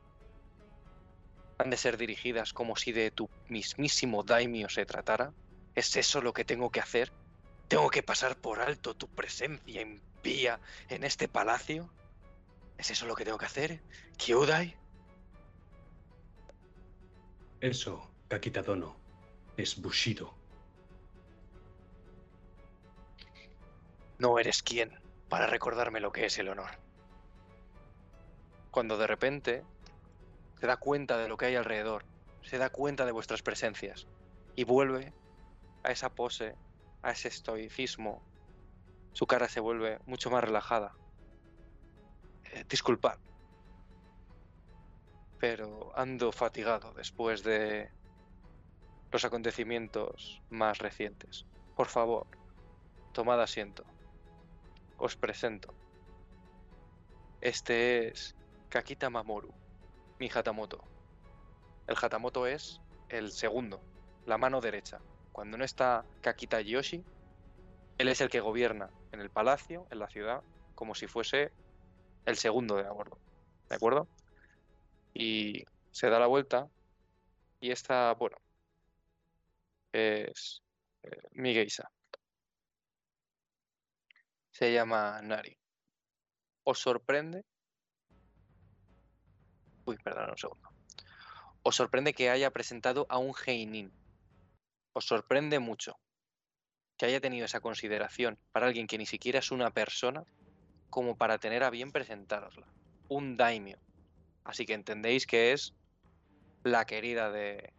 han 1.59 1.71
de 1.71 1.77
ser 1.77 1.97
dirigidas 1.97 2.53
como 2.53 2.77
si 2.77 2.93
de 2.93 3.11
tu 3.11 3.29
mismísimo 3.49 4.23
daimyo 4.23 4.69
se 4.69 4.87
tratara. 4.87 5.33
¿Es 5.75 5.97
eso 5.97 6.21
lo 6.21 6.33
que 6.33 6.45
tengo 6.45 6.71
que 6.71 6.81
hacer? 6.81 7.13
¿Tengo 7.69 7.91
que 7.91 8.03
pasar 8.03 8.37
por 8.37 8.61
alto 8.61 8.95
tu 8.95 9.09
presencia 9.09 9.81
impía 9.81 10.61
en 10.89 11.05
este 11.05 11.29
palacio? 11.29 11.91
¿Es 12.79 12.91
eso 12.91 13.07
lo 13.07 13.15
que 13.15 13.25
tengo 13.25 13.39
que 13.39 13.47
hacer? 13.47 13.83
¿Kyudai? 14.17 14.77
Eso, 17.61 18.11
Kakitadono, 18.29 18.97
es 19.57 19.81
Bushido. 19.81 20.35
No 24.19 24.39
eres 24.39 24.63
quien 24.63 24.99
para 25.29 25.47
recordarme 25.47 26.01
lo 26.01 26.13
que 26.13 26.27
es 26.27 26.39
el 26.39 26.49
honor. 26.49 26.71
Cuando 28.71 28.99
de 28.99 29.07
repente 29.07 29.65
se 30.65 30.69
da 30.69 30.79
cuenta 30.79 31.19
de 31.19 31.29
lo 31.29 31.37
que 31.37 31.45
hay 31.45 31.57
alrededor, 31.57 32.07
se 32.41 32.57
da 32.57 32.71
cuenta 32.71 33.05
de 33.05 33.13
vuestras 33.13 33.43
presencias 33.43 34.09
y 34.57 34.65
vuelve 34.65 35.13
a 35.83 35.91
esa 35.91 36.09
pose 36.09 36.57
a 37.03 37.11
ese 37.11 37.29
estoicismo, 37.29 38.23
su 39.13 39.27
cara 39.27 39.47
se 39.47 39.61
vuelve 39.61 39.99
mucho 40.07 40.31
más 40.31 40.43
relajada. 40.43 40.97
Eh, 42.45 42.65
disculpad, 42.67 43.19
pero 45.39 45.93
ando 45.99 46.33
fatigado 46.33 46.95
después 46.95 47.45
de 47.45 47.91
los 49.13 49.23
acontecimientos 49.23 50.41
más 50.49 50.79
recientes. 50.79 51.45
Por 51.77 51.89
favor, 51.89 52.27
tomad 53.13 53.43
asiento. 53.43 53.85
Os 54.97 55.15
presento. 55.15 55.75
Este 57.43 58.09
es 58.09 58.35
Kakita 58.71 59.11
Mamoru, 59.11 59.53
mi 60.25 60.31
Hatamoto. 60.35 60.83
El 61.87 61.97
Hatamoto 62.01 62.47
es 62.47 62.81
el 63.11 63.31
segundo, 63.31 63.79
la 64.25 64.39
mano 64.39 64.63
derecha. 64.63 64.99
Cuando 65.33 65.59
no 65.59 65.65
está 65.65 66.03
Kakita 66.23 66.63
Yoshi, 66.63 67.05
él 67.99 68.09
es 68.09 68.23
el 68.23 68.31
que 68.31 68.41
gobierna 68.41 68.89
en 69.13 69.21
el 69.21 69.29
palacio, 69.29 69.87
en 69.91 69.99
la 69.99 70.09
ciudad, 70.09 70.43
como 70.75 70.95
si 70.95 71.07
fuese 71.07 71.53
el 72.25 72.37
segundo 72.37 72.77
de 72.77 72.87
a. 72.87 73.19
¿De 73.69 73.75
acuerdo? 73.75 74.09
Y 75.13 75.63
se 75.91 76.09
da 76.09 76.19
la 76.19 76.27
vuelta 76.27 76.71
y 77.61 77.71
esta, 77.71 78.15
bueno, 78.15 78.39
es 79.93 80.63
eh. 81.03 81.19
Se 84.53 84.73
llama 84.73 85.21
Nari. 85.21 85.55
¿Os 86.63 86.79
sorprende? 86.79 87.45
Uy, 89.85 89.99
perdón 89.99 90.31
un 90.31 90.39
segundo. 90.39 90.71
¿Os 91.63 91.77
sorprende 91.77 92.13
que 92.13 92.31
haya 92.31 92.51
presentado 92.51 93.07
a 93.09 93.19
un 93.19 93.35
Heinin? 93.35 93.93
¿Os 94.93 95.07
sorprende 95.07 95.59
mucho 95.59 95.99
que 96.97 97.07
haya 97.07 97.21
tenido 97.21 97.47
esa 97.47 97.61
consideración 97.61 98.39
para 98.53 98.67
alguien 98.67 98.87
que 98.87 98.99
ni 98.99 99.07
siquiera 99.07 99.41
es 99.41 99.51
una 99.51 99.71
persona 99.71 100.25
como 100.91 101.17
para 101.17 101.39
tener 101.39 101.65
a 101.65 101.71
bien 101.71 101.91
presentarosla? 101.91 102.67
Un 103.09 103.37
daimyo. 103.37 103.79
Así 104.45 104.67
que 104.67 104.75
entendéis 104.75 105.27
que 105.27 105.53
es 105.53 105.75
la 106.63 106.85
querida 106.85 107.31
de, 107.31 107.73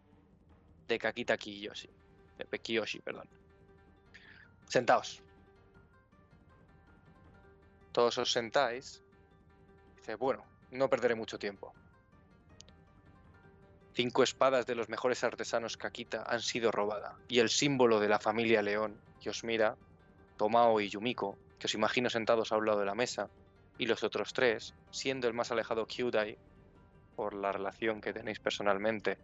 de 0.87 0.99
Kakita 0.99 1.37
Kiyoshi. 1.37 1.89
De 2.37 2.59
Kiyoshi, 2.59 2.99
perdón. 2.99 3.29
Sentaos. 4.67 5.21
Todos 7.91 8.17
os 8.17 8.31
sentáis. 8.31 9.01
Dice, 9.95 10.15
bueno, 10.15 10.43
no 10.71 10.89
perderé 10.89 11.15
mucho 11.15 11.39
tiempo. 11.39 11.73
Cinco 13.95 14.23
espadas 14.23 14.65
de 14.65 14.75
los 14.75 14.89
mejores 14.89 15.23
artesanos 15.23 15.77
Kakita 15.77 16.23
han 16.27 16.41
sido 16.41 16.69
robadas 16.69 17.15
y 17.29 17.39
el 17.39 17.49
símbolo 17.49 18.01
de 18.01 18.09
la 18.09 18.19
familia 18.19 18.61
León, 18.61 18.99
que 19.21 19.29
os 19.29 19.45
mira, 19.45 19.77
Tomao 20.35 20.81
y 20.81 20.89
Yumiko, 20.89 21.37
que 21.57 21.67
os 21.67 21.73
imagino 21.73 22.09
sentados 22.09 22.51
a 22.51 22.57
un 22.57 22.65
lado 22.65 22.79
de 22.79 22.85
la 22.85 22.93
mesa, 22.93 23.29
y 23.77 23.85
los 23.85 24.03
otros 24.03 24.33
tres, 24.33 24.75
siendo 24.91 25.29
el 25.29 25.33
más 25.33 25.51
alejado 25.51 25.87
Kyudai, 25.87 26.37
por 27.15 27.33
la 27.33 27.53
relación 27.53 28.01
que 28.01 28.11
tenéis 28.11 28.39
personalmente, 28.39 29.17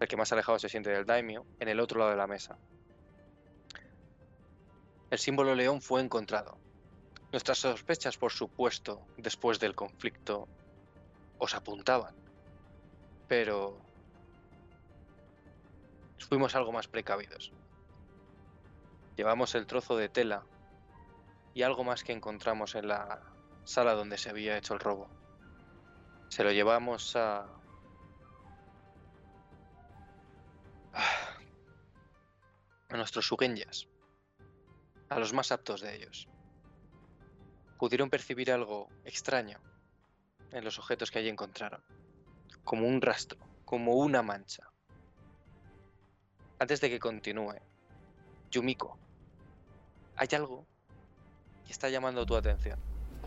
el 0.00 0.06
que 0.06 0.18
más 0.18 0.32
alejado 0.32 0.58
se 0.58 0.68
siente 0.68 0.90
del 0.90 1.06
daimyo, 1.06 1.46
en 1.58 1.68
el 1.68 1.80
otro 1.80 1.98
lado 1.98 2.10
de 2.10 2.16
la 2.18 2.26
mesa. 2.26 2.58
El 5.10 5.18
símbolo 5.18 5.54
león 5.54 5.80
fue 5.80 6.02
encontrado, 6.02 6.58
Nuestras 7.32 7.56
sospechas, 7.56 8.18
por 8.18 8.30
supuesto, 8.30 9.06
después 9.16 9.58
del 9.58 9.74
conflicto, 9.74 10.46
os 11.38 11.54
apuntaban. 11.54 12.21
Pero 13.32 13.80
fuimos 16.18 16.54
algo 16.54 16.70
más 16.70 16.86
precavidos. 16.86 17.50
Llevamos 19.16 19.54
el 19.54 19.66
trozo 19.66 19.96
de 19.96 20.10
tela 20.10 20.44
y 21.54 21.62
algo 21.62 21.82
más 21.82 22.04
que 22.04 22.12
encontramos 22.12 22.74
en 22.74 22.88
la 22.88 23.22
sala 23.64 23.94
donde 23.94 24.18
se 24.18 24.28
había 24.28 24.58
hecho 24.58 24.74
el 24.74 24.80
robo. 24.80 25.08
Se 26.28 26.44
lo 26.44 26.52
llevamos 26.52 27.16
a... 27.16 27.46
a 32.90 32.96
nuestros 32.98 33.26
sugenyas, 33.26 33.88
a 35.08 35.18
los 35.18 35.32
más 35.32 35.52
aptos 35.52 35.80
de 35.80 35.96
ellos 35.96 36.28
pudieron 37.78 38.10
percibir 38.10 38.52
algo 38.52 38.90
extraño 39.06 39.58
en 40.50 40.64
los 40.64 40.78
objetos 40.78 41.10
que 41.10 41.20
allí 41.20 41.30
encontraron, 41.30 41.82
como 42.64 42.86
un 42.86 43.00
rastro, 43.00 43.38
como 43.64 43.94
una 43.94 44.22
mancha. 44.22 44.64
Antes 46.58 46.80
de 46.80 46.90
que 46.90 46.98
continúe, 46.98 47.56
Yumiko, 48.50 48.96
hay 50.16 50.28
algo 50.32 50.66
que 51.64 51.72
está 51.72 51.88
llamando 51.88 52.24
tu 52.24 52.36
atención, 52.36 52.78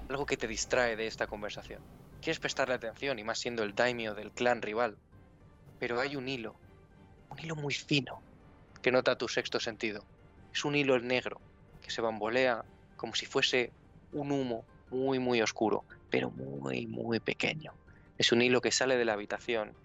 algo 0.10 0.26
que 0.26 0.38
te 0.38 0.48
distrae 0.48 0.96
de 0.96 1.08
esta 1.08 1.28
conversación. 1.28 1.82
Quieres 2.22 2.40
prestarle 2.40 2.76
atención 2.76 3.20
y 3.20 3.24
más 3.24 3.40
siendo 3.40 3.64
el 3.64 3.76
daimyo 3.76 4.14
del 4.14 4.32
clan 4.32 4.62
rival, 4.62 4.98
pero 5.80 6.00
hay 6.00 6.16
un 6.16 6.28
hilo, 6.28 6.56
un 7.30 7.40
hilo 7.40 7.56
muy 7.56 7.74
fino, 7.74 8.22
que 8.82 8.92
nota 8.92 9.18
tu 9.18 9.28
sexto 9.28 9.60
sentido. 9.60 10.06
Es 10.54 10.64
un 10.64 10.76
hilo 10.76 10.98
negro 11.00 11.42
que 11.82 11.92
se 11.92 12.02
bambolea 12.02 12.64
como 12.96 13.16
si 13.16 13.26
fuese 13.26 13.72
un 14.14 14.32
humo 14.32 14.64
muy, 14.90 15.20
muy 15.20 15.42
oscuro, 15.42 15.84
pero 16.10 16.32
muy, 16.32 16.88
muy 16.88 17.20
pequeño. 17.20 17.74
Es 18.18 18.32
un 18.32 18.42
hilo 18.42 18.62
que 18.62 18.72
sale 18.72 18.98
de 18.98 19.06
la 19.06 19.14
habitación 19.14 19.76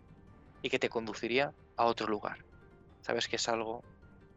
y 0.63 0.71
que 0.71 0.79
te 0.79 0.89
conduciría 0.89 1.53
a 1.77 1.87
otro 1.87 2.07
lugar. 2.07 2.45
Sabes 3.03 3.29
que 3.29 3.37
es 3.37 3.49
algo 3.49 3.83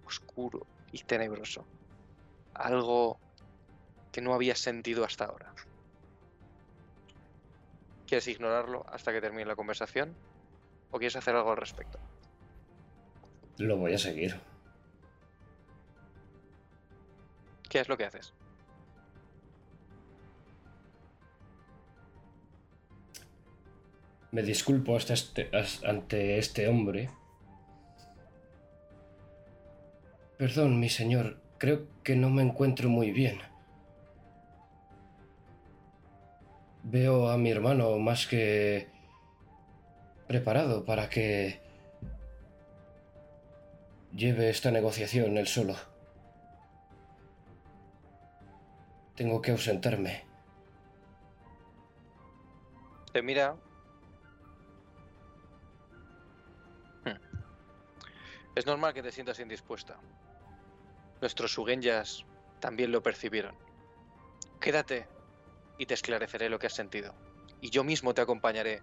oscuro 0.06 0.66
y 0.92 1.04
tenebroso. 1.04 1.68
Algo 2.54 3.20
que 4.12 4.22
no 4.22 4.34
habías 4.34 4.60
sentido 4.60 5.04
hasta 5.04 5.26
ahora. 5.26 5.54
¿Quieres 8.08 8.28
ignorarlo 8.28 8.86
hasta 8.90 9.12
que 9.12 9.22
termine 9.22 9.46
la 9.46 9.56
conversación? 9.56 10.16
¿O 10.92 10.98
quieres 10.98 11.16
hacer 11.16 11.36
algo 11.36 11.52
al 11.52 11.58
respecto? 11.58 12.00
Lo 13.58 13.78
voy 13.78 13.94
a 13.94 13.98
seguir. 13.98 14.40
¿Qué 17.70 17.80
es 17.80 17.90
lo 17.90 17.98
que 17.98 18.06
haces? 18.06 18.34
Me 24.34 24.42
disculpo 24.42 24.96
hasta 24.96 25.14
este, 25.14 25.52
ante 25.88 26.40
este 26.40 26.68
hombre. 26.68 27.12
Perdón, 30.40 30.80
mi 30.80 30.90
señor, 30.90 31.40
creo 31.60 31.86
que 32.04 32.16
no 32.16 32.32
me 32.32 32.42
encuentro 32.42 32.90
muy 32.90 33.12
bien. 33.12 33.40
Veo 36.82 37.30
a 37.30 37.38
mi 37.38 37.52
hermano 37.52 38.00
más 38.00 38.26
que 38.26 38.88
preparado 40.26 40.84
para 40.84 41.10
que 41.10 41.62
lleve 44.16 44.50
esta 44.50 44.72
negociación 44.72 45.38
él 45.38 45.46
solo. 45.46 45.76
Tengo 49.14 49.44
que 49.44 49.52
ausentarme. 49.52 50.24
Te 53.12 53.22
mira 53.22 53.56
Es 58.56 58.66
normal 58.66 58.94
que 58.94 59.02
te 59.02 59.12
sientas 59.12 59.40
indispuesta. 59.40 59.98
Nuestros 61.22 61.54
sugenyas 61.54 62.26
también 62.60 62.92
lo 62.92 63.02
percibieron. 63.02 63.56
Quédate 64.60 65.08
y 65.78 65.86
te 65.86 65.94
esclareceré 65.94 66.50
lo 66.50 66.60
que 66.60 66.68
has 66.68 66.74
sentido. 66.74 67.14
Y 67.62 67.70
yo 67.70 67.84
mismo 67.84 68.14
te 68.14 68.22
acompañaré 68.22 68.82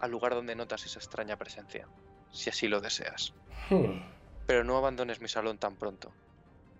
al 0.00 0.10
lugar 0.10 0.34
donde 0.34 0.54
notas 0.54 0.84
esa 0.84 0.98
extraña 0.98 1.36
presencia, 1.36 1.88
si 2.30 2.50
así 2.50 2.68
lo 2.68 2.80
deseas. 2.80 3.32
Hmm. 3.70 4.02
Pero 4.46 4.64
no 4.64 4.76
abandones 4.76 5.20
mi 5.20 5.28
salón 5.28 5.58
tan 5.58 5.76
pronto, 5.76 6.12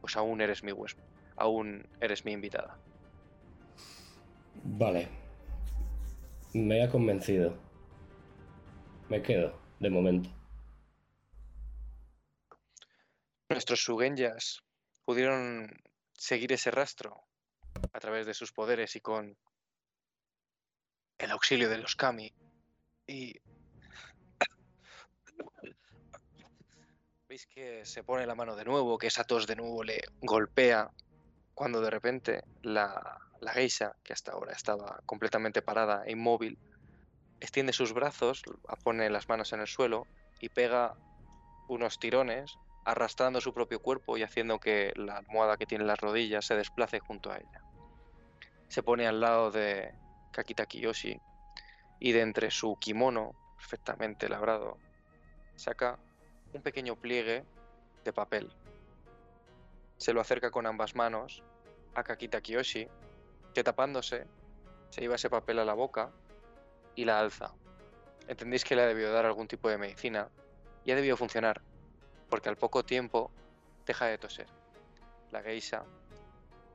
pues 0.00 0.16
aún 0.16 0.40
eres 0.40 0.62
mi 0.62 0.72
huésped, 0.72 1.02
aún 1.36 1.86
eres 2.00 2.24
mi 2.24 2.32
invitada. 2.32 2.76
Vale. 4.62 5.08
Me 6.52 6.84
ha 6.84 6.90
convencido. 6.90 7.54
Me 9.08 9.22
quedo, 9.22 9.58
de 9.80 9.90
momento. 9.90 10.30
Nuestros 13.54 13.84
Sugenyas 13.84 14.64
pudieron 15.04 15.70
seguir 16.12 16.52
ese 16.52 16.72
rastro 16.72 17.22
a 17.92 18.00
través 18.00 18.26
de 18.26 18.34
sus 18.34 18.50
poderes 18.50 18.96
y 18.96 19.00
con 19.00 19.38
el 21.18 21.30
auxilio 21.30 21.68
de 21.68 21.78
los 21.78 21.94
Kami. 21.94 22.34
Y 23.06 23.38
veis 27.28 27.46
que 27.46 27.84
se 27.84 28.02
pone 28.02 28.26
la 28.26 28.34
mano 28.34 28.56
de 28.56 28.64
nuevo, 28.64 28.98
que 28.98 29.06
esa 29.06 29.22
tos 29.22 29.46
de 29.46 29.54
nuevo 29.54 29.84
le 29.84 30.02
golpea, 30.20 30.90
cuando 31.54 31.80
de 31.80 31.90
repente 31.90 32.42
la, 32.62 33.20
la 33.40 33.52
geisha, 33.52 33.94
que 34.02 34.14
hasta 34.14 34.32
ahora 34.32 34.52
estaba 34.52 35.00
completamente 35.06 35.62
parada 35.62 36.02
e 36.04 36.10
inmóvil, 36.10 36.58
extiende 37.38 37.72
sus 37.72 37.92
brazos, 37.92 38.42
pone 38.82 39.08
las 39.10 39.28
manos 39.28 39.52
en 39.52 39.60
el 39.60 39.68
suelo 39.68 40.08
y 40.40 40.48
pega 40.48 40.96
unos 41.68 42.00
tirones 42.00 42.58
arrastrando 42.84 43.40
su 43.40 43.52
propio 43.52 43.80
cuerpo 43.80 44.16
y 44.16 44.22
haciendo 44.22 44.58
que 44.58 44.92
la 44.96 45.16
almohada 45.16 45.56
que 45.56 45.66
tiene 45.66 45.82
en 45.82 45.88
las 45.88 46.00
rodillas 46.00 46.46
se 46.46 46.56
desplace 46.56 47.00
junto 47.00 47.30
a 47.30 47.38
ella. 47.38 47.62
Se 48.68 48.82
pone 48.82 49.06
al 49.06 49.20
lado 49.20 49.50
de 49.50 49.94
Kakita 50.32 50.66
Kiyoshi 50.66 51.20
y 51.98 52.12
de 52.12 52.20
entre 52.20 52.50
su 52.50 52.76
kimono, 52.78 53.32
perfectamente 53.56 54.28
labrado, 54.28 54.78
saca 55.56 55.98
un 56.52 56.62
pequeño 56.62 56.96
pliegue 56.96 57.44
de 58.04 58.12
papel. 58.12 58.52
Se 59.96 60.12
lo 60.12 60.20
acerca 60.20 60.50
con 60.50 60.66
ambas 60.66 60.94
manos 60.94 61.42
a 61.94 62.02
Kakita 62.02 62.40
Kiyoshi, 62.40 62.88
que 63.54 63.64
tapándose 63.64 64.26
se 64.90 65.00
lleva 65.00 65.14
ese 65.14 65.30
papel 65.30 65.58
a 65.58 65.64
la 65.64 65.74
boca 65.74 66.10
y 66.94 67.04
la 67.04 67.18
alza. 67.18 67.54
Entendéis 68.28 68.64
que 68.64 68.76
le 68.76 68.82
ha 68.82 68.86
debido 68.86 69.12
dar 69.12 69.26
algún 69.26 69.48
tipo 69.48 69.68
de 69.68 69.78
medicina 69.78 70.28
y 70.84 70.90
ha 70.90 70.96
debido 70.96 71.16
funcionar, 71.16 71.62
porque 72.28 72.48
al 72.48 72.56
poco 72.56 72.84
tiempo 72.84 73.30
deja 73.86 74.06
de 74.06 74.18
toser. 74.18 74.46
La 75.30 75.42
geisha 75.42 75.84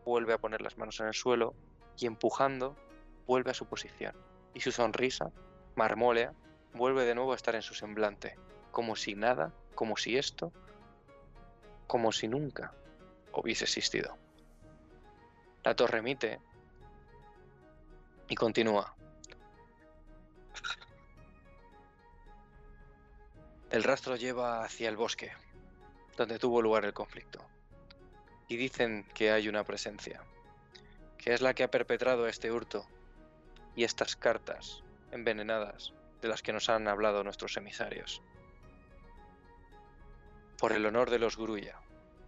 vuelve 0.05 0.33
a 0.33 0.37
poner 0.37 0.61
las 0.61 0.77
manos 0.77 0.99
en 0.99 1.07
el 1.07 1.13
suelo 1.13 1.53
y 1.97 2.05
empujando 2.05 2.75
vuelve 3.25 3.51
a 3.51 3.53
su 3.53 3.65
posición. 3.65 4.15
Y 4.53 4.61
su 4.61 4.71
sonrisa, 4.71 5.31
marmólea, 5.75 6.33
vuelve 6.73 7.05
de 7.05 7.15
nuevo 7.15 7.33
a 7.33 7.35
estar 7.35 7.55
en 7.55 7.61
su 7.61 7.73
semblante, 7.73 8.35
como 8.71 8.95
si 8.95 9.15
nada, 9.15 9.53
como 9.75 9.97
si 9.97 10.17
esto, 10.17 10.51
como 11.87 12.11
si 12.11 12.27
nunca 12.27 12.73
hubiese 13.33 13.65
existido. 13.65 14.17
La 15.63 15.75
torre 15.75 15.99
emite 15.99 16.39
y 18.27 18.35
continúa. 18.35 18.95
El 23.71 23.83
rastro 23.83 24.15
lleva 24.15 24.63
hacia 24.63 24.89
el 24.89 24.97
bosque, 24.97 25.31
donde 26.17 26.39
tuvo 26.39 26.59
lugar 26.59 26.85
el 26.85 26.93
conflicto. 26.93 27.45
Y 28.47 28.57
dicen 28.57 29.05
que 29.13 29.31
hay 29.31 29.47
una 29.47 29.63
presencia, 29.63 30.23
que 31.19 31.35
es 31.35 31.41
la 31.41 31.53
que 31.53 31.63
ha 31.63 31.69
perpetrado 31.69 32.27
este 32.27 32.51
hurto 32.51 32.87
y 33.75 33.83
estas 33.83 34.15
cartas 34.15 34.83
envenenadas 35.11 35.93
de 36.19 36.29
las 36.29 36.41
que 36.41 36.51
nos 36.51 36.67
han 36.67 36.87
hablado 36.87 37.23
nuestros 37.23 37.57
emisarios. 37.57 38.23
Por 40.57 40.71
el 40.71 40.87
honor 40.87 41.11
de 41.11 41.19
los 41.19 41.37
Grulla 41.37 41.79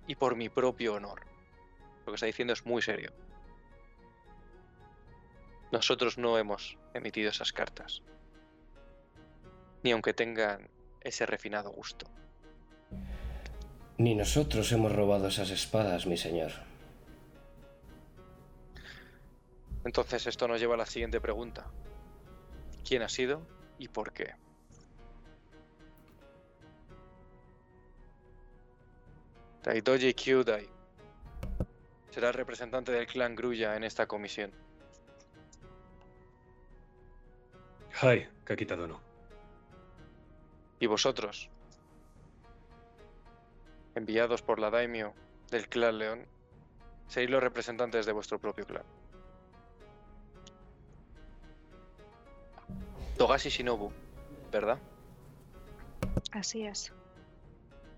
y 0.05 0.13
por 0.13 0.35
mi 0.35 0.47
propio 0.47 0.93
honor. 0.93 1.25
Lo 2.05 2.11
que 2.11 2.15
está 2.15 2.27
diciendo 2.27 2.53
es 2.53 2.67
muy 2.67 2.83
serio. 2.83 3.11
Nosotros 5.71 6.19
no 6.19 6.37
hemos 6.37 6.77
emitido 6.93 7.31
esas 7.31 7.51
cartas. 7.51 8.03
Ni 9.81 9.91
aunque 9.91 10.13
tengan 10.13 10.69
ese 11.03 11.25
refinado 11.25 11.71
gusto. 11.71 12.05
Ni 13.97 14.15
nosotros 14.15 14.71
hemos 14.71 14.91
robado 14.91 15.27
esas 15.27 15.49
espadas, 15.51 16.07
mi 16.07 16.17
señor. 16.17 16.51
Entonces 19.83 20.27
esto 20.27 20.47
nos 20.47 20.59
lleva 20.59 20.75
a 20.75 20.77
la 20.77 20.85
siguiente 20.85 21.19
pregunta. 21.19 21.65
¿Quién 22.87 23.01
ha 23.01 23.09
sido 23.09 23.41
y 23.77 23.87
por 23.87 24.13
qué? 24.13 24.35
Taitoji 29.61 30.13
Kyudai 30.13 30.67
será 32.09 32.29
el 32.29 32.33
representante 32.33 32.91
del 32.91 33.07
clan 33.07 33.35
Grulla 33.35 33.75
en 33.75 33.83
esta 33.83 34.07
comisión. 34.07 34.51
Hai, 38.01 38.27
Kakita 38.43 38.75
Dono. 38.75 39.10
Y 40.81 40.87
vosotros, 40.87 41.49
enviados 43.93 44.41
por 44.41 44.59
la 44.59 44.71
daimyo 44.71 45.13
del 45.51 45.69
clan 45.69 45.99
León, 45.99 46.25
seréis 47.07 47.29
los 47.29 47.43
representantes 47.43 48.07
de 48.07 48.11
vuestro 48.11 48.39
propio 48.39 48.65
clan. 48.65 48.83
Togashi 53.19 53.49
Shinobu, 53.49 53.91
¿verdad? 54.51 54.79
Así 56.31 56.65
es. 56.65 56.91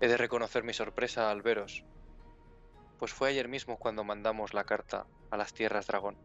He 0.00 0.06
de 0.06 0.18
reconocer 0.18 0.62
mi 0.62 0.74
sorpresa 0.74 1.30
al 1.30 1.40
veros, 1.40 1.84
pues 2.98 3.14
fue 3.14 3.30
ayer 3.30 3.48
mismo 3.48 3.78
cuando 3.78 4.04
mandamos 4.04 4.52
la 4.52 4.64
carta 4.64 5.06
a 5.30 5.38
las 5.38 5.54
tierras 5.54 5.86
dragón. 5.86 6.18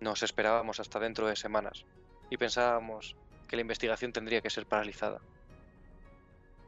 Nos 0.00 0.24
esperábamos 0.24 0.80
hasta 0.80 0.98
dentro 0.98 1.28
de 1.28 1.36
semanas 1.36 1.84
y 2.30 2.36
pensábamos 2.36 3.14
que 3.46 3.54
la 3.54 3.62
investigación 3.62 4.12
tendría 4.12 4.40
que 4.40 4.50
ser 4.50 4.66
paralizada. 4.66 5.20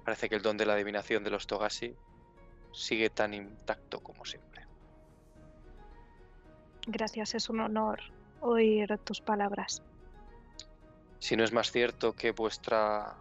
Parece 0.04 0.28
que 0.28 0.36
el 0.36 0.42
don 0.42 0.56
de 0.56 0.66
la 0.66 0.74
adivinación 0.74 1.22
de 1.24 1.30
los 1.30 1.46
Togashi 1.46 1.94
sigue 2.72 3.10
tan 3.10 3.34
intacto 3.34 4.00
como 4.00 4.24
siempre. 4.24 4.66
Gracias, 6.86 7.34
es 7.34 7.50
un 7.50 7.60
honor 7.60 8.00
oír 8.40 8.98
tus 9.04 9.20
palabras. 9.20 9.82
Si 11.18 11.36
no 11.36 11.44
es 11.44 11.52
más 11.52 11.70
cierto 11.70 12.14
que 12.14 12.30
vuestra 12.30 13.14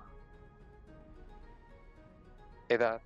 edad 2.69 3.01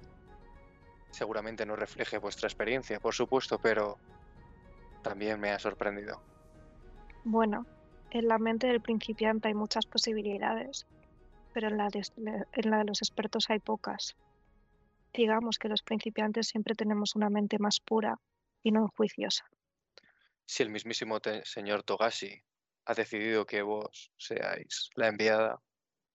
seguramente 1.14 1.66
no 1.66 1.76
refleje 1.76 2.18
vuestra 2.18 2.48
experiencia, 2.48 3.00
por 3.00 3.14
supuesto, 3.14 3.60
pero 3.60 3.98
también 5.04 5.40
me 5.40 5.52
ha 5.52 5.60
sorprendido. 5.60 6.22
Bueno, 7.24 7.66
en 8.12 8.28
la 8.28 8.38
mente 8.38 8.68
del 8.68 8.82
principiante 8.82 9.48
hay 9.48 9.54
muchas 9.54 9.86
posibilidades, 9.86 10.88
pero 11.54 11.68
en 11.68 11.78
la 11.78 11.90
de, 11.90 12.02
en 12.54 12.70
la 12.70 12.80
de 12.80 12.86
los 12.86 13.02
expertos 13.02 13.50
hay 13.50 13.60
pocas. 13.60 14.16
Digamos 15.14 15.60
que 15.60 15.70
los 15.70 15.84
principiantes 15.84 16.48
siempre 16.48 16.76
tenemos 16.76 17.16
una 17.16 17.30
mente 17.30 17.60
más 17.60 17.80
pura 17.80 18.20
y 18.64 18.72
no 18.72 18.82
enjuiciosa. 18.82 19.46
Si 20.46 20.64
el 20.64 20.70
mismísimo 20.70 21.20
señor 21.44 21.84
Togashi 21.84 22.44
ha 22.86 22.94
decidido 22.94 23.46
que 23.46 23.62
vos 23.62 24.12
seáis 24.18 24.90
la 24.96 25.08
enviada, 25.08 25.62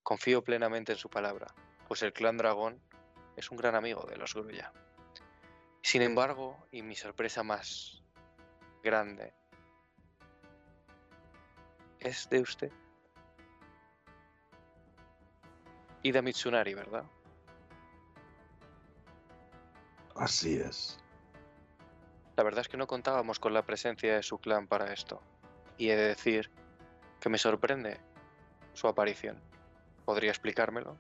confío 0.03 0.43
plenamente 0.43 0.93
en 0.93 0.99
su 0.99 1.09
palabra, 1.09 1.47
pues 1.87 2.03
el 2.03 2.13
clan 2.13 2.37
dragón 2.37 2.83
es 3.37 3.51
un 3.51 3.57
gran 3.57 3.75
amigo 3.75 4.05
de 4.09 4.17
los 4.17 4.35
Grulla. 4.35 4.73
Sin 5.83 6.03
embargo, 6.03 6.67
y 6.73 6.83
mi 6.83 6.97
sorpresa 6.97 7.43
más 7.43 8.03
grande, 8.83 9.33
es 12.01 12.29
de 12.29 12.41
usted. 12.41 12.73
Ida 16.03 16.23
Mitsunari, 16.23 16.75
¿verdad? 16.75 17.05
Así 20.15 20.57
es. 20.57 20.99
La 22.37 22.45
verdad 22.45 22.61
es 22.61 22.69
que 22.69 22.77
no 22.77 22.87
contábamos 22.87 23.39
con 23.39 23.53
la 23.53 23.65
presencia 23.65 24.15
de 24.15 24.23
su 24.23 24.39
clan 24.39 24.67
para 24.67 24.93
esto. 24.93 25.21
Y 25.77 25.91
he 25.91 25.97
de 25.97 26.09
decir 26.09 26.51
que 27.21 27.29
me 27.29 27.39
sorprende 27.39 28.01
su 28.75 28.87
aparición. 28.87 29.41
¿Podría 30.05 30.31
explicármelo? 30.31 30.97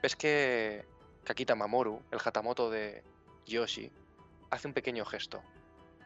Ves 0.00 0.16
que 0.16 0.84
Kakita 1.24 1.54
Mamoru, 1.54 2.02
el 2.10 2.20
Hatamoto 2.24 2.70
de 2.70 3.04
Yoshi, 3.46 3.92
hace 4.50 4.68
un 4.68 4.74
pequeño 4.74 5.04
gesto. 5.04 5.42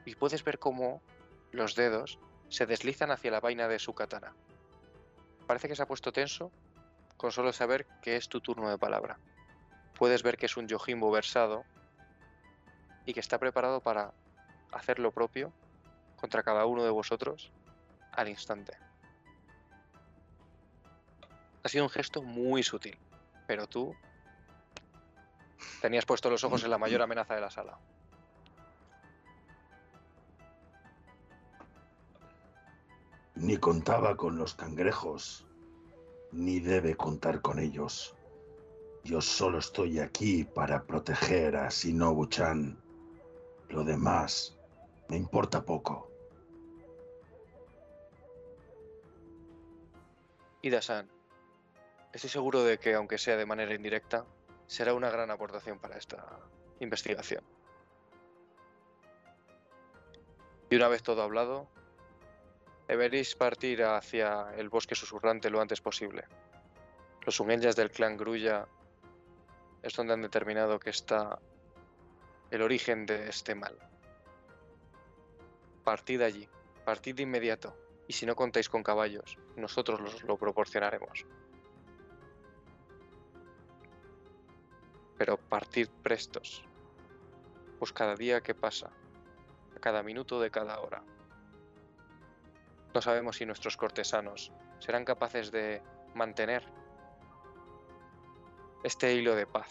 Y 0.05 0.15
puedes 0.15 0.45
ver 0.45 0.59
cómo 0.59 1.03
los 1.51 1.75
dedos 1.75 2.19
se 2.49 2.67
deslizan 2.67 3.11
hacia 3.11 3.31
la 3.31 3.41
vaina 3.41 3.69
de 3.69 3.79
su 3.79 3.95
katana. 3.95 4.35
Parece 5.47 5.69
que 5.69 5.77
se 5.77 5.83
ha 5.83 5.87
puesto 5.87 6.13
tenso 6.13 6.51
con 7.17 7.33
solo 7.33 7.53
saber 7.53 7.87
que 8.03 8.17
es 8.17 8.29
tu 8.29 8.41
turno 8.41 8.69
de 8.69 8.79
palabra. 8.79 9.19
Puedes 9.99 10.23
ver 10.23 10.37
que 10.37 10.47
es 10.47 10.57
un 10.57 10.69
Yojimbo 10.69 11.11
versado 11.11 11.65
y 13.05 13.15
que 13.15 13.21
está 13.21 13.39
preparado 13.39 13.81
para 13.81 14.13
hacer 14.73 14.99
lo 14.99 15.13
propio 15.13 15.53
contra 16.17 16.43
cada 16.43 16.67
uno 16.67 16.85
de 16.85 16.91
vosotros 16.91 17.53
al 18.13 18.29
instante. 18.29 18.77
Ha 21.63 21.69
sido 21.69 21.85
un 21.85 21.91
gesto 21.91 22.23
muy 22.23 22.63
sutil, 22.63 22.99
pero 23.47 23.67
tú 23.67 23.95
tenías 25.81 26.05
puesto 26.05 26.31
los 26.31 26.45
ojos 26.45 26.63
en 26.65 26.71
la 26.71 26.79
mayor 26.79 27.03
amenaza 27.03 27.35
de 27.35 27.41
la 27.41 27.51
sala. 27.51 27.79
Ni 33.35 33.57
contaba 33.59 34.17
con 34.17 34.39
los 34.39 34.55
cangrejos, 34.55 35.46
ni 36.33 36.61
debe 36.61 36.97
contar 36.97 37.41
con 37.41 37.59
ellos. 37.59 38.15
Yo 39.05 39.21
solo 39.21 39.59
estoy 39.59 40.01
aquí 40.01 40.45
para 40.45 40.83
proteger 40.83 41.57
a 41.57 41.69
Shinobu-chan. 41.69 42.77
Lo 43.69 43.85
demás 43.85 44.57
me 45.09 45.17
importa 45.17 45.65
poco. 45.65 46.11
Ida-san, 50.63 51.09
estoy 52.13 52.31
seguro 52.31 52.65
de 52.65 52.79
que, 52.79 52.95
aunque 52.95 53.19
sea 53.19 53.37
de 53.37 53.47
manera 53.47 53.75
indirecta, 53.75 54.27
será 54.67 54.95
una 54.95 55.11
gran 55.11 55.31
aportación 55.31 55.79
para 55.79 55.97
esta 55.97 56.41
investigación. 56.81 57.45
Y 60.69 60.75
una 60.75 60.89
vez 60.89 61.05
todo 61.05 61.23
hablado, 61.23 61.69
deberéis 62.89 63.35
partir 63.35 63.83
hacia 63.83 64.55
el 64.57 64.69
bosque 64.69 64.95
susurrante 64.95 65.51
lo 65.51 65.61
antes 65.61 65.81
posible. 65.81 66.25
Los 67.25 67.41
ungenyas 67.41 67.77
del 67.77 67.91
clan 67.91 68.17
Grulla 68.17 68.67
es 69.83 69.95
donde 69.95 70.13
han 70.13 70.23
determinado 70.23 70.79
que 70.79 70.91
está 70.91 71.39
el 72.51 72.63
origen 72.63 73.07
de 73.07 73.29
este 73.29 73.55
mal. 73.55 73.77
Partid 75.85 76.21
allí, 76.23 76.49
partid 76.85 77.17
de 77.17 77.23
inmediato. 77.23 77.77
Y 78.09 78.13
si 78.13 78.25
no 78.25 78.37
contáis 78.37 78.69
con 78.69 78.85
caballos, 78.85 79.37
nosotros 79.57 80.01
los 80.01 80.23
lo 80.23 80.37
proporcionaremos. 80.37 81.27
Pero 85.19 85.39
partid 85.39 85.89
prestos, 86.03 86.65
pues 87.81 87.93
cada 87.93 88.15
día 88.15 88.41
que 88.43 88.55
pasa, 88.55 88.91
cada 89.81 90.05
minuto 90.05 90.41
de 90.41 90.51
cada 90.51 90.79
hora, 90.81 91.03
no 92.95 93.01
sabemos 93.03 93.37
si 93.37 93.47
nuestros 93.47 93.77
cortesanos 93.77 94.53
serán 94.79 95.05
capaces 95.05 95.51
de 95.51 95.83
mantener 96.15 96.65
este 98.85 99.15
hilo 99.15 99.35
de 99.35 99.47
paz. 99.47 99.69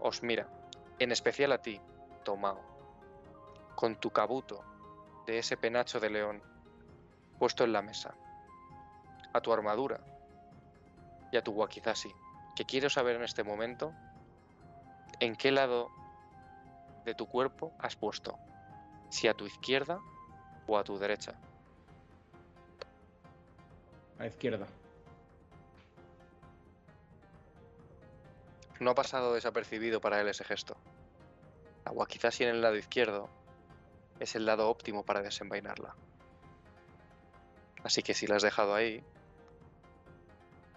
Os 0.00 0.22
mira, 0.22 0.48
en 0.98 1.12
especial 1.12 1.52
a 1.52 1.58
ti, 1.58 1.80
Tomao, 2.24 2.60
con 3.74 3.96
tu 3.96 4.10
cabuto 4.10 4.64
de 5.26 5.38
ese 5.38 5.56
penacho 5.56 6.00
de 6.00 6.10
león 6.10 6.42
puesto 7.38 7.64
en 7.64 7.72
la 7.72 7.82
mesa, 7.82 8.14
a 9.32 9.40
tu 9.40 9.52
armadura 9.52 10.00
y 11.32 11.36
a 11.36 11.42
tu 11.42 11.52
wakizashi, 11.52 12.14
que 12.54 12.64
quiero 12.64 12.88
saber 12.90 13.16
en 13.16 13.24
este 13.24 13.42
momento 13.42 13.92
en 15.18 15.34
qué 15.34 15.50
lado 15.50 15.90
de 17.04 17.14
tu 17.14 17.26
cuerpo 17.26 17.72
has 17.78 17.96
puesto, 17.96 18.38
si 19.08 19.28
a 19.28 19.34
tu 19.34 19.46
izquierda 19.46 19.98
o 20.66 20.78
a 20.78 20.84
tu 20.84 20.98
derecha. 20.98 21.34
A 24.22 24.26
izquierda. 24.28 24.68
No 28.78 28.92
ha 28.92 28.94
pasado 28.94 29.34
desapercibido 29.34 30.00
para 30.00 30.20
él 30.20 30.28
ese 30.28 30.44
gesto. 30.44 30.76
La 31.84 31.90
wakizashi 31.90 32.44
en 32.44 32.50
el 32.50 32.62
lado 32.62 32.76
izquierdo 32.76 33.28
es 34.20 34.36
el 34.36 34.46
lado 34.46 34.70
óptimo 34.70 35.04
para 35.04 35.22
desenvainarla. 35.22 35.96
Así 37.82 38.04
que 38.04 38.14
si 38.14 38.28
la 38.28 38.36
has 38.36 38.44
dejado 38.44 38.76
ahí, 38.76 39.02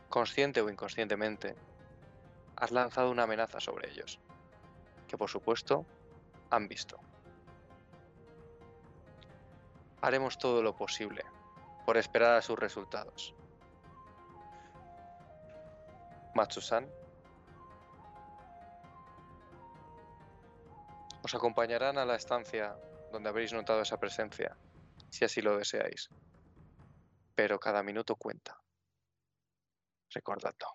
consciente 0.10 0.62
o 0.62 0.70
inconscientemente, 0.72 1.56
has 2.56 2.72
lanzado 2.72 3.12
una 3.12 3.24
amenaza 3.24 3.60
sobre 3.60 3.92
ellos, 3.92 4.20
que 5.08 5.20
por 5.20 5.30
supuesto 5.30 5.86
han 6.50 6.68
visto. 6.68 6.98
Haremos 10.02 10.40
todo 10.40 10.64
lo 10.64 10.76
posible 10.76 11.24
por 11.86 11.98
esperar 11.98 12.36
a 12.36 12.42
sus 12.42 12.58
resultados. 12.58 13.36
Matsusan 16.34 16.90
os 21.24 21.34
acompañarán 21.34 21.98
a 21.98 22.06
la 22.06 22.16
estancia 22.16 22.76
donde 23.12 23.30
habréis 23.30 23.52
notado 23.52 23.82
esa 23.82 24.00
presencia, 24.00 24.56
si 25.10 25.26
así 25.26 25.42
lo 25.42 25.58
deseáis. 25.58 26.10
Pero 27.34 27.60
cada 27.60 27.82
minuto 27.82 28.16
cuenta. 28.16 28.56
Recordadlo. 30.14 30.68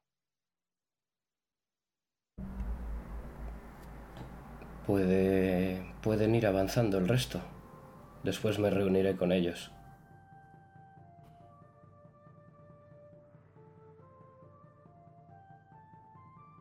Puede, 4.87 5.95
pueden 6.03 6.35
ir 6.35 6.47
avanzando 6.47 6.99
el 6.99 7.07
resto. 7.07 7.41
Después 8.25 8.59
me 8.59 8.71
reuniré 8.71 9.17
con 9.17 9.31
ellos. 9.31 9.71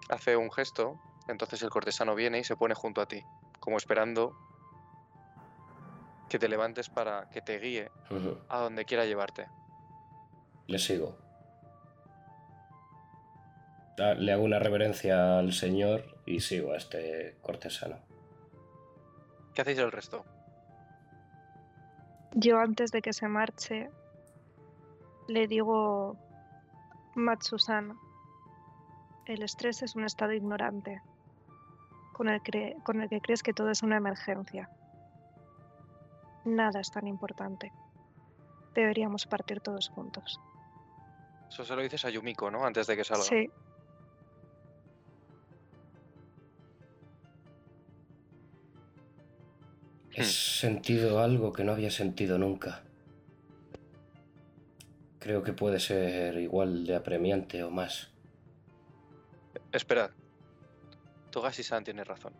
Hace 0.10 0.36
un 0.36 0.52
gesto, 0.52 1.00
entonces 1.28 1.62
el 1.62 1.70
cortesano 1.70 2.16
viene 2.16 2.40
y 2.40 2.44
se 2.44 2.56
pone 2.56 2.74
junto 2.74 3.02
a 3.02 3.08
ti, 3.08 3.24
como 3.60 3.78
esperando 3.78 4.36
que 6.30 6.40
te 6.40 6.48
levantes 6.48 6.90
para 6.90 7.30
que 7.30 7.42
te 7.42 7.60
guíe 7.60 7.92
a 8.50 8.60
donde 8.60 8.86
quiera 8.86 9.06
llevarte. 9.06 9.48
Le 10.68 10.78
sigo. 10.80 11.18
Ah, 14.00 14.14
Le 14.14 14.32
hago 14.32 14.44
una 14.44 14.60
reverencia 14.60 15.40
al 15.40 15.54
señor 15.54 16.22
y 16.26 16.40
sigo 16.40 16.74
a 16.74 16.78
este 16.78 17.38
cortesano. 17.42 17.98
¿Qué 19.54 19.62
hacéis 19.62 19.80
el 19.80 19.92
resto? 19.92 20.24
Yo 22.34 22.60
antes 22.60 22.92
de 22.92 23.02
que 23.02 23.12
se 23.12 23.28
marche 23.28 23.90
le 25.28 25.48
digo, 25.48 26.16
Matsusan, 27.16 27.98
el 29.34 29.44
estrés 29.44 29.82
es 29.84 29.96
un 29.96 30.04
estado 30.06 30.34
ignorante 30.34 31.02
con 32.14 32.28
el, 32.30 32.42
cre- 32.42 32.82
con 32.84 33.02
el 33.02 33.10
que 33.10 33.22
crees 33.22 33.44
que 33.44 33.54
todo 33.54 33.70
es 33.70 33.84
una 33.84 33.98
emergencia. 33.98 34.70
Nada 36.46 36.80
es 36.82 36.92
tan 36.92 37.08
importante. 37.08 37.72
Deberíamos 38.74 39.26
partir 39.26 39.62
todos 39.62 39.90
juntos. 39.90 40.40
Eso 41.50 41.64
se 41.64 41.76
lo 41.76 41.82
dices 41.82 42.06
a 42.06 42.10
Yumiko, 42.10 42.50
¿no? 42.52 42.66
Antes 42.66 42.88
de 42.88 42.96
que 42.98 43.04
salga. 43.04 43.24
Sí, 43.24 43.50
He 50.16 50.24
sentido 50.24 51.20
algo 51.22 51.54
que 51.54 51.64
no 51.64 51.72
había 51.72 51.92
sentido 51.92 52.38
nunca. 52.38 52.82
Creo 55.20 55.44
que 55.44 55.54
puede 55.54 55.80
ser 55.80 56.38
igual 56.38 56.86
de 56.86 56.96
apremiante 56.96 57.64
o 57.64 57.70
más. 57.70 58.10
Esperad. 59.72 60.10
Togashi-san 61.30 61.84
tiene 61.84 62.04
razón. 62.04 62.34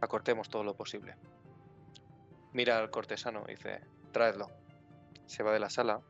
Acortemos 0.00 0.48
todo 0.48 0.64
lo 0.64 0.74
posible. 0.74 1.14
Mira 2.52 2.78
al 2.78 2.90
cortesano 2.90 3.44
y 3.46 3.52
dice, 3.52 3.80
traedlo. 4.10 4.48
Se 5.26 5.44
va 5.44 5.52
de 5.52 5.60
la 5.60 5.70
sala. 5.70 6.00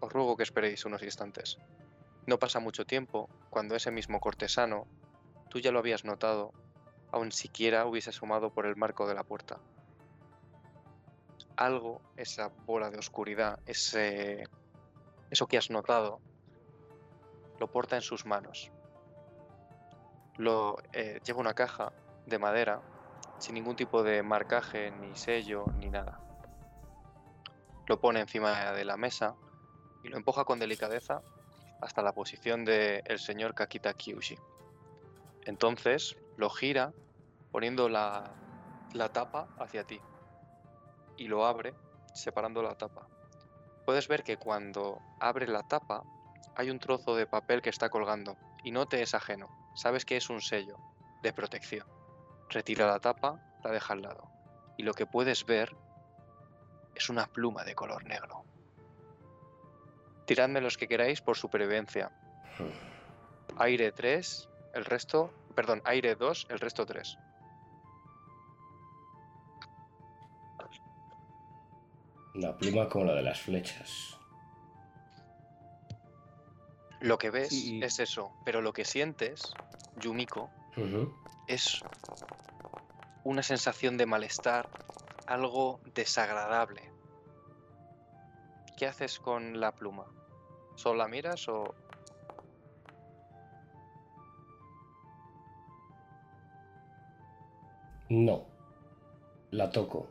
Os 0.00 0.12
ruego 0.12 0.36
que 0.36 0.42
esperéis 0.42 0.84
unos 0.86 1.04
instantes. 1.04 1.58
No 2.26 2.40
pasa 2.40 2.58
mucho 2.58 2.84
tiempo 2.84 3.30
cuando 3.48 3.76
ese 3.76 3.92
mismo 3.92 4.18
cortesano, 4.18 4.88
tú 5.50 5.60
ya 5.60 5.70
lo 5.70 5.78
habías 5.78 6.04
notado, 6.04 6.52
aun 7.12 7.30
siquiera 7.30 7.86
hubiese 7.86 8.10
asomado 8.10 8.52
por 8.52 8.66
el 8.66 8.74
marco 8.74 9.06
de 9.06 9.14
la 9.14 9.22
puerta. 9.22 9.60
Algo, 11.56 12.02
esa 12.16 12.48
bola 12.48 12.90
de 12.90 12.98
oscuridad, 12.98 13.60
ese, 13.66 14.48
eso 15.30 15.46
que 15.46 15.58
has 15.58 15.70
notado, 15.70 16.20
lo 17.60 17.70
porta 17.70 17.94
en 17.94 18.02
sus 18.02 18.26
manos 18.26 18.72
lo 20.36 20.76
eh, 20.92 21.20
lleva 21.24 21.40
una 21.40 21.54
caja 21.54 21.92
de 22.26 22.38
madera 22.38 22.82
sin 23.38 23.54
ningún 23.54 23.76
tipo 23.76 24.02
de 24.02 24.22
marcaje, 24.22 24.90
ni 24.90 25.14
sello, 25.14 25.66
ni 25.78 25.90
nada. 25.90 26.20
Lo 27.86 28.00
pone 28.00 28.20
encima 28.20 28.72
de 28.72 28.84
la 28.84 28.96
mesa 28.96 29.36
y 30.02 30.08
lo 30.08 30.16
empuja 30.16 30.44
con 30.44 30.58
delicadeza 30.58 31.22
hasta 31.80 32.02
la 32.02 32.12
posición 32.12 32.64
del 32.64 33.18
señor 33.18 33.54
Kakita 33.54 33.94
Kyushi. 33.94 34.38
Entonces 35.44 36.16
lo 36.36 36.50
gira 36.50 36.92
poniendo 37.52 37.88
la, 37.88 38.34
la 38.92 39.10
tapa 39.10 39.48
hacia 39.58 39.84
ti 39.84 40.00
y 41.16 41.28
lo 41.28 41.46
abre 41.46 41.74
separando 42.14 42.62
la 42.62 42.74
tapa. 42.74 43.06
Puedes 43.84 44.08
ver 44.08 44.24
que 44.24 44.36
cuando 44.36 45.00
abre 45.20 45.46
la 45.46 45.62
tapa 45.62 46.02
hay 46.56 46.70
un 46.70 46.80
trozo 46.80 47.14
de 47.14 47.26
papel 47.26 47.62
que 47.62 47.70
está 47.70 47.88
colgando 47.88 48.36
y 48.64 48.72
no 48.72 48.86
te 48.86 49.02
es 49.02 49.14
ajeno 49.14 49.65
sabes 49.76 50.04
que 50.04 50.16
es 50.16 50.28
un 50.30 50.40
sello 50.40 50.78
de 51.22 51.32
protección. 51.32 51.86
Retira 52.48 52.86
la 52.86 52.98
tapa, 52.98 53.40
la 53.62 53.70
deja 53.70 53.92
al 53.92 54.02
lado. 54.02 54.28
Y 54.76 54.82
lo 54.82 54.94
que 54.94 55.06
puedes 55.06 55.44
ver 55.46 55.76
es 56.94 57.08
una 57.08 57.26
pluma 57.26 57.64
de 57.64 57.74
color 57.74 58.04
negro. 58.04 58.44
Tiradme 60.26 60.60
los 60.60 60.76
que 60.76 60.88
queráis 60.88 61.20
por 61.20 61.36
supervivencia. 61.36 62.10
Aire 63.58 63.92
3, 63.92 64.48
el 64.74 64.84
resto... 64.84 65.32
Perdón, 65.54 65.80
aire 65.84 66.16
2, 66.16 66.48
el 66.50 66.58
resto 66.58 66.84
3. 66.84 67.18
Una 72.34 72.54
pluma 72.56 72.88
como 72.88 73.06
la 73.06 73.14
de 73.14 73.22
las 73.22 73.40
flechas. 73.40 74.18
Lo 77.00 77.18
que 77.18 77.30
ves 77.30 77.48
Sí. 77.50 77.80
es 77.82 77.98
eso, 77.98 78.32
pero 78.44 78.62
lo 78.62 78.72
que 78.72 78.84
sientes, 78.84 79.52
Yumiko, 80.00 80.50
es 81.46 81.82
una 83.24 83.42
sensación 83.42 83.96
de 83.96 84.06
malestar, 84.06 84.68
algo 85.26 85.80
desagradable. 85.94 86.90
¿Qué 88.76 88.86
haces 88.86 89.18
con 89.18 89.58
la 89.60 89.72
pluma? 89.72 90.06
¿Solo 90.74 90.98
la 90.98 91.08
miras 91.08 91.48
o...? 91.48 91.74
No. 98.08 98.44
La 99.50 99.70
toco. 99.70 100.08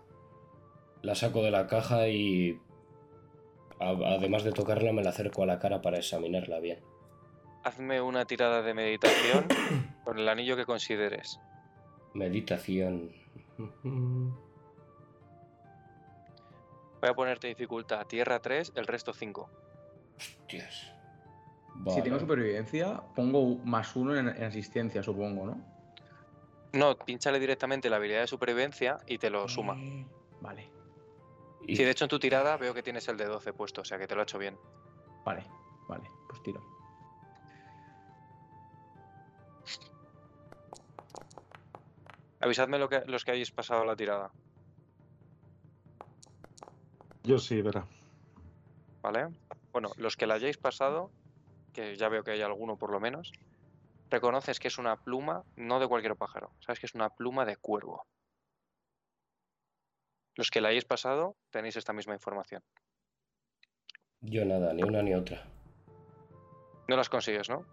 La 1.01 1.15
saco 1.15 1.41
de 1.43 1.51
la 1.51 1.67
caja 1.67 2.07
y... 2.07 2.59
Además 3.79 4.43
de 4.43 4.51
tocarla, 4.51 4.93
me 4.93 5.03
la 5.03 5.09
acerco 5.09 5.43
a 5.43 5.45
la 5.45 5.59
cara 5.59 5.81
para 5.81 5.97
examinarla 5.97 6.59
bien. 6.59 6.79
Hazme 7.63 7.99
una 8.01 8.25
tirada 8.25 8.61
de 8.61 8.73
meditación 8.73 9.45
con 10.03 10.19
el 10.19 10.29
anillo 10.29 10.55
que 10.55 10.65
consideres. 10.65 11.39
Meditación. 12.13 13.11
Voy 17.01 17.09
a 17.09 17.13
ponerte 17.13 17.47
dificultad 17.47 18.05
tierra 18.07 18.39
3, 18.39 18.73
el 18.75 18.87
resto 18.87 19.13
5. 19.13 19.49
Hostias. 20.17 20.91
Si 21.89 22.01
tengo 22.01 22.19
supervivencia, 22.19 23.01
pongo 23.15 23.57
más 23.65 23.95
uno 23.95 24.15
en, 24.15 24.29
en 24.29 24.43
asistencia, 24.43 25.03
supongo, 25.03 25.45
¿no? 25.45 25.75
No, 26.71 26.95
pínchale 26.97 27.39
directamente 27.39 27.89
la 27.89 27.97
habilidad 27.97 28.21
de 28.21 28.27
supervivencia 28.27 28.97
y 29.07 29.17
te 29.17 29.29
lo 29.29 29.47
suma. 29.47 29.77
Eh, 29.77 30.05
Vale, 30.41 30.69
Y- 31.67 31.75
Sí, 31.75 31.83
de 31.83 31.91
hecho 31.91 32.05
en 32.05 32.09
tu 32.09 32.19
tirada 32.19 32.57
veo 32.57 32.73
que 32.73 32.83
tienes 32.83 33.07
el 33.07 33.17
de 33.17 33.25
12 33.25 33.53
puesto, 33.53 33.81
o 33.81 33.85
sea 33.85 33.97
que 33.97 34.07
te 34.07 34.15
lo 34.15 34.21
ha 34.21 34.23
hecho 34.23 34.37
bien. 34.37 34.59
vale, 35.23 35.43
vale, 35.87 36.11
pues 36.27 36.41
tiro. 36.43 36.61
Avisadme 42.39 42.77
lo 42.77 42.87
que, 42.89 43.01
los 43.07 43.23
que 43.23 43.31
hayáis 43.31 43.51
pasado 43.51 43.83
la 43.85 43.95
tirada, 43.95 44.31
Yo 47.23 47.39
sí, 47.39 47.61
verá. 47.61 47.87
¿vale? 49.01 49.27
Bueno, 49.73 49.91
los 49.97 50.15
que 50.15 50.27
la 50.27 50.35
hayáis 50.35 50.57
pasado, 50.57 51.11
que 51.73 51.95
ya 51.95 52.09
veo 52.09 52.23
que 52.23 52.31
hay 52.31 52.41
alguno 52.41 52.77
por 52.77 52.91
lo 52.91 52.99
menos, 52.99 53.31
reconoces 54.09 54.59
que 54.59 54.67
es 54.67 54.77
una 54.77 54.97
pluma, 54.97 55.43
no 55.55 55.79
de 55.79 55.87
cualquier 55.87 56.15
pájaro, 56.15 56.53
sabes 56.59 56.79
que 56.79 56.85
es 56.85 56.93
una 56.95 57.09
pluma 57.09 57.45
de 57.45 57.57
cuervo. 57.57 58.05
Los 60.35 60.51
que 60.51 60.61
la 60.61 60.69
hayáis 60.69 60.85
pasado 60.85 61.35
tenéis 61.49 61.75
esta 61.75 61.93
misma 61.93 62.13
información. 62.13 62.61
Yo 64.21 64.45
nada, 64.45 64.73
ni 64.73 64.83
una 64.83 65.01
ni 65.01 65.13
otra. 65.13 65.45
No 66.87 66.97
las 66.97 67.09
consigues, 67.09 67.49
¿no? 67.49 67.65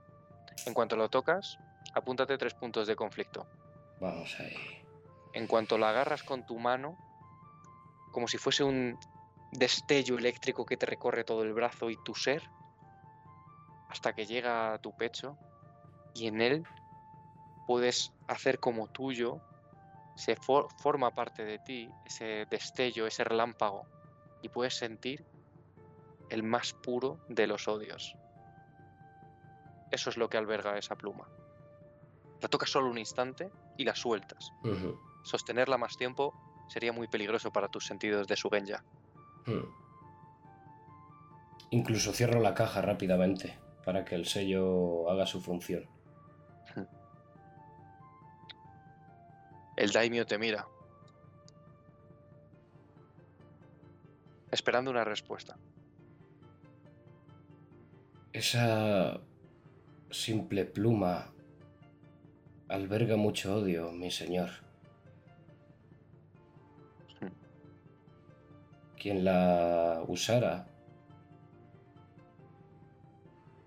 En 0.66 0.74
cuanto 0.74 0.96
lo 0.96 1.08
tocas, 1.08 1.58
apúntate 1.94 2.38
tres 2.38 2.54
puntos 2.54 2.86
de 2.86 2.96
conflicto. 2.96 3.46
Vamos 4.00 4.34
ahí. 4.40 4.56
En 5.32 5.46
cuanto 5.46 5.78
la 5.78 5.90
agarras 5.90 6.22
con 6.22 6.44
tu 6.46 6.58
mano, 6.58 6.96
como 8.12 8.28
si 8.28 8.38
fuese 8.38 8.64
un 8.64 8.98
destello 9.52 10.18
eléctrico 10.18 10.64
que 10.64 10.76
te 10.76 10.86
recorre 10.86 11.24
todo 11.24 11.42
el 11.42 11.52
brazo 11.52 11.90
y 11.90 11.96
tu 12.02 12.14
ser, 12.14 12.42
hasta 13.88 14.14
que 14.14 14.26
llega 14.26 14.74
a 14.74 14.78
tu 14.78 14.96
pecho, 14.96 15.36
y 16.14 16.26
en 16.26 16.40
él 16.40 16.66
puedes 17.66 18.12
hacer 18.28 18.58
como 18.58 18.88
tuyo, 18.88 19.40
se 20.14 20.36
for- 20.36 20.68
forma 20.76 21.10
parte 21.10 21.44
de 21.44 21.58
ti 21.58 21.88
ese 22.04 22.46
destello, 22.50 23.06
ese 23.06 23.24
relámpago, 23.24 23.86
y 24.42 24.48
puedes 24.48 24.74
sentir 24.74 25.24
el 26.30 26.42
más 26.42 26.72
puro 26.72 27.18
de 27.28 27.46
los 27.46 27.68
odios. 27.68 28.14
Eso 29.90 30.10
es 30.10 30.16
lo 30.16 30.28
que 30.28 30.38
alberga 30.38 30.78
esa 30.78 30.96
pluma. 30.96 31.28
La 32.40 32.48
tocas 32.48 32.70
solo 32.70 32.88
un 32.90 32.98
instante 32.98 33.50
y 33.76 33.84
la 33.84 33.94
sueltas. 33.94 34.52
Sostenerla 35.22 35.78
más 35.78 35.96
tiempo 35.96 36.34
sería 36.68 36.92
muy 36.92 37.06
peligroso 37.06 37.50
para 37.50 37.68
tus 37.68 37.86
sentidos 37.86 38.26
de 38.26 38.36
Sugenya. 38.36 38.82
ujú. 39.46 39.68
Incluso 41.70 42.12
cierro 42.12 42.40
la 42.40 42.54
caja 42.54 42.82
rápidamente 42.82 43.58
para 43.84 44.04
que 44.04 44.14
el 44.14 44.26
sello 44.26 45.08
haga 45.10 45.26
su 45.26 45.40
función. 45.40 45.86
El 49.82 49.90
daimio 49.90 50.24
te 50.24 50.38
mira, 50.38 50.68
esperando 54.52 54.92
una 54.92 55.02
respuesta. 55.02 55.58
Esa 58.32 59.20
simple 60.08 60.66
pluma 60.66 61.32
alberga 62.68 63.16
mucho 63.16 63.56
odio, 63.56 63.90
mi 63.90 64.12
señor. 64.12 64.50
Quien 68.96 69.24
la 69.24 70.04
usara 70.06 70.68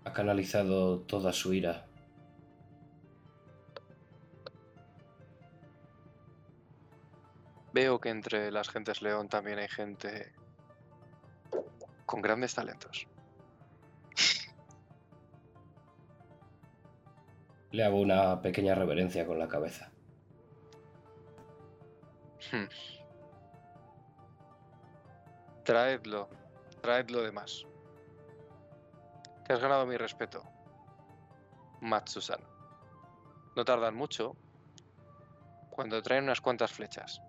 ha 0.06 0.14
canalizado 0.14 1.02
toda 1.02 1.34
su 1.34 1.54
ira. 1.54 1.85
Veo 7.76 8.00
que 8.00 8.08
entre 8.08 8.52
las 8.52 8.70
gentes 8.70 9.02
león 9.02 9.28
también 9.28 9.60
hay 9.60 9.68
gente 9.68 10.34
con 12.06 12.22
grandes 12.22 12.56
talentos. 12.56 13.06
Le 17.72 17.84
hago 17.84 18.00
una 18.00 18.42
pequeña 18.42 18.76
reverencia 18.76 19.28
con 19.28 19.38
la 19.38 19.50
cabeza. 19.50 19.92
Hmm. 22.50 22.70
Traedlo, 25.66 26.30
traedlo 26.80 27.24
de 27.24 27.34
más. 27.34 27.66
Te 29.46 29.52
has 29.52 29.60
ganado 29.60 29.86
mi 29.86 29.98
respeto, 29.98 30.44
Matsusan. 31.82 32.40
No 33.54 33.66
tardan 33.66 33.96
mucho 33.96 34.38
cuando 35.72 36.02
traen 36.02 36.24
unas 36.24 36.40
cuantas 36.40 36.72
flechas. 36.72 37.22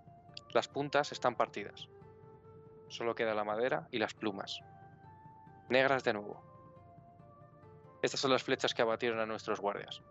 Las 0.57 0.67
puntas 0.67 1.11
están 1.11 1.35
partidas. 1.35 1.87
Solo 2.87 3.13
queda 3.13 3.35
la 3.35 3.43
madera 3.43 3.87
y 3.91 3.99
las 3.99 4.15
plumas. 4.15 4.59
Negras 5.69 6.03
de 6.03 6.13
nuevo. 6.13 6.41
Estas 8.01 8.19
son 8.19 8.31
las 8.31 8.41
flechas 8.41 8.73
que 8.73 8.81
abatieron 8.81 9.19
a 9.19 9.27
nuestros 9.27 9.59
guardias. 9.59 10.01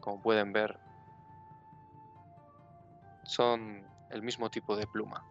Como 0.00 0.22
pueden 0.22 0.54
ver, 0.54 0.78
son 3.24 3.86
el 4.08 4.22
mismo 4.22 4.48
tipo 4.48 4.76
de 4.76 4.86
pluma. 4.86 5.26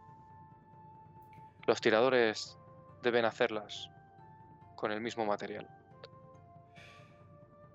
Los 1.65 1.81
tiradores 1.81 2.55
deben 3.01 3.25
hacerlas 3.25 3.89
con 4.75 4.91
el 4.91 5.01
mismo 5.01 5.25
material. 5.25 5.67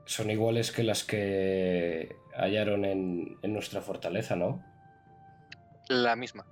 Son 0.04 0.30
iguales 0.30 0.70
que 0.70 0.84
las 0.84 1.02
que 1.02 2.16
hallaron 2.36 2.84
en, 2.84 3.40
en 3.42 3.52
nuestra 3.52 3.80
fortaleza, 3.80 4.36
¿no? 4.36 4.62
La 5.88 6.14
misma. 6.14 6.46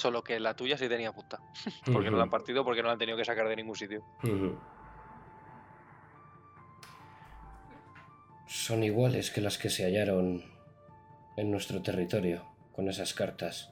Solo 0.00 0.24
que 0.24 0.40
la 0.40 0.56
tuya 0.56 0.78
sí 0.78 0.88
tenía 0.88 1.12
punta. 1.12 1.38
Porque 1.92 2.10
no 2.10 2.16
la 2.16 2.22
han 2.22 2.30
partido, 2.30 2.64
porque 2.64 2.80
no 2.80 2.86
la 2.86 2.94
han 2.94 2.98
tenido 2.98 3.18
que 3.18 3.24
sacar 3.24 3.46
de 3.46 3.56
ningún 3.56 3.76
sitio. 3.76 4.02
Son 8.46 8.82
iguales 8.82 9.30
que 9.30 9.42
las 9.42 9.58
que 9.58 9.68
se 9.68 9.84
hallaron 9.84 10.42
en 11.36 11.50
nuestro 11.50 11.82
territorio 11.82 12.46
con 12.72 12.88
esas 12.88 13.12
cartas. 13.12 13.70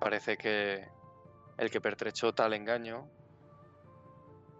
Parece 0.00 0.36
que 0.36 0.88
el 1.56 1.70
que 1.70 1.80
pertrechó 1.80 2.34
tal 2.34 2.52
engaño 2.52 3.08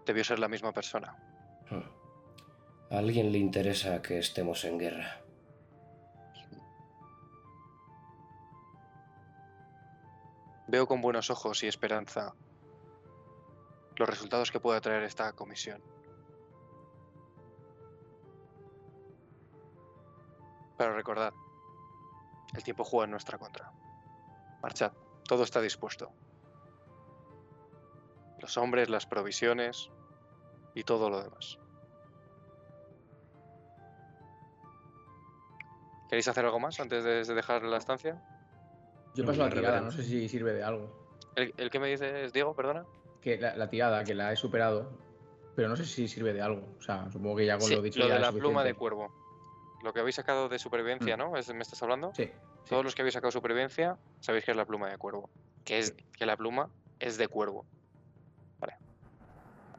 debió 0.06 0.22
ser 0.22 0.38
la 0.38 0.48
misma 0.48 0.72
persona. 0.72 1.16
Hmm. 1.70 2.94
A 2.94 2.98
alguien 2.98 3.32
le 3.32 3.38
interesa 3.38 4.00
que 4.00 4.18
estemos 4.18 4.64
en 4.64 4.78
guerra. 4.78 5.25
Veo 10.68 10.86
con 10.86 11.00
buenos 11.00 11.30
ojos 11.30 11.62
y 11.62 11.68
esperanza 11.68 12.34
los 13.96 14.08
resultados 14.08 14.50
que 14.50 14.60
pueda 14.60 14.80
traer 14.80 15.04
esta 15.04 15.32
comisión. 15.32 15.82
Pero 20.76 20.94
recordad, 20.94 21.32
el 22.54 22.62
tiempo 22.62 22.84
juega 22.84 23.04
en 23.04 23.12
nuestra 23.12 23.38
contra. 23.38 23.72
Marchad, 24.60 24.92
todo 25.26 25.44
está 25.44 25.60
dispuesto. 25.60 26.10
Los 28.40 28.56
hombres, 28.58 28.90
las 28.90 29.06
provisiones 29.06 29.90
y 30.74 30.84
todo 30.84 31.08
lo 31.08 31.22
demás. 31.22 31.58
¿Queréis 36.08 36.28
hacer 36.28 36.44
algo 36.44 36.60
más 36.60 36.78
antes 36.80 37.02
de 37.02 37.24
de 37.24 37.34
dejar 37.34 37.62
la 37.62 37.78
estancia? 37.78 38.22
Yo 39.16 39.24
paso 39.24 39.40
la 39.42 39.50
tirada, 39.50 39.80
no 39.80 39.90
sé 39.90 40.02
si 40.04 40.28
sirve 40.28 40.52
de 40.52 40.62
algo. 40.62 40.88
¿El, 41.34 41.54
el 41.56 41.70
que 41.70 41.78
me 41.80 41.88
dices, 41.88 42.32
Diego, 42.32 42.54
perdona? 42.54 42.84
Que 43.20 43.38
la, 43.38 43.56
la 43.56 43.68
tirada, 43.68 44.04
que 44.04 44.14
la 44.14 44.32
he 44.32 44.36
superado, 44.36 44.90
pero 45.54 45.68
no 45.68 45.76
sé 45.76 45.84
si 45.86 46.06
sirve 46.06 46.32
de 46.32 46.42
algo. 46.42 46.68
O 46.78 46.82
sea, 46.82 47.10
supongo 47.10 47.36
que 47.36 47.46
ya 47.46 47.58
con 47.58 47.66
Sí, 47.68 47.74
lo 47.74 47.82
dicho 47.82 47.98
lo 48.00 48.08
ya 48.08 48.14
de 48.14 48.20
la 48.20 48.32
pluma 48.32 48.62
de 48.62 48.74
cuervo. 48.74 49.10
Lo 49.82 49.92
que 49.92 50.00
habéis 50.00 50.16
sacado 50.16 50.48
de 50.48 50.58
supervivencia, 50.58 51.16
Mm. 51.16 51.18
¿no? 51.18 51.36
¿Es- 51.36 51.52
¿Me 51.52 51.62
estás 51.62 51.82
hablando? 51.82 52.12
Sí. 52.14 52.24
sí. 52.26 52.32
Todos 52.68 52.84
los 52.84 52.94
que 52.94 53.02
habéis 53.02 53.14
sacado 53.14 53.30
supervivencia 53.30 53.96
sabéis 54.20 54.44
que 54.44 54.50
es 54.50 54.56
la 54.56 54.64
pluma 54.66 54.90
de 54.90 54.98
cuervo. 54.98 55.30
Que 55.64 55.78
es 55.78 55.94
que 56.16 56.26
la 56.26 56.36
pluma 56.36 56.70
es 56.98 57.16
de 57.18 57.28
cuervo. 57.28 57.64
Vale. 58.60 58.74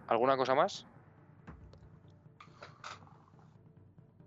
¿Alguna 0.07 0.35
cosa 0.37 0.55
más? 0.55 0.85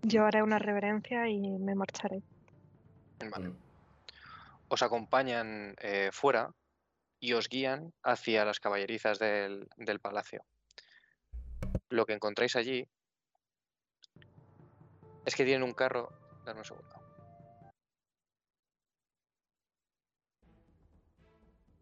Yo 0.03 0.25
haré 0.25 0.41
una 0.41 0.57
reverencia 0.59 1.27
y 1.29 1.39
me 1.39 1.75
marcharé. 1.75 2.21
Vale. 3.29 3.49
Hmm. 3.49 3.55
Os 4.71 4.83
acompañan 4.83 5.75
eh, 5.79 6.11
fuera 6.13 6.55
y 7.19 7.33
os 7.33 7.49
guían 7.49 7.93
hacia 8.03 8.45
las 8.45 8.61
caballerizas 8.61 9.19
del, 9.19 9.67
palacio. 10.01 10.45
Lo 11.89 12.05
que 12.05 12.13
encontráis 12.13 12.55
allí 12.55 12.87
es 15.25 15.35
que 15.35 15.43
tienen 15.43 15.63
un 15.63 15.73
carro. 15.73 16.07
Dame 16.45 16.59
un 16.59 16.65
segundo. 16.65 16.95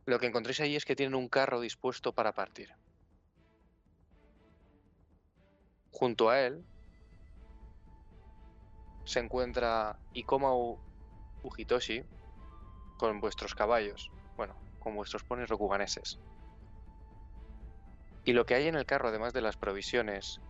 Lo 0.08 0.20
que 0.20 0.26
encontréis 0.26 0.60
ahí 0.62 0.76
es 0.76 0.84
que 0.84 0.96
tienen 0.96 1.14
un 1.14 1.30
carro 1.30 1.62
dispuesto 1.62 2.14
para 2.14 2.34
partir. 2.34 2.74
Junto 5.92 6.32
a 6.32 6.42
él 6.42 6.66
se 9.06 9.20
encuentra 9.20 10.00
Ikoma 10.14 10.54
Ujitoshi 11.44 12.04
con 13.00 13.22
vuestros 13.22 13.56
caballos, 13.56 14.12
bueno, 14.36 14.56
con 14.78 14.94
vuestros 14.94 15.24
ponis 15.24 15.48
rokuganeses. 15.48 16.20
Y 18.26 18.34
lo 18.34 18.46
que 18.46 18.56
hay 18.56 18.68
en 18.68 18.76
el 18.76 18.86
carro, 18.86 19.08
además 19.08 19.32
de 19.32 19.42
las 19.42 19.56
provisiones 19.56 20.42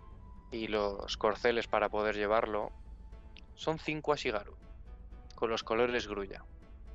y 0.51 0.67
los 0.67 1.15
corceles 1.15 1.67
para 1.67 1.89
poder 1.89 2.15
llevarlo, 2.15 2.71
son 3.53 3.77
cinco 3.77 4.13
Ashigaru, 4.13 4.55
con 5.35 5.51
los 5.51 5.63
colores 5.63 6.07
grulla. 6.07 6.43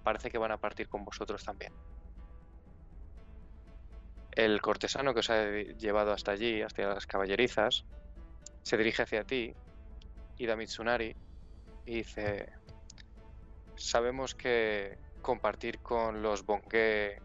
Parece 0.03 0.29
que 0.29 0.39
van 0.39 0.51
a 0.51 0.59
partir 0.59 0.89
con 0.89 1.05
vosotros 1.05 1.45
también. 1.45 1.73
El 4.33 4.61
cortesano 4.61 5.15
que 5.15 5.21
os 5.21 5.31
ha 5.31 5.49
llevado 5.53 6.13
hasta 6.13 6.33
allí, 6.33 6.63
hasta 6.63 6.83
las 6.83 7.07
caballerizas, 7.07 7.85
se 8.63 8.77
dirige 8.77 9.03
hacia 9.03 9.23
ti, 9.23 9.55
Ida 10.37 10.57
Mitsunari, 10.57 11.15
y 11.87 11.95
dice, 11.95 12.49
sabemos 13.77 14.35
que 14.35 15.04
compartir 15.25 15.81
con 15.81 16.23
los 16.23 16.45
Bongue 16.45 17.21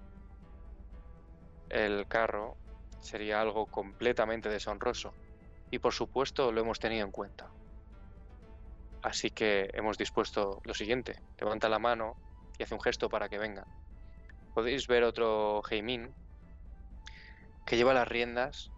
el 1.69 2.07
carro 2.07 2.55
sería 3.01 3.41
algo 3.41 3.67
completamente 3.67 4.49
deshonroso 4.49 5.13
y 5.69 5.77
por 5.77 5.93
supuesto 5.93 6.51
lo 6.51 6.61
hemos 6.61 6.79
tenido 6.79 7.05
en 7.05 7.11
cuenta. 7.11 7.51
Así 9.03 9.29
que 9.29 9.69
hemos 9.73 9.97
dispuesto 9.97 10.61
lo 10.63 10.73
siguiente, 10.73 11.21
levanta 11.39 11.69
la 11.69 11.77
mano 11.77 12.15
y 12.57 12.63
hace 12.63 12.73
un 12.73 12.81
gesto 12.81 13.09
para 13.09 13.29
que 13.29 13.37
vengan. 13.37 13.67
Podéis 14.55 14.87
ver 14.87 15.03
otro 15.03 15.61
Heimin 15.69 16.13
que 17.65 17.77
lleva 17.77 17.93
las 17.93 18.07
riendas 18.07 18.71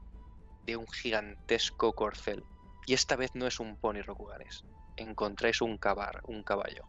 de 0.66 0.76
un 0.76 0.88
gigantesco 0.88 1.94
corcel. 1.94 2.44
Y 2.88 2.94
esta 2.94 3.16
vez 3.16 3.36
no 3.36 3.48
es 3.48 3.60
un 3.60 3.78
pony 3.78 4.02
rokuganes. 4.02 4.66
Encontráis 4.98 5.62
un 5.62 5.78
cabar, 5.78 6.22
un 6.26 6.44
caballo. 6.44 6.84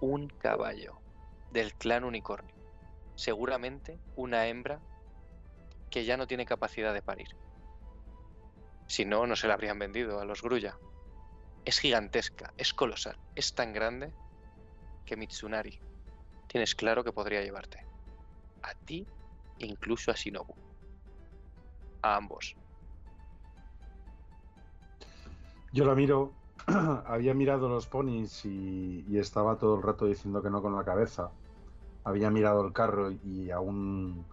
Un 0.00 0.28
caballo 0.28 1.03
del 1.54 1.72
clan 1.72 2.02
unicornio. 2.02 2.54
Seguramente 3.14 4.00
una 4.16 4.48
hembra 4.48 4.80
que 5.88 6.04
ya 6.04 6.16
no 6.16 6.26
tiene 6.26 6.44
capacidad 6.44 6.92
de 6.92 7.00
parir. 7.00 7.28
Si 8.88 9.04
no, 9.04 9.26
no 9.26 9.36
se 9.36 9.46
la 9.46 9.54
habrían 9.54 9.78
vendido 9.78 10.20
a 10.20 10.24
los 10.24 10.42
Grulla. 10.42 10.76
Es 11.64 11.78
gigantesca, 11.78 12.52
es 12.58 12.74
colosal, 12.74 13.16
es 13.36 13.54
tan 13.54 13.72
grande 13.72 14.12
que 15.06 15.16
Mitsunari 15.16 15.78
tienes 16.48 16.74
claro 16.74 17.04
que 17.04 17.12
podría 17.12 17.40
llevarte. 17.42 17.86
A 18.62 18.74
ti 18.74 19.06
e 19.60 19.66
incluso 19.66 20.10
a 20.10 20.14
Shinobu. 20.14 20.54
A 22.02 22.16
ambos. 22.16 22.56
Yo 25.72 25.84
la 25.84 25.94
miro, 25.94 26.32
había 26.66 27.32
mirado 27.32 27.68
los 27.68 27.86
ponis 27.86 28.44
y, 28.44 29.04
y 29.08 29.18
estaba 29.18 29.56
todo 29.56 29.76
el 29.76 29.82
rato 29.82 30.06
diciendo 30.06 30.42
que 30.42 30.50
no 30.50 30.60
con 30.60 30.74
la 30.74 30.84
cabeza. 30.84 31.30
Había 32.04 32.30
mirado 32.30 32.64
el 32.66 32.72
carro 32.72 33.10
y 33.10 33.50
aún 33.50 34.24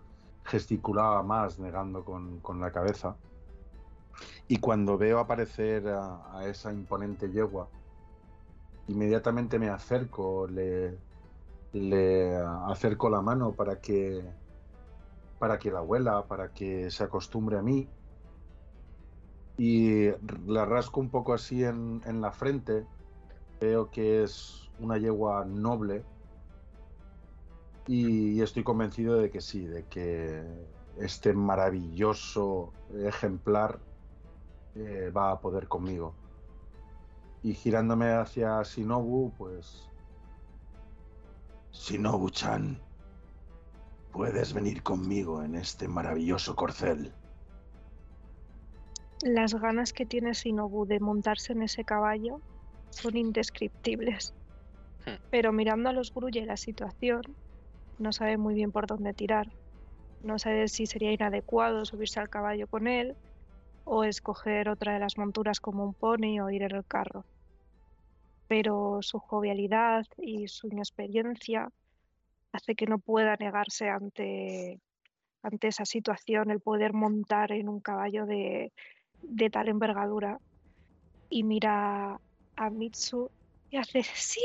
gesticulaba 0.44 1.24
más, 1.24 1.60
negando 1.60 2.04
con, 2.04 2.40
con 2.42 2.60
la 2.60 2.72
cabeza. 2.72 3.16
Y 4.48 4.58
cuando 4.58 4.98
veo 4.98 5.20
aparecer 5.20 5.88
a, 5.88 6.46
esa 6.46 6.74
imponente 6.74 7.32
yegua, 7.32 7.70
inmediatamente 8.88 9.58
me 9.58 9.70
acerco, 9.70 10.48
le, 10.48 10.98
le 11.74 12.36
acerco 12.36 13.10
la 13.10 13.22
mano 13.22 13.54
para 13.54 13.80
que 13.80 14.24
para 15.40 15.58
que 15.58 15.72
la 15.72 15.82
huela, 15.82 16.28
para 16.28 16.50
que 16.50 16.92
se 16.92 17.04
acostumbre 17.04 17.58
a 17.58 17.64
mí. 17.64 17.88
Y 19.58 20.10
la 20.46 20.66
rasco 20.66 21.00
un 21.00 21.10
poco 21.10 21.34
así 21.34 21.64
en, 21.64 22.02
en 22.06 22.22
la 22.22 22.32
frente. 22.32 22.86
Veo 23.60 23.90
que 23.90 24.22
es 24.22 24.70
una 24.80 25.00
yegua 25.00 25.46
noble, 25.46 26.04
y 27.92 28.42
estoy 28.42 28.64
convencido 28.64 29.18
de 29.18 29.30
que 29.30 29.42
sí, 29.42 29.66
de 29.66 29.84
que 29.84 30.42
este 30.98 31.34
maravilloso 31.34 32.72
ejemplar 33.04 33.80
eh, 34.76 35.12
va 35.14 35.32
a 35.32 35.42
poder 35.42 35.68
conmigo. 35.68 36.14
Y 37.44 37.54
girándome 37.54 38.14
hacia 38.14 38.64
Shinobu, 38.64 39.34
pues... 39.38 39.90
Shinobu-chan, 41.74 42.80
puedes 44.14 44.54
venir 44.54 44.84
conmigo 44.84 45.44
en 45.44 45.56
este 45.56 45.90
maravilloso 45.90 46.56
corcel. 46.56 47.12
Las 49.22 49.54
ganas 49.54 49.92
que 49.92 50.06
tiene 50.06 50.32
Shinobu 50.32 50.86
de 50.86 51.02
montarse 51.02 51.52
en 51.52 51.64
ese 51.64 51.84
caballo 51.84 52.40
son 52.90 53.18
indescriptibles. 53.18 54.34
Hmm. 55.06 55.20
Pero 55.30 55.52
mirando 55.52 55.90
a 55.90 55.94
los 55.94 56.14
Grulla 56.14 56.42
y 56.42 56.46
la 56.46 56.56
situación, 56.56 57.24
no 58.02 58.12
sabe 58.12 58.38
muy 58.38 58.54
bien 58.54 58.72
por 58.72 58.88
dónde 58.88 59.14
tirar. 59.14 59.48
No 60.22 60.38
sabe 60.40 60.68
si 60.68 60.86
sería 60.86 61.12
inadecuado 61.12 61.86
subirse 61.86 62.20
al 62.20 62.30
caballo 62.30 62.68
con 62.68 62.88
él 62.88 63.16
o 63.84 64.04
escoger 64.04 64.70
otra 64.70 64.94
de 64.94 65.00
las 65.00 65.18
monturas 65.18 65.60
como 65.60 65.84
un 65.84 65.94
pony 65.94 66.40
o 66.42 66.50
ir 66.50 66.64
en 66.64 66.76
el 66.76 66.86
carro. 66.86 67.26
Pero 68.48 69.00
su 69.02 69.20
jovialidad 69.20 70.06
y 70.18 70.48
su 70.48 70.68
inexperiencia 70.68 71.70
hace 72.52 72.76
que 72.76 72.86
no 72.86 73.00
pueda 73.00 73.36
negarse 73.38 73.90
ante, 73.90 74.80
ante 75.42 75.68
esa 75.70 75.86
situación 75.86 76.52
el 76.52 76.60
poder 76.60 76.94
montar 76.94 77.52
en 77.52 77.70
un 77.70 77.80
caballo 77.80 78.26
de, 78.26 78.74
de 79.22 79.50
tal 79.50 79.70
envergadura. 79.70 80.40
Y 81.30 81.44
mira 81.44 82.20
a 82.56 82.70
Mitsu 82.70 83.30
y 83.70 83.78
hace 83.78 84.04
sí. 84.04 84.42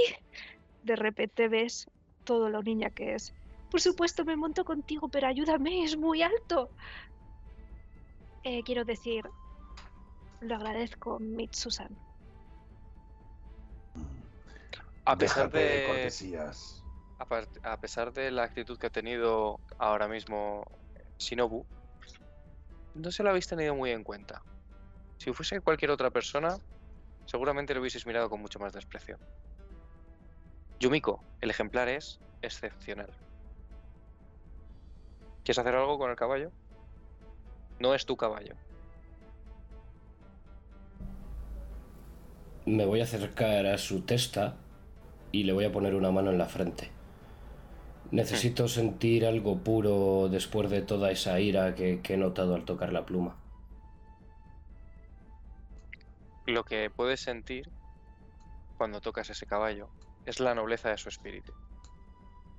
De 0.83 0.97
repente 0.97 1.49
ves 1.49 1.89
todo 2.25 2.49
lo 2.49 2.63
niña 2.63 2.91
que 2.91 3.15
es. 3.15 3.35
Por 3.71 3.81
supuesto, 3.81 4.25
me 4.25 4.37
monto 4.37 4.65
contigo, 4.65 5.09
pero 5.09 5.27
ayúdame, 5.27 5.85
es 5.85 5.97
muy 5.97 6.23
alto. 6.23 6.71
Eh, 8.45 8.63
quiero 8.63 8.85
decir, 8.85 9.25
lo 10.41 10.55
agradezco, 10.55 11.19
Mitsusan. 11.19 11.97
A 15.05 15.17
pesar 15.17 15.51
Déjate 15.51 15.59
de, 15.59 15.87
cortesías. 15.87 16.83
a, 17.19 17.73
a 17.73 17.81
pesar 17.81 18.13
de 18.13 18.31
la 18.31 18.45
actitud 18.45 18.79
que 18.79 18.87
ha 18.87 18.91
tenido 18.91 19.61
ahora 19.79 20.09
mismo 20.09 20.65
Shinobu, 21.19 21.65
no 22.95 23.11
se 23.11 23.23
lo 23.23 23.31
habéis 23.31 23.47
tenido 23.47 23.75
muy 23.75 23.91
en 23.91 24.05
cuenta. 24.05 24.43
Si 25.19 25.33
fuese 25.33 25.61
cualquier 25.61 25.91
otra 25.91 26.11
persona, 26.11 26.57
seguramente 27.27 27.75
lo 27.75 27.81
hubieseis 27.81 28.07
mirado 28.07 28.29
con 28.31 28.41
mucho 28.41 28.59
más 28.59 28.73
desprecio. 28.73 29.19
Yumiko, 30.79 31.23
el 31.41 31.51
ejemplar 31.51 31.89
es 31.89 32.21
excepcional. 32.43 33.11
¿Quieres 35.47 35.61
hacer 35.61 35.77
algo 35.77 35.97
con 35.97 36.11
el 36.11 36.17
caballo? 36.17 36.51
No 37.79 37.95
es 37.95 38.05
tu 38.05 38.17
caballo. 38.17 38.57
Me 42.65 42.85
voy 42.85 42.99
a 42.99 43.05
acercar 43.05 43.65
a 43.67 43.79
su 43.79 44.01
testa 44.01 44.57
y 45.31 45.45
le 45.45 45.53
voy 45.53 45.65
a 45.65 45.71
poner 45.71 45.95
una 45.95 46.11
mano 46.11 46.33
en 46.33 46.39
la 46.39 46.47
frente. 46.47 46.91
Necesito 48.11 48.67
sentir 48.67 49.25
algo 49.25 49.59
puro 49.59 50.29
después 50.29 50.69
de 50.69 50.83
toda 50.83 51.13
esa 51.13 51.39
ira 51.39 51.77
que, 51.77 52.01
que 52.03 52.15
he 52.15 52.17
notado 52.17 52.57
al 52.57 52.65
tocar 52.65 52.93
la 52.93 53.07
pluma. 53.07 53.37
Lo 56.45 56.65
que 56.65 56.91
puedes 56.91 57.21
sentir 57.21 57.71
cuando 58.77 59.01
tocas 59.01 59.31
ese 59.31 59.47
caballo 59.47 59.91
es 60.25 60.41
la 60.41 60.57
nobleza 60.57 60.91
de 60.91 60.99
su 60.99 61.09
espíritu. 61.09 61.53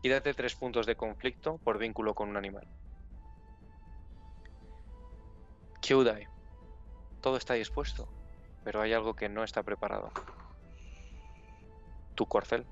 Quítate 0.08 0.34
tres 0.34 0.56
puntos 0.56 0.86
de 0.86 0.96
conflicto 0.96 1.58
por 1.58 1.78
vínculo 1.78 2.16
con 2.16 2.30
un 2.30 2.38
animal. 2.38 2.66
Kyudai, 5.82 6.30
todo 7.20 7.36
está 7.36 7.56
dispuesto, 7.56 8.08
pero 8.64 8.80
hay 8.80 8.94
algo 8.94 9.18
que 9.18 9.28
no 9.28 9.44
está 9.44 9.64
preparado. 9.64 10.12
Tu 12.16 12.26
corcel. 12.26 12.66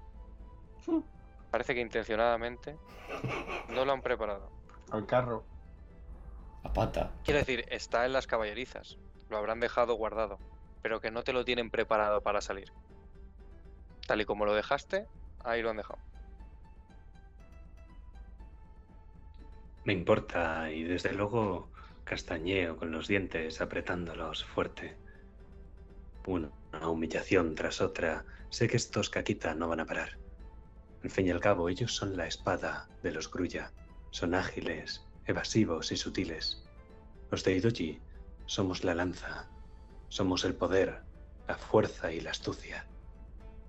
Parece 1.52 1.76
que 1.76 1.82
intencionadamente 1.82 2.78
no 3.68 3.84
lo 3.84 3.92
han 3.92 4.02
preparado. 4.02 4.50
Al 4.92 5.06
carro. 5.06 5.44
A 6.64 6.72
pata. 6.72 7.12
Quiero 7.26 7.40
decir, 7.40 7.66
está 7.68 8.06
en 8.06 8.14
las 8.14 8.28
caballerizas. 8.28 8.98
Lo 9.30 9.36
habrán 9.36 9.60
dejado 9.60 9.96
guardado, 9.96 10.40
pero 10.82 11.02
que 11.02 11.12
no 11.12 11.26
te 11.26 11.34
lo 11.34 11.44
tienen 11.44 11.70
preparado 11.70 12.22
para 12.22 12.40
salir. 12.40 12.72
Tal 14.08 14.22
y 14.22 14.26
como 14.26 14.46
lo 14.46 14.54
dejaste, 14.54 15.06
ahí 15.44 15.62
lo 15.62 15.70
han 15.70 15.76
dejado. 15.76 16.00
Me 19.86 19.94
importa 19.94 20.72
y 20.72 20.84
desde 20.84 21.14
luego 21.14 21.70
castañeo 22.06 22.76
con 22.76 22.92
los 22.92 23.08
dientes 23.08 23.62
apretándolos 23.62 24.44
fuerte. 24.44 24.98
Una 26.26 26.50
humillación 26.90 27.54
tras 27.54 27.82
otra. 27.82 28.26
Sé 28.50 28.68
que 28.68 28.78
estos 28.78 29.12
Kakita 29.12 29.54
no 29.54 29.68
van 29.68 29.82
a 29.82 29.86
parar. 29.86 30.18
Al 31.04 31.12
fin 31.12 31.28
y 31.28 31.32
al 31.32 31.40
cabo, 31.40 31.70
ellos 31.70 31.96
son 31.96 32.18
la 32.18 32.26
espada 32.26 32.90
de 33.04 33.12
los 33.12 33.30
Grulla. 33.30 33.72
son 34.10 34.34
ágiles, 34.34 35.06
evasivos 35.28 35.92
y 35.92 35.98
sutiles. 35.98 36.64
Los 37.30 37.44
de 37.44 37.56
Idoji 37.58 38.02
somos 38.48 38.84
la 38.84 38.96
lanza, 38.96 39.50
somos 40.08 40.46
el 40.46 40.56
poder, 40.56 41.04
la 41.48 41.58
fuerza 41.58 42.12
y 42.12 42.22
la 42.22 42.32
astucia. 42.32 42.88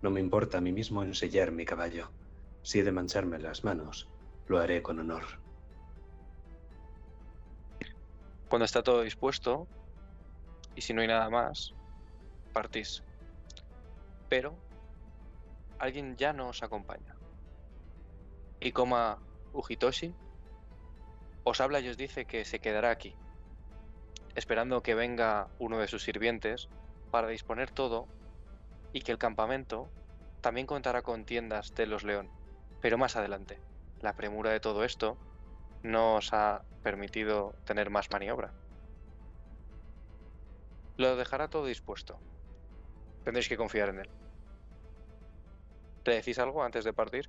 No 0.00 0.10
me 0.10 0.20
importa 0.20 0.58
a 0.58 0.60
mí 0.62 0.72
mismo 0.72 1.02
ensellar 1.02 1.52
mi 1.52 1.66
caballo. 1.66 2.10
Si 2.62 2.78
he 2.78 2.84
de 2.84 2.92
mancharme 2.92 3.38
las 3.38 3.64
manos, 3.64 4.08
lo 4.46 4.58
haré 4.58 4.80
con 4.80 4.98
honor. 4.98 5.45
Cuando 8.48 8.64
está 8.64 8.82
todo 8.82 9.02
dispuesto, 9.02 9.66
y 10.74 10.82
si 10.82 10.94
no 10.94 11.00
hay 11.00 11.08
nada 11.08 11.28
más, 11.30 11.74
partís. 12.52 13.02
Pero 14.28 14.56
alguien 15.78 16.16
ya 16.16 16.32
no 16.32 16.48
os 16.48 16.62
acompaña. 16.62 17.14
Y 18.60 18.72
coma 18.72 19.18
Ujitoshi 19.52 20.14
os 21.48 21.60
habla 21.60 21.78
y 21.78 21.88
os 21.88 21.96
dice 21.96 22.24
que 22.24 22.44
se 22.44 22.58
quedará 22.58 22.90
aquí, 22.90 23.14
esperando 24.34 24.82
que 24.82 24.96
venga 24.96 25.48
uno 25.60 25.78
de 25.78 25.86
sus 25.86 26.02
sirvientes 26.02 26.68
para 27.12 27.28
disponer 27.28 27.70
todo 27.70 28.08
y 28.92 29.02
que 29.02 29.12
el 29.12 29.18
campamento 29.18 29.88
también 30.40 30.66
contará 30.66 31.02
con 31.02 31.24
tiendas 31.24 31.72
de 31.74 31.86
los 31.86 32.02
León, 32.02 32.28
pero 32.80 32.98
más 32.98 33.14
adelante. 33.14 33.60
La 34.00 34.14
premura 34.14 34.50
de 34.50 34.58
todo 34.58 34.84
esto 34.84 35.16
no 35.82 36.16
os 36.16 36.32
ha 36.32 36.62
permitido 36.82 37.54
tener 37.64 37.90
más 37.90 38.10
maniobra. 38.10 38.52
Lo 40.96 41.16
dejará 41.16 41.48
todo 41.48 41.66
dispuesto. 41.66 42.18
Tendréis 43.24 43.48
que 43.48 43.56
confiar 43.56 43.90
en 43.90 44.00
él. 44.00 44.10
¿Le 46.04 46.14
decís 46.14 46.38
algo 46.38 46.62
antes 46.62 46.84
de 46.84 46.92
partir? 46.92 47.28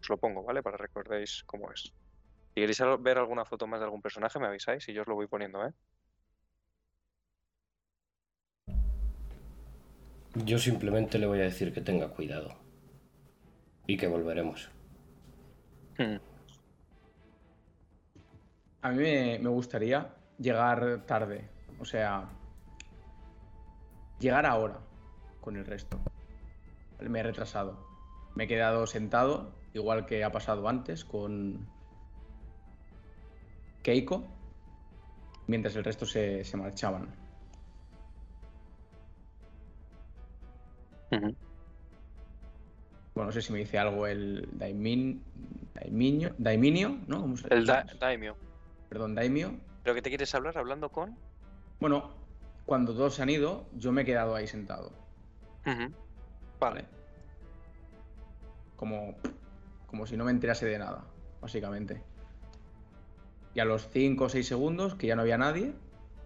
Os 0.00 0.08
lo 0.08 0.18
pongo, 0.18 0.42
¿vale? 0.42 0.62
Para 0.62 0.76
recordéis 0.76 1.42
cómo 1.44 1.70
es. 1.72 1.92
Si 2.54 2.60
queréis 2.60 2.80
ver 3.00 3.18
alguna 3.18 3.44
foto 3.44 3.66
más 3.66 3.80
de 3.80 3.84
algún 3.84 4.02
personaje, 4.02 4.38
me 4.38 4.46
avisáis 4.46 4.88
y 4.88 4.92
yo 4.92 5.02
os 5.02 5.08
lo 5.08 5.14
voy 5.14 5.26
poniendo, 5.26 5.66
¿eh? 5.66 5.72
Yo 10.34 10.58
simplemente 10.58 11.18
le 11.18 11.26
voy 11.26 11.40
a 11.40 11.44
decir 11.44 11.72
que 11.72 11.80
tenga 11.80 12.08
cuidado. 12.10 12.56
Y 13.86 13.96
que 13.96 14.06
volveremos. 14.06 14.70
Hmm. 16.00 16.16
A 18.80 18.88
mí 18.88 18.96
me, 18.96 19.38
me 19.38 19.50
gustaría 19.50 20.14
llegar 20.38 21.04
tarde. 21.06 21.46
O 21.78 21.84
sea, 21.84 22.26
llegar 24.18 24.46
ahora 24.46 24.78
con 25.42 25.56
el 25.56 25.66
resto. 25.66 26.00
Me 27.00 27.20
he 27.20 27.22
retrasado. 27.22 27.86
Me 28.34 28.44
he 28.44 28.48
quedado 28.48 28.86
sentado, 28.86 29.52
igual 29.74 30.06
que 30.06 30.24
ha 30.24 30.32
pasado 30.32 30.66
antes 30.70 31.04
con 31.04 31.68
Keiko, 33.82 34.24
mientras 35.48 35.76
el 35.76 35.84
resto 35.84 36.06
se, 36.06 36.44
se 36.44 36.56
marchaban. 36.56 37.14
Bueno, 41.10 41.36
no 43.26 43.32
sé 43.32 43.42
si 43.42 43.52
me 43.52 43.58
dice 43.58 43.78
algo 43.78 44.06
el 44.06 44.48
Daimin, 44.52 45.22
Daiminio, 45.74 46.34
Daiminio, 46.38 46.98
¿no? 47.06 47.20
¿Cómo 47.22 47.36
se 47.36 47.52
El 47.52 47.64
da- 47.66 47.84
llama? 47.84 47.98
Daimyo. 48.00 48.36
Perdón, 48.88 49.14
Daimio. 49.14 49.58
¿Pero 49.82 49.94
qué 49.94 50.02
te 50.02 50.08
quieres 50.10 50.34
hablar 50.34 50.58
hablando 50.58 50.90
con? 50.90 51.16
Bueno, 51.78 52.12
cuando 52.66 52.94
todos 52.94 53.14
se 53.14 53.22
han 53.22 53.30
ido, 53.30 53.66
yo 53.74 53.92
me 53.92 54.02
he 54.02 54.04
quedado 54.04 54.34
ahí 54.34 54.46
sentado. 54.46 54.92
Vale. 56.58 56.84
Como, 58.76 59.16
como 59.86 60.06
si 60.06 60.16
no 60.16 60.24
me 60.24 60.30
enterase 60.30 60.66
de 60.66 60.78
nada, 60.78 61.04
básicamente. 61.40 62.02
Y 63.54 63.60
a 63.60 63.64
los 63.64 63.88
5 63.88 64.24
o 64.24 64.28
6 64.28 64.46
segundos, 64.46 64.94
que 64.94 65.06
ya 65.06 65.16
no 65.16 65.22
había 65.22 65.38
nadie, 65.38 65.74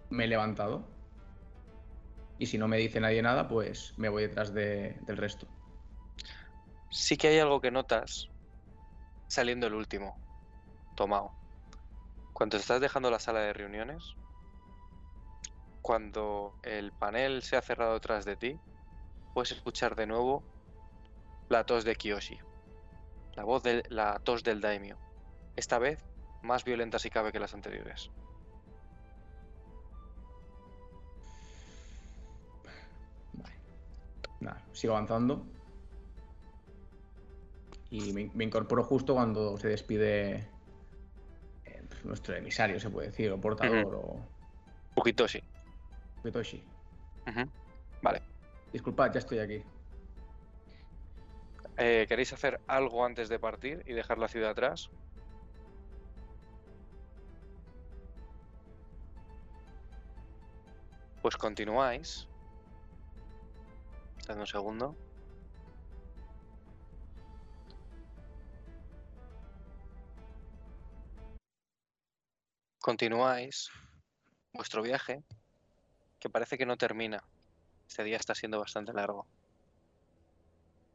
me 0.09 0.25
he 0.25 0.27
levantado. 0.27 0.83
Y 2.37 2.47
si 2.47 2.57
no 2.57 2.67
me 2.67 2.77
dice 2.77 2.99
nadie 2.99 3.21
nada, 3.21 3.47
pues 3.47 3.93
me 3.97 4.09
voy 4.09 4.23
detrás 4.23 4.53
de- 4.53 4.97
del 5.05 5.17
resto. 5.17 5.47
Sí 6.89 7.17
que 7.17 7.27
hay 7.29 7.39
algo 7.39 7.61
que 7.61 7.71
notas 7.71 8.29
saliendo 9.35 9.67
el 9.67 9.73
último, 9.73 10.17
Tomao. 10.95 11.33
Cuando 12.31 12.55
estás 12.55 12.79
dejando 12.79 13.11
la 13.11 13.19
sala 13.19 13.41
de 13.41 13.51
reuniones, 13.51 14.15
cuando 15.81 16.55
el 16.63 16.93
panel 16.93 17.43
se 17.43 17.57
ha 17.57 17.61
cerrado 17.61 17.95
detrás 17.95 18.23
de 18.23 18.37
ti, 18.37 18.57
puedes 19.33 19.51
escuchar 19.51 19.95
de 19.95 20.07
nuevo 20.07 20.41
la 21.49 21.65
tos 21.65 21.83
de 21.83 21.95
Kiyoshi, 21.95 22.39
la 23.35 23.43
voz 23.43 23.61
de 23.61 23.83
la 23.89 24.19
tos 24.19 24.41
del 24.43 24.61
daimyo. 24.61 24.97
Esta 25.57 25.79
vez 25.79 25.99
más 26.41 26.63
violenta 26.63 26.97
si 26.97 27.09
cabe 27.09 27.33
que 27.33 27.39
las 27.39 27.53
anteriores. 27.53 28.09
Vale. 33.33 33.55
Nada, 34.39 34.63
sigo 34.71 34.93
avanzando. 34.93 35.45
Y 37.95 38.11
me, 38.11 38.29
me 38.33 38.43
incorporo 38.43 38.83
justo 38.83 39.13
cuando 39.13 39.57
se 39.57 39.69
despide 39.69 40.49
eh, 41.63 41.83
pues, 41.87 42.03
nuestro 42.03 42.35
emisario, 42.35 42.77
se 42.77 42.89
puede 42.89 43.07
decir, 43.07 43.31
o 43.31 43.39
portador, 43.39 43.95
o 43.95 44.19
Fujitoshi. 44.95 45.41
Futoshi. 46.21 46.61
Ujú. 47.25 47.49
Vale. 48.01 48.21
Disculpad, 48.73 49.13
ya 49.13 49.19
estoy 49.19 49.39
aquí. 49.39 49.63
Eh, 51.77 52.05
¿Queréis 52.09 52.33
hacer 52.33 52.59
algo 52.67 53.05
antes 53.05 53.29
de 53.29 53.39
partir 53.39 53.81
y 53.85 53.93
dejar 53.93 54.17
la 54.17 54.27
ciudad 54.27 54.49
atrás? 54.49 54.89
Pues 61.21 61.37
continuáis. 61.37 62.27
Dame 64.27 64.41
un 64.41 64.47
segundo. 64.47 64.97
Continuáis 72.85 73.71
vuestro 74.53 74.83
viaje, 74.83 75.23
que 76.19 76.29
parece 76.29 76.55
que 76.55 76.67
no 76.67 76.77
termina. 76.77 77.23
Este 77.87 78.03
día 78.03 78.17
está 78.17 78.35
siendo 78.35 78.59
bastante 78.59 78.93
largo. 78.93 79.25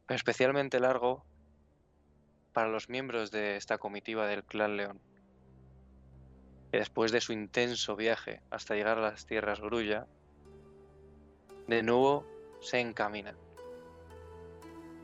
Especialmente 0.07 0.79
largo 0.79 1.25
para 2.53 2.69
los 2.69 2.87
miembros 2.87 3.29
de 3.29 3.57
esta 3.57 3.77
comitiva 3.77 4.25
del 4.25 4.45
Clan 4.45 4.77
León. 4.77 5.01
Después 6.71 7.11
de 7.11 7.19
su 7.19 7.33
intenso 7.33 7.97
viaje 7.97 8.41
hasta 8.51 8.75
llegar 8.75 8.97
a 8.97 9.01
las 9.01 9.25
tierras 9.25 9.59
Grulla, 9.59 10.07
de 11.67 11.83
nuevo 11.83 12.25
se 12.61 12.79
encaminan. 12.79 13.35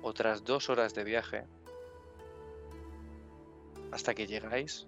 Otras 0.02 0.46
dos 0.46 0.70
horas 0.70 0.94
de 0.94 1.04
viaje 1.04 1.44
hasta 3.92 4.16
que 4.16 4.26
llegáis 4.26 4.88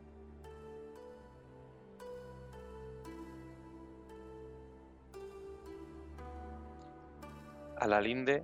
a 7.80 7.88
la 7.88 8.02
linde 8.02 8.44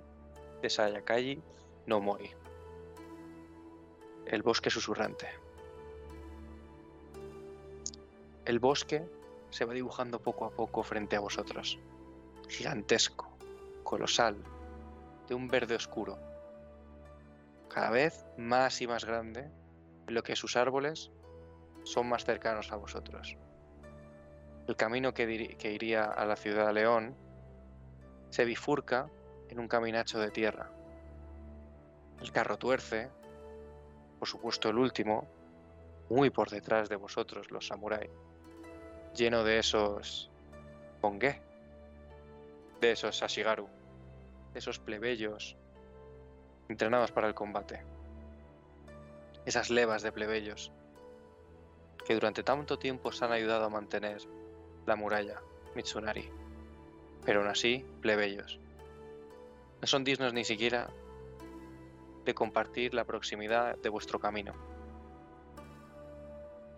de 0.62 0.70
Sayakayi 0.70 1.42
no 1.86 2.00
Mori. 2.00 2.30
El 4.26 4.42
bosque 4.42 4.70
susurrante. 4.70 5.28
El 8.44 8.58
bosque 8.58 9.06
se 9.50 9.64
va 9.64 9.74
dibujando 9.74 10.20
poco 10.20 10.46
a 10.46 10.50
poco 10.50 10.82
frente 10.82 11.16
a 11.16 11.20
vosotros. 11.20 11.78
Gigantesco, 12.48 13.36
colosal, 13.82 14.36
de 15.28 15.34
un 15.34 15.48
verde 15.48 15.74
oscuro. 15.74 16.18
Cada 17.68 17.90
vez 17.90 18.24
más 18.38 18.80
y 18.80 18.86
más 18.86 19.04
grande, 19.04 19.50
lo 20.06 20.22
que 20.22 20.34
sus 20.34 20.56
árboles 20.56 21.10
son 21.84 22.08
más 22.08 22.24
cercanos 22.24 22.72
a 22.72 22.76
vosotros. 22.76 23.36
El 24.66 24.76
camino 24.76 25.12
que 25.12 25.70
iría 25.72 26.04
a 26.04 26.24
la 26.24 26.36
ciudad 26.36 26.68
de 26.68 26.72
León 26.72 27.14
se 28.30 28.44
bifurca 28.44 29.08
en 29.48 29.58
un 29.58 29.68
caminacho 29.68 30.18
de 30.18 30.30
tierra. 30.30 30.70
El 32.20 32.32
carro 32.32 32.56
tuerce, 32.56 33.10
por 34.18 34.28
supuesto 34.28 34.68
el 34.68 34.78
último, 34.78 35.26
muy 36.08 36.30
por 36.30 36.50
detrás 36.50 36.88
de 36.88 36.96
vosotros, 36.96 37.50
los 37.50 37.66
samuráis, 37.66 38.10
lleno 39.14 39.44
de 39.44 39.58
esos 39.58 40.30
pongue, 41.00 41.40
de 42.80 42.92
esos 42.92 43.22
ashigaru, 43.22 43.68
de 44.52 44.58
esos 44.58 44.78
plebeyos 44.78 45.56
entrenados 46.68 47.12
para 47.12 47.28
el 47.28 47.34
combate. 47.34 47.82
Esas 49.44 49.70
levas 49.70 50.02
de 50.02 50.12
plebeyos 50.12 50.72
que 52.04 52.14
durante 52.14 52.42
tanto 52.42 52.78
tiempo 52.78 53.08
os 53.08 53.22
han 53.22 53.32
ayudado 53.32 53.64
a 53.64 53.68
mantener 53.68 54.18
la 54.86 54.96
muralla 54.96 55.40
Mitsunari. 55.74 56.30
Pero 57.24 57.40
aún 57.40 57.48
así, 57.48 57.84
plebeyos. 58.00 58.60
No 59.80 59.86
son 59.86 60.04
dignos 60.04 60.32
ni 60.32 60.44
siquiera 60.44 60.90
de 62.24 62.34
compartir 62.34 62.94
la 62.94 63.04
proximidad 63.04 63.76
de 63.78 63.88
vuestro 63.88 64.18
camino. 64.18 64.54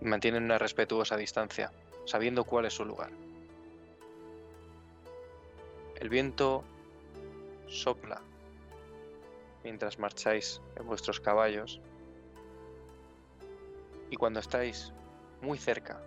mantienen 0.01 0.45
una 0.45 0.59
respetuosa 0.59 1.17
distancia, 1.17 1.73
sabiendo 2.05 2.45
cuál 2.45 2.67
es 2.67 2.75
su 2.75 2.85
lugar. 2.85 3.11
El 5.97 6.09
viento 6.09 6.63
sopla 7.67 8.21
mientras 9.65 9.99
marcháis 9.99 10.61
en 10.77 10.87
vuestros 10.87 11.21
caballos 11.21 11.81
y 14.11 14.17
cuando 14.17 14.41
estáis 14.41 14.93
muy 15.43 15.59
cerca, 15.59 16.01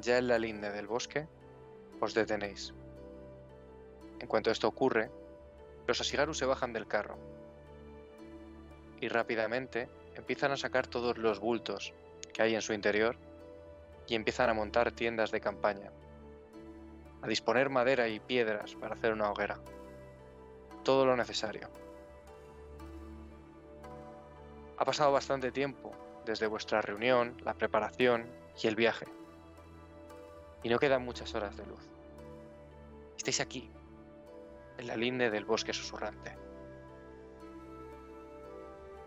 ya 0.00 0.18
en 0.18 0.28
la 0.28 0.38
linde 0.38 0.70
del 0.70 0.86
bosque, 0.86 1.26
os 2.00 2.14
detenéis. 2.14 2.74
En 4.18 4.26
cuanto 4.26 4.50
esto 4.50 4.68
ocurre, 4.68 5.10
los 5.88 6.02
Asigaru 6.02 6.34
se 6.34 6.44
bajan 6.44 6.74
del 6.74 6.86
carro 6.86 7.16
y 9.00 9.08
rápidamente 9.08 9.88
empiezan 10.14 10.52
a 10.52 10.58
sacar 10.58 10.86
todos 10.86 11.16
los 11.16 11.40
bultos 11.40 11.94
que 12.34 12.42
hay 12.42 12.54
en 12.54 12.60
su 12.60 12.74
interior 12.74 13.16
y 14.06 14.14
empiezan 14.14 14.50
a 14.50 14.54
montar 14.54 14.92
tiendas 14.92 15.30
de 15.30 15.40
campaña, 15.40 15.90
a 17.22 17.26
disponer 17.26 17.70
madera 17.70 18.06
y 18.06 18.20
piedras 18.20 18.74
para 18.74 18.94
hacer 18.94 19.14
una 19.14 19.30
hoguera. 19.30 19.58
Todo 20.84 21.06
lo 21.06 21.16
necesario. 21.16 21.70
Ha 24.76 24.84
pasado 24.84 25.10
bastante 25.10 25.50
tiempo 25.52 25.92
desde 26.26 26.46
vuestra 26.46 26.82
reunión, 26.82 27.34
la 27.44 27.54
preparación 27.54 28.26
y 28.62 28.66
el 28.66 28.76
viaje. 28.76 29.06
Y 30.62 30.68
no 30.68 30.78
quedan 30.78 31.02
muchas 31.02 31.34
horas 31.34 31.56
de 31.56 31.64
luz. 31.64 31.88
Estáis 33.16 33.40
aquí, 33.40 33.70
en 34.78 34.86
la 34.86 34.96
linde 34.96 35.30
del 35.30 35.44
bosque 35.44 35.72
susurrante. 35.72 36.36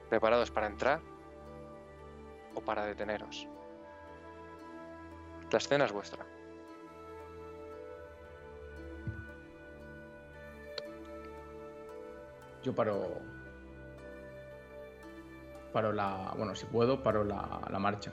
¿Preparados 0.09 0.51
para 0.51 0.67
entrar 0.67 1.01
o 2.53 2.61
para 2.61 2.85
deteneros? 2.85 3.47
La 5.51 5.57
escena 5.57 5.85
es 5.85 5.91
vuestra. 5.91 6.25
Yo 12.63 12.73
paro. 12.75 13.19
Paro 15.73 15.91
la. 15.93 16.33
Bueno, 16.37 16.55
si 16.55 16.65
puedo, 16.65 17.01
paro 17.01 17.23
la, 17.23 17.61
la 17.69 17.79
marcha. 17.79 18.11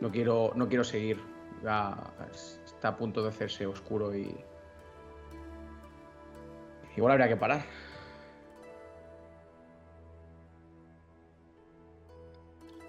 No 0.00 0.10
quiero, 0.10 0.52
no 0.54 0.68
quiero 0.68 0.84
seguir. 0.84 1.20
Ya 1.62 1.96
es- 2.30 2.60
está 2.66 2.88
a 2.88 2.96
punto 2.96 3.22
de 3.22 3.30
hacerse 3.30 3.66
oscuro 3.66 4.14
y. 4.14 4.36
Igual 6.96 7.12
habría 7.12 7.28
que 7.28 7.36
parar. 7.36 7.62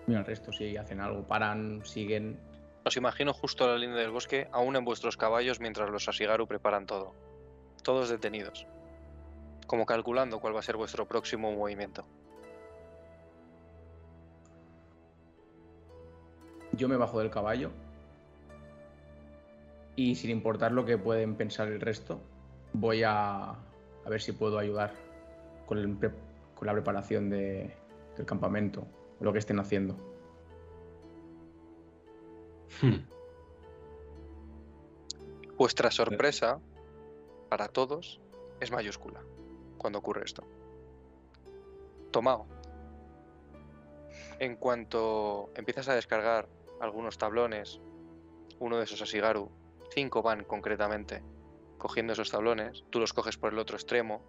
Mira 0.07 0.21
el 0.21 0.25
resto, 0.25 0.53
si 0.53 0.77
hacen 0.77 1.01
algo, 1.01 1.27
paran, 1.27 1.85
siguen. 1.85 2.39
Os 2.85 2.95
imagino 2.95 3.33
justo 3.33 3.65
a 3.65 3.67
la 3.67 3.77
línea 3.77 3.97
del 3.97 4.11
bosque, 4.11 4.47
aún 4.53 4.77
en 4.77 4.85
vuestros 4.85 5.17
caballos, 5.17 5.59
mientras 5.59 5.89
los 5.89 6.07
Asigaru 6.07 6.47
preparan 6.47 6.85
todo. 6.85 7.13
Todos 7.83 8.07
detenidos. 8.07 8.65
Como 9.67 9.85
calculando 9.85 10.39
cuál 10.39 10.55
va 10.55 10.59
a 10.59 10.63
ser 10.63 10.77
vuestro 10.77 11.05
próximo 11.05 11.51
movimiento. 11.51 12.05
Yo 16.71 16.87
me 16.87 16.95
bajo 16.95 17.19
del 17.19 17.29
caballo. 17.29 17.71
Y 19.97 20.15
sin 20.15 20.29
importar 20.29 20.71
lo 20.71 20.85
que 20.85 20.97
pueden 20.97 21.35
pensar 21.35 21.67
el 21.67 21.81
resto, 21.81 22.21
voy 22.71 23.03
a, 23.03 23.57
a 24.07 24.09
ver 24.09 24.21
si 24.21 24.31
puedo 24.31 24.57
ayudar 24.57 24.93
con, 25.65 25.77
el 25.77 25.93
pre- 25.97 26.13
con 26.55 26.65
la 26.65 26.71
preparación 26.71 27.29
de- 27.29 27.75
del 28.15 28.25
campamento, 28.25 28.87
o 29.19 29.23
lo 29.23 29.33
que 29.33 29.39
estén 29.39 29.59
haciendo. 29.59 29.95
Hmm. 32.81 33.03
Vuestra 35.57 35.91
sorpresa, 35.91 36.61
para 37.49 37.67
todos, 37.67 38.21
es 38.61 38.71
mayúscula 38.71 39.21
cuando 39.77 39.99
ocurre 39.99 40.23
esto. 40.23 40.43
Tomao. 42.11 42.47
En 44.39 44.55
cuanto 44.55 45.49
empiezas 45.53 45.89
a 45.89 45.95
descargar 45.95 46.47
algunos 46.79 47.17
tablones, 47.17 47.81
uno 48.59 48.77
de 48.77 48.85
esos 48.85 49.01
Asigaru, 49.01 49.51
cinco 49.89 50.21
van 50.21 50.45
concretamente 50.45 51.21
cogiendo 51.87 52.11
esos 52.11 52.31
tablones, 52.31 52.83
tú 52.89 52.99
los 52.99 53.13
coges 53.13 53.37
por 53.37 53.53
el 53.53 53.59
otro 53.59 53.77
extremo, 53.77 54.21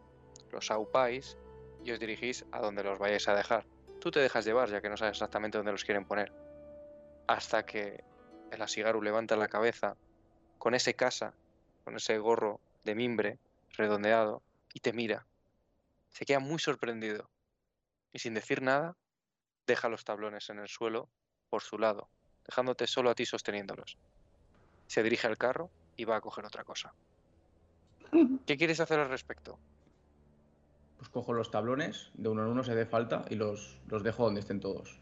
los 0.52 0.70
aupáis 0.70 1.36
y 1.82 1.90
os 1.90 1.98
dirigís 1.98 2.44
a 2.52 2.60
donde 2.60 2.84
los 2.84 3.00
vayáis 3.00 3.26
a 3.26 3.34
dejar. 3.34 3.66
Tú 4.00 4.12
te 4.12 4.20
dejas 4.20 4.44
llevar 4.44 4.68
ya 4.68 4.80
que 4.80 4.88
no 4.88 4.96
sabes 4.96 5.16
exactamente 5.16 5.58
dónde 5.58 5.72
los 5.72 5.82
quieren 5.82 6.04
poner. 6.04 6.32
Hasta 7.26 7.66
que 7.66 8.04
el 8.52 8.62
Asigaru 8.62 9.02
levanta 9.02 9.34
la 9.34 9.48
cabeza 9.48 9.96
con 10.56 10.76
ese 10.76 10.94
casa, 10.94 11.34
con 11.82 11.96
ese 11.96 12.16
gorro 12.18 12.60
de 12.84 12.94
mimbre 12.94 13.40
redondeado 13.76 14.40
y 14.72 14.78
te 14.78 14.92
mira. 14.92 15.26
Se 16.10 16.24
queda 16.26 16.38
muy 16.38 16.60
sorprendido 16.60 17.28
y 18.12 18.20
sin 18.20 18.34
decir 18.34 18.62
nada 18.62 18.96
deja 19.66 19.88
los 19.88 20.04
tablones 20.04 20.48
en 20.48 20.60
el 20.60 20.68
suelo 20.68 21.08
por 21.50 21.62
su 21.62 21.76
lado, 21.76 22.08
dejándote 22.46 22.86
solo 22.86 23.10
a 23.10 23.16
ti 23.16 23.26
sosteniéndolos. 23.26 23.98
Se 24.86 25.02
dirige 25.02 25.26
al 25.26 25.36
carro 25.36 25.72
y 25.96 26.04
va 26.04 26.14
a 26.14 26.20
coger 26.20 26.46
otra 26.46 26.62
cosa. 26.62 26.94
¿Qué 28.46 28.56
quieres 28.56 28.80
hacer 28.80 28.98
al 28.98 29.08
respecto? 29.08 29.58
Pues 30.96 31.08
cojo 31.10 31.32
los 31.32 31.50
tablones, 31.50 32.10
de 32.14 32.28
uno 32.28 32.42
en 32.42 32.48
uno 32.48 32.64
se 32.64 32.74
dé 32.74 32.86
falta, 32.86 33.24
y 33.30 33.36
los, 33.36 33.78
los 33.86 34.02
dejo 34.02 34.24
donde 34.24 34.40
estén 34.40 34.60
todos. 34.60 35.00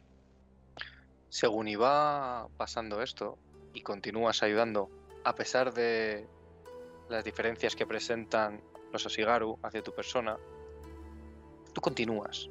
Según 1.28 1.68
iba 1.68 2.48
pasando 2.56 3.02
esto 3.02 3.38
y 3.72 3.82
continúas 3.82 4.42
ayudando, 4.42 4.90
a 5.24 5.34
pesar 5.34 5.72
de 5.72 6.26
las 7.08 7.24
diferencias 7.24 7.76
que 7.76 7.86
presentan 7.86 8.60
los 8.92 9.06
Asigaru 9.06 9.58
hacia 9.62 9.82
tu 9.82 9.92
persona, 9.92 10.38
tú 11.72 11.80
continúas. 11.80 12.48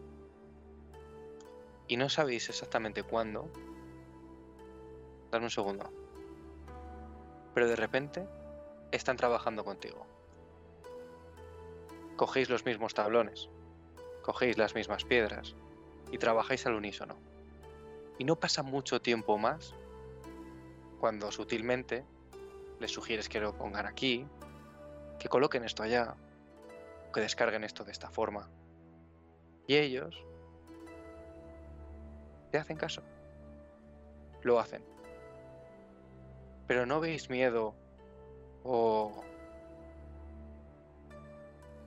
Y 1.88 1.98
no 1.98 2.10
sabéis 2.10 2.49
exactamente 2.49 3.03
cuándo. 3.03 3.49
Dame 5.32 5.45
un 5.45 5.52
segundo. 5.52 5.91
Pero 7.53 7.68
de 7.68 7.76
repente 7.76 8.27
están 8.91 9.18
trabajando 9.18 9.64
contigo. 9.64 10.06
Cogéis 12.16 12.50
los 12.50 12.66
mismos 12.66 12.94
tablones, 12.94 13.50
cogéis 14.22 14.58
las 14.58 14.74
mismas 14.74 15.04
piedras 15.04 15.56
y 16.12 16.18
trabajáis 16.18 16.66
al 16.66 16.76
unísono. 16.76 17.18
Y 18.18 18.24
no 18.24 18.38
pasa 18.38 18.64
mucho 18.64 19.02
tiempo 19.02 19.38
más 19.38 19.76
cuando 21.00 21.32
sutilmente 21.32 22.06
les 22.80 22.92
sugieres 22.92 23.28
que 23.28 23.40
lo 23.40 23.58
pongan 23.58 23.86
aquí, 23.86 24.26
que 25.20 25.28
coloquen 25.28 25.64
esto 25.64 25.84
allá, 25.84 26.16
que 27.14 27.22
descarguen 27.22 27.64
esto 27.64 27.84
de 27.84 27.92
esta 27.92 28.10
forma. 28.10 28.50
Y 29.68 29.76
ellos 29.76 30.24
te 32.52 32.58
hacen 32.58 32.78
caso. 32.78 33.02
Lo 34.42 34.60
hacen. 34.60 34.84
Pero 36.68 36.86
no 36.86 37.00
veis 37.00 37.30
miedo 37.30 37.76
o 38.64 39.24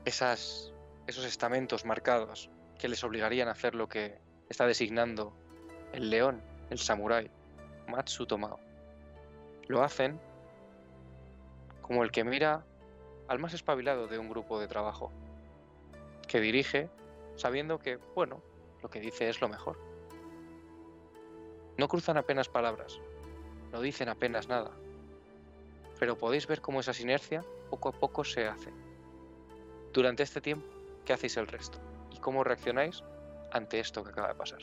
esos 0.09 0.73
estamentos 1.07 1.85
marcados 1.85 2.51
que 2.79 2.89
les 2.89 3.05
obligarían 3.05 3.49
a 3.49 3.53
hacer 3.53 3.75
lo 3.75 3.89
que 3.89 4.19
está 4.49 4.67
designando 4.67 5.35
el 5.93 6.09
león, 6.09 6.43
el 6.71 6.79
samurái, 6.79 7.31
Matsu 7.89 8.27
Tomao. 8.27 8.59
Lo 9.67 9.83
hacen 9.83 10.19
como 11.83 12.03
el 12.03 12.11
que 12.11 12.25
mira 12.25 12.65
al 13.29 13.39
más 13.39 13.53
espabilado 13.53 14.07
de 14.07 14.19
un 14.19 14.31
grupo 14.31 14.59
de 14.59 14.67
trabajo, 14.67 15.13
que 16.27 16.41
dirige 16.41 16.89
sabiendo 17.37 17.79
que, 17.79 17.97
bueno, 18.15 18.43
lo 18.83 18.89
que 18.89 19.01
dice 19.01 19.29
es 19.29 19.41
lo 19.43 19.49
mejor. 19.49 19.79
No 21.77 21.87
cruzan 21.87 22.17
apenas 22.17 22.49
palabras, 22.49 22.99
no 23.73 23.83
dicen 23.83 24.09
apenas 24.09 24.49
nada, 24.49 24.71
pero 25.99 26.17
podéis 26.17 26.47
ver 26.47 26.63
cómo 26.63 26.81
esa 26.81 26.95
sinergia 26.95 27.45
poco 27.69 27.91
a 27.91 27.93
poco 27.93 28.25
se 28.25 28.47
hace. 28.47 28.73
Durante 29.93 30.23
este 30.23 30.41
tiempo, 30.41 30.67
¿qué 31.05 31.13
hacéis 31.13 31.37
el 31.37 31.47
resto? 31.47 31.79
¿Y 32.13 32.19
cómo 32.19 32.45
reaccionáis 32.45 33.03
ante 33.53 33.81
esto 33.81 34.05
que 34.05 34.11
acaba 34.11 34.29
de 34.29 34.35
pasar? 34.35 34.61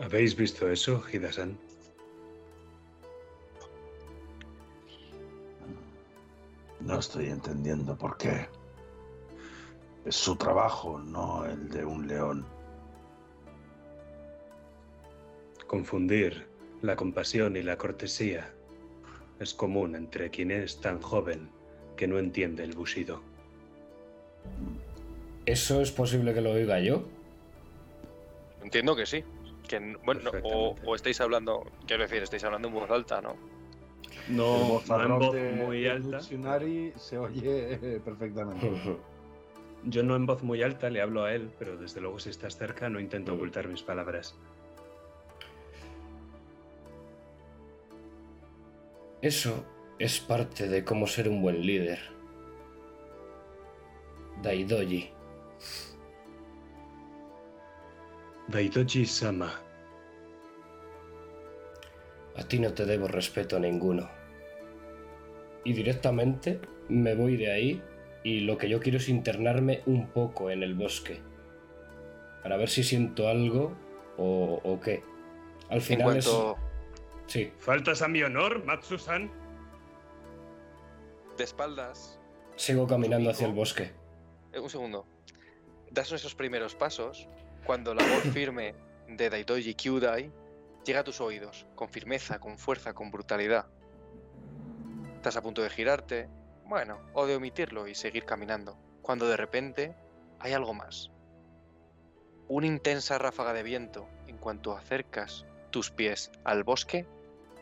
¿Habéis 0.00 0.34
visto 0.34 0.68
eso, 0.70 1.02
Hidasan? 1.12 1.58
No 6.80 6.98
estoy 6.98 7.26
entendiendo 7.26 7.96
por 7.96 8.16
qué. 8.16 8.48
Es 10.04 10.16
su 10.16 10.34
trabajo, 10.34 10.98
no 10.98 11.44
el 11.44 11.68
de 11.68 11.84
un 11.84 12.08
león. 12.08 12.44
Confundir 15.68 16.48
la 16.82 16.96
compasión 16.96 17.56
y 17.56 17.62
la 17.62 17.78
cortesía 17.78 18.52
es 19.38 19.54
común 19.54 19.94
entre 19.94 20.30
quien 20.30 20.50
es 20.50 20.80
tan 20.80 21.00
joven 21.00 21.48
que 21.96 22.08
no 22.08 22.18
entiende 22.18 22.64
el 22.64 22.72
bushido. 22.74 23.22
¿Eso 25.46 25.80
es 25.80 25.90
posible 25.90 26.32
que 26.34 26.40
lo 26.40 26.52
oiga 26.52 26.78
yo? 26.80 27.04
Entiendo 28.62 28.94
que 28.94 29.06
sí. 29.06 29.24
Que, 29.68 29.96
bueno, 30.04 30.20
no, 30.22 30.30
o, 30.84 30.94
estáis 30.94 31.20
hablando, 31.20 31.64
quiero 31.86 32.02
decir, 32.02 32.22
estáis 32.22 32.44
hablando 32.44 32.68
en 32.68 32.74
voz 32.74 32.90
alta, 32.90 33.20
¿no? 33.20 33.36
No, 34.28 34.80
no 34.86 35.02
en 35.02 35.18
voz 35.18 35.34
de- 35.34 35.52
muy 35.52 35.86
alta. 35.88 36.20
Se 36.20 37.18
oye 37.18 38.00
perfectamente. 38.04 38.70
Yo 39.84 40.02
no 40.04 40.14
en 40.14 40.26
voz 40.26 40.42
muy 40.44 40.62
alta 40.62 40.90
le 40.90 41.00
hablo 41.00 41.24
a 41.24 41.34
él, 41.34 41.50
pero 41.58 41.76
desde 41.76 42.00
luego 42.00 42.20
si 42.20 42.30
estás 42.30 42.56
cerca 42.56 42.88
no 42.88 43.00
intento 43.00 43.32
Mm. 43.32 43.36
ocultar 43.36 43.66
mis 43.68 43.82
palabras. 43.82 44.36
Eso 49.20 49.64
es 49.98 50.20
parte 50.20 50.68
de 50.68 50.84
cómo 50.84 51.06
ser 51.06 51.28
un 51.28 51.42
buen 51.42 51.60
líder. 51.64 52.00
Daidoji. 54.42 55.10
Daidoji 58.48 59.06
Sama. 59.06 59.50
A 62.36 62.42
ti 62.48 62.58
no 62.58 62.72
te 62.72 62.84
debo 62.84 63.08
respeto 63.08 63.58
ninguno. 63.58 64.08
Y 65.64 65.72
directamente 65.72 66.60
me 66.88 67.14
voy 67.14 67.36
de 67.36 67.52
ahí 67.52 67.82
y 68.24 68.40
lo 68.40 68.58
que 68.58 68.68
yo 68.68 68.80
quiero 68.80 68.98
es 68.98 69.08
internarme 69.08 69.82
un 69.86 70.08
poco 70.08 70.50
en 70.50 70.62
el 70.62 70.74
bosque. 70.74 71.20
Para 72.42 72.56
ver 72.56 72.68
si 72.68 72.82
siento 72.82 73.28
algo 73.28 73.76
o, 74.16 74.60
o 74.64 74.80
qué. 74.80 75.04
Al 75.70 75.80
final 75.80 76.04
cuanto 76.04 76.56
es... 76.56 77.32
Sí, 77.32 77.52
¿Faltas 77.58 78.02
a 78.02 78.08
mi 78.08 78.22
honor, 78.22 78.64
Matsusan? 78.64 79.30
de 81.36 81.44
espaldas, 81.44 82.18
sigo 82.56 82.86
caminando 82.86 83.30
hacia 83.30 83.46
el 83.46 83.54
bosque. 83.54 83.92
Eh, 84.52 84.60
un 84.60 84.70
segundo, 84.70 85.06
das 85.90 86.12
esos 86.12 86.34
primeros 86.34 86.74
pasos, 86.74 87.28
cuando 87.64 87.94
la 87.94 88.04
voz 88.04 88.22
firme 88.32 88.74
de 89.08 89.30
Daitoji 89.30 89.74
Kyudai 89.74 90.30
llega 90.84 91.00
a 91.00 91.04
tus 91.04 91.20
oídos, 91.20 91.66
con 91.74 91.88
firmeza, 91.88 92.38
con 92.38 92.58
fuerza, 92.58 92.94
con 92.94 93.10
brutalidad. 93.10 93.66
Estás 95.16 95.36
a 95.36 95.42
punto 95.42 95.62
de 95.62 95.70
girarte, 95.70 96.28
bueno, 96.66 96.98
o 97.12 97.26
de 97.26 97.36
omitirlo 97.36 97.86
y 97.86 97.94
seguir 97.94 98.24
caminando, 98.24 98.76
cuando 99.02 99.28
de 99.28 99.36
repente 99.36 99.94
hay 100.40 100.52
algo 100.52 100.74
más. 100.74 101.10
Una 102.48 102.66
intensa 102.66 103.18
ráfaga 103.18 103.52
de 103.52 103.62
viento, 103.62 104.08
en 104.26 104.36
cuanto 104.38 104.76
acercas 104.76 105.46
tus 105.70 105.90
pies 105.90 106.30
al 106.44 106.64
bosque, 106.64 107.06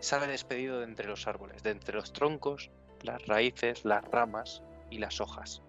sale 0.01 0.27
despedido 0.27 0.79
de 0.79 0.85
entre 0.85 1.07
los 1.07 1.27
árboles, 1.27 1.63
de 1.63 1.71
entre 1.71 1.95
los 1.95 2.13
troncos, 2.13 2.71
las 3.03 3.25
raíces, 3.27 3.85
las 3.85 4.05
ramas 4.05 4.63
y 4.91 4.99
las 4.99 5.21
hojas. 5.21 5.63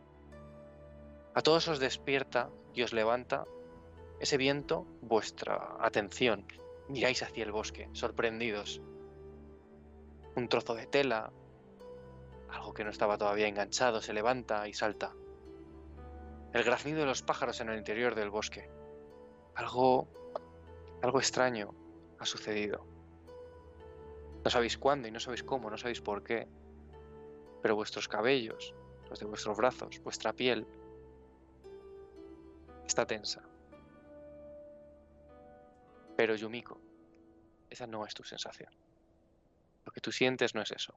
A 1.33 1.41
todos 1.41 1.67
os 1.69 1.79
despierta 1.79 2.49
y 2.73 2.83
os 2.83 2.91
levanta 2.91 3.45
ese 4.19 4.37
viento 4.37 4.85
vuestra 5.01 5.77
atención. 5.79 6.45
Miráis 6.89 7.23
hacia 7.23 7.45
el 7.45 7.53
bosque, 7.53 7.89
sorprendidos. 7.93 8.81
Un 10.35 10.49
trozo 10.49 10.75
de 10.75 10.87
tela, 10.87 11.31
algo 12.49 12.73
que 12.73 12.83
no 12.83 12.89
estaba 12.89 13.17
todavía 13.17 13.47
enganchado, 13.47 14.01
se 14.01 14.13
levanta 14.13 14.67
y 14.67 14.73
salta. 14.73 15.13
El 16.53 16.63
graznido 16.63 16.99
de 16.99 17.05
los 17.05 17.23
pájaros 17.23 17.61
en 17.61 17.69
el 17.69 17.77
interior 17.77 18.13
del 18.13 18.29
bosque. 18.29 18.69
Algo, 19.55 20.09
algo 21.01 21.19
extraño 21.19 21.73
ha 22.19 22.25
sucedido. 22.25 22.85
No 24.43 24.51
sabéis 24.51 24.77
cuándo 24.77 25.07
y 25.07 25.11
no 25.11 25.19
sabéis 25.21 25.43
cómo, 25.43 25.69
no 25.69 25.77
sabéis 25.77 26.01
por 26.01 26.23
qué. 26.23 26.49
Pero 27.61 27.75
vuestros 27.75 28.09
cabellos, 28.09 28.75
los 29.09 29.19
de 29.19 29.25
vuestros 29.27 29.55
brazos, 29.55 30.01
vuestra 30.03 30.33
piel, 30.33 30.67
está 32.91 33.05
tensa. 33.05 33.41
Pero 36.17 36.35
Yumiko, 36.35 36.77
esa 37.69 37.87
no 37.87 38.05
es 38.05 38.13
tu 38.13 38.23
sensación. 38.25 38.69
Lo 39.85 39.93
que 39.93 40.01
tú 40.01 40.11
sientes 40.11 40.53
no 40.53 40.61
es 40.61 40.71
eso. 40.71 40.93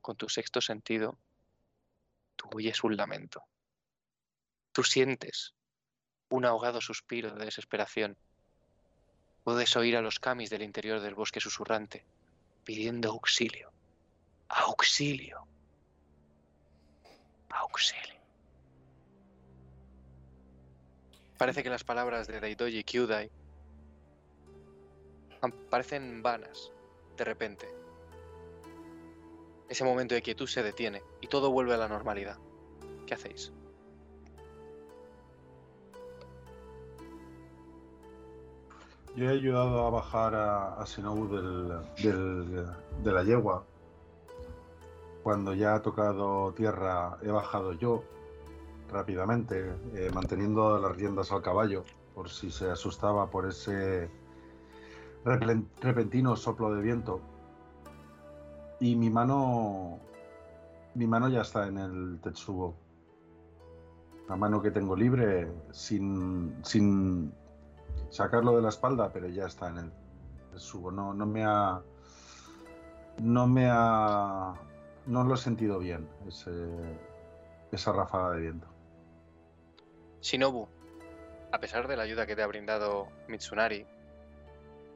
Con 0.00 0.16
tu 0.16 0.30
sexto 0.30 0.62
sentido, 0.62 1.18
tú 2.36 2.48
oyes 2.54 2.82
un 2.84 2.96
lamento. 2.96 3.44
Tú 4.72 4.82
sientes 4.82 5.52
un 6.30 6.46
ahogado 6.46 6.80
suspiro 6.80 7.30
de 7.32 7.44
desesperación. 7.44 8.16
Puedes 9.44 9.76
oír 9.76 9.94
a 9.98 10.00
los 10.00 10.18
kamis 10.18 10.48
del 10.48 10.62
interior 10.62 11.00
del 11.00 11.14
bosque 11.14 11.40
susurrante, 11.40 12.06
pidiendo 12.64 13.10
auxilio. 13.10 13.70
Auxilio. 14.48 15.46
Auxilio. 17.50 18.15
Parece 21.38 21.62
que 21.62 21.70
las 21.70 21.84
palabras 21.84 22.26
de 22.26 22.40
Daidoji 22.40 22.82
Kyudai 22.84 23.30
parecen 25.70 26.22
vanas, 26.22 26.72
de 27.16 27.24
repente. 27.24 27.68
Ese 29.68 29.84
momento 29.84 30.14
de 30.14 30.22
quietud 30.22 30.46
se 30.46 30.62
detiene 30.62 31.02
y 31.20 31.26
todo 31.26 31.50
vuelve 31.50 31.74
a 31.74 31.76
la 31.76 31.88
normalidad. 31.88 32.38
¿Qué 33.06 33.14
hacéis? 33.14 33.52
Yo 39.16 39.24
he 39.24 39.32
ayudado 39.32 39.86
a 39.86 39.90
bajar 39.90 40.34
a, 40.34 40.74
a 40.74 40.86
del, 40.86 41.68
del- 42.02 42.66
de 43.02 43.12
la 43.12 43.22
yegua. 43.24 43.64
Cuando 45.22 45.54
ya 45.54 45.74
ha 45.74 45.82
tocado 45.82 46.52
tierra, 46.52 47.18
he 47.22 47.30
bajado 47.30 47.72
yo 47.72 48.04
rápidamente, 48.90 49.74
eh, 49.94 50.10
manteniendo 50.14 50.78
las 50.78 50.96
riendas 50.96 51.32
al 51.32 51.42
caballo, 51.42 51.84
por 52.14 52.28
si 52.28 52.50
se 52.50 52.70
asustaba 52.70 53.30
por 53.30 53.46
ese 53.46 54.10
repentino 55.80 56.36
soplo 56.36 56.74
de 56.74 56.82
viento. 56.82 57.20
Y 58.78 58.94
mi 58.94 59.10
mano, 59.10 59.98
mi 60.94 61.06
mano 61.06 61.28
ya 61.28 61.42
está 61.42 61.66
en 61.66 61.78
el 61.78 62.20
Tetsubo. 62.22 62.74
La 64.28 64.36
mano 64.36 64.60
que 64.60 64.70
tengo 64.70 64.96
libre, 64.96 65.50
sin, 65.70 66.56
sin 66.62 67.32
sacarlo 68.10 68.56
de 68.56 68.62
la 68.62 68.68
espalda, 68.68 69.10
pero 69.12 69.28
ya 69.28 69.46
está 69.46 69.68
en 69.68 69.78
el 69.78 69.92
Tetsubo. 70.52 70.90
No, 70.90 71.14
no 71.14 71.26
me 71.26 71.44
ha, 71.44 71.80
no 73.22 73.46
me 73.46 73.68
ha, 73.70 74.54
no 75.06 75.24
lo 75.24 75.34
he 75.34 75.38
sentido 75.38 75.78
bien 75.78 76.08
ese, 76.26 76.50
esa 77.72 77.92
ráfaga 77.92 78.32
de 78.32 78.40
viento. 78.40 78.75
Shinobu, 80.26 80.66
a 81.52 81.60
pesar 81.60 81.86
de 81.86 81.96
la 81.96 82.02
ayuda 82.02 82.26
que 82.26 82.34
te 82.34 82.42
ha 82.42 82.48
brindado 82.48 83.06
Mitsunari, 83.28 83.86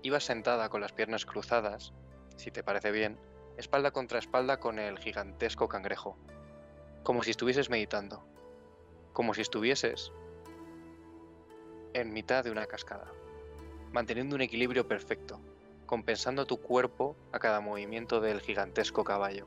ibas 0.03 0.25
sentada 0.25 0.69
con 0.69 0.81
las 0.81 0.91
piernas 0.91 1.25
cruzadas, 1.25 1.93
si 2.35 2.51
te 2.51 2.65
parece 2.65 2.91
bien, 2.91 3.17
espalda 3.57 3.93
contra 3.93 4.19
espalda 4.19 4.59
con 4.59 4.81
el 4.81 4.99
gigantesco 4.99 5.69
cangrejo, 5.69 6.17
como 7.05 7.23
si 7.23 7.31
estuvieses 7.31 7.71
meditando, 7.71 8.25
como 9.13 9.33
si 9.33 9.43
estuvieses 9.43 10.11
en 11.93 12.13
mitad 12.13 12.43
de 12.43 12.51
una 12.51 12.67
cascada, 12.67 13.07
manteniendo 13.93 14.35
un 14.35 14.43
equilibrio 14.43 14.89
perfecto, 14.89 15.41
compensando 15.87 16.45
tu 16.45 16.61
cuerpo 16.61 17.15
a 17.31 17.39
cada 17.39 17.61
movimiento 17.61 18.21
del 18.21 18.41
gigantesco 18.41 19.05
caballo. 19.05 19.47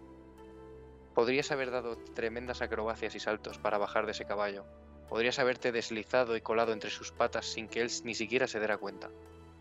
Podrías 1.14 1.52
haber 1.52 1.72
dado 1.72 1.98
tremendas 1.98 2.62
acrobacias 2.62 3.16
y 3.16 3.20
saltos 3.20 3.58
para 3.58 3.78
bajar 3.78 4.06
de 4.06 4.14
ese 4.14 4.24
caballo, 4.24 4.64
Podrías 5.10 5.40
haberte 5.40 5.72
deslizado 5.72 6.36
y 6.36 6.42
colado 6.42 6.74
entre 6.74 6.90
sus 6.90 7.12
patas 7.12 7.46
sin 7.46 7.68
que 7.68 7.82
él 7.82 7.92
ni 8.04 8.16
siquiera 8.16 8.48
se 8.48 8.60
diera 8.60 8.78
cuenta. 8.78 9.10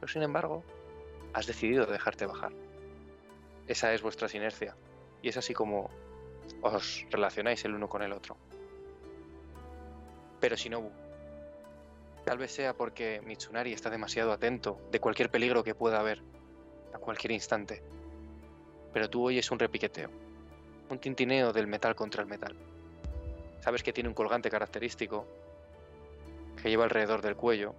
Pero 0.01 0.13
sin 0.13 0.23
embargo, 0.23 0.65
has 1.33 1.47
decidido 1.47 1.87
dejarte 1.87 2.27
bajar. 2.27 2.53
Esa 3.67 3.93
es 3.93 4.03
vuestra 4.03 4.29
sinercia. 4.29 4.77
Y 5.23 5.29
es 5.29 5.37
así 5.37 5.55
como 5.55 5.91
os 6.63 7.07
relacionáis 7.11 7.65
el 7.65 7.75
uno 7.75 7.89
con 7.89 8.03
el 8.03 8.13
otro. 8.13 8.37
Pero 10.41 10.57
Shinobu, 10.57 10.91
tal 12.25 12.39
vez 12.39 12.53
sea 12.53 12.75
porque 12.75 13.21
Mitsunari 13.25 13.73
está 13.73 13.91
demasiado 13.91 14.33
atento 14.33 14.81
de 14.91 15.01
cualquier 15.01 15.31
peligro 15.31 15.63
que 15.63 15.75
pueda 15.75 16.01
haber 16.01 16.23
a 16.93 16.99
cualquier 16.99 17.33
instante. 17.33 17.83
Pero 18.93 19.09
tú 19.09 19.25
oyes 19.25 19.51
un 19.51 19.59
repiqueteo, 19.59 20.11
un 20.91 20.99
tintineo 20.99 21.53
del 21.53 21.67
metal 21.67 21.95
contra 21.95 22.23
el 22.23 22.29
metal. 22.29 22.57
Sabes 23.63 23.85
que 23.85 23.93
tiene 23.93 24.09
un 24.09 24.15
colgante 24.15 24.51
característico 24.51 25.25
que 26.61 26.69
lleva 26.69 26.83
alrededor 26.83 27.23
del 27.23 27.37
cuello 27.37 27.77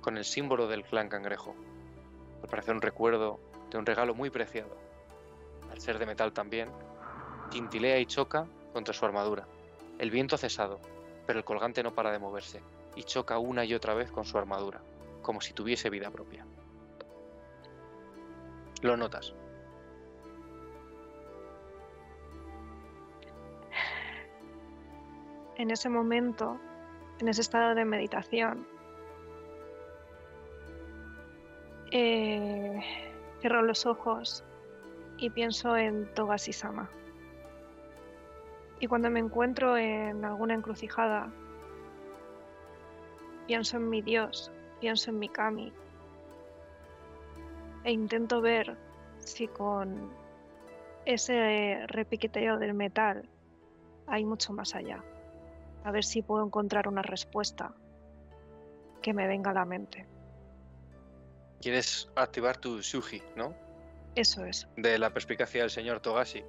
con 0.00 0.16
el 0.16 0.24
símbolo 0.24 0.68
del 0.68 0.84
clan 0.84 1.10
cangrejo. 1.10 1.54
Al 2.42 2.48
parecer 2.48 2.74
un 2.74 2.80
recuerdo 2.80 3.40
de 3.70 3.76
un 3.76 3.84
regalo 3.84 4.14
muy 4.14 4.30
preciado. 4.30 4.74
Al 5.70 5.80
ser 5.82 5.98
de 5.98 6.06
metal 6.06 6.32
también, 6.32 6.70
tintilea 7.50 7.98
y 7.98 8.06
choca 8.06 8.46
contra 8.72 8.94
su 8.94 9.04
armadura. 9.04 9.46
El 9.98 10.10
viento 10.10 10.36
ha 10.36 10.38
cesado, 10.38 10.80
pero 11.26 11.38
el 11.38 11.44
colgante 11.44 11.82
no 11.82 11.94
para 11.94 12.10
de 12.10 12.18
moverse 12.18 12.62
y 12.96 13.04
choca 13.04 13.38
una 13.38 13.66
y 13.66 13.74
otra 13.74 13.92
vez 13.92 14.10
con 14.10 14.24
su 14.24 14.38
armadura, 14.38 14.80
como 15.20 15.42
si 15.42 15.52
tuviese 15.52 15.90
vida 15.90 16.10
propia. 16.10 16.46
Lo 18.80 18.96
notas. 18.96 19.34
En 25.56 25.70
ese 25.70 25.88
momento, 25.88 26.58
en 27.20 27.28
ese 27.28 27.42
estado 27.42 27.74
de 27.74 27.84
meditación, 27.84 28.66
Eh, 31.96 32.80
cierro 33.38 33.62
los 33.62 33.86
ojos 33.86 34.42
y 35.16 35.30
pienso 35.30 35.76
en 35.76 36.12
Togashi-sama. 36.12 36.90
Y 38.80 38.88
cuando 38.88 39.10
me 39.10 39.20
encuentro 39.20 39.76
en 39.76 40.24
alguna 40.24 40.54
encrucijada, 40.54 41.30
pienso 43.46 43.76
en 43.76 43.90
mi 43.90 44.02
Dios, 44.02 44.50
pienso 44.80 45.10
en 45.10 45.20
mi 45.20 45.28
Kami. 45.28 45.72
E 47.84 47.92
intento 47.92 48.40
ver 48.40 48.76
si 49.18 49.46
con 49.46 50.10
ese 51.04 51.86
repiqueteo 51.86 52.58
del 52.58 52.74
metal 52.74 53.28
hay 54.08 54.24
mucho 54.24 54.52
más 54.52 54.74
allá. 54.74 55.00
A 55.84 55.90
ver 55.90 56.04
si 56.04 56.22
puedo 56.22 56.44
encontrar 56.44 56.88
una 56.88 57.02
respuesta 57.02 57.72
que 59.02 59.12
me 59.12 59.26
venga 59.26 59.50
a 59.50 59.54
la 59.54 59.64
mente. 59.66 60.06
Quieres 61.60 62.10
activar 62.16 62.56
tu 62.56 62.80
Shuji, 62.80 63.22
¿no? 63.36 63.54
Eso 64.14 64.44
es. 64.44 64.66
De 64.76 64.98
la 64.98 65.10
perspicacia 65.10 65.60
del 65.60 65.70
señor 65.70 66.00
Togashi. 66.00 66.42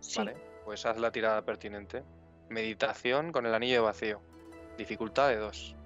Sí. 0.00 0.18
Vale, 0.18 0.36
pues 0.64 0.84
haz 0.84 0.98
la 0.98 1.12
tirada 1.12 1.42
pertinente. 1.42 2.02
Meditación 2.48 3.32
con 3.32 3.46
el 3.46 3.54
anillo 3.54 3.74
de 3.74 3.80
vacío. 3.80 4.20
Dificultad 4.76 5.28
de 5.28 5.36
2. 5.36 5.76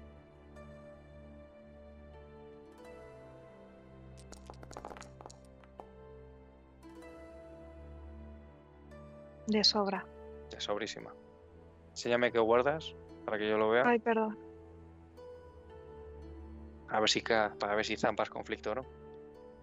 De 9.47 9.63
sobra. 9.63 10.05
De 10.49 10.59
sobrísima. 10.59 11.13
Enséñame 11.97 12.31
qué 12.31 12.37
guardas 12.37 12.93
para 13.25 13.39
que 13.39 13.49
yo 13.49 13.57
lo 13.57 13.71
vea. 13.71 13.81
Ay, 13.83 13.97
perdón. 13.97 14.37
A 16.89 16.99
ver 16.99 17.09
si 17.09 17.21
para 17.21 17.73
ver 17.73 17.83
si 17.83 17.97
zampas 17.97 18.29
conflicto 18.29 18.73
o 18.73 18.75
no. 18.75 18.85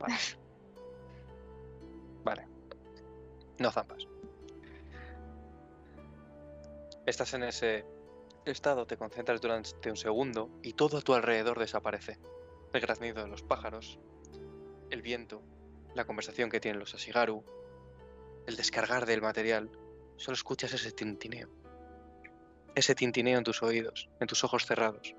Vale. 0.00 0.14
Vale. 2.24 2.48
No 3.60 3.70
zampas. 3.70 4.08
Estás 7.06 7.34
en 7.34 7.44
ese 7.44 7.86
estado, 8.44 8.84
te 8.84 8.96
concentras 8.96 9.40
durante 9.40 9.88
un 9.88 9.96
segundo 9.96 10.50
y 10.60 10.72
todo 10.72 10.98
a 10.98 11.02
tu 11.02 11.14
alrededor 11.14 11.60
desaparece. 11.60 12.18
El 12.72 12.80
graznido 12.80 13.22
de 13.22 13.28
los 13.28 13.44
pájaros, 13.44 14.00
el 14.90 15.02
viento, 15.02 15.40
la 15.94 16.04
conversación 16.04 16.50
que 16.50 16.58
tienen 16.58 16.80
los 16.80 16.96
Ashigaru, 16.96 17.44
el 18.48 18.56
descargar 18.56 19.06
del 19.06 19.22
material. 19.22 19.70
Solo 20.16 20.34
escuchas 20.34 20.74
ese 20.74 20.90
tintineo. 20.90 21.63
Ese 22.74 22.96
tintineo 22.96 23.38
en 23.38 23.44
tus 23.44 23.62
oídos, 23.62 24.08
en 24.18 24.26
tus 24.26 24.42
ojos 24.42 24.66
cerrados. 24.66 25.14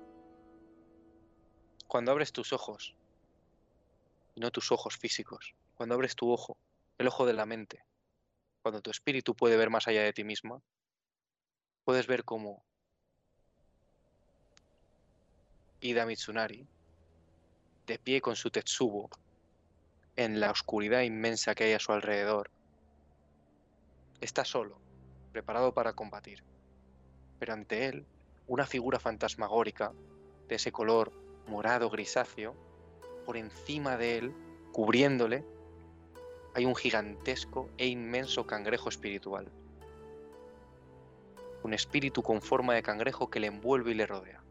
Cuando 1.86 2.12
abres 2.12 2.30
tus 2.32 2.52
ojos, 2.52 2.94
y 4.34 4.40
no 4.40 4.50
tus 4.50 4.70
ojos 4.72 4.98
físicos, 4.98 5.54
cuando 5.74 5.94
abres 5.94 6.14
tu 6.14 6.30
ojo, 6.30 6.58
el 6.98 7.08
ojo 7.08 7.24
de 7.24 7.32
la 7.32 7.46
mente, 7.46 7.82
cuando 8.60 8.82
tu 8.82 8.90
espíritu 8.90 9.34
puede 9.34 9.56
ver 9.56 9.70
más 9.70 9.88
allá 9.88 10.02
de 10.02 10.12
ti 10.12 10.22
misma, 10.22 10.60
puedes 11.84 12.06
ver 12.06 12.24
cómo 12.24 12.62
Ida 15.80 16.04
Mitsunari, 16.04 16.66
de 17.86 17.98
pie 17.98 18.20
con 18.20 18.36
su 18.36 18.50
Tetsubo, 18.50 19.08
en 20.16 20.40
la 20.40 20.50
oscuridad 20.50 21.02
inmensa 21.02 21.54
que 21.54 21.64
hay 21.64 21.72
a 21.72 21.78
su 21.78 21.92
alrededor, 21.92 22.50
está 24.20 24.44
solo, 24.44 24.78
preparado 25.32 25.72
para 25.72 25.94
combatir. 25.94 26.55
Pero 27.38 27.52
ante 27.52 27.86
él, 27.86 28.06
una 28.46 28.66
figura 28.66 28.98
fantasmagórica 28.98 29.92
de 30.48 30.54
ese 30.54 30.72
color 30.72 31.12
morado 31.46 31.90
grisáceo, 31.90 32.54
por 33.24 33.36
encima 33.36 33.96
de 33.96 34.18
él, 34.18 34.34
cubriéndole, 34.72 35.44
hay 36.54 36.64
un 36.64 36.74
gigantesco 36.74 37.68
e 37.76 37.86
inmenso 37.86 38.46
cangrejo 38.46 38.88
espiritual. 38.88 39.50
Un 41.62 41.74
espíritu 41.74 42.22
con 42.22 42.40
forma 42.40 42.74
de 42.74 42.82
cangrejo 42.82 43.28
que 43.28 43.40
le 43.40 43.48
envuelve 43.48 43.90
y 43.90 43.94
le 43.94 44.06
rodea. 44.06 44.42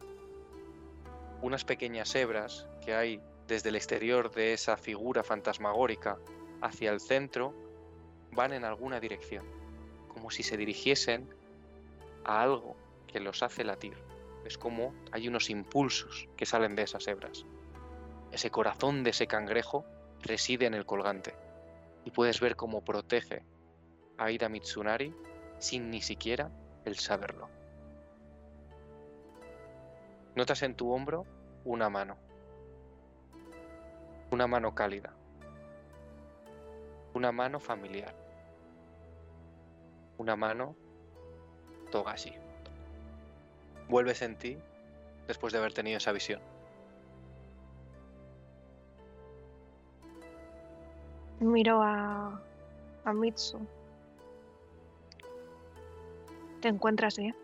Unas 1.42 1.64
pequeñas 1.64 2.14
hebras 2.14 2.66
que 2.84 2.94
hay 2.94 3.20
desde 3.46 3.70
el 3.70 3.76
exterior 3.76 4.30
de 4.30 4.52
esa 4.52 4.76
figura 4.76 5.22
fantasmagórica 5.22 6.18
hacia 6.60 6.90
el 6.90 7.00
centro 7.00 7.54
van 8.32 8.52
en 8.52 8.64
alguna 8.64 9.00
dirección, 9.00 9.44
como 10.08 10.30
si 10.30 10.42
se 10.42 10.56
dirigiesen 10.56 11.28
a 12.26 12.42
algo 12.42 12.76
que 13.06 13.20
los 13.20 13.42
hace 13.42 13.64
latir. 13.64 13.96
Es 14.44 14.58
como 14.58 14.92
hay 15.12 15.28
unos 15.28 15.48
impulsos 15.48 16.28
que 16.36 16.44
salen 16.44 16.74
de 16.74 16.82
esas 16.82 17.06
hebras. 17.06 17.46
Ese 18.32 18.50
corazón 18.50 19.04
de 19.04 19.10
ese 19.10 19.26
cangrejo 19.26 19.84
reside 20.22 20.66
en 20.66 20.74
el 20.74 20.84
colgante 20.84 21.34
y 22.04 22.10
puedes 22.10 22.40
ver 22.40 22.56
cómo 22.56 22.84
protege 22.84 23.42
a 24.18 24.30
Ida 24.30 24.48
Mitsunari 24.48 25.14
sin 25.58 25.90
ni 25.90 26.02
siquiera 26.02 26.50
el 26.84 26.96
saberlo. 26.96 27.48
Notas 30.34 30.62
en 30.62 30.74
tu 30.74 30.92
hombro 30.92 31.24
una 31.64 31.88
mano. 31.88 32.16
Una 34.30 34.46
mano 34.46 34.74
cálida. 34.74 35.14
Una 37.14 37.32
mano 37.32 37.60
familiar. 37.60 38.14
Una 40.18 40.36
mano 40.36 40.76
Togashi. 41.90 42.34
Vuelves 43.88 44.22
en 44.22 44.36
ti 44.36 44.58
después 45.26 45.52
de 45.52 45.58
haber 45.58 45.72
tenido 45.72 45.98
esa 45.98 46.12
visión. 46.12 46.40
Miro 51.40 51.82
a, 51.82 52.40
a 53.04 53.12
Mitsu. 53.12 53.58
¿Te 56.60 56.68
encuentras 56.68 57.16
bien? 57.18 57.34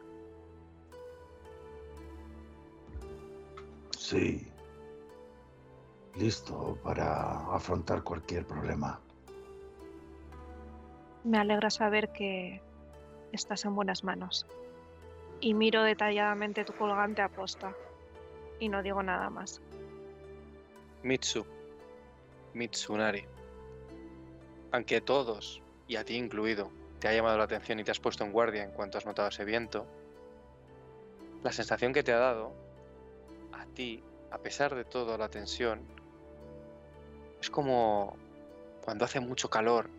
Sí. 3.96 4.48
Listo 6.16 6.78
para 6.82 7.54
afrontar 7.54 8.02
cualquier 8.02 8.46
problema. 8.46 9.00
Me 11.24 11.38
alegra 11.38 11.70
saber 11.70 12.12
que 12.12 12.60
estás 13.32 13.64
en 13.64 13.74
buenas 13.74 14.04
manos. 14.04 14.46
Y 15.40 15.54
miro 15.54 15.82
detalladamente 15.82 16.64
tu 16.64 16.72
colgante 16.74 17.22
a 17.22 17.28
posta. 17.28 17.74
Y 18.60 18.68
no 18.68 18.82
digo 18.82 19.02
nada 19.02 19.28
más. 19.30 19.60
Mitsu. 21.02 21.44
Mitsunari. 22.54 23.24
Aunque 24.70 25.00
todos, 25.00 25.60
y 25.88 25.96
a 25.96 26.04
ti 26.04 26.16
incluido, 26.16 26.70
te 27.00 27.08
ha 27.08 27.14
llamado 27.14 27.36
la 27.38 27.44
atención 27.44 27.80
y 27.80 27.84
te 27.84 27.90
has 27.90 27.98
puesto 27.98 28.24
en 28.24 28.32
guardia 28.32 28.62
en 28.62 28.70
cuanto 28.70 28.98
has 28.98 29.06
notado 29.06 29.28
ese 29.28 29.44
viento, 29.44 29.86
la 31.42 31.52
sensación 31.52 31.92
que 31.92 32.02
te 32.02 32.12
ha 32.12 32.18
dado 32.18 32.52
a 33.52 33.66
ti, 33.66 34.02
a 34.30 34.38
pesar 34.38 34.74
de 34.74 34.84
toda 34.84 35.18
la 35.18 35.28
tensión, 35.28 35.80
es 37.40 37.50
como 37.50 38.16
cuando 38.84 39.04
hace 39.04 39.18
mucho 39.18 39.50
calor 39.50 39.90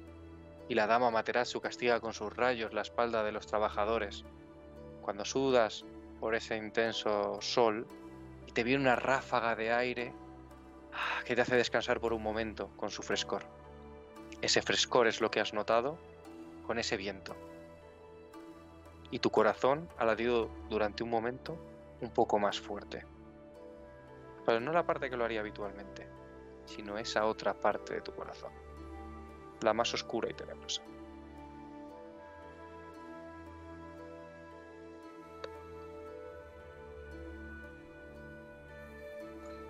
y 0.68 0.76
la 0.76 0.88
dama 0.88 1.12
Materasu 1.12 1.62
castiga 1.62 2.00
con 2.00 2.14
sus 2.14 2.36
rayos 2.36 2.74
la 2.74 2.82
espalda 2.82 3.24
de 3.24 3.32
los 3.32 3.48
trabajadores, 3.48 4.24
cuando 5.02 5.26
sudas 5.26 5.86
por 6.20 6.36
ese 6.36 6.56
intenso 6.56 7.42
sol 7.42 7.86
y 8.48 8.52
te 8.52 8.64
viene 8.64 8.82
una 8.82 8.96
ráfaga 8.96 9.56
de 9.56 9.74
aire 9.74 10.14
ah, 10.94 11.24
que 11.26 11.36
te 11.36 11.42
hace 11.42 11.56
descansar 11.56 12.00
por 12.00 12.14
un 12.14 12.24
momento 12.24 12.70
con 12.78 12.90
su 12.90 13.04
frescor. 13.04 13.44
Ese 14.42 14.62
frescor 14.62 15.08
es 15.08 15.22
lo 15.22 15.30
que 15.30 15.40
has 15.40 15.54
notado 15.54 15.98
con 16.66 16.80
ese 16.80 16.98
viento. 16.98 17.36
Y 19.12 19.20
tu 19.20 19.30
corazón 19.30 19.90
ha 19.98 20.06
latido 20.06 20.50
durante 20.70 21.04
un 21.04 21.10
momento 21.10 21.58
un 22.02 22.10
poco 22.10 22.40
más 22.40 22.60
fuerte. 22.60 23.06
Pero 24.46 24.60
no 24.60 24.72
la 24.72 24.86
parte 24.86 25.10
que 25.10 25.18
lo 25.18 25.24
haría 25.24 25.40
habitualmente, 25.40 26.08
sino 26.66 26.98
esa 26.98 27.26
otra 27.26 27.54
parte 27.54 27.94
de 27.94 28.02
tu 28.02 28.14
corazón, 28.14 28.52
la 29.64 29.74
más 29.74 29.94
oscura 29.94 30.30
y 30.30 30.34
tenebrosa. 30.34 30.82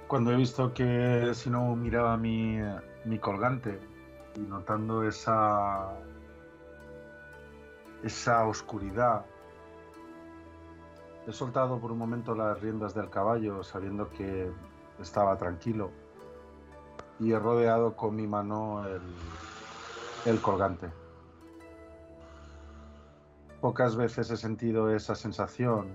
Cuando 0.07 0.31
he 0.31 0.35
visto 0.35 0.73
que 0.73 1.31
si 1.33 1.49
no 1.49 1.75
miraba 1.75 2.17
mi, 2.17 2.59
mi 3.05 3.17
colgante 3.17 3.79
y 4.35 4.41
notando 4.41 5.03
esa 5.07 5.97
esa 8.03 8.45
oscuridad, 8.45 9.25
he 11.25 11.31
soltado 11.31 11.79
por 11.79 11.91
un 11.91 11.97
momento 11.97 12.35
las 12.35 12.59
riendas 12.61 12.93
del 12.93 13.09
caballo 13.09 13.63
sabiendo 13.63 14.09
que 14.09 14.51
estaba 14.99 15.37
tranquilo 15.37 15.89
y 17.19 17.31
he 17.31 17.39
rodeado 17.39 17.95
con 17.95 18.15
mi 18.15 18.27
mano 18.27 18.85
el, 18.85 19.01
el 20.25 20.41
colgante. 20.41 20.89
Pocas 23.59 23.95
veces 23.95 24.29
he 24.31 24.37
sentido 24.37 24.93
esa 24.93 25.15
sensación, 25.15 25.91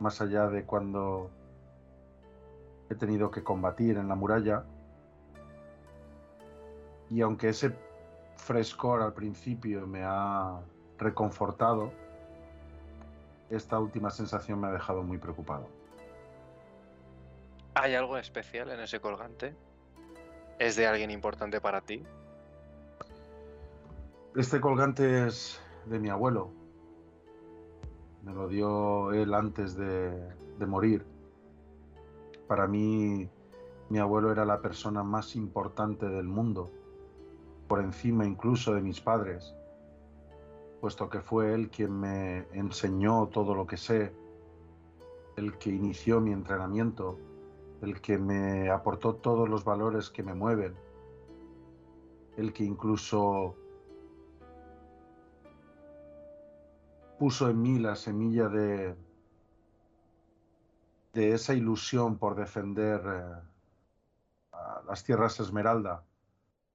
más 0.00 0.20
allá 0.20 0.48
de 0.48 0.64
cuando 0.64 1.30
he 2.90 2.94
tenido 2.94 3.30
que 3.30 3.42
combatir 3.42 3.96
en 3.96 4.08
la 4.08 4.14
muralla, 4.14 4.64
Y 7.10 7.20
aunque 7.20 7.50
ese 7.50 7.76
frescor 8.36 9.02
al 9.02 9.12
principio 9.12 9.86
me 9.86 10.02
ha 10.02 10.58
reconfortado, 10.98 11.92
esta 13.50 13.78
última 13.78 14.10
sensación 14.10 14.58
me 14.60 14.68
ha 14.68 14.72
dejado 14.72 15.02
muy 15.02 15.18
preocupado. 15.18 15.68
¿Hay 17.74 17.94
algo 17.94 18.16
especial 18.16 18.70
en 18.70 18.80
ese 18.80 19.00
colgante? 19.00 19.54
¿Es 20.58 20.76
de 20.76 20.86
alguien 20.86 21.10
importante 21.10 21.60
para 21.60 21.82
ti? 21.82 22.02
Este 24.36 24.60
colgante 24.60 25.28
es 25.28 25.60
de 25.86 26.00
mi 26.00 26.08
abuelo. 26.08 26.50
Me 28.24 28.34
lo 28.34 28.48
dio 28.48 29.12
él 29.12 29.32
antes 29.32 29.76
de, 29.76 30.28
morir. 30.66 31.06
Para 32.48 32.66
mí, 32.66 33.30
mi 33.90 33.98
abuelo 34.00 34.32
era 34.32 34.44
la 34.44 34.60
persona 34.60 35.04
más 35.04 35.36
importante 35.36 36.08
del 36.08 36.26
mundo, 36.26 36.68
por 37.68 37.78
encima 37.78 38.26
incluso 38.26 38.74
de 38.74 38.80
mis 38.80 39.00
padres, 39.00 39.54
puesto 40.80 41.08
que 41.08 41.20
fue 41.20 41.54
él 41.54 41.70
quien 41.70 41.92
me 41.92 42.48
enseñó 42.54 43.28
todo 43.28 43.54
lo 43.54 43.68
que 43.68 43.76
sé, 43.76 44.12
el 45.36 45.56
que 45.58 45.70
inició 45.70 46.20
mi 46.20 46.32
entrenamiento, 46.32 47.20
el 47.82 48.00
que 48.00 48.18
me 48.18 48.68
aportó 48.68 49.14
todos 49.14 49.48
los 49.48 49.64
valores 49.64 50.10
que 50.10 50.24
me 50.24 50.34
mueven, 50.34 50.74
el 52.36 52.52
que 52.52 52.64
incluso 52.64 53.54
puso 57.24 57.48
en 57.48 57.62
mí 57.62 57.78
la 57.78 57.96
semilla 57.96 58.50
de, 58.50 58.94
de 61.14 61.32
esa 61.32 61.54
ilusión 61.54 62.18
por 62.18 62.36
defender 62.36 63.00
eh, 63.02 64.52
a 64.52 64.82
las 64.86 65.04
tierras 65.04 65.40
Esmeralda 65.40 66.04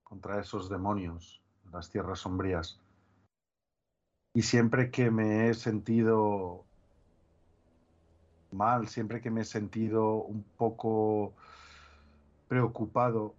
contra 0.02 0.40
esos 0.40 0.68
demonios, 0.68 1.40
las 1.70 1.88
tierras 1.88 2.18
sombrías. 2.18 2.80
Y 4.34 4.42
siempre 4.42 4.90
que 4.90 5.12
me 5.12 5.50
he 5.50 5.54
sentido 5.54 6.64
mal, 8.50 8.88
siempre 8.88 9.20
que 9.20 9.30
me 9.30 9.42
he 9.42 9.44
sentido 9.44 10.14
un 10.14 10.42
poco 10.58 11.32
preocupado, 12.48 13.36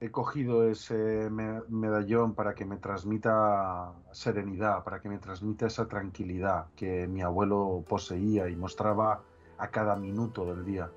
he 0.00 0.10
cogido 0.10 0.66
ese 0.66 1.28
me- 1.30 1.60
medallón 1.68 2.34
para 2.34 2.54
que 2.54 2.64
me 2.64 2.78
transmita 2.78 3.92
serenidad, 4.12 4.82
para 4.82 5.00
que 5.00 5.10
me 5.10 5.18
transmita 5.18 5.66
esa 5.66 5.86
tranquilidad 5.88 6.66
que 6.74 7.06
mi 7.06 7.20
abuelo 7.20 7.84
poseía 7.86 8.48
y 8.48 8.56
mostraba 8.56 9.20
a 9.58 9.68
cada 9.68 9.96
minuto 9.96 10.46
del 10.46 10.64
día, 10.64 10.90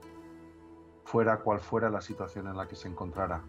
fuera 1.04 1.40
cual 1.40 1.60
fuera 1.60 1.90
la 1.90 2.00
situación 2.00 2.48
en 2.48 2.56
la 2.56 2.68
que 2.68 2.78
se 2.78 2.88
encontrara. 2.88 3.42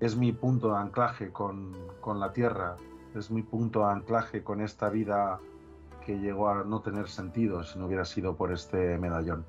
Es 0.00 0.16
mi 0.16 0.32
punto 0.32 0.70
de 0.70 0.78
anclaje 0.78 1.30
con, 1.30 1.72
con 2.00 2.18
la 2.20 2.32
tierra, 2.32 2.76
es 3.14 3.30
mi 3.30 3.42
punto 3.42 3.80
de 3.80 3.92
anclaje 3.92 4.42
con 4.42 4.62
esta 4.62 4.88
vida 4.88 5.38
que 6.04 6.18
llegó 6.18 6.48
a 6.48 6.64
no 6.64 6.80
tener 6.80 7.08
sentido 7.08 7.62
si 7.62 7.78
no 7.78 7.86
hubiera 7.86 8.06
sido 8.06 8.36
por 8.36 8.52
este 8.52 8.98
medallón. 8.98 9.44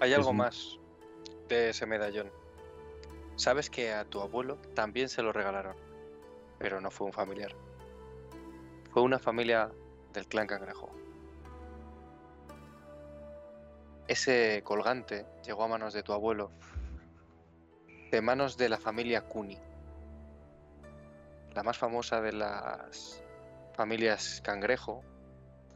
Hay 0.00 0.12
algo 0.12 0.32
más 0.32 0.77
ese 1.50 1.86
medallón. 1.86 2.30
Sabes 3.36 3.70
que 3.70 3.92
a 3.92 4.04
tu 4.04 4.20
abuelo 4.20 4.56
también 4.74 5.08
se 5.08 5.22
lo 5.22 5.32
regalaron, 5.32 5.76
pero 6.58 6.80
no 6.80 6.90
fue 6.90 7.06
un 7.06 7.12
familiar. 7.12 7.54
Fue 8.90 9.02
una 9.02 9.18
familia 9.18 9.70
del 10.12 10.26
clan 10.26 10.46
cangrejo. 10.46 10.90
Ese 14.08 14.62
colgante 14.64 15.26
llegó 15.44 15.64
a 15.64 15.68
manos 15.68 15.92
de 15.92 16.02
tu 16.02 16.12
abuelo, 16.12 16.50
de 18.10 18.22
manos 18.22 18.56
de 18.56 18.68
la 18.70 18.78
familia 18.78 19.22
Kuni, 19.22 19.58
la 21.54 21.62
más 21.62 21.76
famosa 21.76 22.20
de 22.20 22.32
las 22.32 23.22
familias 23.74 24.40
cangrejo, 24.42 25.04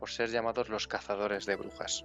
por 0.01 0.11
ser 0.11 0.31
llamados 0.31 0.69
los 0.69 0.89
cazadores 0.89 1.47
de 1.47 1.57
brujas. 1.57 2.05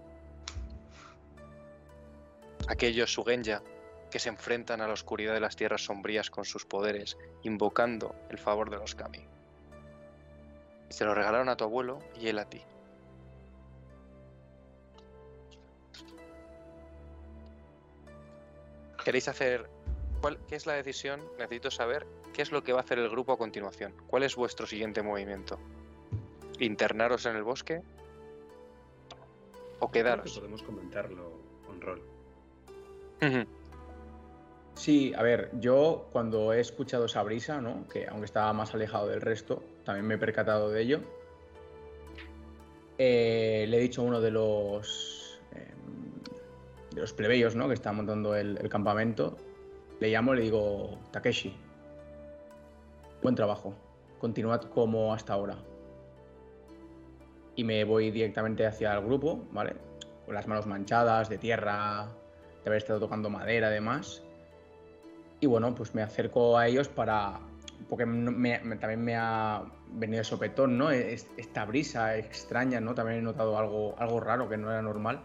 Aquellos 2.67 3.13
Sugenya 3.13 3.61
que 4.11 4.19
se 4.19 4.29
enfrentan 4.29 4.81
a 4.81 4.87
la 4.87 4.93
oscuridad 4.93 5.33
de 5.33 5.39
las 5.39 5.55
tierras 5.55 5.83
sombrías 5.85 6.29
con 6.29 6.45
sus 6.45 6.65
poderes, 6.65 7.17
invocando 7.43 8.15
el 8.29 8.37
favor 8.37 8.69
de 8.69 8.77
los 8.77 8.95
Kami. 8.95 9.25
Se 10.89 11.05
lo 11.05 11.13
regalaron 11.13 11.49
a 11.49 11.57
tu 11.57 11.65
abuelo 11.65 11.99
y 12.19 12.27
él 12.27 12.39
a 12.39 12.45
ti. 12.45 12.61
¿Queréis 19.03 19.27
hacer... 19.27 19.69
¿Cuál, 20.21 20.39
¿Qué 20.47 20.55
es 20.55 20.65
la 20.65 20.73
decisión? 20.73 21.21
Necesito 21.37 21.69
saber 21.69 22.07
qué 22.33 22.41
es 22.41 22.51
lo 22.51 22.63
que 22.63 22.73
va 22.73 22.79
a 22.79 22.81
hacer 22.81 22.99
el 22.99 23.09
grupo 23.09 23.33
a 23.33 23.37
continuación. 23.37 23.93
¿Cuál 24.07 24.23
es 24.23 24.35
vuestro 24.35 24.65
siguiente 24.65 25.01
movimiento? 25.03 25.59
¿Internaros 26.59 27.25
en 27.25 27.35
el 27.35 27.43
bosque? 27.43 27.81
¿O 29.79 29.91
quedaros? 29.91 30.37
podemos 30.37 30.63
comentarlo 30.63 31.31
con 31.65 31.79
rol. 31.79 32.16
Sí, 34.77 35.11
a 35.17 35.23
ver, 35.23 35.49
yo 35.59 36.07
cuando 36.11 36.53
he 36.53 36.59
escuchado 36.59 37.05
esa 37.05 37.23
brisa, 37.23 37.59
¿no? 37.59 37.87
Que 37.87 38.07
aunque 38.07 38.25
estaba 38.25 38.53
más 38.53 38.75
alejado 38.75 39.07
del 39.07 39.21
resto, 39.21 39.63
también 39.83 40.05
me 40.05 40.15
he 40.15 40.17
percatado 40.19 40.69
de 40.69 40.81
ello. 40.81 40.99
Eh, 42.99 43.65
le 43.67 43.77
he 43.77 43.79
dicho 43.79 44.01
a 44.01 44.05
uno 44.05 44.21
de 44.21 44.29
los 44.29 45.39
em, 45.51 46.93
de 46.93 47.01
los 47.01 47.11
plebeyos, 47.11 47.55
¿no? 47.55 47.67
Que 47.67 47.73
está 47.73 47.91
montando 47.91 48.35
el, 48.35 48.57
el 48.61 48.69
campamento. 48.69 49.35
Le 49.99 50.09
llamo 50.09 50.35
y 50.35 50.37
le 50.37 50.43
digo, 50.43 50.99
Takeshi, 51.11 51.55
buen 53.23 53.33
trabajo. 53.33 53.73
Continuad 54.19 54.61
como 54.61 55.11
hasta 55.11 55.33
ahora. 55.33 55.57
Y 57.55 57.63
me 57.63 57.83
voy 57.83 58.11
directamente 58.11 58.65
hacia 58.67 58.93
el 58.93 59.03
grupo, 59.03 59.43
¿vale? 59.51 59.75
Con 60.25 60.35
las 60.35 60.47
manos 60.47 60.67
manchadas 60.67 61.29
de 61.29 61.39
tierra, 61.39 62.09
de 62.67 62.73
haber 62.73 62.81
estado 62.83 62.99
tocando 62.99 63.29
madera 63.29 63.67
además. 63.67 64.23
Y 65.39 65.45
bueno, 65.47 65.73
pues 65.75 65.93
me 65.95 66.01
acerco 66.01 66.57
a 66.57 66.67
ellos 66.67 66.87
para. 66.87 67.39
Porque 67.89 68.03
también 68.05 69.03
me 69.03 69.15
ha 69.15 69.63
venido 69.91 70.23
sopetón, 70.23 70.77
¿no? 70.77 70.91
Es- 70.91 71.27
Esta 71.37 71.63
brisa 71.65 72.17
extraña, 72.17 72.81
¿no? 72.81 72.93
También 72.95 73.19
he 73.19 73.21
notado 73.21 73.57
algo, 73.57 73.95
algo 73.99 74.19
raro 74.19 74.49
que 74.49 74.57
no 74.57 74.71
era 74.71 74.81
normal. 74.81 75.21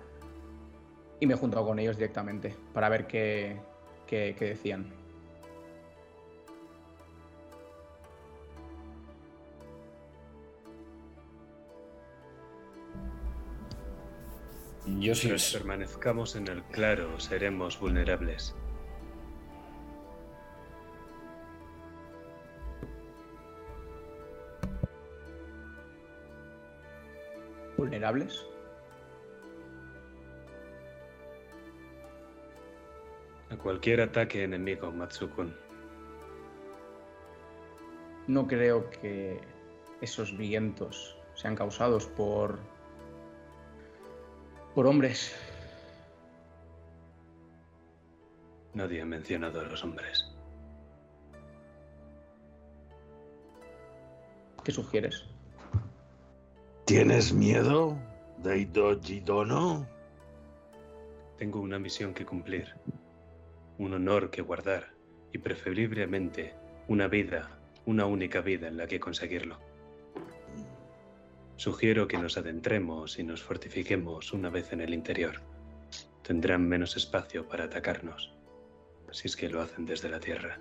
Y 1.18 1.26
me 1.26 1.34
he 1.34 1.36
juntado 1.36 1.66
con 1.66 1.78
ellos 1.78 1.96
directamente 1.96 2.54
para 2.74 2.88
ver 2.88 3.06
qué- 3.06 3.56
qué 4.06 4.34
decían. 4.38 5.01
Yo 14.86 15.14
sí. 15.14 15.28
Mientras 15.28 15.52
permanezcamos 15.52 16.34
en 16.34 16.48
el 16.48 16.62
claro, 16.64 17.20
seremos 17.20 17.78
vulnerables. 17.78 18.54
¿Vulnerables? 27.76 28.44
A 33.50 33.56
cualquier 33.56 34.00
ataque 34.00 34.42
enemigo, 34.42 34.90
Matsukun. 34.90 35.54
No 38.26 38.46
creo 38.46 38.90
que 38.90 39.40
esos 40.00 40.36
vientos 40.36 41.16
sean 41.34 41.54
causados 41.54 42.06
por. 42.06 42.71
Por 44.74 44.86
hombres. 44.86 45.34
Nadie 48.74 49.02
ha 49.02 49.04
mencionado 49.04 49.60
a 49.60 49.64
los 49.64 49.84
hombres. 49.84 50.24
¿Qué 54.64 54.72
sugieres? 54.72 55.24
¿Tienes 56.86 57.32
miedo, 57.32 57.98
Daido 58.38 58.98
Jidono? 59.00 59.86
Tengo 61.38 61.60
una 61.60 61.78
misión 61.78 62.14
que 62.14 62.24
cumplir, 62.24 62.74
un 63.78 63.94
honor 63.94 64.30
que 64.30 64.42
guardar 64.42 64.94
y 65.32 65.38
preferiblemente 65.38 66.54
una 66.88 67.08
vida, 67.08 67.50
una 67.84 68.06
única 68.06 68.40
vida 68.40 68.68
en 68.68 68.76
la 68.76 68.86
que 68.86 69.00
conseguirlo. 69.00 69.58
Sugiero 71.62 72.08
que 72.08 72.18
nos 72.18 72.36
adentremos 72.36 73.20
y 73.20 73.22
nos 73.22 73.40
fortifiquemos 73.40 74.32
una 74.32 74.50
vez 74.50 74.72
en 74.72 74.80
el 74.80 74.92
interior. 74.92 75.42
Tendrán 76.24 76.68
menos 76.68 76.96
espacio 76.96 77.46
para 77.46 77.66
atacarnos, 77.66 78.32
si 79.12 79.28
es 79.28 79.36
que 79.36 79.48
lo 79.48 79.62
hacen 79.62 79.86
desde 79.86 80.08
la 80.08 80.18
tierra. 80.18 80.58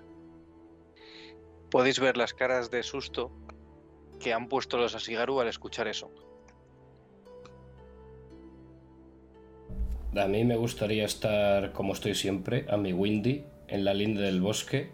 Podéis 1.72 1.98
ver 1.98 2.16
las 2.16 2.34
caras 2.34 2.70
de 2.70 2.84
susto 2.84 3.32
que 4.20 4.32
han 4.32 4.48
puesto 4.48 4.78
los 4.78 4.94
Asigaru 4.94 5.40
al 5.40 5.48
escuchar 5.48 5.88
eso. 5.88 6.08
A 10.14 10.28
mí 10.28 10.44
me 10.44 10.54
gustaría 10.54 11.04
estar 11.04 11.72
como 11.72 11.94
estoy 11.94 12.14
siempre, 12.14 12.64
a 12.68 12.76
mi 12.76 12.92
Windy, 12.92 13.44
en 13.66 13.84
la 13.84 13.92
linde 13.92 14.22
del 14.22 14.40
bosque 14.40 14.92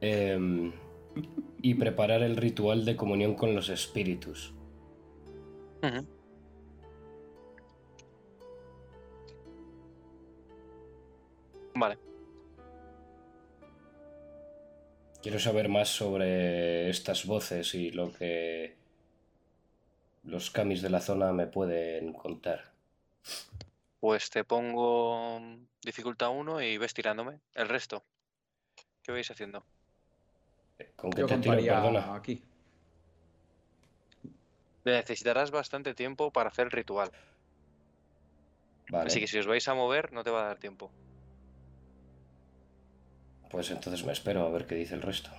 em, 0.00 0.72
y 1.62 1.74
preparar 1.74 2.24
el 2.24 2.36
ritual 2.36 2.84
de 2.84 2.96
comunión 2.96 3.36
con 3.36 3.54
los 3.54 3.68
espíritus. 3.68 4.55
Vale. 11.74 11.98
Quiero 15.22 15.38
saber 15.38 15.68
más 15.68 15.88
sobre 15.88 16.88
estas 16.88 17.26
voces 17.26 17.74
y 17.74 17.90
lo 17.90 18.12
que 18.12 18.76
los 20.24 20.50
camis 20.50 20.82
de 20.82 20.90
la 20.90 21.00
zona 21.00 21.32
me 21.32 21.46
pueden 21.46 22.12
contar. 22.12 22.72
Pues 24.00 24.30
te 24.30 24.44
pongo 24.44 25.40
dificultad 25.82 26.30
1 26.30 26.62
y 26.62 26.78
ves 26.78 26.94
tirándome. 26.94 27.40
El 27.54 27.68
resto. 27.68 28.04
¿Qué 29.02 29.12
vais 29.12 29.30
haciendo? 29.30 29.64
¿Con 30.96 31.10
qué 31.10 31.22
Yo 31.22 31.26
te 31.26 31.38
tiro? 31.38 31.56
Perdona. 31.56 32.14
aquí. 32.14 32.42
Necesitarás 34.86 35.50
bastante 35.50 35.94
tiempo 35.94 36.30
para 36.30 36.48
hacer 36.48 36.66
el 36.66 36.70
ritual. 36.70 37.10
Vale, 38.88 39.08
Así 39.08 39.18
que 39.18 39.26
si 39.26 39.36
os 39.36 39.46
vais 39.46 39.66
a 39.66 39.74
mover, 39.74 40.12
no 40.12 40.22
te 40.22 40.30
va 40.30 40.42
a 40.42 40.46
dar 40.46 40.58
tiempo. 40.58 40.90
pues 43.50 43.70
entonces 43.70 44.04
me 44.04 44.12
espero 44.12 44.44
a 44.46 44.50
ver 44.50 44.66
qué 44.66 44.74
dice 44.74 44.94
el 44.94 45.02
resto. 45.02 45.30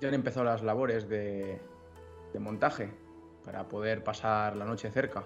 Ya 0.00 0.08
han 0.08 0.14
empezado 0.14 0.44
las 0.44 0.62
labores 0.62 1.08
de, 1.08 1.60
de 2.32 2.38
montaje 2.38 2.90
para 3.44 3.68
poder 3.68 4.02
pasar 4.04 4.56
la 4.56 4.64
noche 4.64 4.90
cerca. 4.90 5.24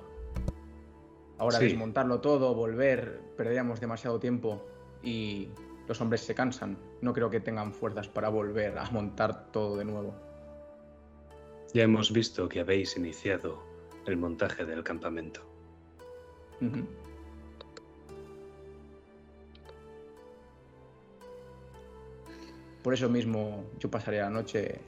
Ahora 1.39 1.59
Sí. 1.59 1.67
desmontarlo 1.67 2.21
todo, 2.21 2.55
volver, 2.55 3.21
perderíamos 3.37 3.79
demasiado 3.81 4.19
tiempo 4.19 4.67
y 5.03 5.51
los 5.87 6.01
hombres 6.01 6.23
se 6.23 6.35
cansan. 6.35 6.77
No 7.03 7.13
creo 7.13 7.31
que 7.31 7.41
tengan 7.41 7.73
fuerzas 7.73 8.09
para 8.09 8.31
volver 8.31 8.77
a 8.79 8.91
montar 8.91 9.53
todo 9.53 9.77
de 9.77 9.85
nuevo. 9.85 10.15
Ya 11.75 11.83
hemos 11.83 12.13
visto 12.13 12.49
que 12.49 12.61
habéis 12.61 12.97
iniciado 12.97 13.61
el 14.07 14.17
montaje 14.17 14.65
del 14.65 14.85
campamento. 14.85 15.41
Por 22.81 22.95
eso 22.95 23.09
mismo 23.09 23.65
yo 23.81 23.91
pasaré 23.91 24.21
la 24.21 24.31
noche 24.31 24.79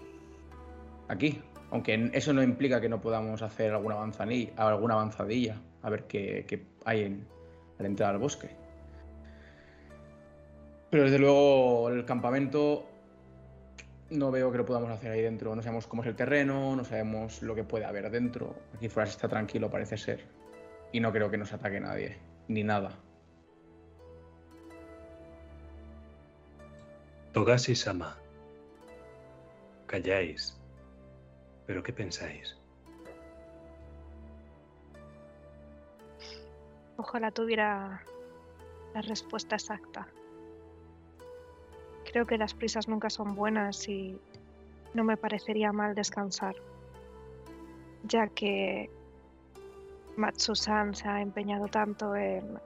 aquí. 1.08 1.42
Aunque 1.72 2.08
eso 2.14 2.32
no 2.32 2.40
implica 2.40 2.80
que 2.80 2.88
no 2.88 3.00
podamos 3.00 3.42
hacer 3.42 3.72
alguna, 3.72 3.96
avanzadilla 3.96 5.60
a 5.82 5.90
ver 5.90 6.04
qué, 6.04 6.66
hay 6.84 7.02
en, 7.02 7.26
al 7.80 7.86
entrar 7.86 8.14
al 8.14 8.20
bosque. 8.20 8.50
Pero 10.90 11.02
desde 11.02 11.18
luego 11.18 11.88
el 11.88 12.04
campamento 12.04 12.86
no 14.10 14.30
veo 14.30 14.52
que 14.52 14.58
lo 14.58 14.66
podamos 14.66 14.90
hacer 14.90 15.10
ahí 15.10 15.22
dentro. 15.22 15.54
No 15.54 15.62
sabemos 15.62 15.86
cómo 15.86 16.02
es 16.02 16.08
el 16.08 16.16
terreno, 16.16 16.76
no 16.76 16.84
sabemos 16.84 17.42
lo 17.42 17.54
que 17.54 17.64
puede 17.64 17.84
haber 17.84 18.10
dentro. 18.10 18.54
Aquí 18.74 18.88
fuera 18.88 19.06
se 19.06 19.12
está 19.12 19.28
tranquilo, 19.28 19.70
parece 19.70 19.96
ser. 19.96 20.24
Y 20.92 21.00
no 21.00 21.12
creo 21.12 21.30
que 21.30 21.36
nos 21.36 21.52
ataque 21.52 21.80
nadie, 21.80 22.18
ni 22.48 22.62
nada. 22.62 22.90
Togashi 27.32 27.74
Sama. 27.74 28.16
Calláis. 29.86 30.58
¿Pero 31.66 31.82
qué 31.82 31.92
pensáis? 31.92 32.56
Ojalá 36.96 37.30
tuviera 37.30 38.02
la 38.94 39.02
respuesta 39.02 39.56
exacta. 39.56 40.08
Creo 42.10 42.26
que 42.26 42.38
las 42.38 42.54
prisas 42.54 42.88
nunca 42.88 43.10
son 43.10 43.34
buenas 43.34 43.88
y 43.88 44.18
no 44.94 45.04
me 45.04 45.16
parecería 45.16 45.72
mal 45.72 45.94
descansar, 45.94 46.54
ya 48.04 48.28
que 48.28 48.90
Matsu-san 50.16 50.94
se 50.94 51.08
ha 51.08 51.20
empeñado 51.20 51.68
tanto 51.68 52.16
en 52.16 52.58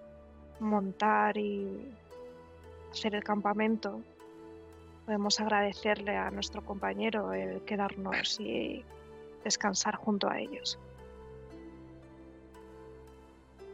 montar 0.61 1.37
y 1.37 1.93
hacer 2.93 3.15
el 3.15 3.25
campamento. 3.25 4.01
Podemos 5.07 5.41
agradecerle 5.41 6.17
a 6.17 6.31
nuestro 6.31 6.65
compañero 6.65 7.33
el 7.33 7.63
quedarnos 7.63 8.39
y 8.39 8.85
descansar 9.43 9.97
junto 9.97 10.29
a 10.29 10.39
ellos. 10.39 10.79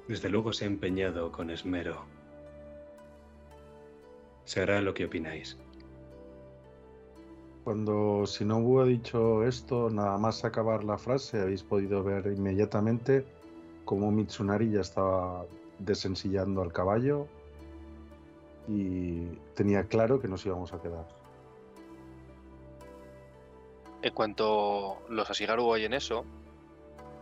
Desde 0.08 0.30
luego 0.30 0.52
se 0.52 0.64
ha 0.64 0.68
empeñado 0.68 1.32
con 1.32 1.50
esmero. 1.50 2.15
Se 4.46 4.62
hará 4.62 4.80
lo 4.80 4.94
que 4.94 5.04
opináis. 5.04 5.58
Cuando 7.64 8.24
Shinobu 8.24 8.80
ha 8.80 8.84
dicho 8.84 9.42
esto, 9.42 9.90
nada 9.90 10.16
más 10.18 10.44
acabar 10.44 10.84
la 10.84 10.98
frase, 10.98 11.40
habéis 11.40 11.64
podido 11.64 12.04
ver 12.04 12.26
inmediatamente 12.28 13.26
cómo 13.84 14.12
Mitsunari 14.12 14.70
ya 14.70 14.82
estaba 14.82 15.44
desensillando 15.80 16.62
al 16.62 16.72
caballo 16.72 17.26
y 18.68 19.26
tenía 19.54 19.84
claro 19.88 20.20
que 20.20 20.28
nos 20.28 20.46
íbamos 20.46 20.72
a 20.72 20.80
quedar. 20.80 21.06
En 24.02 24.14
cuanto 24.14 25.02
los 25.08 25.28
Asigaru 25.28 25.66
oyen 25.66 25.92
eso, 25.92 26.24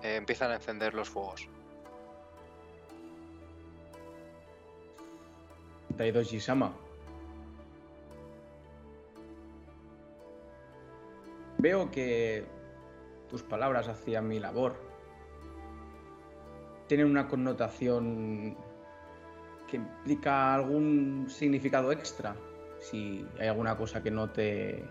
eh, 0.03 0.17
empiezan 0.17 0.51
a 0.51 0.57
encender 0.57 0.93
los 0.93 1.09
fuegos. 1.09 1.49
Daidoji-sama. 5.97 6.84
Veo 11.65 11.91
que 11.91 12.45
tus 13.31 13.43
palabras 13.43 13.89
hacia 13.89 14.21
mi 14.21 14.39
labor 14.39 14.77
tienen 16.89 17.07
una 17.07 17.27
connotación 17.27 18.55
que 19.67 19.79
implica 19.79 20.55
algún 20.55 21.25
significado 21.31 21.91
extra. 21.91 22.37
Si 22.81 23.27
hay 23.41 23.49
alguna 23.49 23.79
cosa 23.79 24.03
que 24.03 24.11
no 24.11 24.29
te 24.29 24.85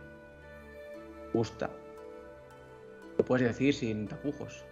gusta, 1.32 1.69
lo 3.19 3.24
puedes 3.24 3.50
decir 3.50 3.76
sin 3.76 4.08
tapujos. 4.08 4.66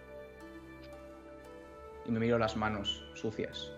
Y 2.04 2.10
me 2.10 2.18
miro 2.18 2.36
las 2.36 2.56
manos 2.56 3.08
sucias. 3.14 3.70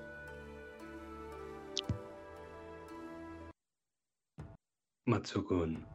Matsukun. 5.05 5.87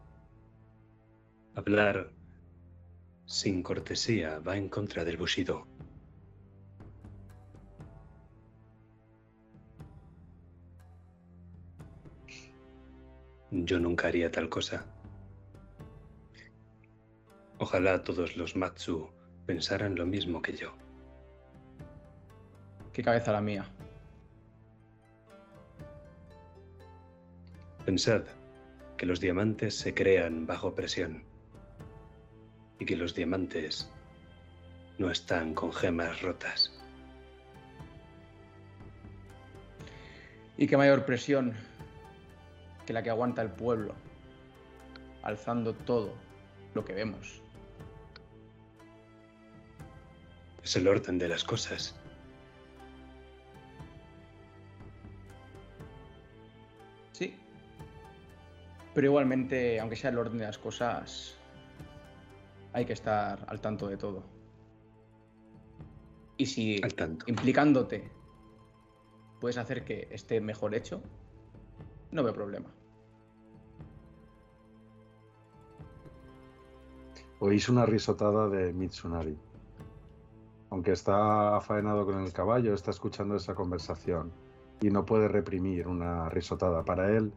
Hablar 1.56 2.19
sin 3.30 3.62
cortesía 3.62 4.40
va 4.40 4.58
en 4.58 4.70
contra 4.70 5.06
del 5.06 5.16
Bushido. 5.16 5.68
Yo 13.52 13.80
nunca 13.80 14.08
haría 14.08 14.32
tal 14.32 14.50
cosa. 14.50 14.84
Ojalá 17.60 18.04
todos 18.04 18.36
los 18.36 18.56
Matsu 18.56 19.12
pensaran 19.46 19.94
lo 19.94 20.08
mismo 20.08 20.42
que 20.42 20.56
yo. 20.56 20.74
¿Qué 22.92 23.04
cabeza 23.04 23.32
la 23.32 23.42
mía? 23.42 23.70
Pensad 27.86 28.24
que 28.98 29.06
los 29.06 29.20
diamantes 29.20 29.76
se 29.76 29.94
crean 29.94 30.48
bajo 30.48 30.74
presión 30.74 31.29
y 32.80 32.86
que 32.86 32.96
los 32.96 33.14
diamantes 33.14 33.90
no 34.98 35.12
están 35.12 35.54
con 35.54 35.72
gemas 35.72 36.22
rotas. 36.22 36.72
Y 40.58 40.68
qué 40.68 40.76
mayor 40.76 41.06
presión 41.06 41.54
que 42.86 42.92
la 42.92 43.02
que 43.02 43.10
aguanta 43.10 43.42
el 43.42 43.50
pueblo, 43.50 43.96
alzando 45.24 45.74
todo 45.74 46.14
lo 46.74 46.84
que 46.84 46.94
vemos. 46.94 47.42
Es 50.64 50.76
el 50.76 50.88
orden 50.88 51.18
de 51.18 51.30
las 51.30 51.44
cosas. 51.44 51.96
Sí. 57.14 57.34
Pero 58.94 59.08
igualmente, 59.08 59.80
aunque 59.80 59.96
sea 59.96 60.10
el 60.10 60.18
orden 60.18 60.40
de 60.40 60.46
las 60.46 60.58
cosas, 60.58 61.39
hay 62.74 62.86
que 62.86 62.94
estar 62.94 63.46
al 63.48 63.62
tanto 63.62 63.88
de 63.88 63.98
todo. 63.98 64.24
Y 66.38 66.46
si 66.46 66.82
Al 66.82 66.94
tanto. 66.94 67.26
implicándote 67.28 68.12
puedes 69.40 69.58
hacer 69.58 69.84
que 69.84 70.08
esté 70.12 70.40
mejor 70.42 70.76
hecho, 70.76 71.02
no 72.12 72.24
veo 72.24 72.34
problema. 72.34 72.70
Oís 77.40 77.70
una 77.70 77.86
risotada 77.86 78.50
de 78.50 78.74
Mitsunari. 78.74 79.38
Aunque 80.72 80.92
está 80.92 81.56
afaenado 81.56 82.06
con 82.06 82.20
el 82.20 82.34
caballo, 82.34 82.74
está 82.74 82.92
escuchando 82.92 83.36
esa 83.36 83.56
conversación. 83.56 84.32
y 84.82 84.90
no 84.90 85.06
puede 85.06 85.28
reprimir 85.28 85.88
una 85.88 86.30
risotada. 86.30 86.86
Para 86.86 87.12
él, 87.12 87.34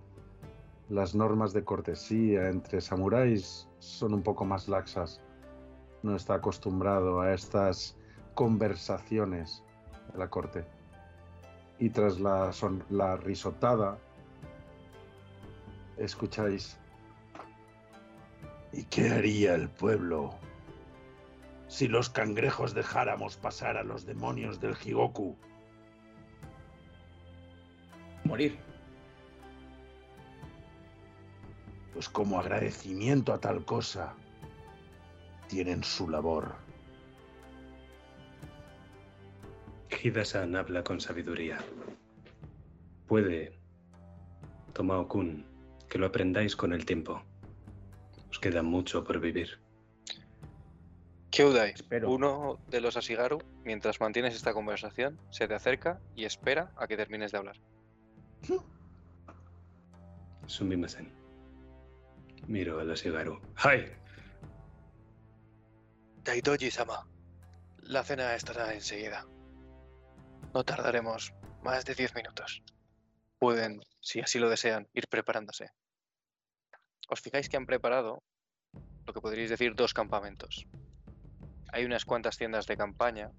las 0.88 1.14
normas 1.14 1.52
de 1.52 1.64
cortesía 1.64 2.48
entre 2.48 2.80
samuráis 2.80 3.68
son 3.82 4.14
un 4.14 4.22
poco 4.22 4.44
más 4.44 4.68
laxas. 4.68 5.20
No 6.04 6.14
está 6.14 6.34
acostumbrado 6.34 7.20
a 7.20 7.34
estas 7.34 7.96
conversaciones 8.34 9.64
de 10.12 10.18
la 10.18 10.30
corte. 10.30 10.64
Y 11.80 11.90
tras 11.90 12.20
la, 12.20 12.52
la 12.90 13.16
risotada, 13.16 13.98
escucháis. 15.96 16.78
¿Y 18.72 18.84
qué 18.84 19.10
haría 19.10 19.54
el 19.54 19.68
pueblo 19.68 20.32
si 21.66 21.88
los 21.88 22.08
cangrejos 22.08 22.74
dejáramos 22.74 23.36
pasar 23.36 23.76
a 23.76 23.82
los 23.82 24.06
demonios 24.06 24.60
del 24.60 24.76
Higoku? 24.76 25.36
Morir. 28.24 28.71
Pues 31.92 32.08
como 32.08 32.38
agradecimiento 32.40 33.32
a 33.32 33.38
tal 33.40 33.64
cosa, 33.64 34.14
tienen 35.48 35.84
su 35.84 36.08
labor. 36.08 36.54
Hida-san 40.02 40.56
habla 40.56 40.82
con 40.82 41.00
sabiduría. 41.00 41.58
Puede, 43.06 43.52
Tomao-kun, 44.72 45.44
que 45.88 45.98
lo 45.98 46.06
aprendáis 46.06 46.56
con 46.56 46.72
el 46.72 46.86
tiempo. 46.86 47.22
Os 48.30 48.38
queda 48.38 48.62
mucho 48.62 49.04
por 49.04 49.20
vivir. 49.20 49.60
Kyudai, 51.30 51.70
Espero. 51.72 52.10
uno 52.10 52.58
de 52.68 52.80
los 52.80 52.96
Asigaru, 52.96 53.38
mientras 53.64 54.00
mantienes 54.00 54.34
esta 54.34 54.52
conversación, 54.52 55.18
se 55.30 55.46
te 55.46 55.54
acerca 55.54 56.00
y 56.14 56.24
espera 56.24 56.72
a 56.76 56.86
que 56.86 56.96
termines 56.96 57.32
de 57.32 57.38
hablar. 57.38 57.56
Sumimasen. 60.46 61.21
Miro 62.46 62.80
a 62.80 62.84
la 62.84 62.94
Shigaru. 62.94 63.40
¡Hai! 63.56 63.92
Daidoji-sama, 66.24 67.06
la 67.78 68.04
cena 68.04 68.34
estará 68.34 68.74
enseguida. 68.74 69.26
No 70.54 70.64
tardaremos 70.64 71.32
más 71.62 71.84
de 71.84 71.94
10 71.94 72.14
minutos. 72.14 72.62
Pueden, 73.38 73.80
si 74.00 74.20
así 74.20 74.38
lo 74.38 74.48
desean, 74.48 74.88
ir 74.92 75.08
preparándose. 75.08 75.70
Os 77.08 77.20
fijáis 77.20 77.48
que 77.48 77.56
han 77.56 77.66
preparado 77.66 78.22
lo 79.06 79.12
que 79.12 79.20
podríais 79.20 79.50
decir 79.50 79.74
dos 79.74 79.94
campamentos. 79.94 80.66
Hay 81.72 81.84
unas 81.84 82.04
cuantas 82.04 82.36
tiendas 82.36 82.66
de 82.66 82.76
campaña 82.76 83.32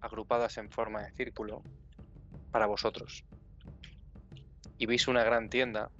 agrupadas 0.00 0.58
en 0.58 0.70
forma 0.70 1.02
de 1.02 1.12
círculo 1.12 1.62
para 2.50 2.66
vosotros. 2.66 3.24
Y 4.78 4.86
veis 4.86 5.08
una 5.08 5.24
gran 5.24 5.48
tienda, 5.48 5.90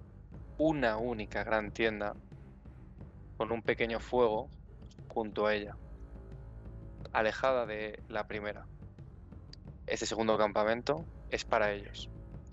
una 0.61 0.99
única 0.99 1.43
gran 1.43 1.73
tienda, 1.73 2.15
con 3.39 3.51
un 3.51 3.63
pequeño 3.63 3.99
fuego 3.99 4.51
junto 5.09 5.47
a 5.47 5.55
ella, 5.55 5.75
alejada 7.15 7.65
de 7.65 8.03
la 8.11 8.27
primera. 8.27 8.67
Este 9.87 10.05
segundo 10.05 10.37
campamento 10.37 11.07
es 11.31 11.47
para 11.47 11.73
ellos. 11.73 12.11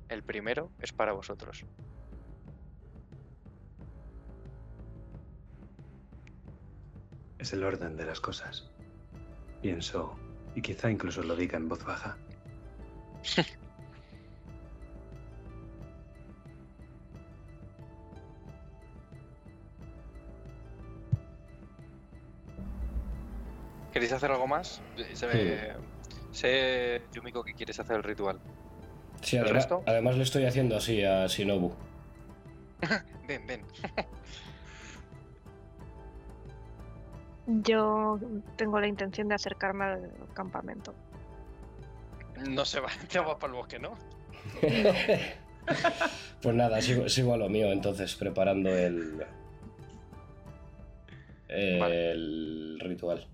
El 0.08 0.24
primero 0.24 0.72
es 0.80 0.94
para 0.94 1.12
vosotros. 1.12 1.66
Es 7.40 7.52
el 7.52 7.62
orden 7.66 7.98
de 7.98 8.06
las 8.06 8.22
cosas. 8.22 8.72
Pienso, 9.62 10.18
y 10.56 10.62
quizá 10.62 10.90
incluso 10.90 11.24
lo 11.24 11.36
diga 11.36 11.58
en 11.58 11.68
voz 11.68 11.84
baja. 11.84 12.16
¿Queréis 23.98 24.14
hacer 24.14 24.30
algo 24.30 24.46
más? 24.46 24.80
Se- 25.16 25.74
Sé, 26.32 27.02
Yumiko, 27.14 27.44
que 27.44 27.56
quieres 27.56 27.80
hacer 27.80 27.96
el 27.96 28.04
ritual. 28.04 28.40
Sí, 29.24 29.38
¿El 29.38 29.46
además, 29.46 29.64
resto? 29.64 29.84
además 29.88 30.18
le 30.18 30.22
estoy 30.22 30.46
haciendo 30.46 30.78
así 30.78 31.04
a 31.04 31.26
Shinobu. 31.26 31.74
Ven, 33.28 33.48
ven. 33.48 33.62
Yo 37.48 38.20
tengo 38.56 38.80
la 38.80 38.86
intención 38.86 39.30
de 39.30 39.34
acercarme 39.34 39.86
al 39.86 40.12
campamento. 40.36 40.94
No 42.48 42.66
se 42.66 42.80
va, 42.80 42.90
te 43.12 43.18
va 43.18 43.40
para 43.40 43.54
el 43.54 43.58
bosque, 43.58 43.80
¿no? 43.80 43.98
pues 46.44 46.56
nada, 46.56 46.80
sigo, 46.84 47.10
sigo 47.10 47.34
a 47.34 47.38
lo 47.38 47.50
mío 47.50 47.72
entonces, 47.72 48.14
preparando 48.14 48.70
el. 48.78 49.26
El 51.50 52.80
ritual. 52.80 53.26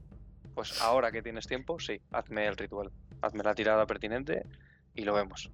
Pues 0.53 0.81
ahora 0.81 1.11
que 1.11 1.21
tienes 1.21 1.47
tiempo, 1.47 1.79
sí, 1.79 1.99
hazme 2.11 2.47
el 2.47 2.57
ritual. 2.57 2.91
Hazme 3.21 3.43
la 3.43 3.55
tirada 3.55 3.85
pertinente 3.85 4.45
y 4.93 5.03
lo 5.03 5.13
vemos. 5.13 5.51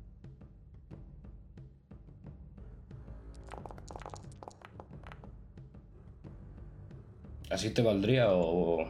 ¿Así 7.50 7.74
te 7.74 7.82
valdría 7.82 8.32
o.? 8.32 8.82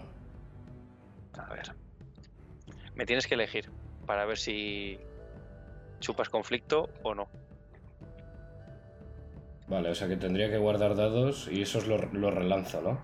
A 1.34 1.54
ver. 1.54 1.74
Me 2.96 3.06
tienes 3.06 3.26
que 3.28 3.36
elegir 3.36 3.72
para 4.06 4.26
ver 4.26 4.38
si 4.38 5.00
chupas 6.00 6.30
conflicto 6.30 6.90
o 7.04 7.16
no. 7.16 7.30
Vale, 9.68 9.90
o 9.92 9.96
sea 9.96 10.08
que 10.08 10.18
tendría 10.18 10.50
que 10.50 10.58
guardar 10.58 10.96
dados 10.96 11.48
y 11.52 11.62
esos 11.62 11.88
los 11.88 12.12
lo 12.12 12.32
relanzo, 12.32 12.82
¿no? 12.82 13.00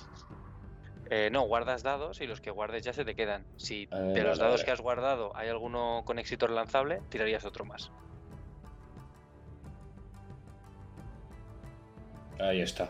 Eh, 1.09 1.30
no, 1.32 1.43
guardas 1.43 1.84
dados 1.84 2.22
y 2.22 2.27
los 2.27 2.42
que 2.42 2.51
guardes 2.51 2.84
ya 2.84 2.93
se 2.93 3.06
te 3.06 3.16
quedan. 3.16 3.45
Si 3.58 3.88
Eh, 3.92 3.95
de 3.95 4.24
los 4.24 4.40
dados 4.40 4.64
que 4.64 4.72
has 4.72 4.82
guardado 4.82 5.35
hay 5.35 5.50
alguno 5.50 6.03
con 6.06 6.19
éxito 6.19 6.48
relanzable, 6.48 7.01
tirarías 7.09 7.45
otro 7.45 7.66
más. 7.66 7.92
Ahí 12.40 12.61
está. 12.61 12.90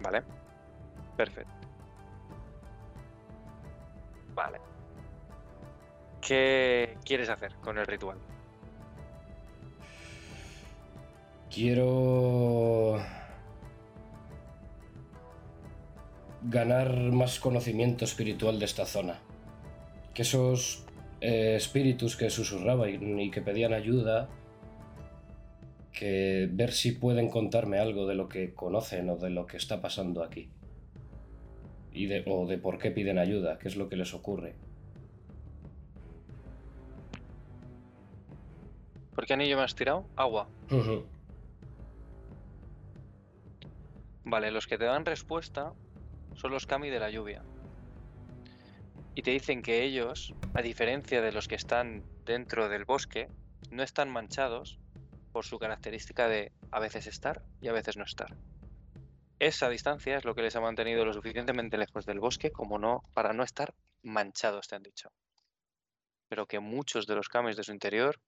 ¿Vale? 0.00 0.22
Perfecto. 1.16 1.52
Vale. 4.34 4.60
¿Qué 6.20 6.96
quieres 7.04 7.28
hacer 7.28 7.54
con 7.56 7.78
el 7.78 7.86
ritual? 7.86 8.18
Quiero 11.50 12.98
ganar 16.44 16.94
más 17.12 17.40
conocimiento 17.40 18.04
espiritual 18.04 18.58
de 18.58 18.64
esta 18.66 18.86
zona. 18.86 19.20
Que 20.12 20.22
esos 20.22 20.84
eh, 21.20 21.54
espíritus 21.56 22.16
que 22.16 22.30
susurraban 22.30 23.18
y, 23.18 23.24
y 23.24 23.30
que 23.30 23.40
pedían 23.40 23.72
ayuda, 23.72 24.28
que 25.92 26.48
ver 26.50 26.72
si 26.72 26.92
pueden 26.92 27.30
contarme 27.30 27.78
algo 27.78 28.06
de 28.06 28.14
lo 28.14 28.28
que 28.28 28.52
conocen 28.52 29.08
o 29.10 29.16
de 29.16 29.30
lo 29.30 29.46
que 29.46 29.56
está 29.56 29.80
pasando 29.80 30.22
aquí. 30.22 30.50
Y 31.92 32.06
de, 32.06 32.24
o 32.26 32.46
de 32.46 32.58
por 32.58 32.78
qué 32.78 32.90
piden 32.90 33.18
ayuda, 33.18 33.58
qué 33.58 33.68
es 33.68 33.76
lo 33.76 33.88
que 33.88 33.96
les 33.96 34.12
ocurre. 34.14 34.54
¿Por 39.14 39.26
qué 39.26 39.34
anillo 39.34 39.56
me 39.56 39.62
has 39.62 39.76
tirado? 39.76 40.04
Agua. 40.16 40.48
Vale, 44.24 44.50
los 44.50 44.66
que 44.66 44.76
te 44.76 44.84
dan 44.84 45.04
respuesta 45.04 45.72
son 46.34 46.50
los 46.52 46.66
kami 46.66 46.90
de 46.90 47.00
la 47.00 47.10
lluvia. 47.10 47.42
Y 49.14 49.22
te 49.22 49.30
dicen 49.30 49.62
que 49.62 49.82
ellos, 49.82 50.34
a 50.54 50.62
diferencia 50.62 51.22
de 51.22 51.32
los 51.32 51.48
que 51.48 51.54
están 51.54 52.04
dentro 52.24 52.68
del 52.68 52.84
bosque, 52.84 53.28
no 53.70 53.82
están 53.82 54.10
manchados 54.10 54.78
por 55.32 55.44
su 55.44 55.58
característica 55.58 56.28
de 56.28 56.52
a 56.70 56.80
veces 56.80 57.06
estar 57.06 57.42
y 57.60 57.68
a 57.68 57.72
veces 57.72 57.96
no 57.96 58.04
estar. 58.04 58.36
Esa 59.38 59.68
distancia 59.68 60.16
es 60.16 60.24
lo 60.24 60.34
que 60.34 60.42
les 60.42 60.56
ha 60.56 60.60
mantenido 60.60 61.04
lo 61.04 61.12
suficientemente 61.12 61.76
lejos 61.76 62.06
del 62.06 62.20
bosque 62.20 62.50
como 62.50 62.78
no 62.78 63.02
para 63.14 63.32
no 63.32 63.42
estar 63.42 63.74
manchados, 64.02 64.68
te 64.68 64.76
han 64.76 64.82
dicho. 64.82 65.12
Pero 66.28 66.46
que 66.46 66.60
muchos 66.60 67.06
de 67.06 67.16
los 67.16 67.28
kamis 67.28 67.56
de 67.56 67.64
su 67.64 67.72
interior 67.72 68.20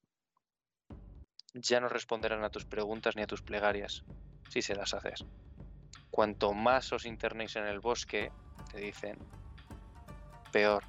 ya 1.54 1.80
no 1.80 1.88
responderán 1.88 2.44
a 2.44 2.50
tus 2.50 2.66
preguntas 2.66 3.16
ni 3.16 3.22
a 3.22 3.26
tus 3.26 3.42
plegarias 3.42 4.04
si 4.50 4.62
se 4.62 4.74
las 4.74 4.94
haces. 4.94 5.24
Cuanto 6.10 6.52
más 6.52 6.92
os 6.92 7.04
internéis 7.04 7.56
en 7.56 7.66
el 7.66 7.80
bosque, 7.80 8.32
te 8.70 8.78
dicen, 8.78 9.18
peor. 10.52 10.82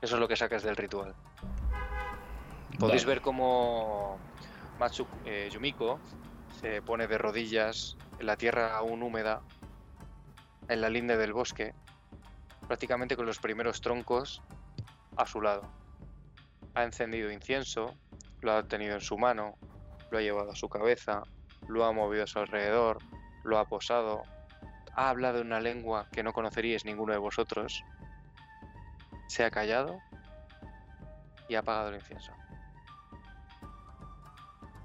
Eso 0.00 0.14
es 0.14 0.20
lo 0.20 0.28
que 0.28 0.36
sacas 0.36 0.62
del 0.62 0.76
ritual. 0.76 1.14
Podéis 2.78 3.04
ver 3.04 3.20
cómo 3.20 4.18
Matsu 4.78 5.06
eh, 5.24 5.48
Yumiko 5.50 5.98
se 6.60 6.80
pone 6.82 7.08
de 7.08 7.18
rodillas 7.18 7.96
en 8.20 8.26
la 8.26 8.36
tierra 8.36 8.76
aún 8.76 9.02
húmeda, 9.02 9.42
en 10.68 10.80
la 10.80 10.88
linde 10.88 11.16
del 11.16 11.32
bosque, 11.32 11.74
prácticamente 12.68 13.16
con 13.16 13.26
los 13.26 13.40
primeros 13.40 13.80
troncos 13.80 14.42
a 15.16 15.26
su 15.26 15.40
lado. 15.40 15.62
Ha 16.74 16.84
encendido 16.84 17.32
incienso, 17.32 17.96
lo 18.40 18.52
ha 18.52 18.62
tenido 18.62 18.94
en 18.94 19.00
su 19.00 19.18
mano, 19.18 19.56
lo 20.10 20.18
ha 20.18 20.22
llevado 20.22 20.50
a 20.50 20.56
su 20.56 20.68
cabeza, 20.68 21.22
lo 21.68 21.84
ha 21.84 21.92
movido 21.92 22.24
a 22.24 22.26
su 22.26 22.38
alrededor, 22.38 22.98
lo 23.44 23.58
ha 23.58 23.64
posado, 23.66 24.22
ha 24.94 25.10
hablado 25.10 25.40
en 25.40 25.46
una 25.48 25.60
lengua 25.60 26.08
que 26.12 26.22
no 26.22 26.32
conoceríais 26.32 26.84
ninguno 26.84 27.12
de 27.12 27.18
vosotros, 27.18 27.84
se 29.28 29.44
ha 29.44 29.50
callado 29.50 29.98
y 31.48 31.54
ha 31.54 31.60
apagado 31.60 31.88
el 31.88 31.96
incienso. 31.96 32.32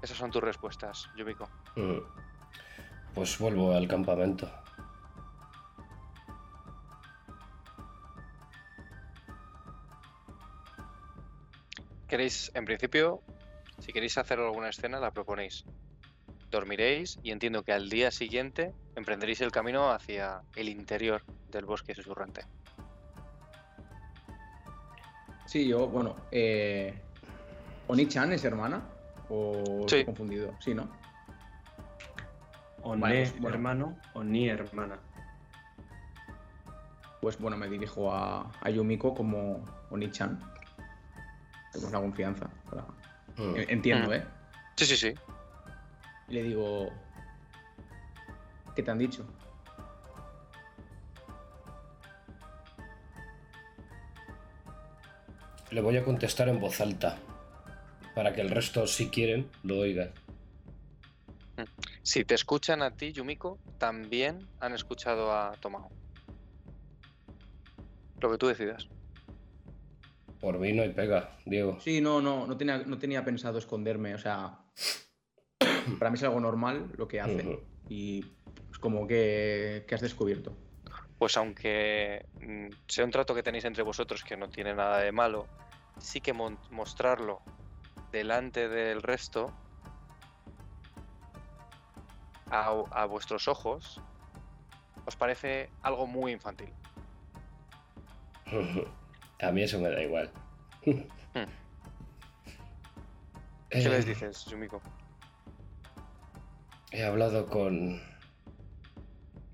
Esas 0.02 0.18
son 0.18 0.30
tus 0.30 0.42
respuestas, 0.42 1.08
Yumiko. 1.16 1.48
Mm. 1.76 1.98
Pues 3.14 3.38
vuelvo 3.38 3.72
al 3.72 3.88
campamento. 3.88 4.50
Queréis, 12.06 12.52
en 12.54 12.64
principio, 12.64 13.22
si 13.84 13.92
queréis 13.92 14.16
hacer 14.16 14.38
alguna 14.38 14.70
escena, 14.70 14.98
la 14.98 15.10
proponéis. 15.10 15.64
Dormiréis 16.50 17.18
y 17.22 17.32
entiendo 17.32 17.62
que 17.64 17.72
al 17.72 17.90
día 17.90 18.10
siguiente 18.10 18.72
emprenderéis 18.96 19.40
el 19.42 19.50
camino 19.52 19.90
hacia 19.90 20.40
el 20.56 20.68
interior 20.70 21.22
del 21.50 21.66
bosque 21.66 21.94
susurrante. 21.94 22.42
Sí, 25.46 25.68
yo, 25.68 25.86
bueno, 25.86 26.16
eh... 26.30 26.98
¿Oni-chan 27.88 28.32
es 28.32 28.44
hermana? 28.44 28.82
¿O 29.28 29.52
Sí. 29.86 29.96
estoy 29.98 30.04
confundido? 30.06 30.54
Sí, 30.60 30.74
¿no? 30.74 30.88
O 32.82 32.96
Vale, 32.96 33.24
ne 33.24 33.30
bueno. 33.32 33.48
hermano 33.48 33.98
o 34.14 34.24
ni 34.24 34.48
hermana. 34.48 34.98
Pues 37.20 37.38
bueno, 37.38 37.56
me 37.58 37.68
dirijo 37.68 38.10
a, 38.12 38.50
a 38.60 38.70
Yumiko 38.70 39.14
como 39.14 39.62
Oni-chan. 39.90 40.40
Tenemos 41.72 41.92
la 41.92 42.00
confianza. 42.00 42.48
para- 42.70 42.86
Mm. 43.36 43.56
En- 43.56 43.70
Entiendo, 43.70 44.08
Mm. 44.10 44.14
¿eh? 44.14 44.24
Sí, 44.76 44.86
sí, 44.86 44.96
sí. 44.96 45.14
Y 46.28 46.34
le 46.34 46.42
digo... 46.42 46.90
¿Qué 48.74 48.82
te 48.82 48.90
han 48.90 48.98
dicho? 48.98 49.24
Le 55.70 55.80
voy 55.80 55.96
a 55.96 56.04
contestar 56.04 56.48
en 56.48 56.60
voz 56.60 56.80
alta. 56.80 57.18
Para 58.14 58.32
que 58.32 58.40
el 58.40 58.50
resto, 58.50 58.86
si 58.86 59.08
quieren, 59.10 59.50
lo 59.64 59.78
oigan. 59.78 60.12
Si 62.02 62.24
te 62.24 62.34
escuchan 62.34 62.82
a 62.82 62.90
ti, 62.92 63.12
Yumiko, 63.12 63.58
también 63.78 64.46
han 64.60 64.72
escuchado 64.74 65.32
a 65.32 65.52
Tomao. 65.60 65.90
Lo 68.20 68.30
que 68.30 68.38
tú 68.38 68.46
decidas. 68.46 68.88
Por 70.44 70.58
mí 70.58 70.74
no 70.74 70.82
hay 70.82 70.90
pega, 70.90 71.30
Diego. 71.46 71.80
Sí, 71.80 72.02
no, 72.02 72.20
no, 72.20 72.46
no 72.46 72.54
tenía, 72.58 72.76
no 72.76 72.98
tenía 72.98 73.24
pensado 73.24 73.56
esconderme. 73.58 74.14
O 74.14 74.18
sea, 74.18 74.58
para 75.98 76.10
mí 76.10 76.16
es 76.16 76.22
algo 76.22 76.38
normal 76.38 76.90
lo 76.98 77.08
que 77.08 77.18
hace. 77.18 77.60
Y 77.88 78.22
es 78.70 78.78
como 78.78 79.06
que, 79.06 79.86
que 79.88 79.94
has 79.94 80.02
descubierto. 80.02 80.54
Pues 81.18 81.38
aunque 81.38 82.26
mm, 82.42 82.66
sea 82.86 83.06
un 83.06 83.10
trato 83.10 83.34
que 83.34 83.42
tenéis 83.42 83.64
entre 83.64 83.82
vosotros 83.82 84.22
que 84.22 84.36
no 84.36 84.50
tiene 84.50 84.74
nada 84.74 84.98
de 84.98 85.12
malo, 85.12 85.46
sí 85.98 86.20
que 86.20 86.34
mon- 86.34 86.58
mostrarlo 86.70 87.40
delante 88.12 88.68
del 88.68 89.00
resto 89.00 89.50
a, 92.50 92.66
a 92.90 93.06
vuestros 93.06 93.48
ojos 93.48 93.98
os 95.06 95.16
parece 95.16 95.70
algo 95.82 96.06
muy 96.06 96.32
infantil. 96.32 96.68
A 99.40 99.50
mí 99.52 99.62
eso 99.62 99.78
me 99.78 99.90
da 99.90 100.02
igual. 100.02 100.30
¿Qué 100.82 101.06
Eh, 103.70 103.88
les 103.88 104.06
dices, 104.06 104.44
Yumiko? 104.46 104.80
He 106.92 107.04
hablado 107.04 107.46
con 107.48 108.00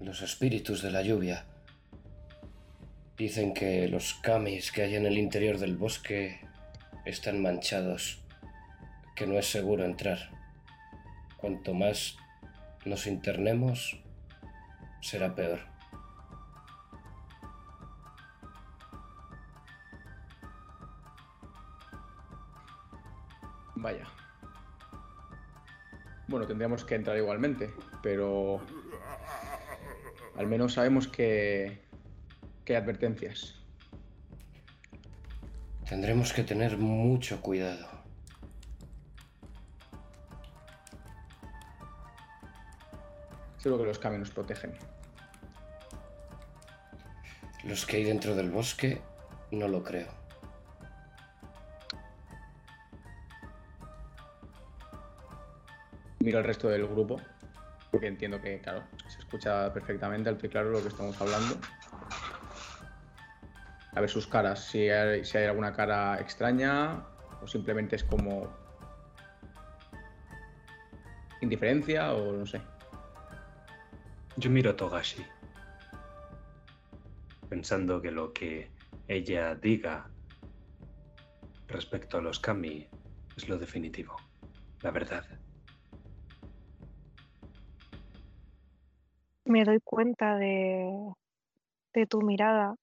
los 0.00 0.20
espíritus 0.22 0.82
de 0.82 0.90
la 0.90 1.02
lluvia. 1.02 1.46
Dicen 3.16 3.54
que 3.54 3.88
los 3.88 4.14
kamis 4.14 4.72
que 4.72 4.82
hay 4.82 4.96
en 4.96 5.06
el 5.06 5.16
interior 5.18 5.58
del 5.58 5.76
bosque 5.76 6.40
están 7.06 7.40
manchados, 7.40 8.22
que 9.16 9.26
no 9.26 9.38
es 9.38 9.46
seguro 9.46 9.84
entrar. 9.84 10.30
Cuanto 11.38 11.72
más 11.72 12.16
nos 12.84 13.06
internemos, 13.06 14.02
será 15.00 15.34
peor. 15.34 15.69
Vaya. 23.80 24.06
Bueno, 26.28 26.46
tendríamos 26.46 26.84
que 26.84 26.94
entrar 26.94 27.16
igualmente, 27.16 27.72
pero 28.02 28.60
al 30.36 30.46
menos 30.46 30.74
sabemos 30.74 31.08
que, 31.08 31.80
que 32.64 32.76
hay 32.76 32.82
advertencias. 32.82 33.54
Tendremos 35.88 36.32
que 36.32 36.44
tener 36.44 36.76
mucho 36.76 37.40
cuidado. 37.40 37.88
Seguro 43.56 43.82
que 43.82 43.88
los 43.88 43.98
caminos 43.98 44.28
nos 44.28 44.34
protegen. 44.34 44.72
Los 47.64 47.86
que 47.86 47.96
hay 47.96 48.04
dentro 48.04 48.34
del 48.34 48.50
bosque, 48.50 49.00
no 49.50 49.68
lo 49.68 49.82
creo. 49.82 50.19
Miro 56.20 56.38
al 56.38 56.44
resto 56.44 56.68
del 56.68 56.86
grupo, 56.86 57.20
porque 57.90 58.06
entiendo 58.06 58.40
que, 58.40 58.60
claro, 58.60 58.84
se 59.08 59.18
escucha 59.18 59.72
perfectamente 59.72 60.30
y 60.30 60.48
claro 60.48 60.70
lo 60.70 60.82
que 60.82 60.88
estamos 60.88 61.18
hablando. 61.20 61.56
A 63.94 64.00
ver 64.00 64.08
sus 64.10 64.26
caras, 64.26 64.64
si 64.66 64.88
hay, 64.88 65.24
si 65.24 65.38
hay 65.38 65.46
alguna 65.46 65.72
cara 65.72 66.20
extraña 66.20 67.04
o 67.42 67.46
simplemente 67.46 67.96
es 67.96 68.04
como 68.04 68.46
indiferencia 71.40 72.12
o 72.12 72.32
no 72.32 72.46
sé. 72.46 72.60
Yo 74.36 74.50
miro 74.50 74.70
a 74.70 74.76
Togashi, 74.76 75.24
pensando 77.48 78.00
que 78.00 78.10
lo 78.10 78.32
que 78.32 78.70
ella 79.08 79.54
diga 79.54 80.08
respecto 81.66 82.18
a 82.18 82.20
los 82.22 82.38
kami 82.38 82.88
es 83.36 83.48
lo 83.48 83.58
definitivo, 83.58 84.16
la 84.82 84.90
verdad. 84.90 85.24
Me 89.50 89.64
doy 89.64 89.80
cuenta 89.80 90.36
de, 90.36 91.12
tu 92.08 92.22
mirada 92.22 92.76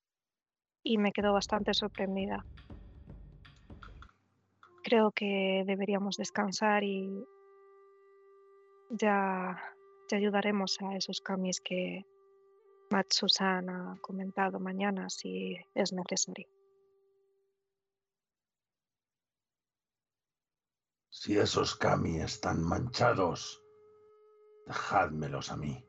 y 0.83 0.97
me 0.97 1.13
quedo 1.13 1.31
bastante 1.31 1.73
sorprendida. 1.73 2.45
Creo 4.83 5.11
que 5.11 5.63
deberíamos 5.65 6.17
descansar 6.17 6.83
y 6.83 7.23
ya, 8.89 9.57
ya 10.11 10.17
ayudaremos 10.17 10.77
a 10.81 10.97
esos 10.97 11.21
kamis 11.21 11.61
que 11.61 12.03
Matsusan 12.89 13.69
ha 13.69 13.97
comentado 14.01 14.59
mañana 14.59 15.09
si 15.09 15.55
es 15.73 15.93
necesario. 15.93 16.49
Si 21.09 21.37
esos 21.37 21.77
kami 21.77 22.19
están 22.19 22.61
manchados, 22.61 23.63
dejádmelos 24.65 25.49
a 25.49 25.55
mí. 25.55 25.86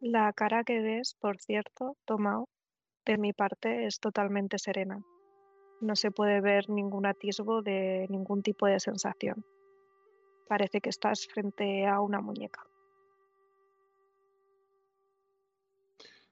La 0.00 0.32
cara 0.32 0.64
que 0.64 0.80
ves, 0.80 1.14
por 1.20 1.38
cierto, 1.38 1.94
Tomao, 2.06 2.48
de 3.04 3.18
mi 3.18 3.34
parte 3.34 3.84
es 3.84 4.00
totalmente 4.00 4.58
serena. 4.58 4.98
No 5.82 5.94
se 5.94 6.10
puede 6.10 6.40
ver 6.40 6.70
ningún 6.70 7.04
atisbo 7.04 7.60
de 7.60 8.06
ningún 8.08 8.42
tipo 8.42 8.66
de 8.66 8.80
sensación. 8.80 9.44
Parece 10.48 10.80
que 10.80 10.88
estás 10.88 11.26
frente 11.26 11.86
a 11.86 12.00
una 12.00 12.22
muñeca. 12.22 12.62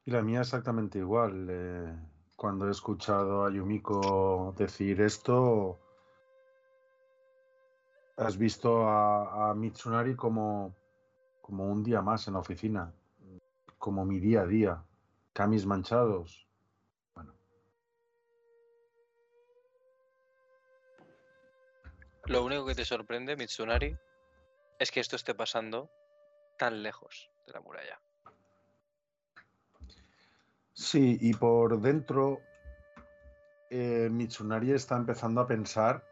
Y 0.06 0.12
la 0.12 0.22
mía 0.22 0.40
exactamente 0.40 0.98
igual. 0.98 1.46
eh, 1.50 1.94
cuando 2.36 2.68
he 2.68 2.70
escuchado 2.70 3.44
a 3.44 3.50
Yumiko 3.50 4.54
decir 4.56 5.02
esto, 5.02 5.78
has 8.16 8.38
visto 8.38 8.88
a, 8.88 9.50
a 9.50 9.54
Mitsunari 9.54 10.16
como, 10.16 10.74
como 11.42 11.70
un 11.70 11.82
día 11.82 12.00
más 12.00 12.26
en 12.28 12.34
la 12.34 12.40
oficina, 12.40 12.94
como 13.78 14.04
mi 14.04 14.20
día 14.20 14.42
a 14.42 14.46
día. 14.46 14.84
Camis 15.32 15.64
manchados. 15.66 16.46
Bueno, 17.14 17.32
Lo 22.26 22.44
único 22.44 22.66
que 22.66 22.74
te 22.74 22.84
sorprende, 22.84 23.36
Mitsunari, 23.36 23.96
es 24.78 24.90
que 24.90 25.00
esto 25.00 25.16
esté 25.16 25.34
pasando 25.34 25.90
tan 26.58 26.82
lejos 26.82 27.30
de 27.46 27.52
la 27.52 27.60
muralla. 27.60 28.00
Sí, 30.72 31.18
y 31.20 31.34
por 31.34 31.80
dentro 31.80 32.40
eh, 33.70 34.08
Mitsunari 34.10 34.72
está 34.72 34.96
empezando 34.96 35.40
a 35.40 35.46
pensar 35.46 36.04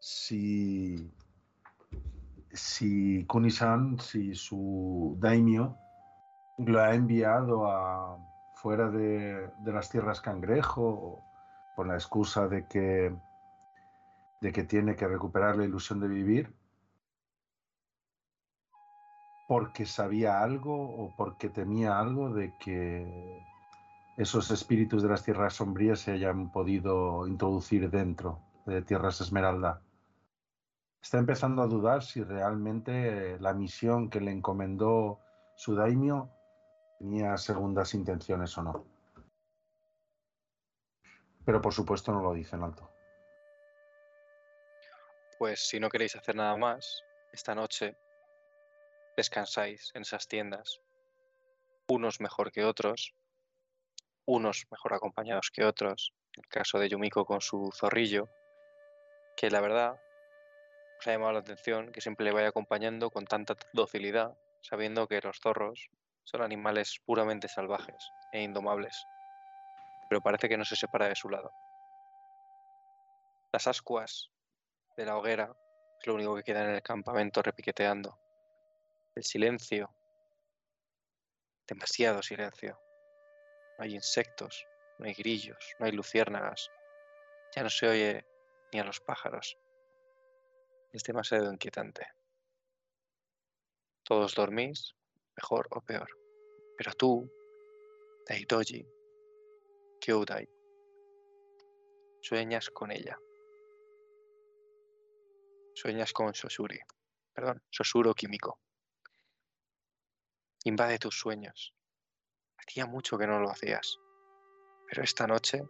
si, 0.00 1.12
si 2.52 3.24
Kunisan, 3.26 3.98
si 3.98 4.34
su 4.34 5.16
daimyo 5.18 5.76
lo 6.58 6.80
ha 6.80 6.94
enviado 6.94 7.70
a 7.70 8.18
fuera 8.54 8.90
de, 8.90 9.48
de 9.58 9.72
las 9.72 9.88
tierras 9.88 10.20
cangrejo 10.20 11.22
con 11.76 11.88
la 11.88 11.94
excusa 11.94 12.48
de 12.48 12.66
que, 12.66 13.14
de 14.40 14.52
que 14.52 14.64
tiene 14.64 14.96
que 14.96 15.08
recuperar 15.08 15.56
la 15.56 15.64
ilusión 15.64 16.00
de 16.00 16.08
vivir 16.08 16.54
porque 19.50 19.84
sabía 19.84 20.42
algo 20.42 20.74
o 20.76 21.12
porque 21.16 21.48
temía 21.48 21.98
algo 21.98 22.30
de 22.30 22.54
que 22.58 23.42
esos 24.16 24.50
espíritus 24.52 25.02
de 25.02 25.08
las 25.08 25.24
tierras 25.24 25.54
sombrías 25.54 25.98
se 25.98 26.12
hayan 26.12 26.52
podido 26.52 27.26
introducir 27.26 27.90
dentro 27.90 28.38
de 28.64 28.82
Tierras 28.82 29.20
Esmeralda. 29.20 29.82
Está 31.02 31.18
empezando 31.18 31.62
a 31.62 31.66
dudar 31.66 32.02
si 32.02 32.22
realmente 32.22 33.38
la 33.40 33.54
misión 33.54 34.10
que 34.10 34.20
le 34.20 34.30
encomendó 34.30 35.18
su 35.56 35.74
daimio 35.74 36.30
tenía 36.98 37.36
segundas 37.38 37.94
intenciones 37.94 38.56
o 38.58 38.62
no. 38.62 38.84
Pero 41.44 41.60
por 41.60 41.72
supuesto 41.72 42.12
no 42.12 42.20
lo 42.20 42.34
dice 42.34 42.56
en 42.56 42.64
alto. 42.64 42.90
Pues 45.38 45.66
si 45.66 45.80
no 45.80 45.88
queréis 45.88 46.14
hacer 46.16 46.36
nada 46.36 46.54
más, 46.56 47.02
esta 47.32 47.54
noche 47.54 47.96
descansáis 49.16 49.90
en 49.94 50.02
esas 50.02 50.28
tiendas, 50.28 50.82
unos 51.88 52.20
mejor 52.20 52.52
que 52.52 52.64
otros, 52.64 53.14
unos 54.26 54.66
mejor 54.70 54.92
acompañados 54.94 55.50
que 55.50 55.64
otros, 55.64 56.12
el 56.36 56.46
caso 56.46 56.78
de 56.78 56.90
Yumiko 56.90 57.24
con 57.24 57.40
su 57.40 57.70
zorrillo, 57.72 58.28
que 59.36 59.50
la 59.50 59.60
verdad 59.60 59.98
os 61.00 61.06
ha 61.06 61.12
llamado 61.12 61.32
la 61.32 61.38
atención 61.38 61.92
que 61.92 62.02
siempre 62.02 62.26
le 62.26 62.32
vaya 62.32 62.48
acompañando 62.48 63.10
con 63.10 63.24
tanta 63.24 63.56
docilidad, 63.72 64.36
sabiendo 64.60 65.08
que 65.08 65.20
los 65.22 65.40
zorros 65.40 65.88
son 66.24 66.42
animales 66.42 67.00
puramente 67.06 67.48
salvajes 67.48 68.10
e 68.32 68.42
indomables, 68.42 69.02
pero 70.10 70.20
parece 70.20 70.48
que 70.48 70.58
no 70.58 70.64
se 70.64 70.76
separa 70.76 71.08
de 71.08 71.16
su 71.16 71.30
lado. 71.30 71.50
Las 73.50 73.66
ascuas 73.66 74.30
de 74.96 75.06
la 75.06 75.16
hoguera 75.16 75.50
es 76.00 76.06
lo 76.06 76.14
único 76.14 76.36
que 76.36 76.42
queda 76.42 76.64
en 76.64 76.74
el 76.74 76.82
campamento 76.82 77.40
repiqueteando. 77.42 78.20
El 79.14 79.24
silencio, 79.24 79.94
demasiado 81.66 82.22
silencio. 82.22 82.78
No 83.78 83.84
hay 83.84 83.94
insectos, 83.94 84.66
no 84.98 85.06
hay 85.06 85.14
grillos, 85.14 85.74
no 85.78 85.86
hay 85.86 85.92
luciérnagas. 85.92 86.70
Ya 87.56 87.62
no 87.62 87.70
se 87.70 87.88
oye 87.88 88.26
ni 88.72 88.80
a 88.80 88.84
los 88.84 89.00
pájaros. 89.00 89.56
Es 90.92 91.04
demasiado 91.04 91.52
inquietante. 91.52 92.06
Todos 94.02 94.34
dormís, 94.34 94.96
mejor 95.36 95.68
o 95.70 95.80
peor. 95.80 96.10
Pero 96.76 96.92
tú, 96.94 97.30
Daitoji, 98.26 98.84
Kyodai, 100.00 100.48
sueñas 102.20 102.70
con 102.70 102.90
ella. 102.90 103.16
Sueñas 105.74 106.12
con 106.12 106.34
Sosuri, 106.34 106.80
perdón, 107.32 107.62
Sosuro 107.70 108.12
Químico. 108.12 108.58
Invade 110.64 110.98
tus 110.98 111.18
sueños. 111.18 111.72
Hacía 112.58 112.86
mucho 112.86 113.16
que 113.16 113.28
no 113.28 113.38
lo 113.38 113.50
hacías, 113.50 113.96
pero 114.88 115.04
esta 115.04 115.26
noche 115.26 115.62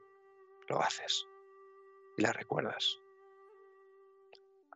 lo 0.69 0.81
haces 0.81 1.27
y 2.17 2.23
la 2.23 2.33
recuerdas. 2.33 2.99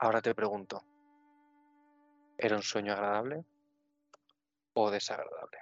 Ahora 0.05 0.21
te 0.21 0.35
pregunto, 0.35 0.85
¿era 2.37 2.57
un 2.57 2.63
sueño 2.63 2.93
agradable 2.93 3.43
o 4.75 4.91
desagradable? 4.91 5.57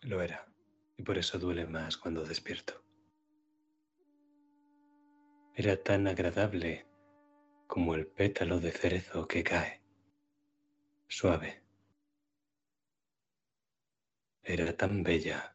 Lo 0.00 0.20
era, 0.20 0.44
y 0.96 1.04
por 1.04 1.16
eso 1.16 1.38
duele 1.38 1.64
más 1.68 1.96
cuando 1.96 2.24
despierto. 2.24 2.82
Era 5.54 5.80
tan 5.80 6.08
agradable 6.08 6.88
como 7.68 7.94
el 7.94 8.08
pétalo 8.08 8.58
de 8.58 8.72
cerezo 8.72 9.28
que 9.28 9.44
cae, 9.44 9.80
suave. 11.06 11.62
Era 14.42 14.76
tan 14.76 15.04
bella 15.04 15.54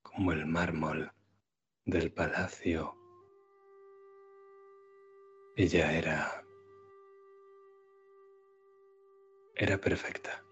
como 0.00 0.32
el 0.32 0.46
mármol 0.46 1.12
del 1.84 2.10
palacio. 2.10 2.97
Ella 5.60 5.92
era... 5.92 6.44
era 9.56 9.76
perfecta. 9.76 10.44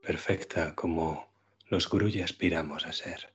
Perfecta 0.00 0.76
como 0.76 1.26
los 1.66 1.88
Guruji 1.90 2.22
aspiramos 2.22 2.86
a 2.86 2.92
ser. 2.92 3.34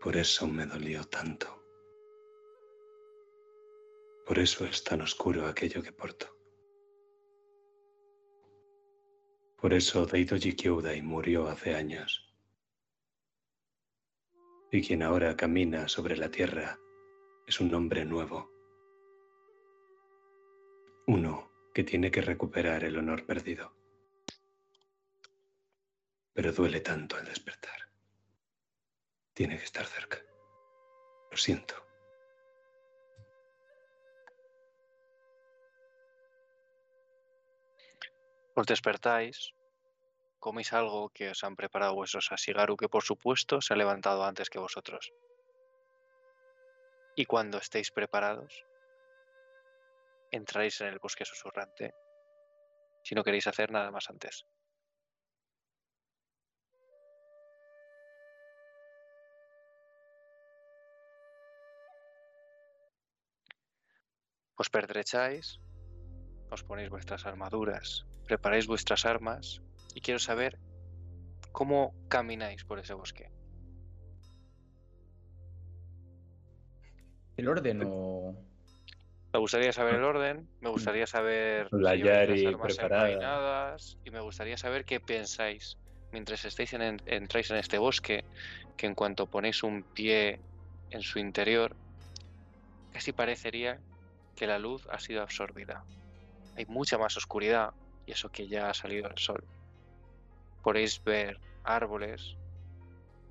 Por 0.00 0.16
eso 0.16 0.46
me 0.46 0.66
dolió 0.66 1.02
tanto. 1.02 1.48
Por 4.24 4.38
eso 4.38 4.66
es 4.66 4.84
tan 4.84 5.00
oscuro 5.00 5.46
aquello 5.48 5.82
que 5.82 5.90
porto. 5.90 6.28
Por 9.56 9.72
eso 9.72 10.06
Daidoji 10.06 10.54
Kyūdai 10.54 11.02
murió 11.02 11.48
hace 11.48 11.74
años. 11.74 12.23
Y 14.74 14.82
quien 14.82 15.04
ahora 15.04 15.36
camina 15.36 15.86
sobre 15.86 16.16
la 16.16 16.32
tierra 16.32 16.80
es 17.46 17.60
un 17.60 17.72
hombre 17.76 18.04
nuevo. 18.04 18.50
Uno 21.06 21.52
que 21.72 21.84
tiene 21.84 22.10
que 22.10 22.20
recuperar 22.20 22.82
el 22.82 22.98
honor 22.98 23.24
perdido. 23.24 23.72
Pero 26.32 26.52
duele 26.52 26.80
tanto 26.80 27.14
al 27.14 27.24
despertar. 27.24 27.88
Tiene 29.32 29.58
que 29.58 29.64
estar 29.64 29.86
cerca. 29.86 30.18
Lo 31.30 31.36
siento. 31.36 31.76
Os 38.56 38.66
despertáis, 38.66 39.53
coméis 40.44 40.74
algo 40.76 41.08
que 41.08 41.30
os 41.32 41.40
han 41.40 41.56
preparado 41.56 41.96
vuestros 41.96 42.28
Asigaru, 42.30 42.76
que 42.76 42.92
por 42.94 43.02
supuesto 43.02 43.62
se 43.62 43.72
ha 43.72 43.80
levantado 43.80 44.20
antes 44.24 44.50
que 44.50 44.58
vosotros. 44.66 45.10
Y 47.16 47.24
cuando 47.24 47.56
estéis 47.56 47.90
preparados, 47.90 48.52
entraréis 50.30 50.82
en 50.82 50.88
el 50.88 50.98
bosque 50.98 51.24
susurrante, 51.24 51.94
si 53.02 53.14
no 53.14 53.24
queréis 53.24 53.46
hacer 53.46 53.70
nada 53.70 53.90
más 53.90 54.10
antes. 54.10 54.44
Os 64.56 64.68
pertrecháis, 64.68 65.58
os 66.50 66.62
ponéis 66.62 66.90
vuestras 66.90 67.24
armaduras, 67.24 68.04
preparáis 68.26 68.66
vuestras 68.66 69.06
armas 69.06 69.64
y 69.94 70.00
quiero 70.00 70.18
saber 70.18 70.58
cómo 71.52 71.94
camináis 72.08 72.64
por 72.64 72.78
ese 72.78 72.94
bosque. 72.94 73.30
¿El 77.36 77.48
orden 77.48 77.82
o...? 77.84 78.34
Me 79.32 79.40
gustaría 79.40 79.72
saber 79.72 79.96
el 79.96 80.04
orden, 80.04 80.48
me 80.60 80.70
gustaría 80.70 81.08
saber 81.08 81.68
La 81.72 81.96
Yari 81.96 82.44
las 82.44 82.54
armas 82.54 82.76
preparada. 82.76 83.76
y 84.04 84.10
me 84.10 84.20
gustaría 84.20 84.56
saber 84.56 84.84
qué 84.84 85.00
pensáis 85.00 85.76
mientras 86.12 86.44
estáis 86.44 86.72
en- 86.74 87.02
entráis 87.06 87.50
en 87.50 87.56
este 87.56 87.78
bosque, 87.78 88.24
que 88.76 88.86
en 88.86 88.94
cuanto 88.94 89.26
ponéis 89.26 89.64
un 89.64 89.82
pie 89.92 90.40
en 90.90 91.02
su 91.02 91.18
interior, 91.18 91.76
casi 92.92 93.12
parecería 93.12 93.80
que 94.36 94.46
la 94.46 94.60
luz 94.60 94.86
ha 94.92 95.00
sido 95.00 95.22
absorbida. 95.22 95.82
Hay 96.56 96.66
mucha 96.66 96.96
más 96.96 97.16
oscuridad 97.16 97.70
y 98.06 98.12
eso 98.12 98.28
que 98.28 98.46
ya 98.46 98.70
ha 98.70 98.74
salido 98.74 99.08
el 99.08 99.18
sol. 99.18 99.44
Podéis 100.64 101.04
ver 101.04 101.38
árboles, 101.62 102.38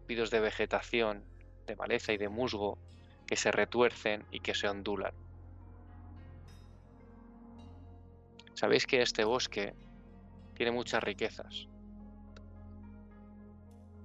pidos 0.06 0.30
de 0.30 0.40
vegetación, 0.40 1.26
de 1.66 1.76
maleza 1.76 2.14
y 2.14 2.18
de 2.18 2.30
musgo 2.30 2.78
que 3.26 3.36
se 3.36 3.52
retuercen 3.52 4.24
y 4.30 4.40
que 4.40 4.54
se 4.54 4.70
ondulan. 4.70 5.14
Sabéis 8.54 8.86
que 8.86 9.02
este 9.02 9.24
bosque 9.24 9.74
tiene 10.54 10.72
muchas 10.72 11.04
riquezas. 11.04 11.68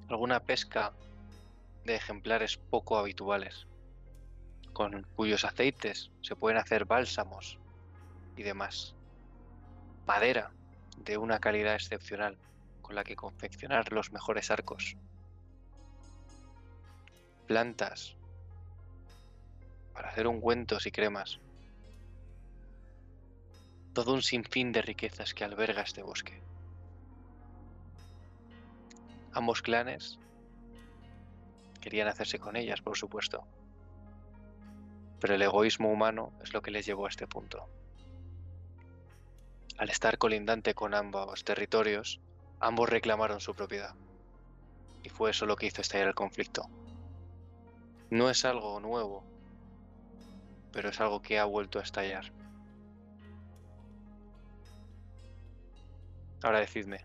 Alguna 0.08 0.40
pesca 0.40 0.94
de 1.84 1.96
ejemplares 1.96 2.56
poco 2.56 2.96
habituales, 2.96 3.66
con 4.72 5.02
cuyos 5.16 5.44
aceites 5.44 6.10
se 6.22 6.34
pueden 6.34 6.56
hacer 6.56 6.86
bálsamos 6.86 7.58
y 8.36 8.42
demás. 8.42 8.94
madera 10.06 10.50
de 10.96 11.18
una 11.18 11.38
calidad 11.38 11.74
excepcional 11.74 12.38
con 12.88 12.94
la 12.94 13.04
que 13.04 13.16
confeccionar 13.16 13.92
los 13.92 14.12
mejores 14.12 14.50
arcos, 14.50 14.96
plantas 17.46 18.16
para 19.92 20.08
hacer 20.08 20.26
ungüentos 20.26 20.86
y 20.86 20.90
cremas, 20.90 21.38
todo 23.92 24.14
un 24.14 24.22
sinfín 24.22 24.72
de 24.72 24.80
riquezas 24.80 25.34
que 25.34 25.44
alberga 25.44 25.82
este 25.82 26.02
bosque. 26.02 26.40
Ambos 29.34 29.60
clanes 29.60 30.18
querían 31.82 32.08
hacerse 32.08 32.38
con 32.38 32.56
ellas, 32.56 32.80
por 32.80 32.96
supuesto. 32.96 33.44
Pero 35.20 35.34
el 35.34 35.42
egoísmo 35.42 35.92
humano 35.92 36.32
es 36.42 36.54
lo 36.54 36.62
que 36.62 36.70
les 36.70 36.86
llevó 36.86 37.04
a 37.04 37.10
este 37.10 37.26
punto. 37.26 37.68
Al 39.76 39.90
estar 39.90 40.16
colindante 40.16 40.72
con 40.72 40.94
ambos 40.94 41.44
territorios, 41.44 42.22
ambos 42.60 42.88
reclamaron 42.88 43.40
su 43.40 43.54
propiedad. 43.54 43.94
Y 45.02 45.08
fue 45.08 45.30
eso 45.30 45.46
lo 45.46 45.56
que 45.56 45.66
hizo 45.66 45.80
estallar 45.80 46.08
el 46.08 46.14
conflicto. 46.14 46.68
No 48.10 48.30
es 48.30 48.44
algo 48.44 48.80
nuevo, 48.80 49.24
pero 50.72 50.88
es 50.88 51.00
algo 51.00 51.20
que 51.20 51.38
ha 51.38 51.44
vuelto 51.44 51.78
a 51.78 51.82
estallar. 51.82 52.32
Ahora 56.42 56.60
decidme. 56.60 57.04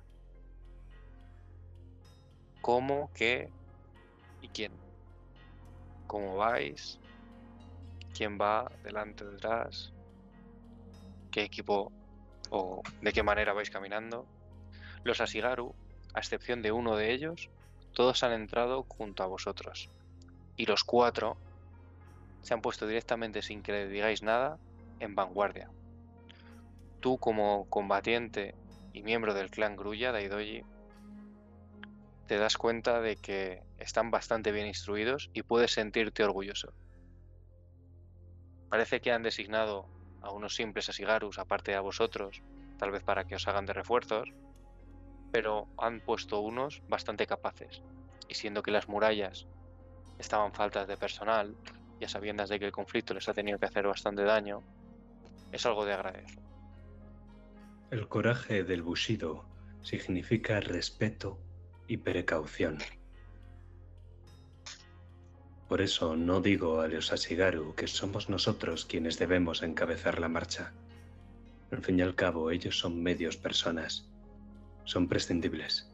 ¿Cómo, 2.61 3.11
qué 3.13 3.49
y 4.41 4.47
quién? 4.47 4.71
¿Cómo 6.07 6.37
vais? 6.37 6.99
¿Quién 8.15 8.37
va 8.39 8.71
delante, 8.83 9.25
detrás? 9.25 9.91
¿Qué 11.31 11.41
equipo 11.43 11.91
o 12.51 12.81
de 13.01 13.11
qué 13.11 13.23
manera 13.23 13.53
vais 13.53 13.69
caminando? 13.69 14.27
Los 15.03 15.19
Asigaru, 15.19 15.75
a 16.13 16.19
excepción 16.19 16.61
de 16.61 16.71
uno 16.71 16.95
de 16.95 17.11
ellos, 17.11 17.49
todos 17.93 18.23
han 18.23 18.31
entrado 18.31 18.83
junto 18.87 19.23
a 19.23 19.27
vosotros. 19.27 19.89
Y 20.55 20.65
los 20.65 20.83
cuatro 20.83 21.37
se 22.41 22.53
han 22.53 22.61
puesto 22.61 22.87
directamente 22.87 23.41
sin 23.41 23.61
que 23.61 23.71
le 23.71 23.87
digáis 23.87 24.23
nada 24.23 24.59
en 24.99 25.15
vanguardia. 25.15 25.69
Tú 26.99 27.17
como 27.17 27.69
combatiente 27.69 28.55
y 28.93 29.03
miembro 29.03 29.33
del 29.33 29.49
clan 29.49 29.75
Grulla, 29.75 30.11
Daidoji, 30.11 30.63
te 32.27 32.37
das 32.37 32.57
cuenta 32.57 33.01
de 33.01 33.17
que 33.17 33.61
están 33.77 34.09
bastante 34.09 34.51
bien 34.51 34.67
instruidos 34.67 35.29
y 35.33 35.43
puedes 35.43 35.71
sentirte 35.71 36.23
orgulloso. 36.23 36.73
Parece 38.69 39.01
que 39.01 39.11
han 39.11 39.23
designado 39.23 39.85
a 40.21 40.31
unos 40.31 40.55
simples 40.55 40.87
asigarus 40.89 41.37
aparte 41.37 41.71
de 41.71 41.77
a 41.77 41.81
vosotros, 41.81 42.41
tal 42.77 42.91
vez 42.91 43.03
para 43.03 43.25
que 43.25 43.35
os 43.35 43.47
hagan 43.47 43.65
de 43.65 43.73
refuerzos, 43.73 44.29
pero 45.33 45.67
han 45.79 45.99
puesto 45.99 46.41
unos 46.41 46.83
bastante 46.87 47.25
capaces. 47.25 47.81
Y 48.29 48.35
siendo 48.35 48.61
que 48.61 48.69
las 48.69 48.87
murallas 48.87 49.47
estaban 50.19 50.53
faltas 50.53 50.87
de 50.87 50.95
personal, 50.95 51.55
ya 51.99 52.07
sabiendas 52.07 52.49
de 52.49 52.59
que 52.59 52.67
el 52.67 52.71
conflicto 52.71 53.15
les 53.15 53.27
ha 53.27 53.33
tenido 53.33 53.57
que 53.57 53.65
hacer 53.65 53.87
bastante 53.87 54.21
daño, 54.21 54.61
es 55.51 55.65
algo 55.65 55.85
de 55.85 55.93
agradecer. 55.93 56.37
El 57.89 58.07
coraje 58.07 58.63
del 58.63 58.83
Bushido 58.83 59.43
significa 59.81 60.59
respeto 60.59 61.39
y 61.87 61.97
precaución. 61.97 62.77
Por 65.67 65.81
eso 65.81 66.15
no 66.15 66.41
digo 66.41 66.81
a 66.81 66.87
los 66.87 67.11
Ashigaru 67.11 67.73
que 67.73 67.87
somos 67.87 68.29
nosotros 68.29 68.85
quienes 68.85 69.17
debemos 69.17 69.63
encabezar 69.63 70.19
la 70.19 70.29
marcha. 70.29 70.73
Al 71.71 71.81
fin 71.81 71.97
y 71.97 72.03
al 72.03 72.13
cabo, 72.13 72.51
ellos 72.51 72.77
son 72.77 73.01
medios 73.01 73.35
personas. 73.35 74.12
Son 74.85 75.07
prescindibles. 75.07 75.89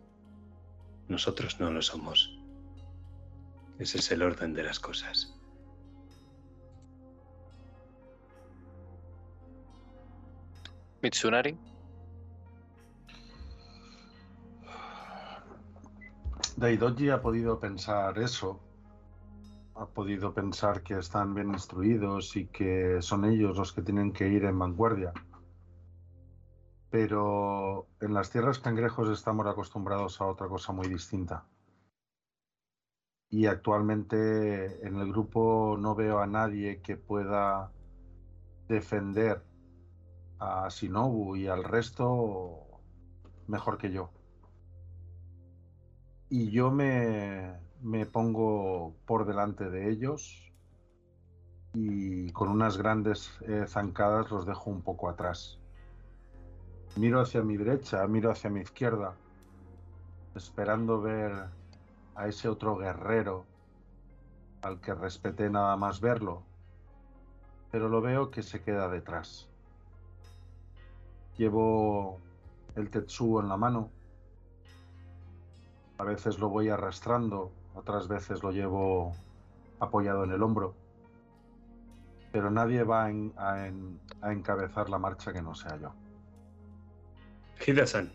Nosotros 1.07 1.59
no 1.59 1.71
lo 1.71 1.81
somos. 1.81 2.37
Ese 3.77 3.99
es 3.99 4.11
el 4.11 4.21
orden 4.21 4.53
de 4.53 4.63
las 4.63 4.79
cosas. 4.79 5.35
Mitsunari, 11.01 11.57
Daidoji 16.59 17.09
ha 17.09 17.21
podido 17.21 17.57
pensar 17.57 18.19
eso. 18.19 18.59
Ha 19.75 19.85
podido 19.85 20.33
pensar 20.33 20.83
que 20.83 20.97
están 20.97 21.33
bien 21.33 21.51
instruidos 21.51 22.35
y 22.35 22.47
que 22.47 23.01
son 23.01 23.23
ellos 23.23 23.57
los 23.57 23.71
que 23.71 23.81
tienen 23.81 24.11
que 24.11 24.27
ir 24.27 24.43
en 24.43 24.59
vanguardia. 24.59 25.13
Pero 26.89 27.87
en 28.01 28.13
las 28.13 28.29
tierras 28.29 28.59
cangrejos 28.59 29.09
estamos 29.09 29.45
acostumbrados 29.45 30.21
a 30.21 30.25
otra 30.25 30.47
cosa 30.47 30.73
muy 30.73 30.87
distinta. 30.87 31.45
Y 33.29 33.45
actualmente 33.45 34.87
en 34.87 34.95
el 34.97 35.09
grupo 35.11 35.77
no 35.79 35.93
veo 35.93 36.19
a 36.19 36.25
nadie 36.27 36.81
que 36.81 36.97
pueda 36.97 37.71
defender 38.67 39.43
a 40.39 40.67
Shinobu 40.69 41.35
y 41.35 41.47
al 41.47 41.63
resto 41.63 42.81
mejor 43.47 43.77
que 43.77 43.91
yo. 43.91 44.11
Y 46.29 46.51
yo 46.51 46.71
me, 46.71 47.59
me 47.81 48.05
pongo 48.05 48.95
por 49.05 49.25
delante 49.25 49.69
de 49.69 49.89
ellos 49.91 50.51
y 51.73 52.31
con 52.31 52.49
unas 52.49 52.77
grandes 52.77 53.31
eh, 53.41 53.65
zancadas 53.67 54.31
los 54.31 54.45
dejo 54.45 54.69
un 54.69 54.81
poco 54.81 55.09
atrás. 55.09 55.58
Miro 56.99 57.21
hacia 57.21 57.41
mi 57.41 57.55
derecha, 57.55 58.05
miro 58.07 58.29
hacia 58.29 58.49
mi 58.49 58.59
izquierda, 58.59 59.13
esperando 60.35 60.99
ver 60.99 61.31
a 62.13 62.27
ese 62.27 62.49
otro 62.49 62.75
guerrero 62.75 63.45
al 64.61 64.81
que 64.81 64.93
respeté 64.93 65.49
nada 65.49 65.77
más 65.77 66.01
verlo, 66.01 66.41
pero 67.71 67.87
lo 67.87 68.01
veo 68.01 68.31
que 68.31 68.43
se 68.43 68.61
queda 68.61 68.89
detrás. 68.89 69.47
Llevo 71.37 72.17
el 72.75 72.89
Tetsuo 72.89 73.39
en 73.39 73.47
la 73.47 73.55
mano. 73.55 73.89
A 75.99 76.03
veces 76.03 76.37
lo 76.37 76.49
voy 76.49 76.67
arrastrando, 76.67 77.49
otras 77.75 78.09
veces 78.09 78.43
lo 78.43 78.51
llevo 78.51 79.13
apoyado 79.79 80.25
en 80.25 80.31
el 80.31 80.43
hombro. 80.43 80.73
Pero 82.33 82.51
nadie 82.51 82.83
va 82.83 83.05
a, 83.05 83.09
en- 83.09 83.33
a 83.37 83.67
en- 83.67 84.01
a 84.21 84.33
encabezar 84.33 84.89
la 84.89 84.97
marcha 84.97 85.31
que 85.31 85.41
no 85.41 85.55
sea 85.55 85.77
yo. 85.77 85.93
Hida-san. 87.65 88.11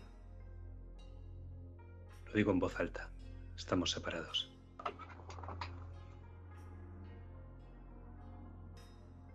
Lo 2.27 2.33
digo 2.33 2.51
en 2.51 2.59
voz 2.59 2.79
alta. 2.79 3.09
Estamos 3.57 3.91
separados. 3.91 4.51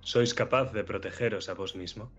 ¿Sois 0.01 0.35
capaz 0.35 0.73
de 0.73 0.83
protegeros 0.85 1.49
a 1.49 1.55
vos 1.55 1.77
mismo? 1.77 2.11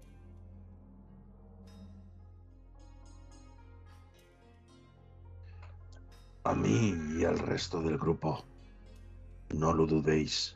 A 6.44 6.56
mí 6.56 6.94
y 7.20 7.24
al 7.26 7.38
resto 7.40 7.82
del 7.82 7.98
grupo. 7.98 8.44
No 9.54 9.74
lo 9.74 9.86
dudéis. 9.86 10.56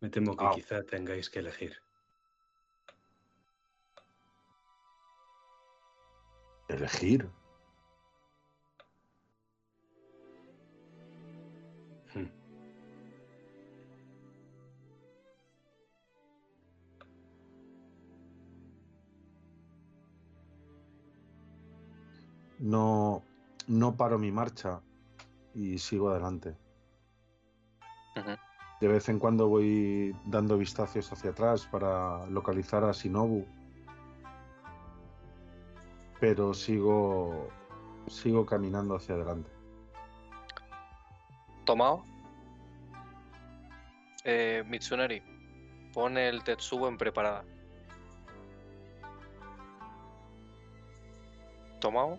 Me 0.00 0.08
temo 0.08 0.36
que 0.36 0.44
Ah. 0.46 0.52
quizá 0.54 0.82
tengáis 0.82 1.28
que 1.28 1.40
elegir. 1.40 1.76
¿Elegir? 6.70 7.28
Hmm. 12.14 12.26
No, 22.60 23.24
no 23.66 23.96
paro 23.96 24.18
mi 24.18 24.30
marcha 24.30 24.80
y 25.54 25.78
sigo 25.78 26.10
adelante. 26.10 26.56
De 28.80 28.88
vez 28.88 29.08
en 29.08 29.18
cuando 29.18 29.48
voy 29.48 30.14
dando 30.24 30.56
vistazos 30.56 31.12
hacia 31.12 31.30
atrás 31.30 31.66
para 31.66 32.26
localizar 32.26 32.84
a 32.84 32.92
Shinobu. 32.92 33.44
Pero 36.20 36.52
sigo 36.54 37.48
sigo 38.08 38.44
caminando 38.44 38.96
hacia 38.96 39.14
adelante. 39.14 39.50
Tomao. 41.64 42.04
Eh, 44.24 44.62
Mitsunari, 44.66 45.22
pon 45.94 46.18
el 46.18 46.42
Tetsubo 46.44 46.88
en 46.88 46.98
preparada. 46.98 47.44
Tomao. 51.80 52.18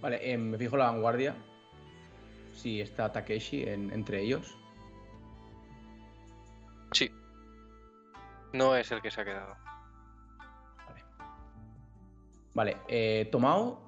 Vale, 0.00 0.18
eh, 0.32 0.36
me 0.36 0.58
fijo 0.58 0.76
la 0.76 0.86
vanguardia. 0.90 1.34
Si 2.52 2.80
está 2.80 3.10
Takeshi 3.10 3.62
en- 3.62 3.90
entre 3.92 4.20
ellos. 4.20 4.56
Sí. 6.92 7.10
No 8.52 8.76
es 8.76 8.92
el 8.92 9.00
que 9.00 9.10
se 9.10 9.20
ha 9.20 9.24
quedado. 9.24 9.56
Vale. 12.54 12.76
Eh, 12.88 13.28
Tomao 13.30 13.80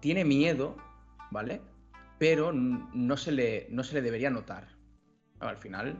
tiene 0.00 0.24
miedo, 0.24 0.76
¿vale? 1.30 1.60
Pero 2.18 2.52
no 2.52 3.16
se 3.16 3.32
le, 3.32 3.66
no 3.70 3.84
se 3.84 3.94
le 3.94 4.02
debería 4.02 4.30
notar. 4.30 4.68
Al 5.38 5.56
final. 5.56 5.96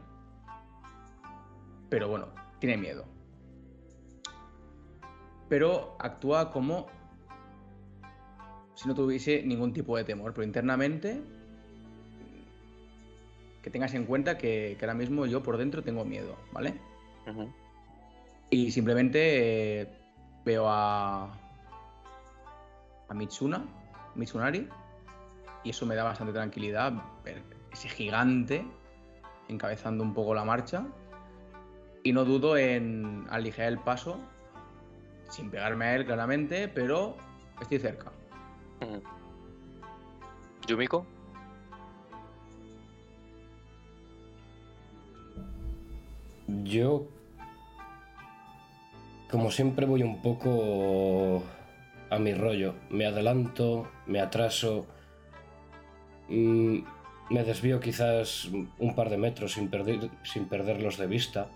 Pero 1.89 2.09
bueno, 2.09 2.29
tiene 2.59 2.77
miedo. 2.77 3.07
Pero 5.49 5.97
actúa 5.99 6.53
como 6.53 6.87
si 8.75 8.89
no 8.89 8.95
tuviese 8.95 9.43
ningún 9.43 9.73
tipo 9.73 9.97
de 9.97 10.05
temor. 10.05 10.33
Pero 10.33 10.45
internamente, 10.45 11.20
que 13.62 13.70
tengas 13.70 13.95
en 13.95 14.07
cuenta 14.07 14.39
que, 14.39 14.77
que 14.79 14.85
ahora 14.85 14.95
mismo 14.95 15.27
yo 15.27 15.43
por 15.43 15.57
dentro 15.57 15.83
tengo 15.83 16.05
miedo, 16.05 16.37
¿vale? 16.53 16.75
Y 18.51 18.70
simplemente 18.70 19.81
eh, 19.83 19.89
veo 20.45 20.65
a. 20.69 21.37
a 23.10 23.14
Mitsuna, 23.14 23.66
Mitsunari, 24.14 24.68
y 25.62 25.70
eso 25.70 25.84
me 25.84 25.94
da 25.94 26.05
bastante 26.05 26.32
tranquilidad. 26.32 26.92
Ver 27.22 27.42
ese 27.70 27.89
gigante 27.89 28.64
encabezando 29.48 30.02
un 30.02 30.14
poco 30.14 30.34
la 30.34 30.44
marcha. 30.44 30.86
Y 32.02 32.12
no 32.12 32.24
dudo 32.24 32.56
en 32.56 33.26
aligerar 33.28 33.72
el 33.72 33.78
paso, 33.78 34.18
sin 35.28 35.50
pegarme 35.50 35.84
a 35.84 35.97
él 35.97 36.06
claramente, 36.06 36.68
pero 36.68 37.16
estoy 37.60 37.78
cerca. 37.78 38.10
Yumiko, 40.66 41.05
Yo, 46.64 47.06
como 49.30 49.50
siempre, 49.50 49.86
voy 49.86 50.02
un 50.02 50.20
poco 50.20 51.42
a 52.10 52.18
mi 52.18 52.34
rollo. 52.34 52.74
Me 52.90 53.06
adelanto, 53.06 53.90
me 54.06 54.20
atraso, 54.20 54.86
mm, 56.28 56.78
me 57.30 57.44
desvío 57.44 57.80
quizás 57.80 58.50
un 58.78 58.94
par 58.94 59.08
de 59.08 59.16
metros 59.16 59.52
sin, 59.52 59.68
perder, 59.68 60.10
sin 60.24 60.48
perderlos 60.48 60.98
de 60.98 61.06
vista. 61.06 61.48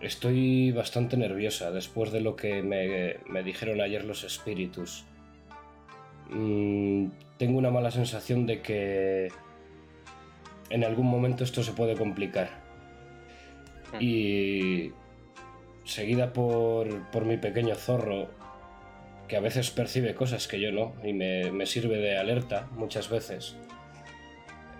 Estoy 0.00 0.72
bastante 0.72 1.16
nerviosa 1.16 1.70
después 1.70 2.10
de 2.10 2.20
lo 2.20 2.36
que 2.36 2.62
me, 2.62 3.16
me 3.30 3.42
dijeron 3.42 3.80
ayer 3.80 4.04
los 4.04 4.24
espíritus. 4.24 5.04
Mm, 6.30 7.08
tengo 7.38 7.58
una 7.58 7.70
mala 7.70 7.90
sensación 7.90 8.46
de 8.46 8.62
que 8.62 9.28
en 10.70 10.84
algún 10.84 11.06
momento 11.06 11.44
esto 11.44 11.62
se 11.62 11.72
puede 11.72 11.94
complicar 11.94 12.64
y 14.00 14.92
seguida 15.84 16.32
por, 16.32 17.10
por 17.10 17.24
mi 17.24 17.36
pequeño 17.36 17.74
zorro, 17.74 18.28
que 19.28 19.36
a 19.36 19.40
veces 19.40 19.70
percibe 19.70 20.14
cosas 20.14 20.48
que 20.48 20.60
yo 20.60 20.72
no, 20.72 20.94
y 21.02 21.12
me, 21.12 21.50
me 21.50 21.66
sirve 21.66 21.96
de 21.98 22.18
alerta 22.18 22.68
muchas 22.72 23.08
veces, 23.08 23.56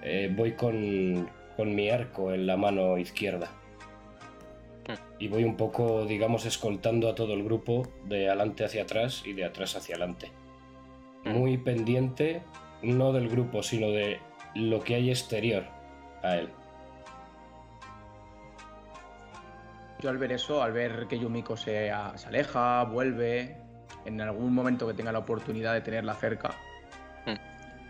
eh, 0.02 0.30
voy 0.30 0.52
con, 0.52 1.30
con 1.56 1.74
mi 1.74 1.88
arco 1.88 2.32
en 2.32 2.46
la 2.46 2.56
mano 2.56 2.98
izquierda. 2.98 3.50
Y 5.18 5.28
voy 5.28 5.44
un 5.44 5.56
poco, 5.56 6.04
digamos, 6.04 6.44
escoltando 6.44 7.08
a 7.08 7.14
todo 7.14 7.32
el 7.32 7.42
grupo 7.42 7.88
de 8.04 8.28
adelante 8.28 8.64
hacia 8.64 8.82
atrás 8.82 9.22
y 9.24 9.32
de 9.32 9.46
atrás 9.46 9.76
hacia 9.76 9.94
adelante. 9.94 10.30
Muy 11.24 11.56
pendiente, 11.56 12.42
no 12.82 13.12
del 13.12 13.30
grupo, 13.30 13.62
sino 13.62 13.88
de 13.88 14.18
lo 14.54 14.82
que 14.82 14.96
hay 14.96 15.08
exterior 15.08 15.64
a 16.22 16.36
él. 16.36 16.50
Yo 20.00 20.10
al 20.10 20.18
ver 20.18 20.32
eso, 20.32 20.62
al 20.62 20.72
ver 20.72 21.06
que 21.08 21.18
Yumiko 21.18 21.56
se, 21.56 21.90
se 22.16 22.26
aleja, 22.26 22.84
vuelve, 22.84 23.56
en 24.04 24.20
algún 24.20 24.54
momento 24.54 24.86
que 24.86 24.94
tenga 24.94 25.12
la 25.12 25.20
oportunidad 25.20 25.72
de 25.74 25.80
tenerla 25.80 26.14
cerca, 26.14 26.54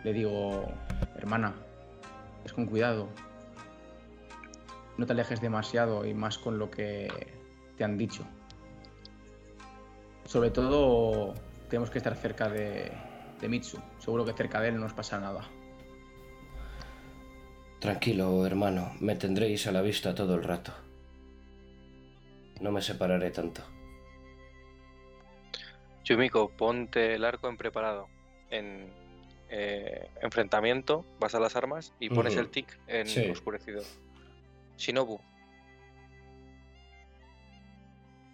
le 0.04 0.12
digo, 0.12 0.70
hermana, 1.16 1.54
es 2.44 2.52
con 2.52 2.66
cuidado. 2.66 3.08
No 4.98 5.06
te 5.06 5.12
alejes 5.12 5.40
demasiado 5.40 6.04
y 6.04 6.14
más 6.14 6.38
con 6.38 6.58
lo 6.58 6.70
que 6.70 7.08
te 7.76 7.84
han 7.84 7.96
dicho. 7.96 8.24
Sobre 10.26 10.50
todo, 10.50 11.34
tenemos 11.68 11.90
que 11.90 11.98
estar 11.98 12.14
cerca 12.16 12.48
de, 12.48 12.92
de 13.40 13.48
Mitsu. 13.48 13.78
Seguro 13.98 14.24
que 14.24 14.34
cerca 14.34 14.60
de 14.60 14.68
él 14.68 14.74
no 14.74 14.82
nos 14.82 14.92
pasa 14.92 15.18
nada. 15.18 15.42
Tranquilo, 17.80 18.46
hermano, 18.46 18.92
me 19.00 19.16
tendréis 19.16 19.66
a 19.66 19.72
la 19.72 19.82
vista 19.82 20.14
todo 20.14 20.34
el 20.34 20.44
rato. 20.44 20.72
No 22.60 22.72
me 22.72 22.80
separaré 22.80 23.30
tanto. 23.30 23.62
Yumiko, 26.04 26.50
ponte 26.50 27.14
el 27.14 27.24
arco 27.24 27.48
en 27.48 27.56
preparado. 27.56 28.08
En 28.50 28.92
eh, 29.48 30.10
enfrentamiento, 30.20 31.04
vas 31.18 31.34
a 31.34 31.40
las 31.40 31.56
armas 31.56 31.92
y 31.98 32.10
pones 32.10 32.36
el 32.36 32.50
tic 32.50 32.78
en 32.86 33.06
Sí. 33.06 33.28
oscurecido. 33.30 33.82
Shinobu, 34.76 35.20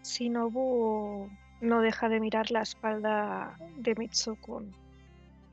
Shinobu 0.02 1.30
no 1.60 1.80
deja 1.82 2.08
de 2.08 2.20
mirar 2.20 2.50
la 2.50 2.62
espalda 2.62 3.56
de 3.76 3.94
Mitsukun 3.94 4.74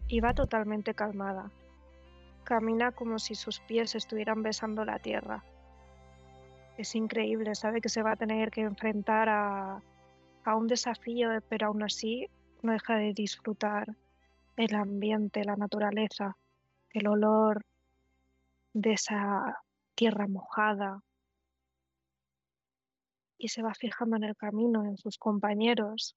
y 0.07 0.19
va 0.19 0.33
totalmente 0.33 0.93
calmada. 0.93 1.51
Camina 2.43 2.91
como 2.91 3.19
si 3.19 3.35
sus 3.35 3.59
pies 3.59 3.93
estuvieran 3.93 4.41
besando 4.41 4.85
la 4.85 4.99
tierra. 4.99 5.43
Es 6.77 6.95
increíble, 6.95 7.55
sabe 7.55 7.81
que 7.81 7.89
se 7.89 8.03
va 8.03 8.13
a 8.13 8.15
tener 8.15 8.51
que 8.51 8.61
enfrentar 8.61 9.27
a, 9.27 9.81
un 10.55 10.67
desafío, 10.67 11.29
pero 11.49 11.67
aún 11.67 11.83
así 11.83 12.27
no 12.61 12.71
deja 12.71 12.95
de 12.95 13.13
disfrutar 13.13 13.95
el 14.55 14.75
ambiente, 14.75 15.43
la 15.43 15.55
naturaleza, 15.55 16.37
el 16.91 17.07
olor 17.07 17.63
de 18.73 18.93
esa 18.93 19.61
tierra 19.95 20.27
mojada, 20.27 21.01
y 23.37 23.49
se 23.49 23.61
va 23.61 23.73
fijando 23.73 24.17
en 24.17 24.23
el 24.23 24.35
camino, 24.35 24.83
en 24.83 24.97
sus 24.97 25.17
compañeros, 25.17 26.15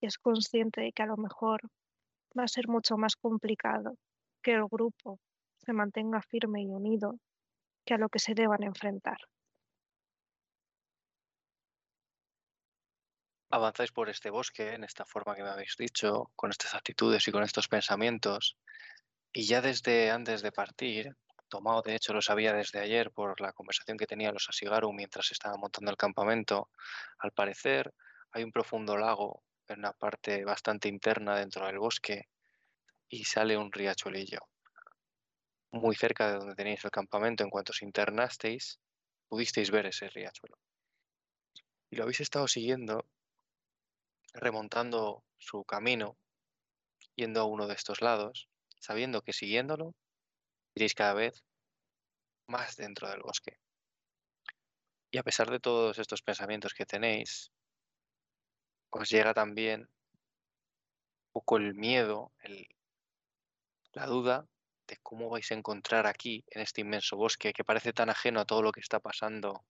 y 0.00 0.06
es 0.06 0.18
consciente 0.18 0.80
de 0.82 0.92
que 0.92 1.02
a 1.02 1.06
lo 1.06 1.16
mejor 1.16 1.62
va 2.38 2.44
a 2.44 2.48
ser 2.48 2.68
mucho 2.68 2.96
más 2.96 3.16
complicado 3.16 3.96
que 4.42 4.52
el 4.52 4.66
grupo 4.66 5.18
se 5.56 5.72
mantenga 5.72 6.22
firme 6.22 6.62
y 6.62 6.66
unido 6.66 7.18
que 7.84 7.94
a 7.94 7.98
lo 7.98 8.08
que 8.08 8.18
se 8.18 8.34
deban 8.34 8.62
enfrentar. 8.62 9.18
Avanzáis 13.50 13.92
por 13.92 14.08
este 14.08 14.30
bosque 14.30 14.74
en 14.74 14.84
esta 14.84 15.04
forma 15.04 15.34
que 15.34 15.42
me 15.42 15.50
habéis 15.50 15.76
dicho, 15.78 16.30
con 16.34 16.50
estas 16.50 16.74
actitudes 16.74 17.26
y 17.28 17.32
con 17.32 17.42
estos 17.42 17.68
pensamientos, 17.68 18.56
y 19.32 19.46
ya 19.46 19.60
desde 19.60 20.10
antes 20.10 20.42
de 20.42 20.52
partir, 20.52 21.16
Tomao 21.48 21.82
de 21.82 21.94
hecho 21.94 22.12
lo 22.12 22.22
sabía 22.22 22.52
desde 22.52 22.80
ayer 22.80 23.12
por 23.12 23.40
la 23.40 23.52
conversación 23.52 23.96
que 23.96 24.06
tenían 24.06 24.34
los 24.34 24.48
Asigaru 24.48 24.92
mientras 24.92 25.30
estaban 25.30 25.60
montando 25.60 25.90
el 25.90 25.96
campamento, 25.96 26.70
al 27.18 27.32
parecer 27.32 27.92
hay 28.32 28.42
un 28.42 28.50
profundo 28.50 28.96
lago 28.96 29.44
en 29.68 29.80
una 29.80 29.92
parte 29.92 30.44
bastante 30.44 30.88
interna 30.88 31.36
dentro 31.36 31.66
del 31.66 31.78
bosque 31.78 32.28
y 33.08 33.24
sale 33.24 33.56
un 33.56 33.70
riachuelillo. 33.70 34.40
Muy 35.70 35.94
cerca 35.94 36.28
de 36.28 36.38
donde 36.38 36.54
tenéis 36.54 36.84
el 36.84 36.90
campamento, 36.90 37.44
en 37.44 37.50
cuanto 37.50 37.72
os 37.72 37.82
internasteis, 37.82 38.80
pudisteis 39.28 39.70
ver 39.70 39.86
ese 39.86 40.08
riachuelo. 40.08 40.58
Y 41.90 41.96
lo 41.96 42.04
habéis 42.04 42.20
estado 42.20 42.48
siguiendo 42.48 43.04
remontando 44.36 45.24
su 45.38 45.64
camino, 45.64 46.16
yendo 47.14 47.40
a 47.40 47.44
uno 47.44 47.66
de 47.66 47.74
estos 47.74 48.00
lados, 48.00 48.48
sabiendo 48.80 49.22
que 49.22 49.32
siguiéndolo 49.32 49.94
iréis 50.74 50.94
cada 50.94 51.14
vez 51.14 51.42
más 52.46 52.76
dentro 52.76 53.08
del 53.08 53.22
bosque. 53.22 53.58
Y 55.10 55.18
a 55.18 55.22
pesar 55.22 55.50
de 55.50 55.60
todos 55.60 55.98
estos 55.98 56.22
pensamientos 56.22 56.74
que 56.74 56.84
tenéis, 56.84 57.50
os 58.90 59.08
llega 59.08 59.34
también 59.34 59.80
un 59.80 59.88
poco 61.32 61.56
el 61.56 61.74
miedo, 61.74 62.32
la 63.92 64.06
duda 64.06 64.46
de 64.86 64.96
cómo 65.02 65.28
vais 65.30 65.50
a 65.50 65.54
encontrar 65.54 66.06
aquí, 66.06 66.44
en 66.48 66.60
este 66.60 66.82
inmenso 66.82 67.16
bosque 67.16 67.52
que 67.52 67.64
parece 67.64 67.92
tan 67.92 68.10
ajeno 68.10 68.40
a 68.40 68.44
todo 68.44 68.62
lo 68.62 68.72
que 68.72 68.80
está 68.80 69.00
pasando 69.00 69.64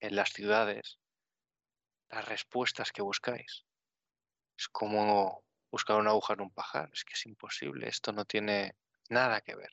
en 0.00 0.16
las 0.16 0.30
ciudades, 0.30 0.98
las 2.08 2.26
respuestas 2.26 2.92
que 2.92 3.02
buscáis. 3.02 3.64
Es 4.58 4.68
como 4.68 5.42
buscar 5.70 5.98
una 5.98 6.10
aguja 6.10 6.34
en 6.34 6.40
un 6.40 6.50
pajar, 6.50 6.90
es 6.92 7.04
que 7.04 7.14
es 7.14 7.26
imposible, 7.26 7.88
esto 7.88 8.12
no 8.12 8.24
tiene 8.24 8.76
nada 9.10 9.40
que 9.40 9.54
ver. 9.54 9.70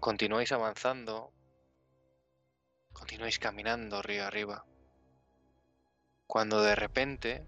Continuáis 0.00 0.50
avanzando, 0.52 1.32
continuáis 2.92 3.38
caminando 3.38 4.02
río 4.02 4.24
arriba, 4.24 4.64
cuando 6.26 6.62
de 6.62 6.74
repente 6.74 7.46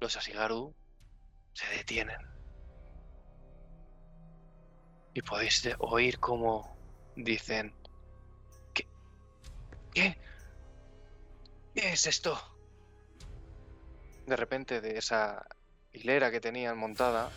los 0.00 0.16
Asigaru 0.16 0.74
se 1.52 1.66
detienen. 1.76 2.18
Y 5.14 5.20
podéis 5.22 5.68
oír 5.78 6.18
cómo 6.18 6.76
dicen, 7.16 7.74
¿qué, 8.72 8.88
¿Qué? 9.92 10.18
¿Qué 11.74 11.92
es 11.92 12.06
esto? 12.06 12.51
De 14.26 14.36
repente, 14.36 14.80
de 14.80 14.98
esa 14.98 15.44
hilera 15.92 16.30
que 16.30 16.40
tenían 16.40 16.78
montada, 16.78 17.30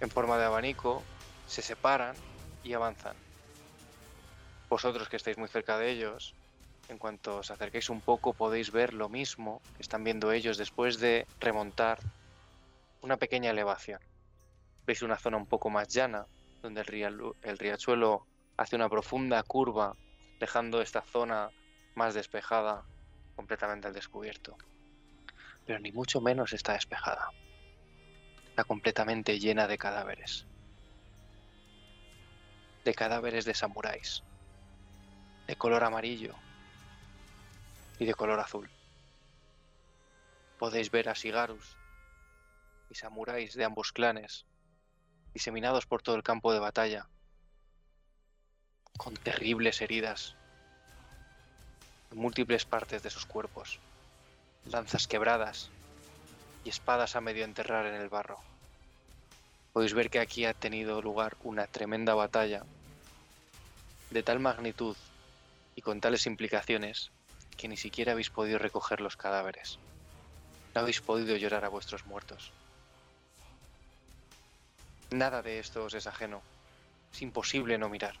en 0.00 0.10
forma 0.10 0.36
de 0.36 0.44
abanico, 0.44 1.04
se 1.46 1.62
separan 1.62 2.16
y 2.62 2.72
avanzan. 2.74 3.16
Vosotros 4.68 5.08
que 5.08 5.16
estáis 5.16 5.38
muy 5.38 5.48
cerca 5.48 5.78
de 5.78 5.90
ellos, 5.90 6.34
en 6.88 6.98
cuanto 6.98 7.38
os 7.38 7.50
acerquéis 7.50 7.88
un 7.88 8.00
poco 8.02 8.34
podéis 8.34 8.72
ver 8.72 8.94
lo 8.94 9.08
mismo 9.08 9.62
que 9.74 9.82
están 9.82 10.04
viendo 10.04 10.32
ellos 10.32 10.58
después 10.58 10.98
de 10.98 11.26
remontar 11.38 12.00
una 13.00 13.16
pequeña 13.16 13.50
elevación. 13.50 14.00
Veis 14.86 15.02
una 15.02 15.18
zona 15.18 15.36
un 15.36 15.46
poco 15.46 15.70
más 15.70 15.88
llana, 15.88 16.26
donde 16.62 16.80
el, 16.80 17.32
el 17.42 17.58
riachuelo 17.58 18.26
hace 18.56 18.76
una 18.76 18.88
profunda 18.88 19.42
curva, 19.44 19.96
dejando 20.40 20.80
esta 20.80 21.02
zona 21.02 21.50
más 21.94 22.14
despejada 22.14 22.84
completamente 23.38 23.86
al 23.86 23.94
descubierto. 23.94 24.58
Pero 25.64 25.78
ni 25.78 25.92
mucho 25.92 26.20
menos 26.20 26.52
está 26.52 26.72
despejada. 26.72 27.30
Está 28.48 28.64
completamente 28.64 29.38
llena 29.38 29.68
de 29.68 29.78
cadáveres. 29.78 30.44
De 32.84 32.92
cadáveres 32.94 33.44
de 33.44 33.54
samuráis. 33.54 34.24
De 35.46 35.54
color 35.54 35.84
amarillo. 35.84 36.34
Y 38.00 38.06
de 38.06 38.14
color 38.14 38.40
azul. 38.40 38.68
Podéis 40.58 40.90
ver 40.90 41.08
a 41.08 41.14
Sigarus 41.14 41.76
y 42.90 42.96
samuráis 42.96 43.54
de 43.54 43.64
ambos 43.64 43.92
clanes 43.92 44.46
diseminados 45.32 45.86
por 45.86 46.02
todo 46.02 46.16
el 46.16 46.24
campo 46.24 46.52
de 46.52 46.58
batalla, 46.58 47.08
con 48.96 49.14
terribles 49.14 49.80
heridas 49.80 50.37
múltiples 52.12 52.64
partes 52.64 53.02
de 53.02 53.10
sus 53.10 53.26
cuerpos, 53.26 53.78
lanzas 54.66 55.06
quebradas 55.06 55.70
y 56.64 56.68
espadas 56.70 57.16
a 57.16 57.20
medio 57.20 57.44
enterrar 57.44 57.86
en 57.86 57.94
el 57.94 58.08
barro. 58.08 58.38
Podéis 59.72 59.94
ver 59.94 60.10
que 60.10 60.20
aquí 60.20 60.44
ha 60.44 60.54
tenido 60.54 61.00
lugar 61.02 61.36
una 61.42 61.66
tremenda 61.66 62.14
batalla 62.14 62.64
de 64.10 64.22
tal 64.22 64.40
magnitud 64.40 64.96
y 65.76 65.82
con 65.82 66.00
tales 66.00 66.26
implicaciones 66.26 67.10
que 67.56 67.68
ni 67.68 67.76
siquiera 67.76 68.12
habéis 68.12 68.30
podido 68.30 68.58
recoger 68.58 69.00
los 69.00 69.16
cadáveres. 69.16 69.78
No 70.74 70.80
habéis 70.80 71.00
podido 71.00 71.36
llorar 71.36 71.64
a 71.64 71.68
vuestros 71.68 72.06
muertos. 72.06 72.52
Nada 75.10 75.42
de 75.42 75.58
esto 75.58 75.84
os 75.84 75.94
es 75.94 76.06
ajeno. 76.06 76.42
Es 77.12 77.22
imposible 77.22 77.78
no 77.78 77.88
mirar. 77.88 78.14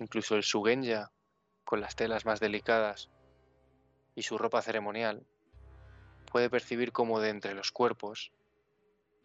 Incluso 0.00 0.34
el 0.34 0.42
Sugenya, 0.42 1.12
con 1.64 1.80
las 1.80 1.94
telas 1.94 2.24
más 2.24 2.40
delicadas 2.40 3.10
y 4.16 4.22
su 4.22 4.36
ropa 4.36 4.60
ceremonial, 4.62 5.24
puede 6.32 6.50
percibir 6.50 6.90
como 6.90 7.20
de 7.20 7.28
entre 7.28 7.54
los 7.54 7.70
cuerpos 7.70 8.32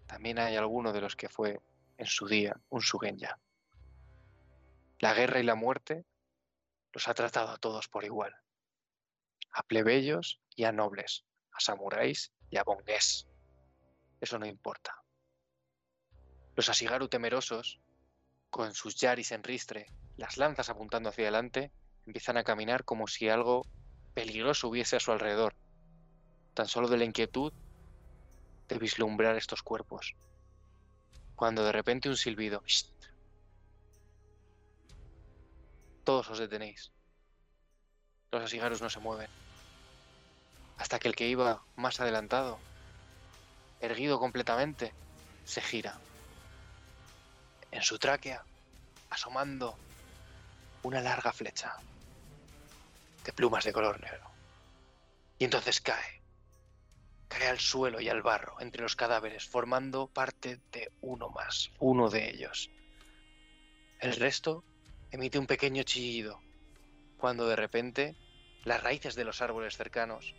también 0.08 0.40
hay 0.40 0.56
alguno 0.56 0.94
de 0.94 1.02
los 1.02 1.16
que 1.16 1.30
fue 1.30 1.60
en 1.98 2.06
su 2.06 2.28
día 2.28 2.60
un 2.70 2.82
Sugenya. 2.82 3.40
La 5.00 5.14
guerra 5.14 5.40
y 5.40 5.44
la 5.44 5.56
muerte 5.56 6.06
los 6.94 7.08
ha 7.08 7.14
tratado 7.14 7.50
a 7.50 7.58
todos 7.58 7.88
por 7.88 8.06
igual. 8.06 8.36
A 9.52 9.64
plebeyos 9.64 10.40
y 10.56 10.64
a 10.66 10.72
nobles, 10.72 11.26
a 11.52 11.60
samuráis 11.60 12.32
y 12.50 12.58
a 12.58 12.64
bongués. 12.64 13.28
Eso 14.22 14.40
no 14.40 14.46
importa. 14.46 15.04
Los 16.56 16.70
Asigaru 16.70 17.08
temerosos, 17.10 17.82
con 18.50 18.74
sus 18.74 18.96
yaris 18.96 19.32
en 19.32 19.44
ristre, 19.44 19.88
las 20.18 20.38
lanzas 20.38 20.70
apuntando 20.70 21.10
hacia 21.10 21.26
adelante, 21.26 21.72
empiezan 22.06 22.38
a 22.38 22.44
caminar 22.44 22.86
como 22.86 23.08
si 23.08 23.30
algo 23.30 23.66
peligroso 24.14 24.70
hubiese 24.70 24.96
a 24.96 25.00
su 25.00 25.12
alrededor, 25.12 25.56
tan 26.54 26.68
solo 26.68 26.88
de 26.88 26.98
la 26.98 27.06
inquietud 27.06 27.52
de 28.68 28.78
vislumbrar 28.80 29.36
estos 29.36 29.62
cuerpos. 29.62 30.16
Cuando 31.36 31.64
de 31.66 31.72
repente 31.72 32.10
un 32.10 32.18
silbido. 32.18 32.64
¡Shht! 32.66 32.88
Todos 36.04 36.30
os 36.30 36.40
detenéis. 36.40 36.92
Los 38.32 38.44
asigarus 38.44 38.82
no 38.82 38.90
se 38.90 39.00
mueven. 39.00 39.30
Hasta 40.78 41.00
que 41.00 41.08
el 41.08 41.16
que 41.16 41.28
iba 41.28 41.64
más 41.76 42.00
adelantado 42.00 42.58
erguido 43.80 44.20
completamente, 44.20 44.94
se 45.44 45.62
gira. 45.62 46.00
En 47.72 47.82
su 47.82 48.00
tráquea, 48.00 48.44
asomando 49.10 49.78
una 50.86 51.02
larga 51.02 51.34
flecha 51.34 51.76
de 53.24 53.34
plumas 53.34 53.64
de 53.64 53.74
color 53.74 54.00
negro. 54.00 54.30
Y 55.40 55.46
entonces 55.46 55.82
cae. 55.82 56.22
Cae 57.28 57.48
al 57.48 57.60
suelo 57.60 58.00
y 58.00 58.08
al 58.08 58.22
barro 58.22 58.62
entre 58.62 58.84
los 58.84 58.96
cadáveres, 58.96 59.48
formando 59.48 60.08
parte 60.08 60.62
de 60.72 60.92
uno 61.02 61.30
más, 61.30 61.72
uno 61.80 62.10
de 62.10 62.30
ellos. 62.30 62.70
El 64.00 64.16
resto 64.16 64.64
emite 65.10 65.40
un 65.40 65.48
pequeño 65.48 65.82
chillido, 65.82 66.40
cuando 67.18 67.48
de 67.48 67.56
repente 67.56 68.16
las 68.64 68.84
raíces 68.84 69.16
de 69.16 69.26
los 69.26 69.42
árboles 69.42 69.76
cercanos 69.76 70.36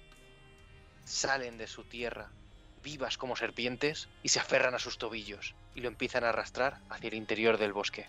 salen 1.05 1.59
de 1.59 1.67
su 1.67 1.83
tierra 1.83 2.31
vivas 2.85 3.19
como 3.19 3.35
serpientes 3.35 4.09
y 4.23 4.29
se 4.29 4.39
aferran 4.39 4.77
a 4.77 4.79
sus 4.79 4.97
tobillos 4.97 5.57
y 5.75 5.81
lo 5.81 5.89
empiezan 5.89 6.23
a 6.23 6.29
arrastrar 6.29 6.79
hacia 6.89 7.09
el 7.09 7.15
interior 7.15 7.59
del 7.59 7.73
bosque. 7.73 8.07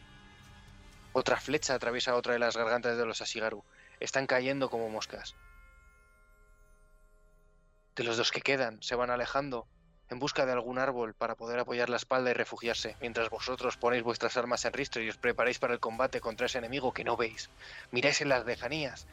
Otra 1.17 1.37
flecha 1.37 1.73
atraviesa 1.73 2.13
otra 2.13 2.33
de 2.33 2.37
las 2.37 2.55
gargantas 2.55 2.95
de 2.95 3.03
los 3.03 3.23
Asigaru. 3.23 3.63
Están 3.99 4.27
cayendo 4.27 4.69
como 4.69 4.87
moscas. 4.87 5.33
De 7.95 8.03
los 8.03 8.17
dos 8.17 8.31
que 8.31 8.41
quedan, 8.41 8.83
se 8.83 8.93
van 8.93 9.09
alejando 9.09 9.65
en 10.11 10.19
busca 10.19 10.45
de 10.45 10.51
algún 10.51 10.77
árbol 10.77 11.15
para 11.15 11.33
poder 11.33 11.57
apoyar 11.57 11.89
la 11.89 11.97
espalda 11.97 12.29
y 12.29 12.33
refugiarse, 12.33 12.97
mientras 13.01 13.31
vosotros 13.31 13.77
ponéis 13.77 14.03
vuestras 14.03 14.37
armas 14.37 14.63
en 14.65 14.73
ristre 14.73 15.05
y 15.05 15.09
os 15.09 15.17
preparáis 15.17 15.57
para 15.57 15.73
el 15.73 15.79
combate 15.79 16.21
contra 16.21 16.45
ese 16.45 16.59
enemigo 16.59 16.93
que 16.93 17.03
no 17.03 17.17
veis. 17.17 17.49
Miráis 17.89 18.21
en 18.21 18.29
las 18.29 18.45
lejanías. 18.45 19.07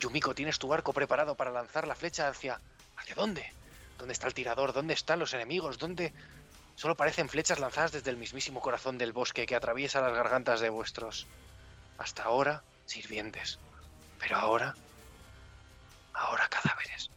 Yumiko, 0.00 0.34
¿tienes 0.34 0.58
tu 0.58 0.70
arco 0.74 0.92
preparado 0.92 1.34
para 1.34 1.50
lanzar 1.50 1.88
la 1.88 1.94
flecha 1.94 2.28
hacia... 2.28 2.60
¿Hacia 2.98 3.14
dónde? 3.14 3.50
¿Dónde 3.96 4.12
está 4.12 4.26
el 4.26 4.34
tirador? 4.34 4.74
¿Dónde 4.74 4.92
están 4.92 5.18
los 5.18 5.32
enemigos? 5.32 5.78
¿Dónde...? 5.78 6.12
Solo 6.80 6.96
parecen 6.96 7.28
flechas 7.28 7.58
lanzadas 7.58 7.92
desde 7.92 8.10
el 8.10 8.16
mismísimo 8.16 8.62
corazón 8.62 8.96
del 8.96 9.12
bosque 9.12 9.44
que 9.44 9.54
atraviesa 9.54 10.00
las 10.00 10.14
gargantas 10.14 10.60
de 10.60 10.70
vuestros... 10.70 11.26
Hasta 11.98 12.22
ahora, 12.22 12.64
sirvientes. 12.86 13.58
Pero 14.18 14.38
ahora... 14.38 14.74
Ahora 16.14 16.48
cadáveres. 16.48 17.10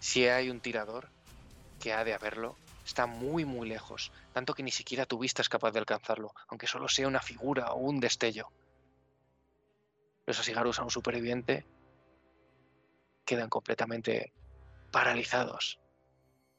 Si 0.00 0.26
hay 0.26 0.50
un 0.50 0.58
tirador, 0.58 1.08
que 1.78 1.92
ha 1.92 2.02
de 2.02 2.14
haberlo, 2.14 2.56
está 2.84 3.06
muy 3.06 3.44
muy 3.44 3.68
lejos, 3.68 4.10
tanto 4.32 4.52
que 4.52 4.64
ni 4.64 4.72
siquiera 4.72 5.06
tu 5.06 5.20
vista 5.20 5.40
es 5.40 5.48
capaz 5.48 5.70
de 5.70 5.78
alcanzarlo, 5.78 6.34
aunque 6.48 6.66
solo 6.66 6.88
sea 6.88 7.06
una 7.06 7.22
figura 7.22 7.70
o 7.70 7.76
un 7.76 8.00
destello. 8.00 8.50
Los 10.26 10.40
asigarus 10.40 10.80
a 10.80 10.82
un 10.82 10.90
superviviente 10.90 11.64
quedan 13.24 13.48
completamente 13.48 14.32
paralizados 14.90 15.78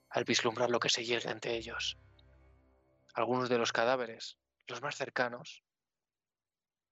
al 0.09 0.23
vislumbrar 0.23 0.69
lo 0.69 0.79
que 0.79 0.89
se 0.89 1.05
llega 1.05 1.31
ante 1.31 1.55
ellos. 1.55 1.97
Algunos 3.13 3.49
de 3.49 3.57
los 3.57 3.71
cadáveres, 3.71 4.37
los 4.67 4.81
más 4.81 4.95
cercanos, 4.95 5.63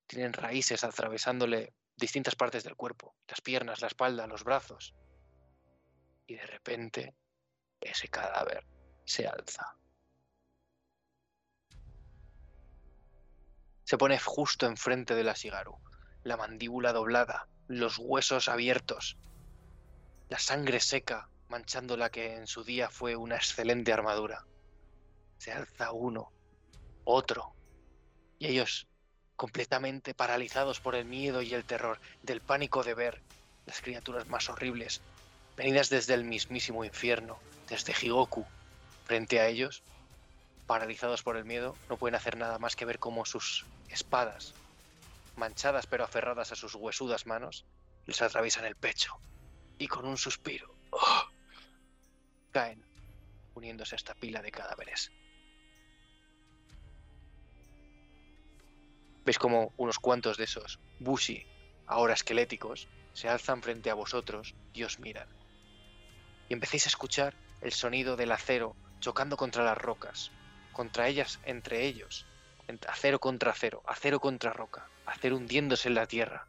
tienen 0.08 0.34
raíces 0.34 0.84
atravesándole 0.84 1.74
distintas 1.96 2.36
partes 2.36 2.64
del 2.64 2.76
cuerpo, 2.76 3.16
las 3.28 3.42
piernas, 3.42 3.82
la 3.82 3.88
espalda, 3.88 4.28
los 4.28 4.44
brazos. 4.44 4.94
Y 6.28 6.36
de 6.36 6.46
repente 6.46 7.16
ese 7.80 8.08
cadáver 8.08 8.66
se 9.06 9.28
alza. 9.28 9.78
Se 13.84 13.98
pone 13.98 14.18
justo 14.20 14.66
enfrente 14.66 15.14
de 15.14 15.24
la 15.24 15.36
Sigaru, 15.36 15.78
la 16.24 16.38
mandíbula 16.38 16.92
doblada, 16.92 17.48
los 17.68 18.00
huesos 18.00 18.50
abiertos, 18.50 19.18
la 20.28 20.40
sangre 20.40 20.80
seca 20.80 21.30
manchando 21.50 21.98
la 21.98 22.10
que 22.10 22.36
en 22.36 22.48
su 22.48 22.64
día 22.64 22.90
fue 22.90 23.16
una 23.16 23.36
excelente 23.36 23.94
armadura. 23.94 24.46
Se 25.38 25.52
alza 25.52 25.92
uno, 25.92 26.32
otro, 27.04 27.54
y 28.40 28.48
ellos, 28.48 28.88
completamente 29.36 30.14
paralizados 30.14 30.80
por 30.80 30.96
el 30.96 31.06
miedo 31.06 31.42
y 31.42 31.54
el 31.54 31.66
terror, 31.66 32.00
del 32.24 32.42
pánico 32.42 32.84
de 32.84 32.94
ver 32.94 33.22
las 33.66 33.82
criaturas 33.82 34.28
más 34.28 34.50
horribles, 34.50 35.02
venidas 35.58 35.90
desde 35.90 36.14
el 36.14 36.24
mismísimo 36.24 36.84
infierno, 36.86 37.38
desde 37.70 37.94
Higoku, 37.94 38.46
frente 39.06 39.40
a 39.40 39.48
ellos, 39.48 39.84
paralizados 40.68 41.24
por 41.24 41.38
el 41.38 41.46
miedo, 41.46 41.76
no 41.90 41.98
pueden 41.98 42.16
hacer 42.16 42.38
nada 42.38 42.60
más 42.60 42.76
que 42.76 42.86
ver 42.86 43.00
cómo 43.00 43.26
sus 43.26 43.66
espadas, 43.90 44.54
manchadas 45.36 45.86
pero 45.88 46.04
aferradas 46.04 46.52
a 46.52 46.56
sus 46.56 46.76
huesudas 46.76 47.26
manos, 47.26 47.66
les 48.06 48.22
atraviesan 48.22 48.66
el 48.66 48.76
pecho 48.76 49.14
y 49.78 49.88
con 49.88 50.06
un 50.06 50.18
suspiro 50.18 50.76
¡oh! 50.92 51.35
Caen, 52.56 52.82
uniéndose 53.54 53.96
a 53.96 54.00
esta 54.02 54.14
pila 54.16 54.42
de 54.42 54.50
cadáveres. 54.50 55.12
Veis 59.26 59.38
como 59.38 59.74
unos 59.76 60.00
cuantos 60.00 60.38
de 60.38 60.46
esos 60.46 60.80
Bushi, 61.00 61.46
ahora 61.86 62.14
esqueléticos, 62.14 62.88
se 63.12 63.28
alzan 63.28 63.62
frente 63.62 63.90
a 63.90 64.00
vosotros 64.04 64.56
y 64.72 64.84
os 64.84 65.00
miran. 65.00 65.28
Y 66.48 66.54
empecéis 66.54 66.86
a 66.86 66.94
escuchar 66.94 67.34
el 67.60 67.74
sonido 67.74 68.16
del 68.16 68.32
acero 68.32 68.78
chocando 69.02 69.36
contra 69.36 69.66
las 69.66 69.78
rocas, 69.78 70.32
contra 70.72 71.10
ellas, 71.10 71.42
entre 71.44 71.86
ellos, 71.86 72.26
acero 72.88 73.20
contra 73.20 73.52
acero, 73.52 73.84
acero 73.86 74.22
contra 74.22 74.54
roca, 74.54 74.88
acero 75.06 75.36
hundiéndose 75.36 75.90
en 75.90 75.96
la 75.96 76.08
tierra. 76.08 76.48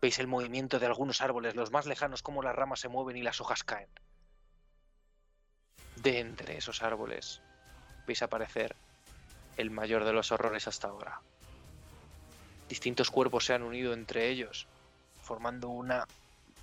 Veis 0.00 0.18
el 0.18 0.28
movimiento 0.28 0.78
de 0.78 0.86
algunos 0.86 1.20
árboles, 1.20 1.56
los 1.56 1.72
más 1.72 1.84
lejanos, 1.84 2.22
como 2.22 2.42
las 2.42 2.56
ramas 2.56 2.80
se 2.80 2.88
mueven 2.88 3.18
y 3.18 3.22
las 3.22 3.42
hojas 3.42 3.64
caen. 3.64 3.90
De 5.96 6.20
entre 6.20 6.56
esos 6.56 6.82
árboles 6.82 7.40
veis 8.06 8.22
aparecer 8.22 8.76
el 9.56 9.70
mayor 9.70 10.04
de 10.04 10.12
los 10.12 10.30
horrores 10.32 10.68
hasta 10.68 10.88
ahora. 10.88 11.20
Distintos 12.68 13.10
cuerpos 13.10 13.44
se 13.44 13.54
han 13.54 13.62
unido 13.62 13.92
entre 13.92 14.28
ellos, 14.28 14.66
formando 15.22 15.68
una 15.68 16.06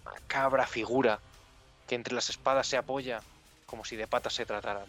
macabra 0.05 0.67
figura 0.67 1.19
que 1.87 1.95
entre 1.95 2.13
las 2.13 2.29
espadas 2.29 2.67
se 2.67 2.77
apoya 2.77 3.21
como 3.65 3.85
si 3.85 3.95
de 3.95 4.05
patas 4.05 4.35
se 4.35 4.45
trataran, 4.45 4.85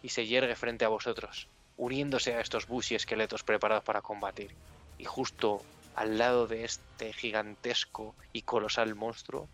y 0.00 0.10
se 0.10 0.24
yergue 0.26 0.54
frente 0.54 0.84
a 0.84 0.88
vosotros, 0.88 1.48
uniéndose 1.76 2.34
a 2.34 2.40
estos 2.40 2.68
bush 2.68 2.92
esqueletos 2.92 3.42
preparados 3.42 3.82
para 3.82 4.02
combatir. 4.02 4.52
Y 4.98 5.04
justo 5.04 5.62
al 5.96 6.16
lado 6.16 6.46
de 6.46 6.64
este 6.64 7.12
gigantesco 7.12 8.14
y 8.32 8.42
colosal 8.42 8.94
monstruo, 8.94 9.48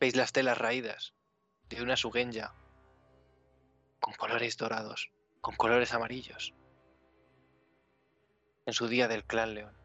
veis 0.00 0.16
las 0.16 0.32
telas 0.32 0.56
raídas 0.56 1.14
de 1.68 1.82
una 1.82 1.94
sugenja 1.94 2.54
con 4.00 4.14
colores 4.14 4.56
dorados, 4.56 5.12
con 5.42 5.54
colores 5.56 5.92
amarillos, 5.92 6.54
en 8.64 8.72
su 8.72 8.88
día 8.88 9.08
del 9.08 9.26
clan 9.26 9.54
león. 9.54 9.76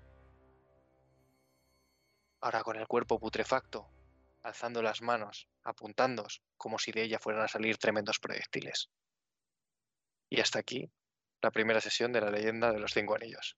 Ahora 2.40 2.64
con 2.64 2.77
el 2.77 2.88
cuerpo 2.88 3.19
putrefacto, 3.19 3.90
alzando 4.42 4.82
las 4.82 5.02
manos, 5.02 5.50
apuntándos 5.64 6.42
como 6.56 6.80
si 6.80 6.94
de 6.94 7.03
ella 7.03 7.19
fueran 7.19 7.44
a 7.44 7.50
salir 7.50 7.77
tremendos 7.77 8.19
proyectiles. 8.19 8.90
Y 10.30 10.40
hasta 10.40 10.60
aquí 10.60 10.90
la 11.42 11.52
primera 11.52 11.82
sesión 11.82 12.14
de 12.14 12.22
la 12.22 12.32
leyenda 12.32 12.72
de 12.72 12.80
los 12.80 12.94
cinco 12.94 13.16
anillos. 13.16 13.58